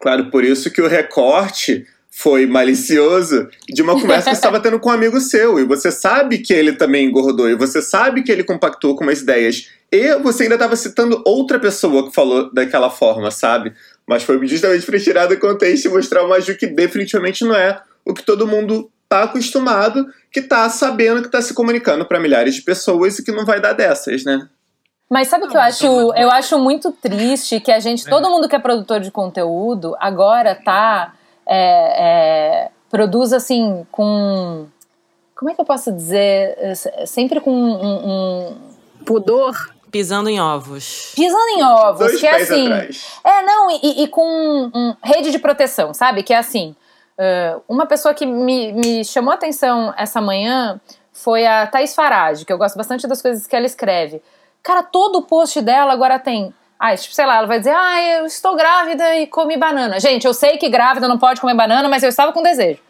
Claro, 0.00 0.28
por 0.28 0.42
isso 0.42 0.72
que 0.72 0.82
o 0.82 0.88
recorte 0.88 1.86
foi 2.14 2.44
malicioso 2.44 3.48
de 3.66 3.80
uma 3.80 3.94
conversa 3.94 4.28
que 4.28 4.36
você 4.36 4.38
estava 4.38 4.60
tendo 4.60 4.78
com 4.78 4.90
um 4.90 4.92
amigo 4.92 5.18
seu. 5.18 5.58
E 5.58 5.64
você 5.64 5.90
sabe 5.90 6.38
que 6.38 6.52
ele 6.52 6.74
também 6.74 7.06
engordou. 7.06 7.48
E 7.48 7.56
você 7.56 7.80
sabe 7.80 8.22
que 8.22 8.30
ele 8.30 8.44
compactou 8.44 8.94
com 8.94 9.02
umas 9.02 9.22
ideias. 9.22 9.70
E 9.90 10.14
você 10.16 10.42
ainda 10.42 10.56
estava 10.56 10.76
citando 10.76 11.22
outra 11.24 11.58
pessoa 11.58 12.06
que 12.06 12.14
falou 12.14 12.52
daquela 12.52 12.90
forma, 12.90 13.30
sabe? 13.30 13.72
Mas 14.06 14.22
foi 14.22 14.46
justamente 14.46 14.84
para 14.84 15.00
tirar 15.00 15.26
do 15.26 15.38
contexto 15.38 15.86
e 15.86 15.88
mostrar 15.88 16.22
uma 16.22 16.38
Ju 16.38 16.54
que 16.54 16.66
definitivamente 16.66 17.44
não 17.44 17.54
é 17.54 17.80
o 18.04 18.12
que 18.12 18.22
todo 18.22 18.46
mundo 18.46 18.90
tá 19.08 19.22
acostumado, 19.22 20.06
que 20.30 20.42
tá 20.42 20.68
sabendo 20.68 21.22
que 21.22 21.30
tá 21.30 21.40
se 21.40 21.54
comunicando 21.54 22.04
para 22.04 22.20
milhares 22.20 22.54
de 22.54 22.62
pessoas 22.62 23.18
e 23.18 23.24
que 23.24 23.32
não 23.32 23.46
vai 23.46 23.60
dar 23.60 23.72
dessas, 23.72 24.22
né? 24.22 24.48
Mas 25.10 25.28
sabe 25.28 25.44
o 25.44 25.48
que 25.48 25.56
eu 25.56 25.60
acho? 25.60 25.86
Eu 25.86 26.30
acho 26.30 26.58
muito 26.58 26.92
triste 26.92 27.60
que 27.60 27.70
a 27.70 27.80
gente, 27.80 28.04
todo 28.06 28.30
mundo 28.30 28.48
que 28.48 28.56
é 28.56 28.58
produtor 28.58 29.00
de 29.00 29.10
conteúdo, 29.10 29.94
agora 29.98 30.54
tá. 30.54 31.14
É, 31.46 32.64
é, 32.66 32.70
produz 32.90 33.32
assim 33.32 33.86
com. 33.90 34.66
Como 35.36 35.50
é 35.50 35.54
que 35.54 35.60
eu 35.60 35.64
posso 35.64 35.90
dizer? 35.92 36.56
É, 36.58 36.74
Sempre 37.06 37.40
com 37.40 37.50
um. 37.52 38.48
um- 38.50 38.56
Pudor. 39.04 39.52
Pisando 39.90 40.30
em 40.30 40.40
ovos. 40.40 41.12
pisando 41.14 41.48
em 41.50 41.62
ovos, 41.62 41.98
Dois 41.98 42.18
que 42.20 42.26
é 42.26 42.40
assim. 42.40 42.66
atrás. 42.72 43.06
É, 43.22 43.42
não, 43.42 43.70
e, 43.70 44.04
e 44.04 44.08
com 44.08 44.70
um, 44.74 44.96
rede 45.04 45.30
de 45.30 45.38
proteção, 45.38 45.92
sabe? 45.92 46.22
Que 46.22 46.32
é 46.32 46.38
assim. 46.38 46.74
uh, 47.18 47.60
uma 47.68 47.84
pessoa 47.84 48.14
que 48.14 48.24
me, 48.24 48.72
me 48.72 49.04
chamou 49.04 49.32
a 49.32 49.34
atenção 49.34 49.92
essa 49.98 50.18
manhã 50.18 50.80
foi 51.12 51.44
a 51.46 51.66
Thaís 51.66 51.94
Farage, 51.94 52.46
que 52.46 52.52
eu 52.52 52.56
gosto 52.56 52.74
bastante 52.76 53.06
das 53.06 53.20
coisas 53.20 53.46
que 53.46 53.54
ela 53.54 53.66
escreve. 53.66 54.22
Cara, 54.62 54.82
todo 54.82 55.16
o 55.18 55.22
post 55.22 55.60
dela 55.60 55.92
agora 55.92 56.18
tem. 56.18 56.54
Ah, 56.84 56.96
tipo, 56.96 57.14
sei 57.14 57.24
lá, 57.24 57.36
ela 57.36 57.46
vai 57.46 57.60
dizer, 57.60 57.72
ah, 57.72 58.02
eu 58.02 58.26
estou 58.26 58.56
grávida 58.56 59.14
e 59.14 59.28
comi 59.28 59.56
banana. 59.56 60.00
Gente, 60.00 60.26
eu 60.26 60.34
sei 60.34 60.58
que 60.58 60.68
grávida 60.68 61.06
não 61.06 61.16
pode 61.16 61.40
comer 61.40 61.54
banana, 61.54 61.88
mas 61.88 62.02
eu 62.02 62.08
estava 62.08 62.32
com 62.32 62.42
desejo. 62.42 62.80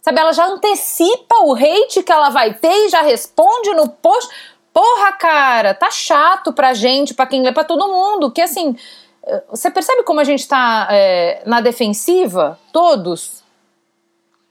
Sabe, 0.00 0.18
ela 0.18 0.32
já 0.32 0.46
antecipa 0.46 1.34
o 1.42 1.54
hate 1.54 2.02
que 2.02 2.10
ela 2.10 2.30
vai 2.30 2.54
ter 2.54 2.72
e 2.72 2.88
já 2.88 3.02
responde 3.02 3.74
no 3.74 3.90
post. 3.90 4.34
Porra, 4.72 5.12
cara, 5.12 5.74
tá 5.74 5.90
chato 5.90 6.50
pra 6.50 6.72
gente, 6.72 7.12
pra 7.12 7.26
quem 7.26 7.42
lê, 7.42 7.52
pra 7.52 7.62
todo 7.62 7.88
mundo. 7.88 8.30
Que 8.30 8.40
assim, 8.40 8.74
eh, 9.22 9.42
você 9.50 9.70
percebe 9.70 10.02
como 10.02 10.18
a 10.18 10.24
gente 10.24 10.48
tá 10.48 10.88
é, 10.90 11.42
na 11.44 11.60
defensiva? 11.60 12.58
Todos. 12.72 13.41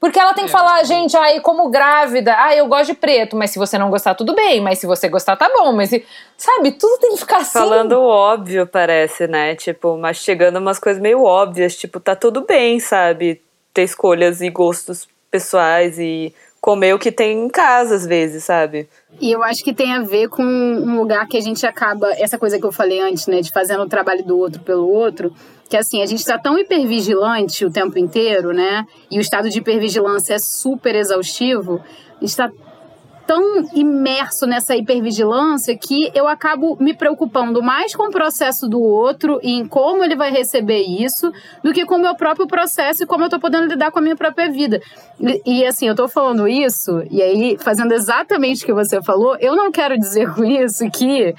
Porque 0.02 0.18
ela 0.18 0.34
tem 0.34 0.46
que 0.46 0.50
falar, 0.50 0.82
gente, 0.82 1.16
aí 1.16 1.38
como 1.40 1.70
grávida, 1.70 2.34
ah, 2.36 2.56
eu 2.56 2.66
gosto 2.66 2.86
de 2.86 2.94
preto, 2.94 3.36
mas 3.36 3.52
se 3.52 3.58
você 3.60 3.78
não 3.78 3.88
gostar, 3.88 4.16
tudo 4.16 4.34
bem, 4.34 4.60
mas 4.60 4.80
se 4.80 4.84
você 4.84 5.08
gostar, 5.08 5.36
tá 5.36 5.48
bom, 5.54 5.72
mas 5.72 5.90
se- 5.90 6.04
sabe, 6.36 6.72
tudo 6.72 6.98
tem 6.98 7.12
que 7.12 7.18
ficar 7.18 7.36
assim. 7.36 7.56
Falando 7.56 8.00
óbvio, 8.02 8.66
parece, 8.66 9.28
né? 9.28 9.54
Tipo, 9.54 9.96
mastigando 9.96 10.58
umas 10.58 10.80
coisas 10.80 11.00
meio 11.00 11.22
óbvias. 11.22 11.76
Tipo, 11.76 12.00
tá 12.00 12.16
tudo 12.16 12.40
bem, 12.44 12.80
sabe? 12.80 13.40
Ter 13.72 13.84
escolhas 13.84 14.40
e 14.40 14.50
gostos 14.50 15.06
pessoais 15.30 15.96
e 16.00 16.34
comer 16.62 16.94
o 16.94 16.98
que 16.98 17.10
tem 17.10 17.44
em 17.44 17.48
casa, 17.48 17.96
às 17.96 18.06
vezes, 18.06 18.44
sabe? 18.44 18.88
E 19.20 19.32
eu 19.32 19.42
acho 19.42 19.64
que 19.64 19.74
tem 19.74 19.92
a 19.92 20.00
ver 20.00 20.28
com 20.28 20.44
um 20.44 20.96
lugar 20.96 21.26
que 21.26 21.36
a 21.36 21.40
gente 21.40 21.66
acaba, 21.66 22.08
essa 22.12 22.38
coisa 22.38 22.56
que 22.56 22.64
eu 22.64 22.70
falei 22.70 23.00
antes, 23.00 23.26
né, 23.26 23.40
de 23.40 23.50
fazendo 23.50 23.82
o 23.82 23.88
trabalho 23.88 24.24
do 24.24 24.38
outro 24.38 24.62
pelo 24.62 24.88
outro, 24.88 25.34
que 25.68 25.76
assim, 25.76 26.00
a 26.00 26.06
gente 26.06 26.20
está 26.20 26.38
tão 26.38 26.56
hipervigilante 26.56 27.64
o 27.64 27.70
tempo 27.70 27.98
inteiro, 27.98 28.52
né? 28.52 28.86
E 29.10 29.18
o 29.18 29.20
estado 29.20 29.50
de 29.50 29.58
hipervigilância 29.58 30.34
é 30.34 30.38
super 30.38 30.94
exaustivo, 30.94 31.80
a 32.10 32.20
gente 32.20 32.30
está 32.30 32.48
tão 33.32 33.66
imerso 33.72 34.46
nessa 34.46 34.76
hipervigilância 34.76 35.74
que 35.74 36.10
eu 36.14 36.28
acabo 36.28 36.76
me 36.78 36.92
preocupando 36.92 37.62
mais 37.62 37.96
com 37.96 38.08
o 38.08 38.10
processo 38.10 38.68
do 38.68 38.78
outro 38.78 39.40
e 39.42 39.52
em 39.52 39.66
como 39.66 40.04
ele 40.04 40.14
vai 40.14 40.30
receber 40.30 40.82
isso, 40.82 41.32
do 41.64 41.72
que 41.72 41.86
com 41.86 41.94
o 41.94 41.98
meu 41.98 42.14
próprio 42.14 42.46
processo 42.46 43.02
e 43.02 43.06
como 43.06 43.24
eu 43.24 43.30
tô 43.30 43.40
podendo 43.40 43.68
lidar 43.68 43.90
com 43.90 44.00
a 44.00 44.02
minha 44.02 44.16
própria 44.16 44.50
vida. 44.50 44.82
E, 45.18 45.40
e 45.46 45.64
assim, 45.64 45.88
eu 45.88 45.94
tô 45.94 46.08
falando 46.08 46.46
isso, 46.46 47.02
e 47.10 47.22
aí, 47.22 47.56
fazendo 47.58 47.92
exatamente 47.92 48.64
o 48.64 48.66
que 48.66 48.74
você 48.74 49.00
falou, 49.00 49.34
eu 49.40 49.56
não 49.56 49.72
quero 49.72 49.96
dizer 49.96 50.30
com 50.34 50.44
isso 50.44 50.90
que 50.90 51.34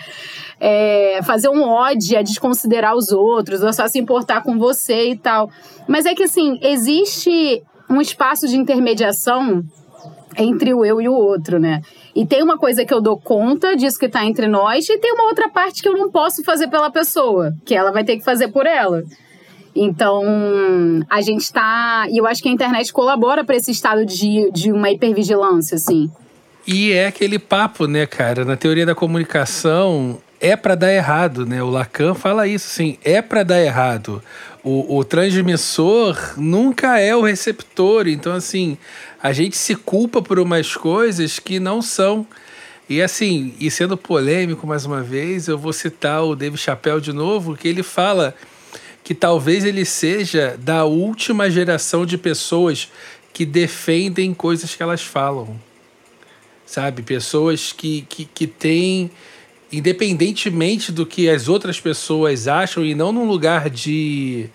é, 0.59 1.19
fazer 1.21 1.49
um 1.49 1.61
ódio 1.61 2.17
a 2.17 2.23
desconsiderar 2.23 2.95
os 2.95 3.11
outros, 3.11 3.61
ou 3.61 3.71
só 3.71 3.87
se 3.87 3.99
importar 3.99 4.41
com 4.41 4.57
você 4.57 5.09
e 5.09 5.15
tal. 5.15 5.47
Mas 5.87 6.07
é 6.07 6.15
que, 6.15 6.23
assim, 6.23 6.57
existe 6.59 7.61
um 7.87 8.01
espaço 8.01 8.47
de 8.47 8.57
intermediação 8.57 9.63
entre 10.37 10.73
o 10.73 10.85
eu 10.85 11.01
e 11.01 11.07
o 11.07 11.13
outro, 11.13 11.59
né? 11.59 11.81
E 12.15 12.25
tem 12.25 12.43
uma 12.43 12.57
coisa 12.57 12.85
que 12.85 12.93
eu 12.93 13.01
dou 13.01 13.17
conta 13.17 13.75
disso 13.75 13.99
que 13.99 14.09
tá 14.09 14.25
entre 14.25 14.47
nós, 14.47 14.87
e 14.89 14.97
tem 14.97 15.13
uma 15.13 15.25
outra 15.25 15.49
parte 15.49 15.81
que 15.81 15.87
eu 15.87 15.97
não 15.97 16.11
posso 16.11 16.43
fazer 16.43 16.67
pela 16.67 16.91
pessoa, 16.91 17.53
que 17.65 17.75
ela 17.75 17.91
vai 17.91 18.03
ter 18.03 18.17
que 18.17 18.23
fazer 18.23 18.49
por 18.49 18.65
ela. 18.65 19.03
Então, 19.75 20.23
a 21.09 21.21
gente 21.21 21.51
tá. 21.51 22.05
E 22.09 22.17
eu 22.17 22.27
acho 22.27 22.41
que 22.41 22.49
a 22.49 22.51
internet 22.51 22.93
colabora 22.93 23.43
para 23.43 23.55
esse 23.55 23.71
estado 23.71 24.05
de, 24.05 24.51
de 24.51 24.71
uma 24.71 24.91
hipervigilância, 24.91 25.75
assim. 25.75 26.11
E 26.65 26.91
é 26.91 27.07
aquele 27.07 27.39
papo, 27.39 27.87
né, 27.87 28.05
cara? 28.05 28.45
Na 28.45 28.55
teoria 28.55 28.85
da 28.85 28.95
comunicação, 28.95 30.19
é 30.39 30.55
para 30.55 30.75
dar 30.75 30.93
errado, 30.93 31.45
né? 31.45 31.61
O 31.63 31.69
Lacan 31.69 32.13
fala 32.13 32.47
isso, 32.47 32.67
assim, 32.67 32.97
é 33.03 33.21
para 33.21 33.43
dar 33.43 33.61
errado. 33.61 34.21
O, 34.63 34.97
o 34.97 35.03
transmissor 35.03 36.17
nunca 36.37 36.97
é 36.97 37.13
o 37.13 37.21
receptor, 37.21 38.07
então, 38.07 38.33
assim, 38.33 38.77
a 39.21 39.33
gente 39.33 39.57
se 39.57 39.75
culpa 39.75 40.21
por 40.21 40.39
umas 40.39 40.75
coisas 40.75 41.37
que 41.37 41.59
não 41.59 41.81
são. 41.81 42.25
E 42.89 43.01
assim, 43.01 43.53
e 43.59 43.69
sendo 43.71 43.97
polêmico 43.97 44.65
mais 44.65 44.85
uma 44.85 45.01
vez, 45.01 45.47
eu 45.47 45.57
vou 45.57 45.73
citar 45.73 46.23
o 46.23 46.35
David 46.35 46.61
Chappelle 46.61 47.01
de 47.01 47.11
novo, 47.11 47.55
que 47.55 47.67
ele 47.67 47.83
fala 47.83 48.35
que 49.03 49.13
talvez 49.13 49.65
ele 49.65 49.83
seja 49.83 50.57
da 50.57 50.85
última 50.85 51.49
geração 51.49 52.05
de 52.05 52.17
pessoas 52.17 52.89
que 53.33 53.45
defendem 53.45 54.33
coisas 54.33 54.75
que 54.75 54.81
elas 54.81 55.01
falam. 55.01 55.59
Sabe? 56.65 57.01
Pessoas 57.01 57.73
que, 57.73 58.05
que, 58.07 58.25
que 58.25 58.47
têm, 58.47 59.11
independentemente 59.73 60.91
do 60.91 61.05
que 61.05 61.29
as 61.29 61.49
outras 61.49 61.79
pessoas 61.79 62.47
acham, 62.47 62.85
e 62.85 62.93
não 62.93 63.11
num 63.11 63.27
lugar 63.27 63.69
de 63.69 64.49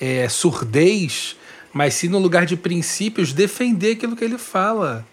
é, 0.00 0.28
surdez, 0.28 1.36
mas 1.72 1.94
sim 1.94 2.08
no 2.08 2.18
lugar 2.18 2.46
de 2.46 2.56
princípios 2.56 3.32
defender 3.32 3.96
aquilo 3.96 4.16
que 4.16 4.24
ele 4.24 4.38
fala. 4.38 5.04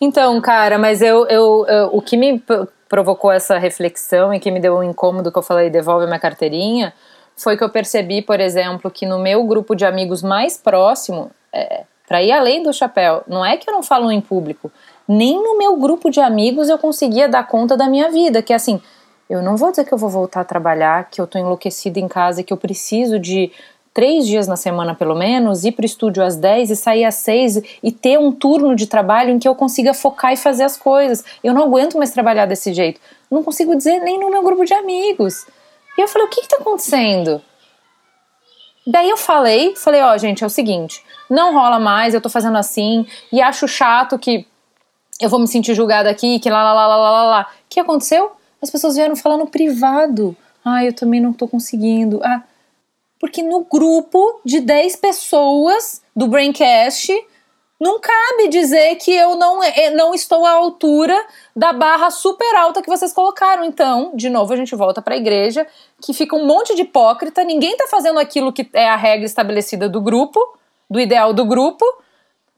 Então, 0.00 0.40
cara, 0.40 0.78
mas 0.78 1.02
eu, 1.02 1.26
eu, 1.26 1.66
eu 1.68 1.90
o 1.92 2.02
que 2.02 2.16
me 2.16 2.42
provocou 2.88 3.30
essa 3.30 3.58
reflexão 3.58 4.32
e 4.32 4.40
que 4.40 4.50
me 4.50 4.60
deu 4.60 4.76
um 4.76 4.82
incômodo 4.82 5.30
que 5.30 5.38
eu 5.38 5.42
falei 5.42 5.70
devolve 5.70 6.06
minha 6.06 6.18
carteirinha 6.18 6.92
foi 7.36 7.56
que 7.56 7.64
eu 7.64 7.68
percebi, 7.68 8.22
por 8.22 8.38
exemplo, 8.40 8.90
que 8.90 9.06
no 9.06 9.18
meu 9.18 9.44
grupo 9.44 9.74
de 9.74 9.84
amigos 9.84 10.22
mais 10.22 10.56
próximo, 10.56 11.30
é, 11.52 11.84
para 12.06 12.22
ir 12.22 12.32
além 12.32 12.62
do 12.62 12.72
chapéu, 12.72 13.22
não 13.26 13.44
é 13.44 13.56
que 13.56 13.68
eu 13.68 13.74
não 13.74 13.82
falo 13.82 14.10
em 14.10 14.20
público, 14.20 14.70
nem 15.08 15.42
no 15.42 15.58
meu 15.58 15.76
grupo 15.76 16.10
de 16.10 16.20
amigos 16.20 16.68
eu 16.68 16.78
conseguia 16.78 17.28
dar 17.28 17.46
conta 17.46 17.76
da 17.76 17.88
minha 17.88 18.10
vida, 18.10 18.42
que 18.42 18.52
assim, 18.52 18.80
eu 19.36 19.42
não 19.42 19.56
vou 19.56 19.70
dizer 19.70 19.84
que 19.84 19.92
eu 19.92 19.98
vou 19.98 20.10
voltar 20.10 20.40
a 20.40 20.44
trabalhar, 20.44 21.08
que 21.10 21.20
eu 21.20 21.26
tô 21.26 21.38
enlouquecida 21.38 21.98
em 21.98 22.08
casa, 22.08 22.42
que 22.42 22.52
eu 22.52 22.56
preciso 22.56 23.18
de 23.18 23.50
três 23.94 24.26
dias 24.26 24.48
na 24.48 24.56
semana 24.56 24.94
pelo 24.94 25.14
menos, 25.14 25.64
ir 25.64 25.72
para 25.72 25.84
o 25.84 25.86
estúdio 25.86 26.22
às 26.22 26.36
10 26.36 26.70
e 26.70 26.76
sair 26.76 27.04
às 27.04 27.14
6 27.14 27.62
e 27.82 27.92
ter 27.92 28.18
um 28.18 28.32
turno 28.32 28.74
de 28.74 28.88
trabalho 28.88 29.30
em 29.30 29.38
que 29.38 29.46
eu 29.46 29.54
consiga 29.54 29.94
focar 29.94 30.32
e 30.32 30.36
fazer 30.36 30.64
as 30.64 30.76
coisas. 30.76 31.24
Eu 31.42 31.54
não 31.54 31.62
aguento 31.62 31.96
mais 31.96 32.10
trabalhar 32.10 32.46
desse 32.46 32.72
jeito. 32.72 33.00
Não 33.30 33.44
consigo 33.44 33.76
dizer 33.76 34.00
nem 34.00 34.18
no 34.18 34.30
meu 34.30 34.42
grupo 34.42 34.64
de 34.64 34.74
amigos. 34.74 35.46
E 35.96 36.00
eu 36.00 36.08
falei, 36.08 36.26
o 36.26 36.30
que 36.30 36.40
está 36.40 36.56
acontecendo? 36.56 37.40
Daí 38.86 39.08
eu 39.08 39.16
falei, 39.16 39.74
falei, 39.76 40.02
ó, 40.02 40.12
oh, 40.12 40.18
gente, 40.18 40.44
é 40.44 40.46
o 40.46 40.50
seguinte, 40.50 41.02
não 41.30 41.54
rola 41.54 41.78
mais, 41.78 42.12
eu 42.12 42.20
tô 42.20 42.28
fazendo 42.28 42.58
assim, 42.58 43.06
e 43.32 43.40
acho 43.40 43.66
chato 43.66 44.18
que 44.18 44.46
eu 45.18 45.30
vou 45.30 45.40
me 45.40 45.48
sentir 45.48 45.74
julgada 45.74 46.10
aqui, 46.10 46.38
que 46.38 46.50
lá, 46.50 46.62
lá, 46.62 46.72
lá, 46.74 46.86
lá, 46.86 47.10
lá, 47.10 47.24
lá. 47.24 47.42
O 47.42 47.68
que 47.68 47.80
aconteceu? 47.80 48.32
As 48.64 48.70
pessoas 48.70 48.96
vieram 48.96 49.14
falar 49.14 49.36
no 49.36 49.46
privado. 49.46 50.34
Ah, 50.64 50.82
eu 50.82 50.94
também 50.94 51.20
não 51.20 51.34
tô 51.34 51.46
conseguindo. 51.46 52.18
Ah, 52.24 52.42
porque 53.20 53.42
no 53.42 53.60
grupo 53.60 54.40
de 54.42 54.58
10 54.60 54.96
pessoas 54.96 56.02
do 56.16 56.26
Braincast 56.26 57.12
não 57.78 58.00
cabe 58.00 58.48
dizer 58.48 58.96
que 58.96 59.12
eu 59.12 59.36
não, 59.36 59.62
eh, 59.62 59.90
não 59.90 60.14
estou 60.14 60.46
à 60.46 60.52
altura 60.52 61.14
da 61.54 61.74
barra 61.74 62.10
super 62.10 62.56
alta 62.56 62.80
que 62.80 62.88
vocês 62.88 63.12
colocaram. 63.12 63.64
Então, 63.64 64.12
de 64.14 64.30
novo, 64.30 64.54
a 64.54 64.56
gente 64.56 64.74
volta 64.74 65.02
para 65.02 65.12
a 65.12 65.18
igreja, 65.18 65.66
que 66.00 66.14
fica 66.14 66.34
um 66.34 66.46
monte 66.46 66.74
de 66.74 66.80
hipócrita, 66.80 67.44
ninguém 67.44 67.72
está 67.72 67.86
fazendo 67.86 68.18
aquilo 68.18 68.50
que 68.50 68.66
é 68.72 68.88
a 68.88 68.96
regra 68.96 69.26
estabelecida 69.26 69.90
do 69.90 70.00
grupo, 70.00 70.40
do 70.88 70.98
ideal 70.98 71.34
do 71.34 71.44
grupo, 71.44 71.84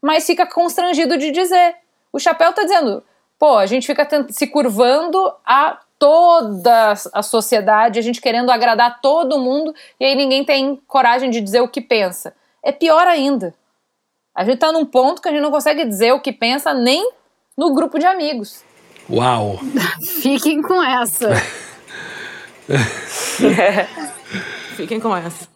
mas 0.01 0.25
fica 0.25 0.45
constrangido 0.45 1.17
de 1.17 1.31
dizer. 1.31 1.75
O 2.13 2.19
chapéu 2.19 2.51
está 2.51 2.63
dizendo, 2.63 3.03
pô, 3.37 3.57
a 3.57 3.65
gente 3.65 3.85
fica 3.85 4.07
se 4.29 4.47
curvando 4.47 5.33
a 5.45 5.79
toda 5.99 6.93
a 7.13 7.23
sociedade, 7.23 7.99
a 7.99 8.01
gente 8.01 8.21
querendo 8.21 8.51
agradar 8.51 9.01
todo 9.01 9.39
mundo 9.39 9.73
e 9.99 10.05
aí 10.05 10.15
ninguém 10.15 10.43
tem 10.43 10.75
coragem 10.87 11.29
de 11.29 11.41
dizer 11.41 11.61
o 11.61 11.67
que 11.67 11.81
pensa. 11.81 12.33
É 12.63 12.71
pior 12.71 13.07
ainda. 13.07 13.53
A 14.35 14.43
gente 14.43 14.57
tá 14.57 14.71
num 14.71 14.85
ponto 14.85 15.21
que 15.21 15.27
a 15.27 15.31
gente 15.31 15.41
não 15.41 15.51
consegue 15.51 15.85
dizer 15.85 16.13
o 16.13 16.19
que 16.19 16.31
pensa 16.31 16.73
nem 16.73 17.11
no 17.57 17.73
grupo 17.73 17.97
de 17.97 18.05
amigos. 18.05 18.63
Uau! 19.09 19.59
Fiquem 20.21 20.61
com 20.61 20.83
essa. 20.83 21.29
Fiquem 24.75 24.99
com 24.99 25.15
essa. 25.15 25.47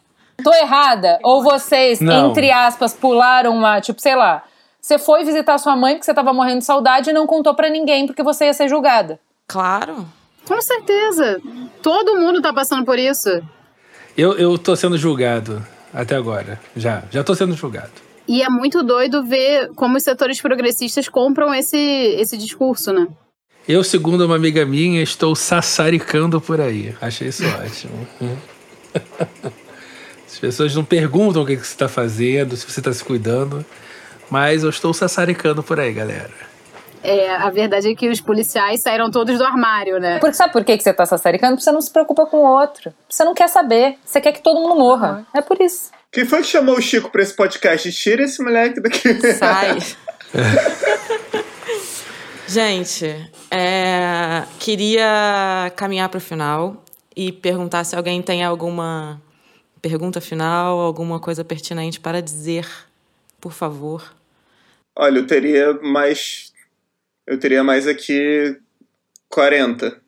Tô 0.43 0.51
errada? 0.53 1.19
Ou 1.23 1.43
vocês, 1.43 1.99
não. 1.99 2.31
entre 2.31 2.51
aspas, 2.51 2.93
pularam 2.93 3.55
uma, 3.55 3.79
tipo, 3.79 4.01
sei 4.01 4.15
lá, 4.15 4.43
você 4.81 4.97
foi 4.97 5.23
visitar 5.23 5.59
sua 5.59 5.75
mãe 5.75 5.93
porque 5.93 6.05
você 6.05 6.13
tava 6.13 6.33
morrendo 6.33 6.59
de 6.59 6.65
saudade 6.65 7.11
e 7.11 7.13
não 7.13 7.27
contou 7.27 7.53
para 7.53 7.69
ninguém 7.69 8.07
porque 8.07 8.23
você 8.23 8.45
ia 8.45 8.53
ser 8.53 8.67
julgada. 8.67 9.19
Claro. 9.47 10.07
Com 10.45 10.61
certeza. 10.61 11.39
Todo 11.81 12.17
mundo 12.17 12.41
tá 12.41 12.53
passando 12.53 12.85
por 12.85 12.97
isso. 12.97 13.29
Eu, 14.17 14.37
eu 14.37 14.57
tô 14.57 14.75
sendo 14.75 14.97
julgado 14.97 15.65
até 15.93 16.15
agora. 16.15 16.59
Já. 16.75 17.03
Já 17.11 17.23
tô 17.23 17.33
sendo 17.35 17.53
julgado. 17.55 17.91
E 18.27 18.41
é 18.41 18.49
muito 18.49 18.83
doido 18.83 19.23
ver 19.23 19.69
como 19.75 19.97
os 19.97 20.03
setores 20.03 20.41
progressistas 20.41 21.09
compram 21.09 21.53
esse, 21.53 21.77
esse 21.77 22.37
discurso, 22.37 22.93
né? 22.93 23.07
Eu, 23.67 23.83
segundo 23.83 24.25
uma 24.25 24.35
amiga 24.35 24.65
minha, 24.65 25.01
estou 25.01 25.35
sassaricando 25.35 26.41
por 26.41 26.59
aí. 26.59 26.95
Achei 27.01 27.27
isso 27.27 27.43
ótimo. 27.59 28.07
As 30.27 30.39
pessoas 30.39 30.75
não 30.75 30.83
perguntam 30.83 31.43
o 31.43 31.45
que, 31.45 31.55
que 31.55 31.65
você 31.65 31.73
está 31.73 31.87
fazendo, 31.87 32.55
se 32.55 32.65
você 32.65 32.79
está 32.79 32.91
se 32.91 33.03
cuidando, 33.03 33.65
mas 34.29 34.63
eu 34.63 34.69
estou 34.69 34.93
sassaricando 34.93 35.61
por 35.61 35.79
aí, 35.79 35.93
galera. 35.93 36.50
É, 37.03 37.35
a 37.35 37.49
verdade 37.49 37.91
é 37.91 37.95
que 37.95 38.09
os 38.09 38.21
policiais 38.21 38.81
saíram 38.81 39.09
todos 39.09 39.37
do 39.37 39.43
armário, 39.43 39.99
né? 39.99 40.19
Porque 40.19 40.35
sabe 40.35 40.53
por 40.53 40.63
que 40.63 40.79
você 40.79 40.93
tá 40.93 41.05
sassaricando? 41.05 41.53
Porque 41.53 41.63
você 41.63 41.71
não 41.71 41.81
se 41.81 41.91
preocupa 41.91 42.25
com 42.25 42.37
o 42.37 42.59
outro. 42.59 42.93
Você 43.09 43.23
não 43.23 43.33
quer 43.33 43.49
saber. 43.49 43.97
Você 44.05 44.21
quer 44.21 44.31
que 44.31 44.41
todo 44.41 44.59
mundo 44.59 44.75
morra. 44.75 45.25
Uhum. 45.33 45.39
É 45.39 45.41
por 45.41 45.59
isso. 45.59 45.91
Quem 46.11 46.25
foi 46.25 46.41
que 46.41 46.47
chamou 46.47 46.77
o 46.77 46.81
Chico 46.81 47.09
pra 47.09 47.21
esse 47.21 47.35
podcast? 47.35 47.91
Tira 47.91 48.23
esse 48.23 48.41
moleque 48.43 48.81
daqui. 48.81 49.33
Sai. 49.33 49.77
Gente, 52.47 53.05
é, 53.49 54.43
queria 54.59 55.71
caminhar 55.75 56.09
para 56.09 56.17
o 56.17 56.21
final 56.21 56.83
e 57.15 57.31
perguntar 57.31 57.83
se 57.85 57.95
alguém 57.95 58.21
tem 58.21 58.43
alguma 58.43 59.21
pergunta 59.81 60.19
final, 60.19 60.79
alguma 60.79 61.19
coisa 61.19 61.45
pertinente 61.45 61.99
para 61.99 62.21
dizer, 62.21 62.67
por 63.39 63.53
favor. 63.53 64.13
Olha, 64.95 65.19
eu 65.19 65.27
teria 65.27 65.73
mais 65.81 66.50
eu 67.31 67.39
teria 67.39 67.63
mais 67.63 67.87
aqui 67.87 68.57
40. 69.29 70.01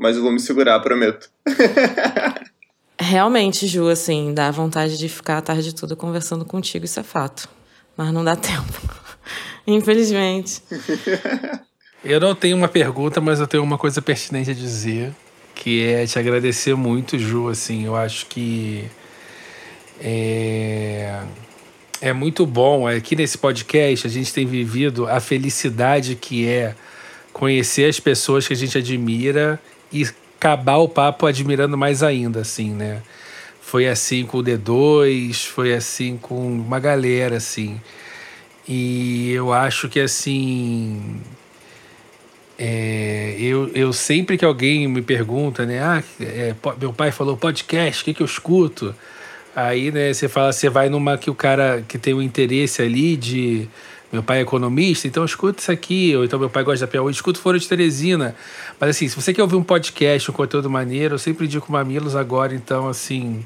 Mas 0.00 0.16
eu 0.16 0.22
vou 0.22 0.32
me 0.32 0.40
segurar, 0.40 0.80
prometo. 0.80 1.30
Realmente, 2.98 3.66
Ju, 3.66 3.88
assim, 3.88 4.32
dá 4.32 4.50
vontade 4.50 4.96
de 4.96 5.06
ficar 5.06 5.36
a 5.36 5.42
tarde 5.42 5.74
toda 5.74 5.94
conversando 5.94 6.46
contigo, 6.46 6.86
isso 6.86 6.98
é 6.98 7.02
fato. 7.02 7.46
Mas 7.94 8.10
não 8.10 8.24
dá 8.24 8.34
tempo. 8.34 8.80
Infelizmente. 9.66 10.62
Eu 12.02 12.20
não 12.20 12.34
tenho 12.34 12.56
uma 12.56 12.68
pergunta, 12.68 13.20
mas 13.20 13.40
eu 13.40 13.48
tenho 13.48 13.64
uma 13.64 13.76
coisa 13.76 14.00
pertinente 14.00 14.48
a 14.48 14.54
dizer, 14.54 15.12
que 15.56 15.82
é 15.82 16.06
te 16.06 16.16
agradecer 16.20 16.76
muito, 16.76 17.18
Ju, 17.18 17.48
assim, 17.48 17.84
eu 17.84 17.96
acho 17.96 18.26
que 18.26 18.88
é... 20.00 21.20
É 22.00 22.12
muito 22.12 22.44
bom. 22.44 22.86
Aqui 22.86 23.16
nesse 23.16 23.38
podcast 23.38 24.06
a 24.06 24.10
gente 24.10 24.32
tem 24.32 24.46
vivido 24.46 25.08
a 25.08 25.18
felicidade 25.20 26.14
que 26.14 26.46
é 26.46 26.74
conhecer 27.32 27.88
as 27.88 27.98
pessoas 27.98 28.46
que 28.46 28.52
a 28.52 28.56
gente 28.56 28.76
admira 28.76 29.60
e 29.92 30.06
acabar 30.36 30.76
o 30.76 30.88
papo 30.88 31.26
admirando 31.26 31.76
mais 31.76 32.02
ainda, 32.02 32.40
assim, 32.40 32.70
né? 32.70 33.02
Foi 33.60 33.88
assim 33.88 34.24
com 34.24 34.38
o 34.38 34.42
D2, 34.42 35.46
foi 35.46 35.74
assim 35.74 36.16
com 36.16 36.46
uma 36.46 36.78
galera, 36.78 37.36
assim. 37.36 37.80
E 38.68 39.32
eu 39.32 39.52
acho 39.52 39.88
que, 39.88 39.98
assim. 39.98 41.20
É, 42.58 43.36
eu, 43.38 43.68
eu 43.74 43.92
sempre 43.92 44.38
que 44.38 44.44
alguém 44.44 44.86
me 44.86 45.02
pergunta, 45.02 45.66
né? 45.66 45.82
Ah, 45.82 46.02
é, 46.20 46.54
meu 46.80 46.92
pai 46.92 47.10
falou 47.10 47.36
podcast, 47.36 48.02
o 48.02 48.04
que, 48.04 48.14
que 48.14 48.22
eu 48.22 48.26
escuto? 48.26 48.94
Aí, 49.56 49.90
né, 49.90 50.12
você 50.12 50.28
fala, 50.28 50.52
você 50.52 50.68
vai 50.68 50.90
numa 50.90 51.16
que 51.16 51.30
o 51.30 51.34
cara 51.34 51.82
que 51.88 51.96
tem 51.96 52.12
um 52.12 52.20
interesse 52.20 52.82
ali 52.82 53.16
de 53.16 53.66
meu 54.12 54.22
pai 54.22 54.38
é 54.38 54.40
economista, 54.42 55.08
então 55.08 55.24
escuta 55.24 55.60
isso 55.60 55.72
aqui. 55.72 56.14
Ou 56.14 56.26
então 56.26 56.38
meu 56.38 56.50
pai 56.50 56.62
gosta 56.62 56.84
da 56.84 56.92
Piauí, 56.92 57.10
escuta 57.10 57.40
Foro 57.40 57.58
de 57.58 57.66
Teresina. 57.66 58.36
Mas 58.78 58.90
assim, 58.90 59.08
se 59.08 59.16
você 59.16 59.32
quer 59.32 59.40
ouvir 59.40 59.56
um 59.56 59.62
podcast, 59.62 60.30
um 60.30 60.34
conteúdo 60.34 60.68
maneiro, 60.68 61.14
eu 61.14 61.18
sempre 61.18 61.46
indico 61.46 61.72
Mamilos 61.72 62.14
agora, 62.14 62.54
então 62.54 62.86
assim, 62.86 63.42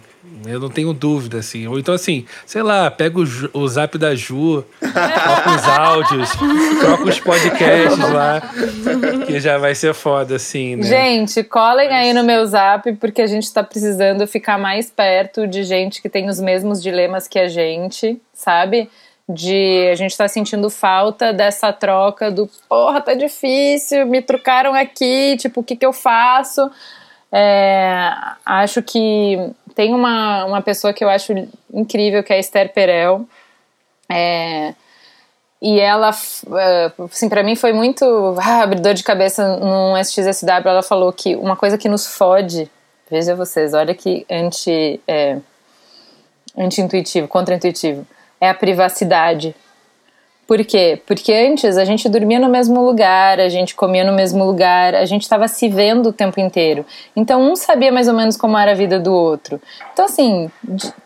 eu 0.46 0.60
não 0.60 0.68
tenho 0.68 0.92
dúvida, 0.92 1.38
assim. 1.38 1.66
Ou 1.66 1.78
então, 1.78 1.94
assim, 1.94 2.26
sei 2.44 2.62
lá, 2.62 2.90
pega 2.90 3.18
o, 3.18 3.24
o 3.54 3.68
zap 3.68 3.96
da 3.96 4.14
Ju, 4.14 4.64
troca 4.80 5.50
os 5.56 5.64
áudios, 5.68 6.30
troca 6.80 7.04
os 7.04 7.20
podcasts 7.20 7.98
lá, 7.98 8.42
que 9.26 9.40
já 9.40 9.56
vai 9.58 9.74
ser 9.74 9.94
foda, 9.94 10.36
assim, 10.36 10.76
né? 10.76 10.82
Gente, 10.82 11.42
colhem 11.42 11.88
aí 11.88 12.12
no 12.12 12.22
meu 12.22 12.44
zap, 12.46 12.92
porque 12.94 13.22
a 13.22 13.26
gente 13.26 13.52
tá 13.52 13.62
precisando 13.62 14.26
ficar 14.26 14.58
mais 14.58 14.90
perto 14.90 15.46
de 15.46 15.64
gente 15.64 16.02
que 16.02 16.08
tem 16.08 16.28
os 16.28 16.38
mesmos 16.40 16.82
dilemas 16.82 17.26
que 17.26 17.38
a 17.38 17.48
gente, 17.48 18.20
sabe? 18.34 18.88
de 19.32 19.88
a 19.92 19.94
gente 19.94 20.16
tá 20.16 20.26
sentindo 20.26 20.68
falta 20.68 21.32
dessa 21.32 21.72
troca 21.72 22.32
do 22.32 22.50
porra, 22.68 23.00
tá 23.00 23.14
difícil, 23.14 24.04
me 24.06 24.20
trucaram 24.20 24.74
aqui, 24.74 25.36
tipo, 25.36 25.60
o 25.60 25.64
que 25.64 25.76
que 25.76 25.86
eu 25.86 25.92
faço? 25.92 26.68
É, 27.32 28.12
acho 28.44 28.82
que 28.82 29.38
tem 29.74 29.94
uma, 29.94 30.44
uma 30.44 30.62
pessoa 30.62 30.92
que 30.92 31.04
eu 31.04 31.08
acho 31.08 31.32
incrível, 31.72 32.22
que 32.22 32.32
é 32.32 32.36
a 32.36 32.40
Esther 32.40 32.72
Perel. 32.72 33.26
É, 34.08 34.74
e 35.62 35.78
ela, 35.78 36.10
é, 36.58 36.92
assim, 37.04 37.28
para 37.28 37.42
mim 37.42 37.54
foi 37.54 37.72
muito 37.72 38.04
ah, 38.38 38.62
abridor 38.62 38.94
de 38.94 39.02
cabeça 39.02 39.56
num 39.58 39.96
SXSW. 39.96 40.68
Ela 40.68 40.82
falou 40.82 41.12
que 41.12 41.36
uma 41.36 41.56
coisa 41.56 41.76
que 41.76 41.88
nos 41.88 42.06
fode, 42.06 42.70
veja 43.10 43.34
vocês, 43.34 43.74
olha 43.74 43.94
que 43.94 44.24
anti, 44.30 45.00
é, 45.06 45.38
anti-intuitivo, 46.56 47.28
contra-intuitivo 47.28 48.06
é 48.40 48.48
a 48.48 48.54
privacidade. 48.54 49.54
Por 50.50 50.64
quê? 50.64 51.00
Porque 51.06 51.32
antes 51.32 51.76
a 51.76 51.84
gente 51.84 52.08
dormia 52.08 52.40
no 52.40 52.48
mesmo 52.48 52.84
lugar, 52.84 53.38
a 53.38 53.48
gente 53.48 53.72
comia 53.72 54.02
no 54.02 54.12
mesmo 54.12 54.44
lugar, 54.44 54.96
a 54.96 55.04
gente 55.04 55.22
estava 55.22 55.46
se 55.46 55.68
vendo 55.68 56.08
o 56.08 56.12
tempo 56.12 56.40
inteiro. 56.40 56.84
Então 57.14 57.40
um 57.40 57.54
sabia 57.54 57.92
mais 57.92 58.08
ou 58.08 58.14
menos 58.14 58.36
como 58.36 58.58
era 58.58 58.72
a 58.72 58.74
vida 58.74 58.98
do 58.98 59.14
outro. 59.14 59.62
Então, 59.92 60.06
assim, 60.06 60.50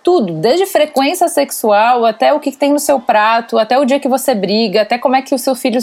tudo, 0.03 0.33
desde 0.33 0.65
frequência 0.65 1.29
sexual 1.29 2.07
até 2.07 2.33
o 2.33 2.41
que 2.41 2.53
tem 2.53 2.73
no 2.73 2.79
seu 2.79 2.99
prato, 2.99 3.59
até 3.59 3.79
o 3.79 3.85
dia 3.85 4.01
que 4.01 4.09
você 4.09 4.35
briga, 4.35 4.81
até 4.81 4.97
como 4.97 5.15
é 5.15 5.21
que 5.21 5.35
o 5.35 5.39
seu 5.39 5.55
filho. 5.55 5.79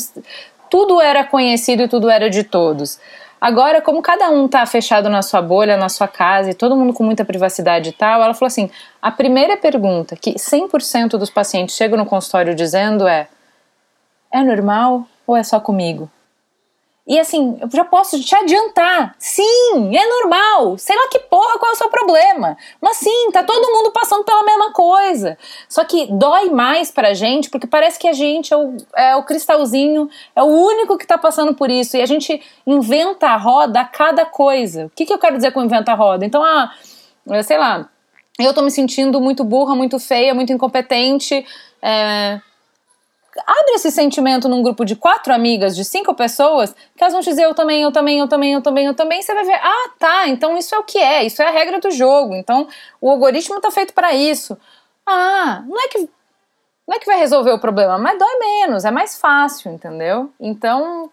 Tudo 0.67 0.99
era 0.99 1.23
conhecido 1.23 1.83
e 1.83 1.87
tudo 1.87 2.09
era 2.09 2.31
de 2.31 2.43
todos. 2.43 2.99
Agora, 3.39 3.79
como 3.79 4.01
cada 4.01 4.27
um 4.31 4.47
tá 4.47 4.65
fechado 4.65 5.07
na 5.07 5.21
sua 5.21 5.39
bolha, 5.39 5.77
na 5.77 5.87
sua 5.87 6.07
casa 6.07 6.49
e 6.49 6.55
todo 6.55 6.75
mundo 6.75 6.93
com 6.93 7.03
muita 7.03 7.23
privacidade 7.23 7.89
e 7.89 7.93
tal, 7.93 8.23
ela 8.23 8.33
falou 8.33 8.47
assim: 8.47 8.71
a 8.99 9.11
primeira 9.11 9.55
pergunta 9.55 10.15
que 10.15 10.33
100% 10.33 11.09
dos 11.09 11.29
pacientes 11.29 11.75
chegam 11.75 11.99
no 11.99 12.07
consultório 12.07 12.55
dizendo 12.55 13.07
é: 13.07 13.27
é 14.31 14.43
normal 14.43 15.05
ou 15.27 15.35
é 15.35 15.43
só 15.43 15.59
comigo? 15.59 16.09
E 17.07 17.19
assim, 17.19 17.57
eu 17.59 17.69
já 17.69 17.83
posso 17.83 18.19
te 18.21 18.33
adiantar. 18.35 19.15
Sim, 19.17 19.91
é 19.93 20.07
normal. 20.07 20.77
Sei 20.77 20.95
lá 20.95 21.07
que 21.09 21.19
porra, 21.19 21.57
qual 21.57 21.71
é 21.71 21.73
o 21.73 21.77
seu 21.77 21.89
problema. 21.89 22.55
Mas 22.79 22.97
sim, 22.97 23.31
tá 23.33 23.43
todo 23.43 23.71
mundo 23.71 23.91
passando 23.91 24.23
pela 24.23 24.43
mesma 24.43 24.71
coisa. 24.71 25.37
Só 25.67 25.83
que 25.83 26.07
dói 26.11 26.49
mais 26.51 26.91
pra 26.91 27.13
gente, 27.13 27.49
porque 27.49 27.65
parece 27.65 27.97
que 27.97 28.07
a 28.07 28.13
gente 28.13 28.53
é 28.53 28.57
o, 28.57 28.77
é 28.95 29.15
o 29.15 29.23
cristalzinho, 29.23 30.09
é 30.35 30.43
o 30.43 30.45
único 30.45 30.97
que 30.97 31.07
tá 31.07 31.17
passando 31.17 31.55
por 31.55 31.71
isso. 31.71 31.97
E 31.97 32.01
a 32.01 32.05
gente 32.05 32.39
inventa 32.67 33.27
a 33.27 33.37
roda 33.37 33.81
a 33.81 33.85
cada 33.85 34.23
coisa. 34.25 34.85
O 34.85 34.89
que, 34.91 35.05
que 35.05 35.13
eu 35.13 35.19
quero 35.19 35.35
dizer 35.35 35.51
com 35.51 35.63
inventa 35.63 35.91
a 35.91 35.95
roda? 35.95 36.23
Então, 36.23 36.43
ah, 36.43 36.71
sei 37.43 37.57
lá, 37.57 37.89
eu 38.39 38.53
tô 38.53 38.61
me 38.61 38.71
sentindo 38.71 39.19
muito 39.19 39.43
burra, 39.43 39.75
muito 39.75 39.99
feia, 39.99 40.35
muito 40.35 40.53
incompetente. 40.53 41.45
É, 41.81 42.39
abre 43.39 43.73
esse 43.73 43.91
sentimento 43.91 44.49
num 44.49 44.61
grupo 44.61 44.83
de 44.83 44.95
quatro 44.95 45.33
amigas, 45.33 45.75
de 45.75 45.85
cinco 45.85 46.13
pessoas, 46.13 46.73
que 46.95 47.03
elas 47.03 47.13
vão 47.13 47.21
dizer 47.21 47.43
eu 47.43 47.53
também, 47.53 47.81
eu 47.83 47.91
também, 47.91 48.19
eu 48.19 48.27
também, 48.27 48.53
eu 48.53 48.61
também, 48.61 48.85
eu 48.85 48.93
também, 48.93 49.21
você 49.21 49.33
vai 49.33 49.45
ver, 49.45 49.59
ah, 49.61 49.89
tá, 49.97 50.27
então 50.27 50.57
isso 50.57 50.75
é 50.75 50.77
o 50.77 50.83
que 50.83 50.97
é, 50.97 51.23
isso 51.23 51.41
é 51.41 51.47
a 51.47 51.51
regra 51.51 51.79
do 51.79 51.91
jogo, 51.91 52.35
então 52.35 52.67
o 52.99 53.09
algoritmo 53.09 53.61
tá 53.61 53.71
feito 53.71 53.93
para 53.93 54.13
isso. 54.13 54.57
Ah, 55.05 55.63
não 55.67 55.79
é 55.79 55.87
que 55.87 56.09
não 56.87 56.97
é 56.97 56.99
que 56.99 57.05
vai 57.05 57.17
resolver 57.17 57.51
o 57.51 57.59
problema, 57.59 57.97
mas 57.97 58.19
dói 58.19 58.39
menos, 58.39 58.83
é 58.83 58.91
mais 58.91 59.17
fácil, 59.17 59.71
entendeu? 59.71 60.29
Então, 60.39 61.09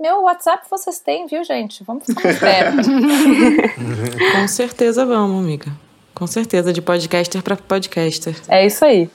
meu 0.00 0.22
WhatsApp 0.22 0.66
vocês 0.68 0.98
têm, 0.98 1.26
viu, 1.26 1.44
gente? 1.44 1.84
Vamos 1.84 2.04
ficar 2.04 2.30
esperto. 2.30 2.78
Com 4.34 4.48
certeza 4.48 5.06
vamos, 5.06 5.44
amiga. 5.44 5.70
Com 6.14 6.26
certeza, 6.26 6.72
de 6.72 6.82
podcaster 6.82 7.42
para 7.42 7.56
podcaster. 7.56 8.34
É 8.48 8.66
isso 8.66 8.84
aí. 8.84 9.10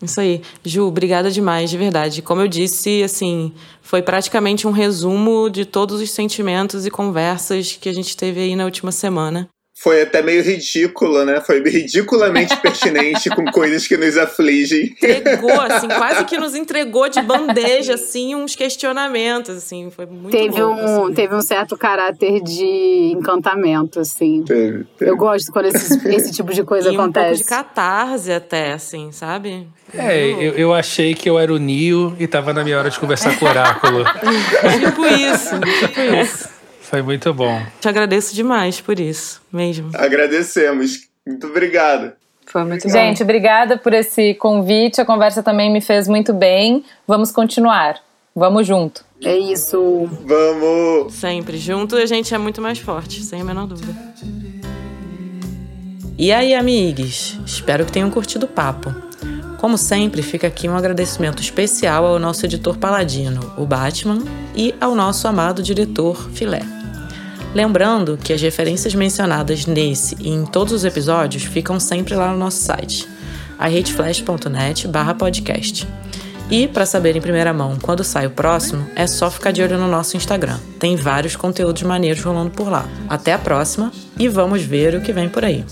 Isso 0.00 0.20
aí. 0.20 0.42
Ju, 0.64 0.86
obrigada 0.86 1.30
demais, 1.30 1.70
de 1.70 1.76
verdade. 1.76 2.22
Como 2.22 2.40
eu 2.40 2.48
disse, 2.48 3.02
assim, 3.02 3.52
foi 3.82 4.00
praticamente 4.00 4.66
um 4.66 4.70
resumo 4.70 5.50
de 5.50 5.64
todos 5.64 6.00
os 6.00 6.10
sentimentos 6.10 6.86
e 6.86 6.90
conversas 6.90 7.76
que 7.80 7.88
a 7.88 7.92
gente 7.92 8.16
teve 8.16 8.40
aí 8.40 8.54
na 8.54 8.64
última 8.64 8.92
semana 8.92 9.48
foi 9.80 10.02
até 10.02 10.20
meio 10.20 10.42
ridícula, 10.42 11.24
né? 11.24 11.40
Foi 11.40 11.62
ridiculamente 11.62 12.56
pertinente 12.60 13.30
com 13.30 13.44
coisas 13.44 13.86
que 13.86 13.96
nos 13.96 14.16
afligem. 14.16 14.96
Entregou, 15.00 15.52
assim, 15.62 15.86
quase 15.86 16.24
que 16.24 16.36
nos 16.36 16.56
entregou 16.56 17.08
de 17.08 17.22
bandeja, 17.22 17.94
assim, 17.94 18.34
uns 18.34 18.56
questionamentos, 18.56 19.56
assim, 19.56 19.88
foi 19.88 20.04
muito 20.04 20.36
teve 20.36 20.60
louco, 20.60 20.80
um 20.80 21.04
assim. 21.04 21.14
Teve 21.14 21.34
um 21.36 21.40
certo 21.40 21.76
caráter 21.76 22.42
de 22.42 23.12
encantamento, 23.14 24.00
assim. 24.00 24.42
Teve, 24.44 24.84
teve. 24.98 25.10
Eu 25.12 25.16
gosto 25.16 25.52
quando 25.52 25.66
esse, 25.66 25.96
esse 26.12 26.32
tipo 26.32 26.52
de 26.52 26.64
coisa 26.64 26.90
e 26.90 26.94
acontece. 26.94 27.26
um 27.26 27.28
pouco 27.28 27.36
de 27.36 27.44
catarse 27.44 28.32
até, 28.32 28.72
assim, 28.72 29.12
sabe? 29.12 29.68
É, 29.94 30.28
eu, 30.28 30.54
eu 30.54 30.74
achei 30.74 31.14
que 31.14 31.30
eu 31.30 31.38
era 31.38 31.52
o 31.52 31.56
Nio 31.56 32.16
e 32.18 32.26
tava 32.26 32.52
na 32.52 32.64
minha 32.64 32.76
hora 32.76 32.90
de 32.90 32.98
conversar 32.98 33.38
com 33.38 33.44
o 33.44 33.48
oráculo. 33.48 34.04
tipo 34.04 35.06
isso, 35.06 35.54
tipo 35.80 36.00
isso. 36.00 36.57
Foi 36.88 37.02
muito 37.02 37.34
bom. 37.34 37.60
Te 37.82 37.86
agradeço 37.86 38.34
demais 38.34 38.80
por 38.80 38.98
isso, 38.98 39.42
mesmo. 39.52 39.90
Agradecemos. 39.94 41.00
Muito 41.26 41.46
obrigado. 41.46 42.12
Foi 42.46 42.64
muito 42.64 42.84
bom. 42.84 42.90
Gente, 42.90 43.22
obrigada 43.22 43.76
por 43.76 43.92
esse 43.92 44.32
convite. 44.34 44.98
A 44.98 45.04
conversa 45.04 45.42
também 45.42 45.70
me 45.70 45.82
fez 45.82 46.08
muito 46.08 46.32
bem. 46.32 46.82
Vamos 47.06 47.30
continuar. 47.30 48.00
Vamos 48.34 48.66
junto. 48.66 49.04
É 49.22 49.36
isso. 49.36 50.08
Vamos! 50.24 51.12
Sempre. 51.12 51.58
Junto 51.58 51.94
a 51.94 52.06
gente 52.06 52.34
é 52.34 52.38
muito 52.38 52.62
mais 52.62 52.78
forte, 52.78 53.22
sem 53.22 53.42
a 53.42 53.44
menor 53.44 53.66
dúvida. 53.66 53.94
E 56.16 56.32
aí, 56.32 56.54
amigos? 56.54 57.38
Espero 57.44 57.84
que 57.84 57.92
tenham 57.92 58.10
curtido 58.10 58.46
o 58.46 58.48
papo. 58.48 58.94
Como 59.58 59.76
sempre, 59.76 60.22
fica 60.22 60.46
aqui 60.46 60.66
um 60.68 60.76
agradecimento 60.76 61.42
especial 61.42 62.06
ao 62.06 62.18
nosso 62.18 62.46
editor 62.46 62.78
paladino, 62.78 63.52
o 63.58 63.66
Batman, 63.66 64.20
e 64.56 64.74
ao 64.80 64.94
nosso 64.94 65.28
amado 65.28 65.62
diretor, 65.62 66.30
Filé. 66.30 66.77
Lembrando 67.54 68.16
que 68.16 68.32
as 68.32 68.40
referências 68.40 68.94
mencionadas 68.94 69.66
nesse 69.66 70.16
e 70.20 70.28
em 70.28 70.44
todos 70.44 70.72
os 70.72 70.84
episódios 70.84 71.44
ficam 71.44 71.80
sempre 71.80 72.14
lá 72.14 72.30
no 72.30 72.38
nosso 72.38 72.62
site, 72.62 73.08
arreteflash.net 73.58 74.86
podcast. 75.18 75.88
E 76.50 76.66
para 76.66 76.86
saber 76.86 77.14
em 77.14 77.20
primeira 77.20 77.52
mão 77.52 77.76
quando 77.80 78.02
sai 78.02 78.26
o 78.26 78.30
próximo, 78.30 78.86
é 78.96 79.06
só 79.06 79.30
ficar 79.30 79.50
de 79.50 79.62
olho 79.62 79.76
no 79.76 79.88
nosso 79.88 80.16
Instagram. 80.16 80.58
Tem 80.78 80.96
vários 80.96 81.36
conteúdos 81.36 81.82
maneiros 81.82 82.22
rolando 82.22 82.50
por 82.50 82.70
lá. 82.70 82.88
Até 83.08 83.34
a 83.34 83.38
próxima 83.38 83.92
e 84.18 84.28
vamos 84.28 84.62
ver 84.62 84.94
o 84.94 85.02
que 85.02 85.12
vem 85.12 85.28
por 85.28 85.44
aí. 85.44 85.64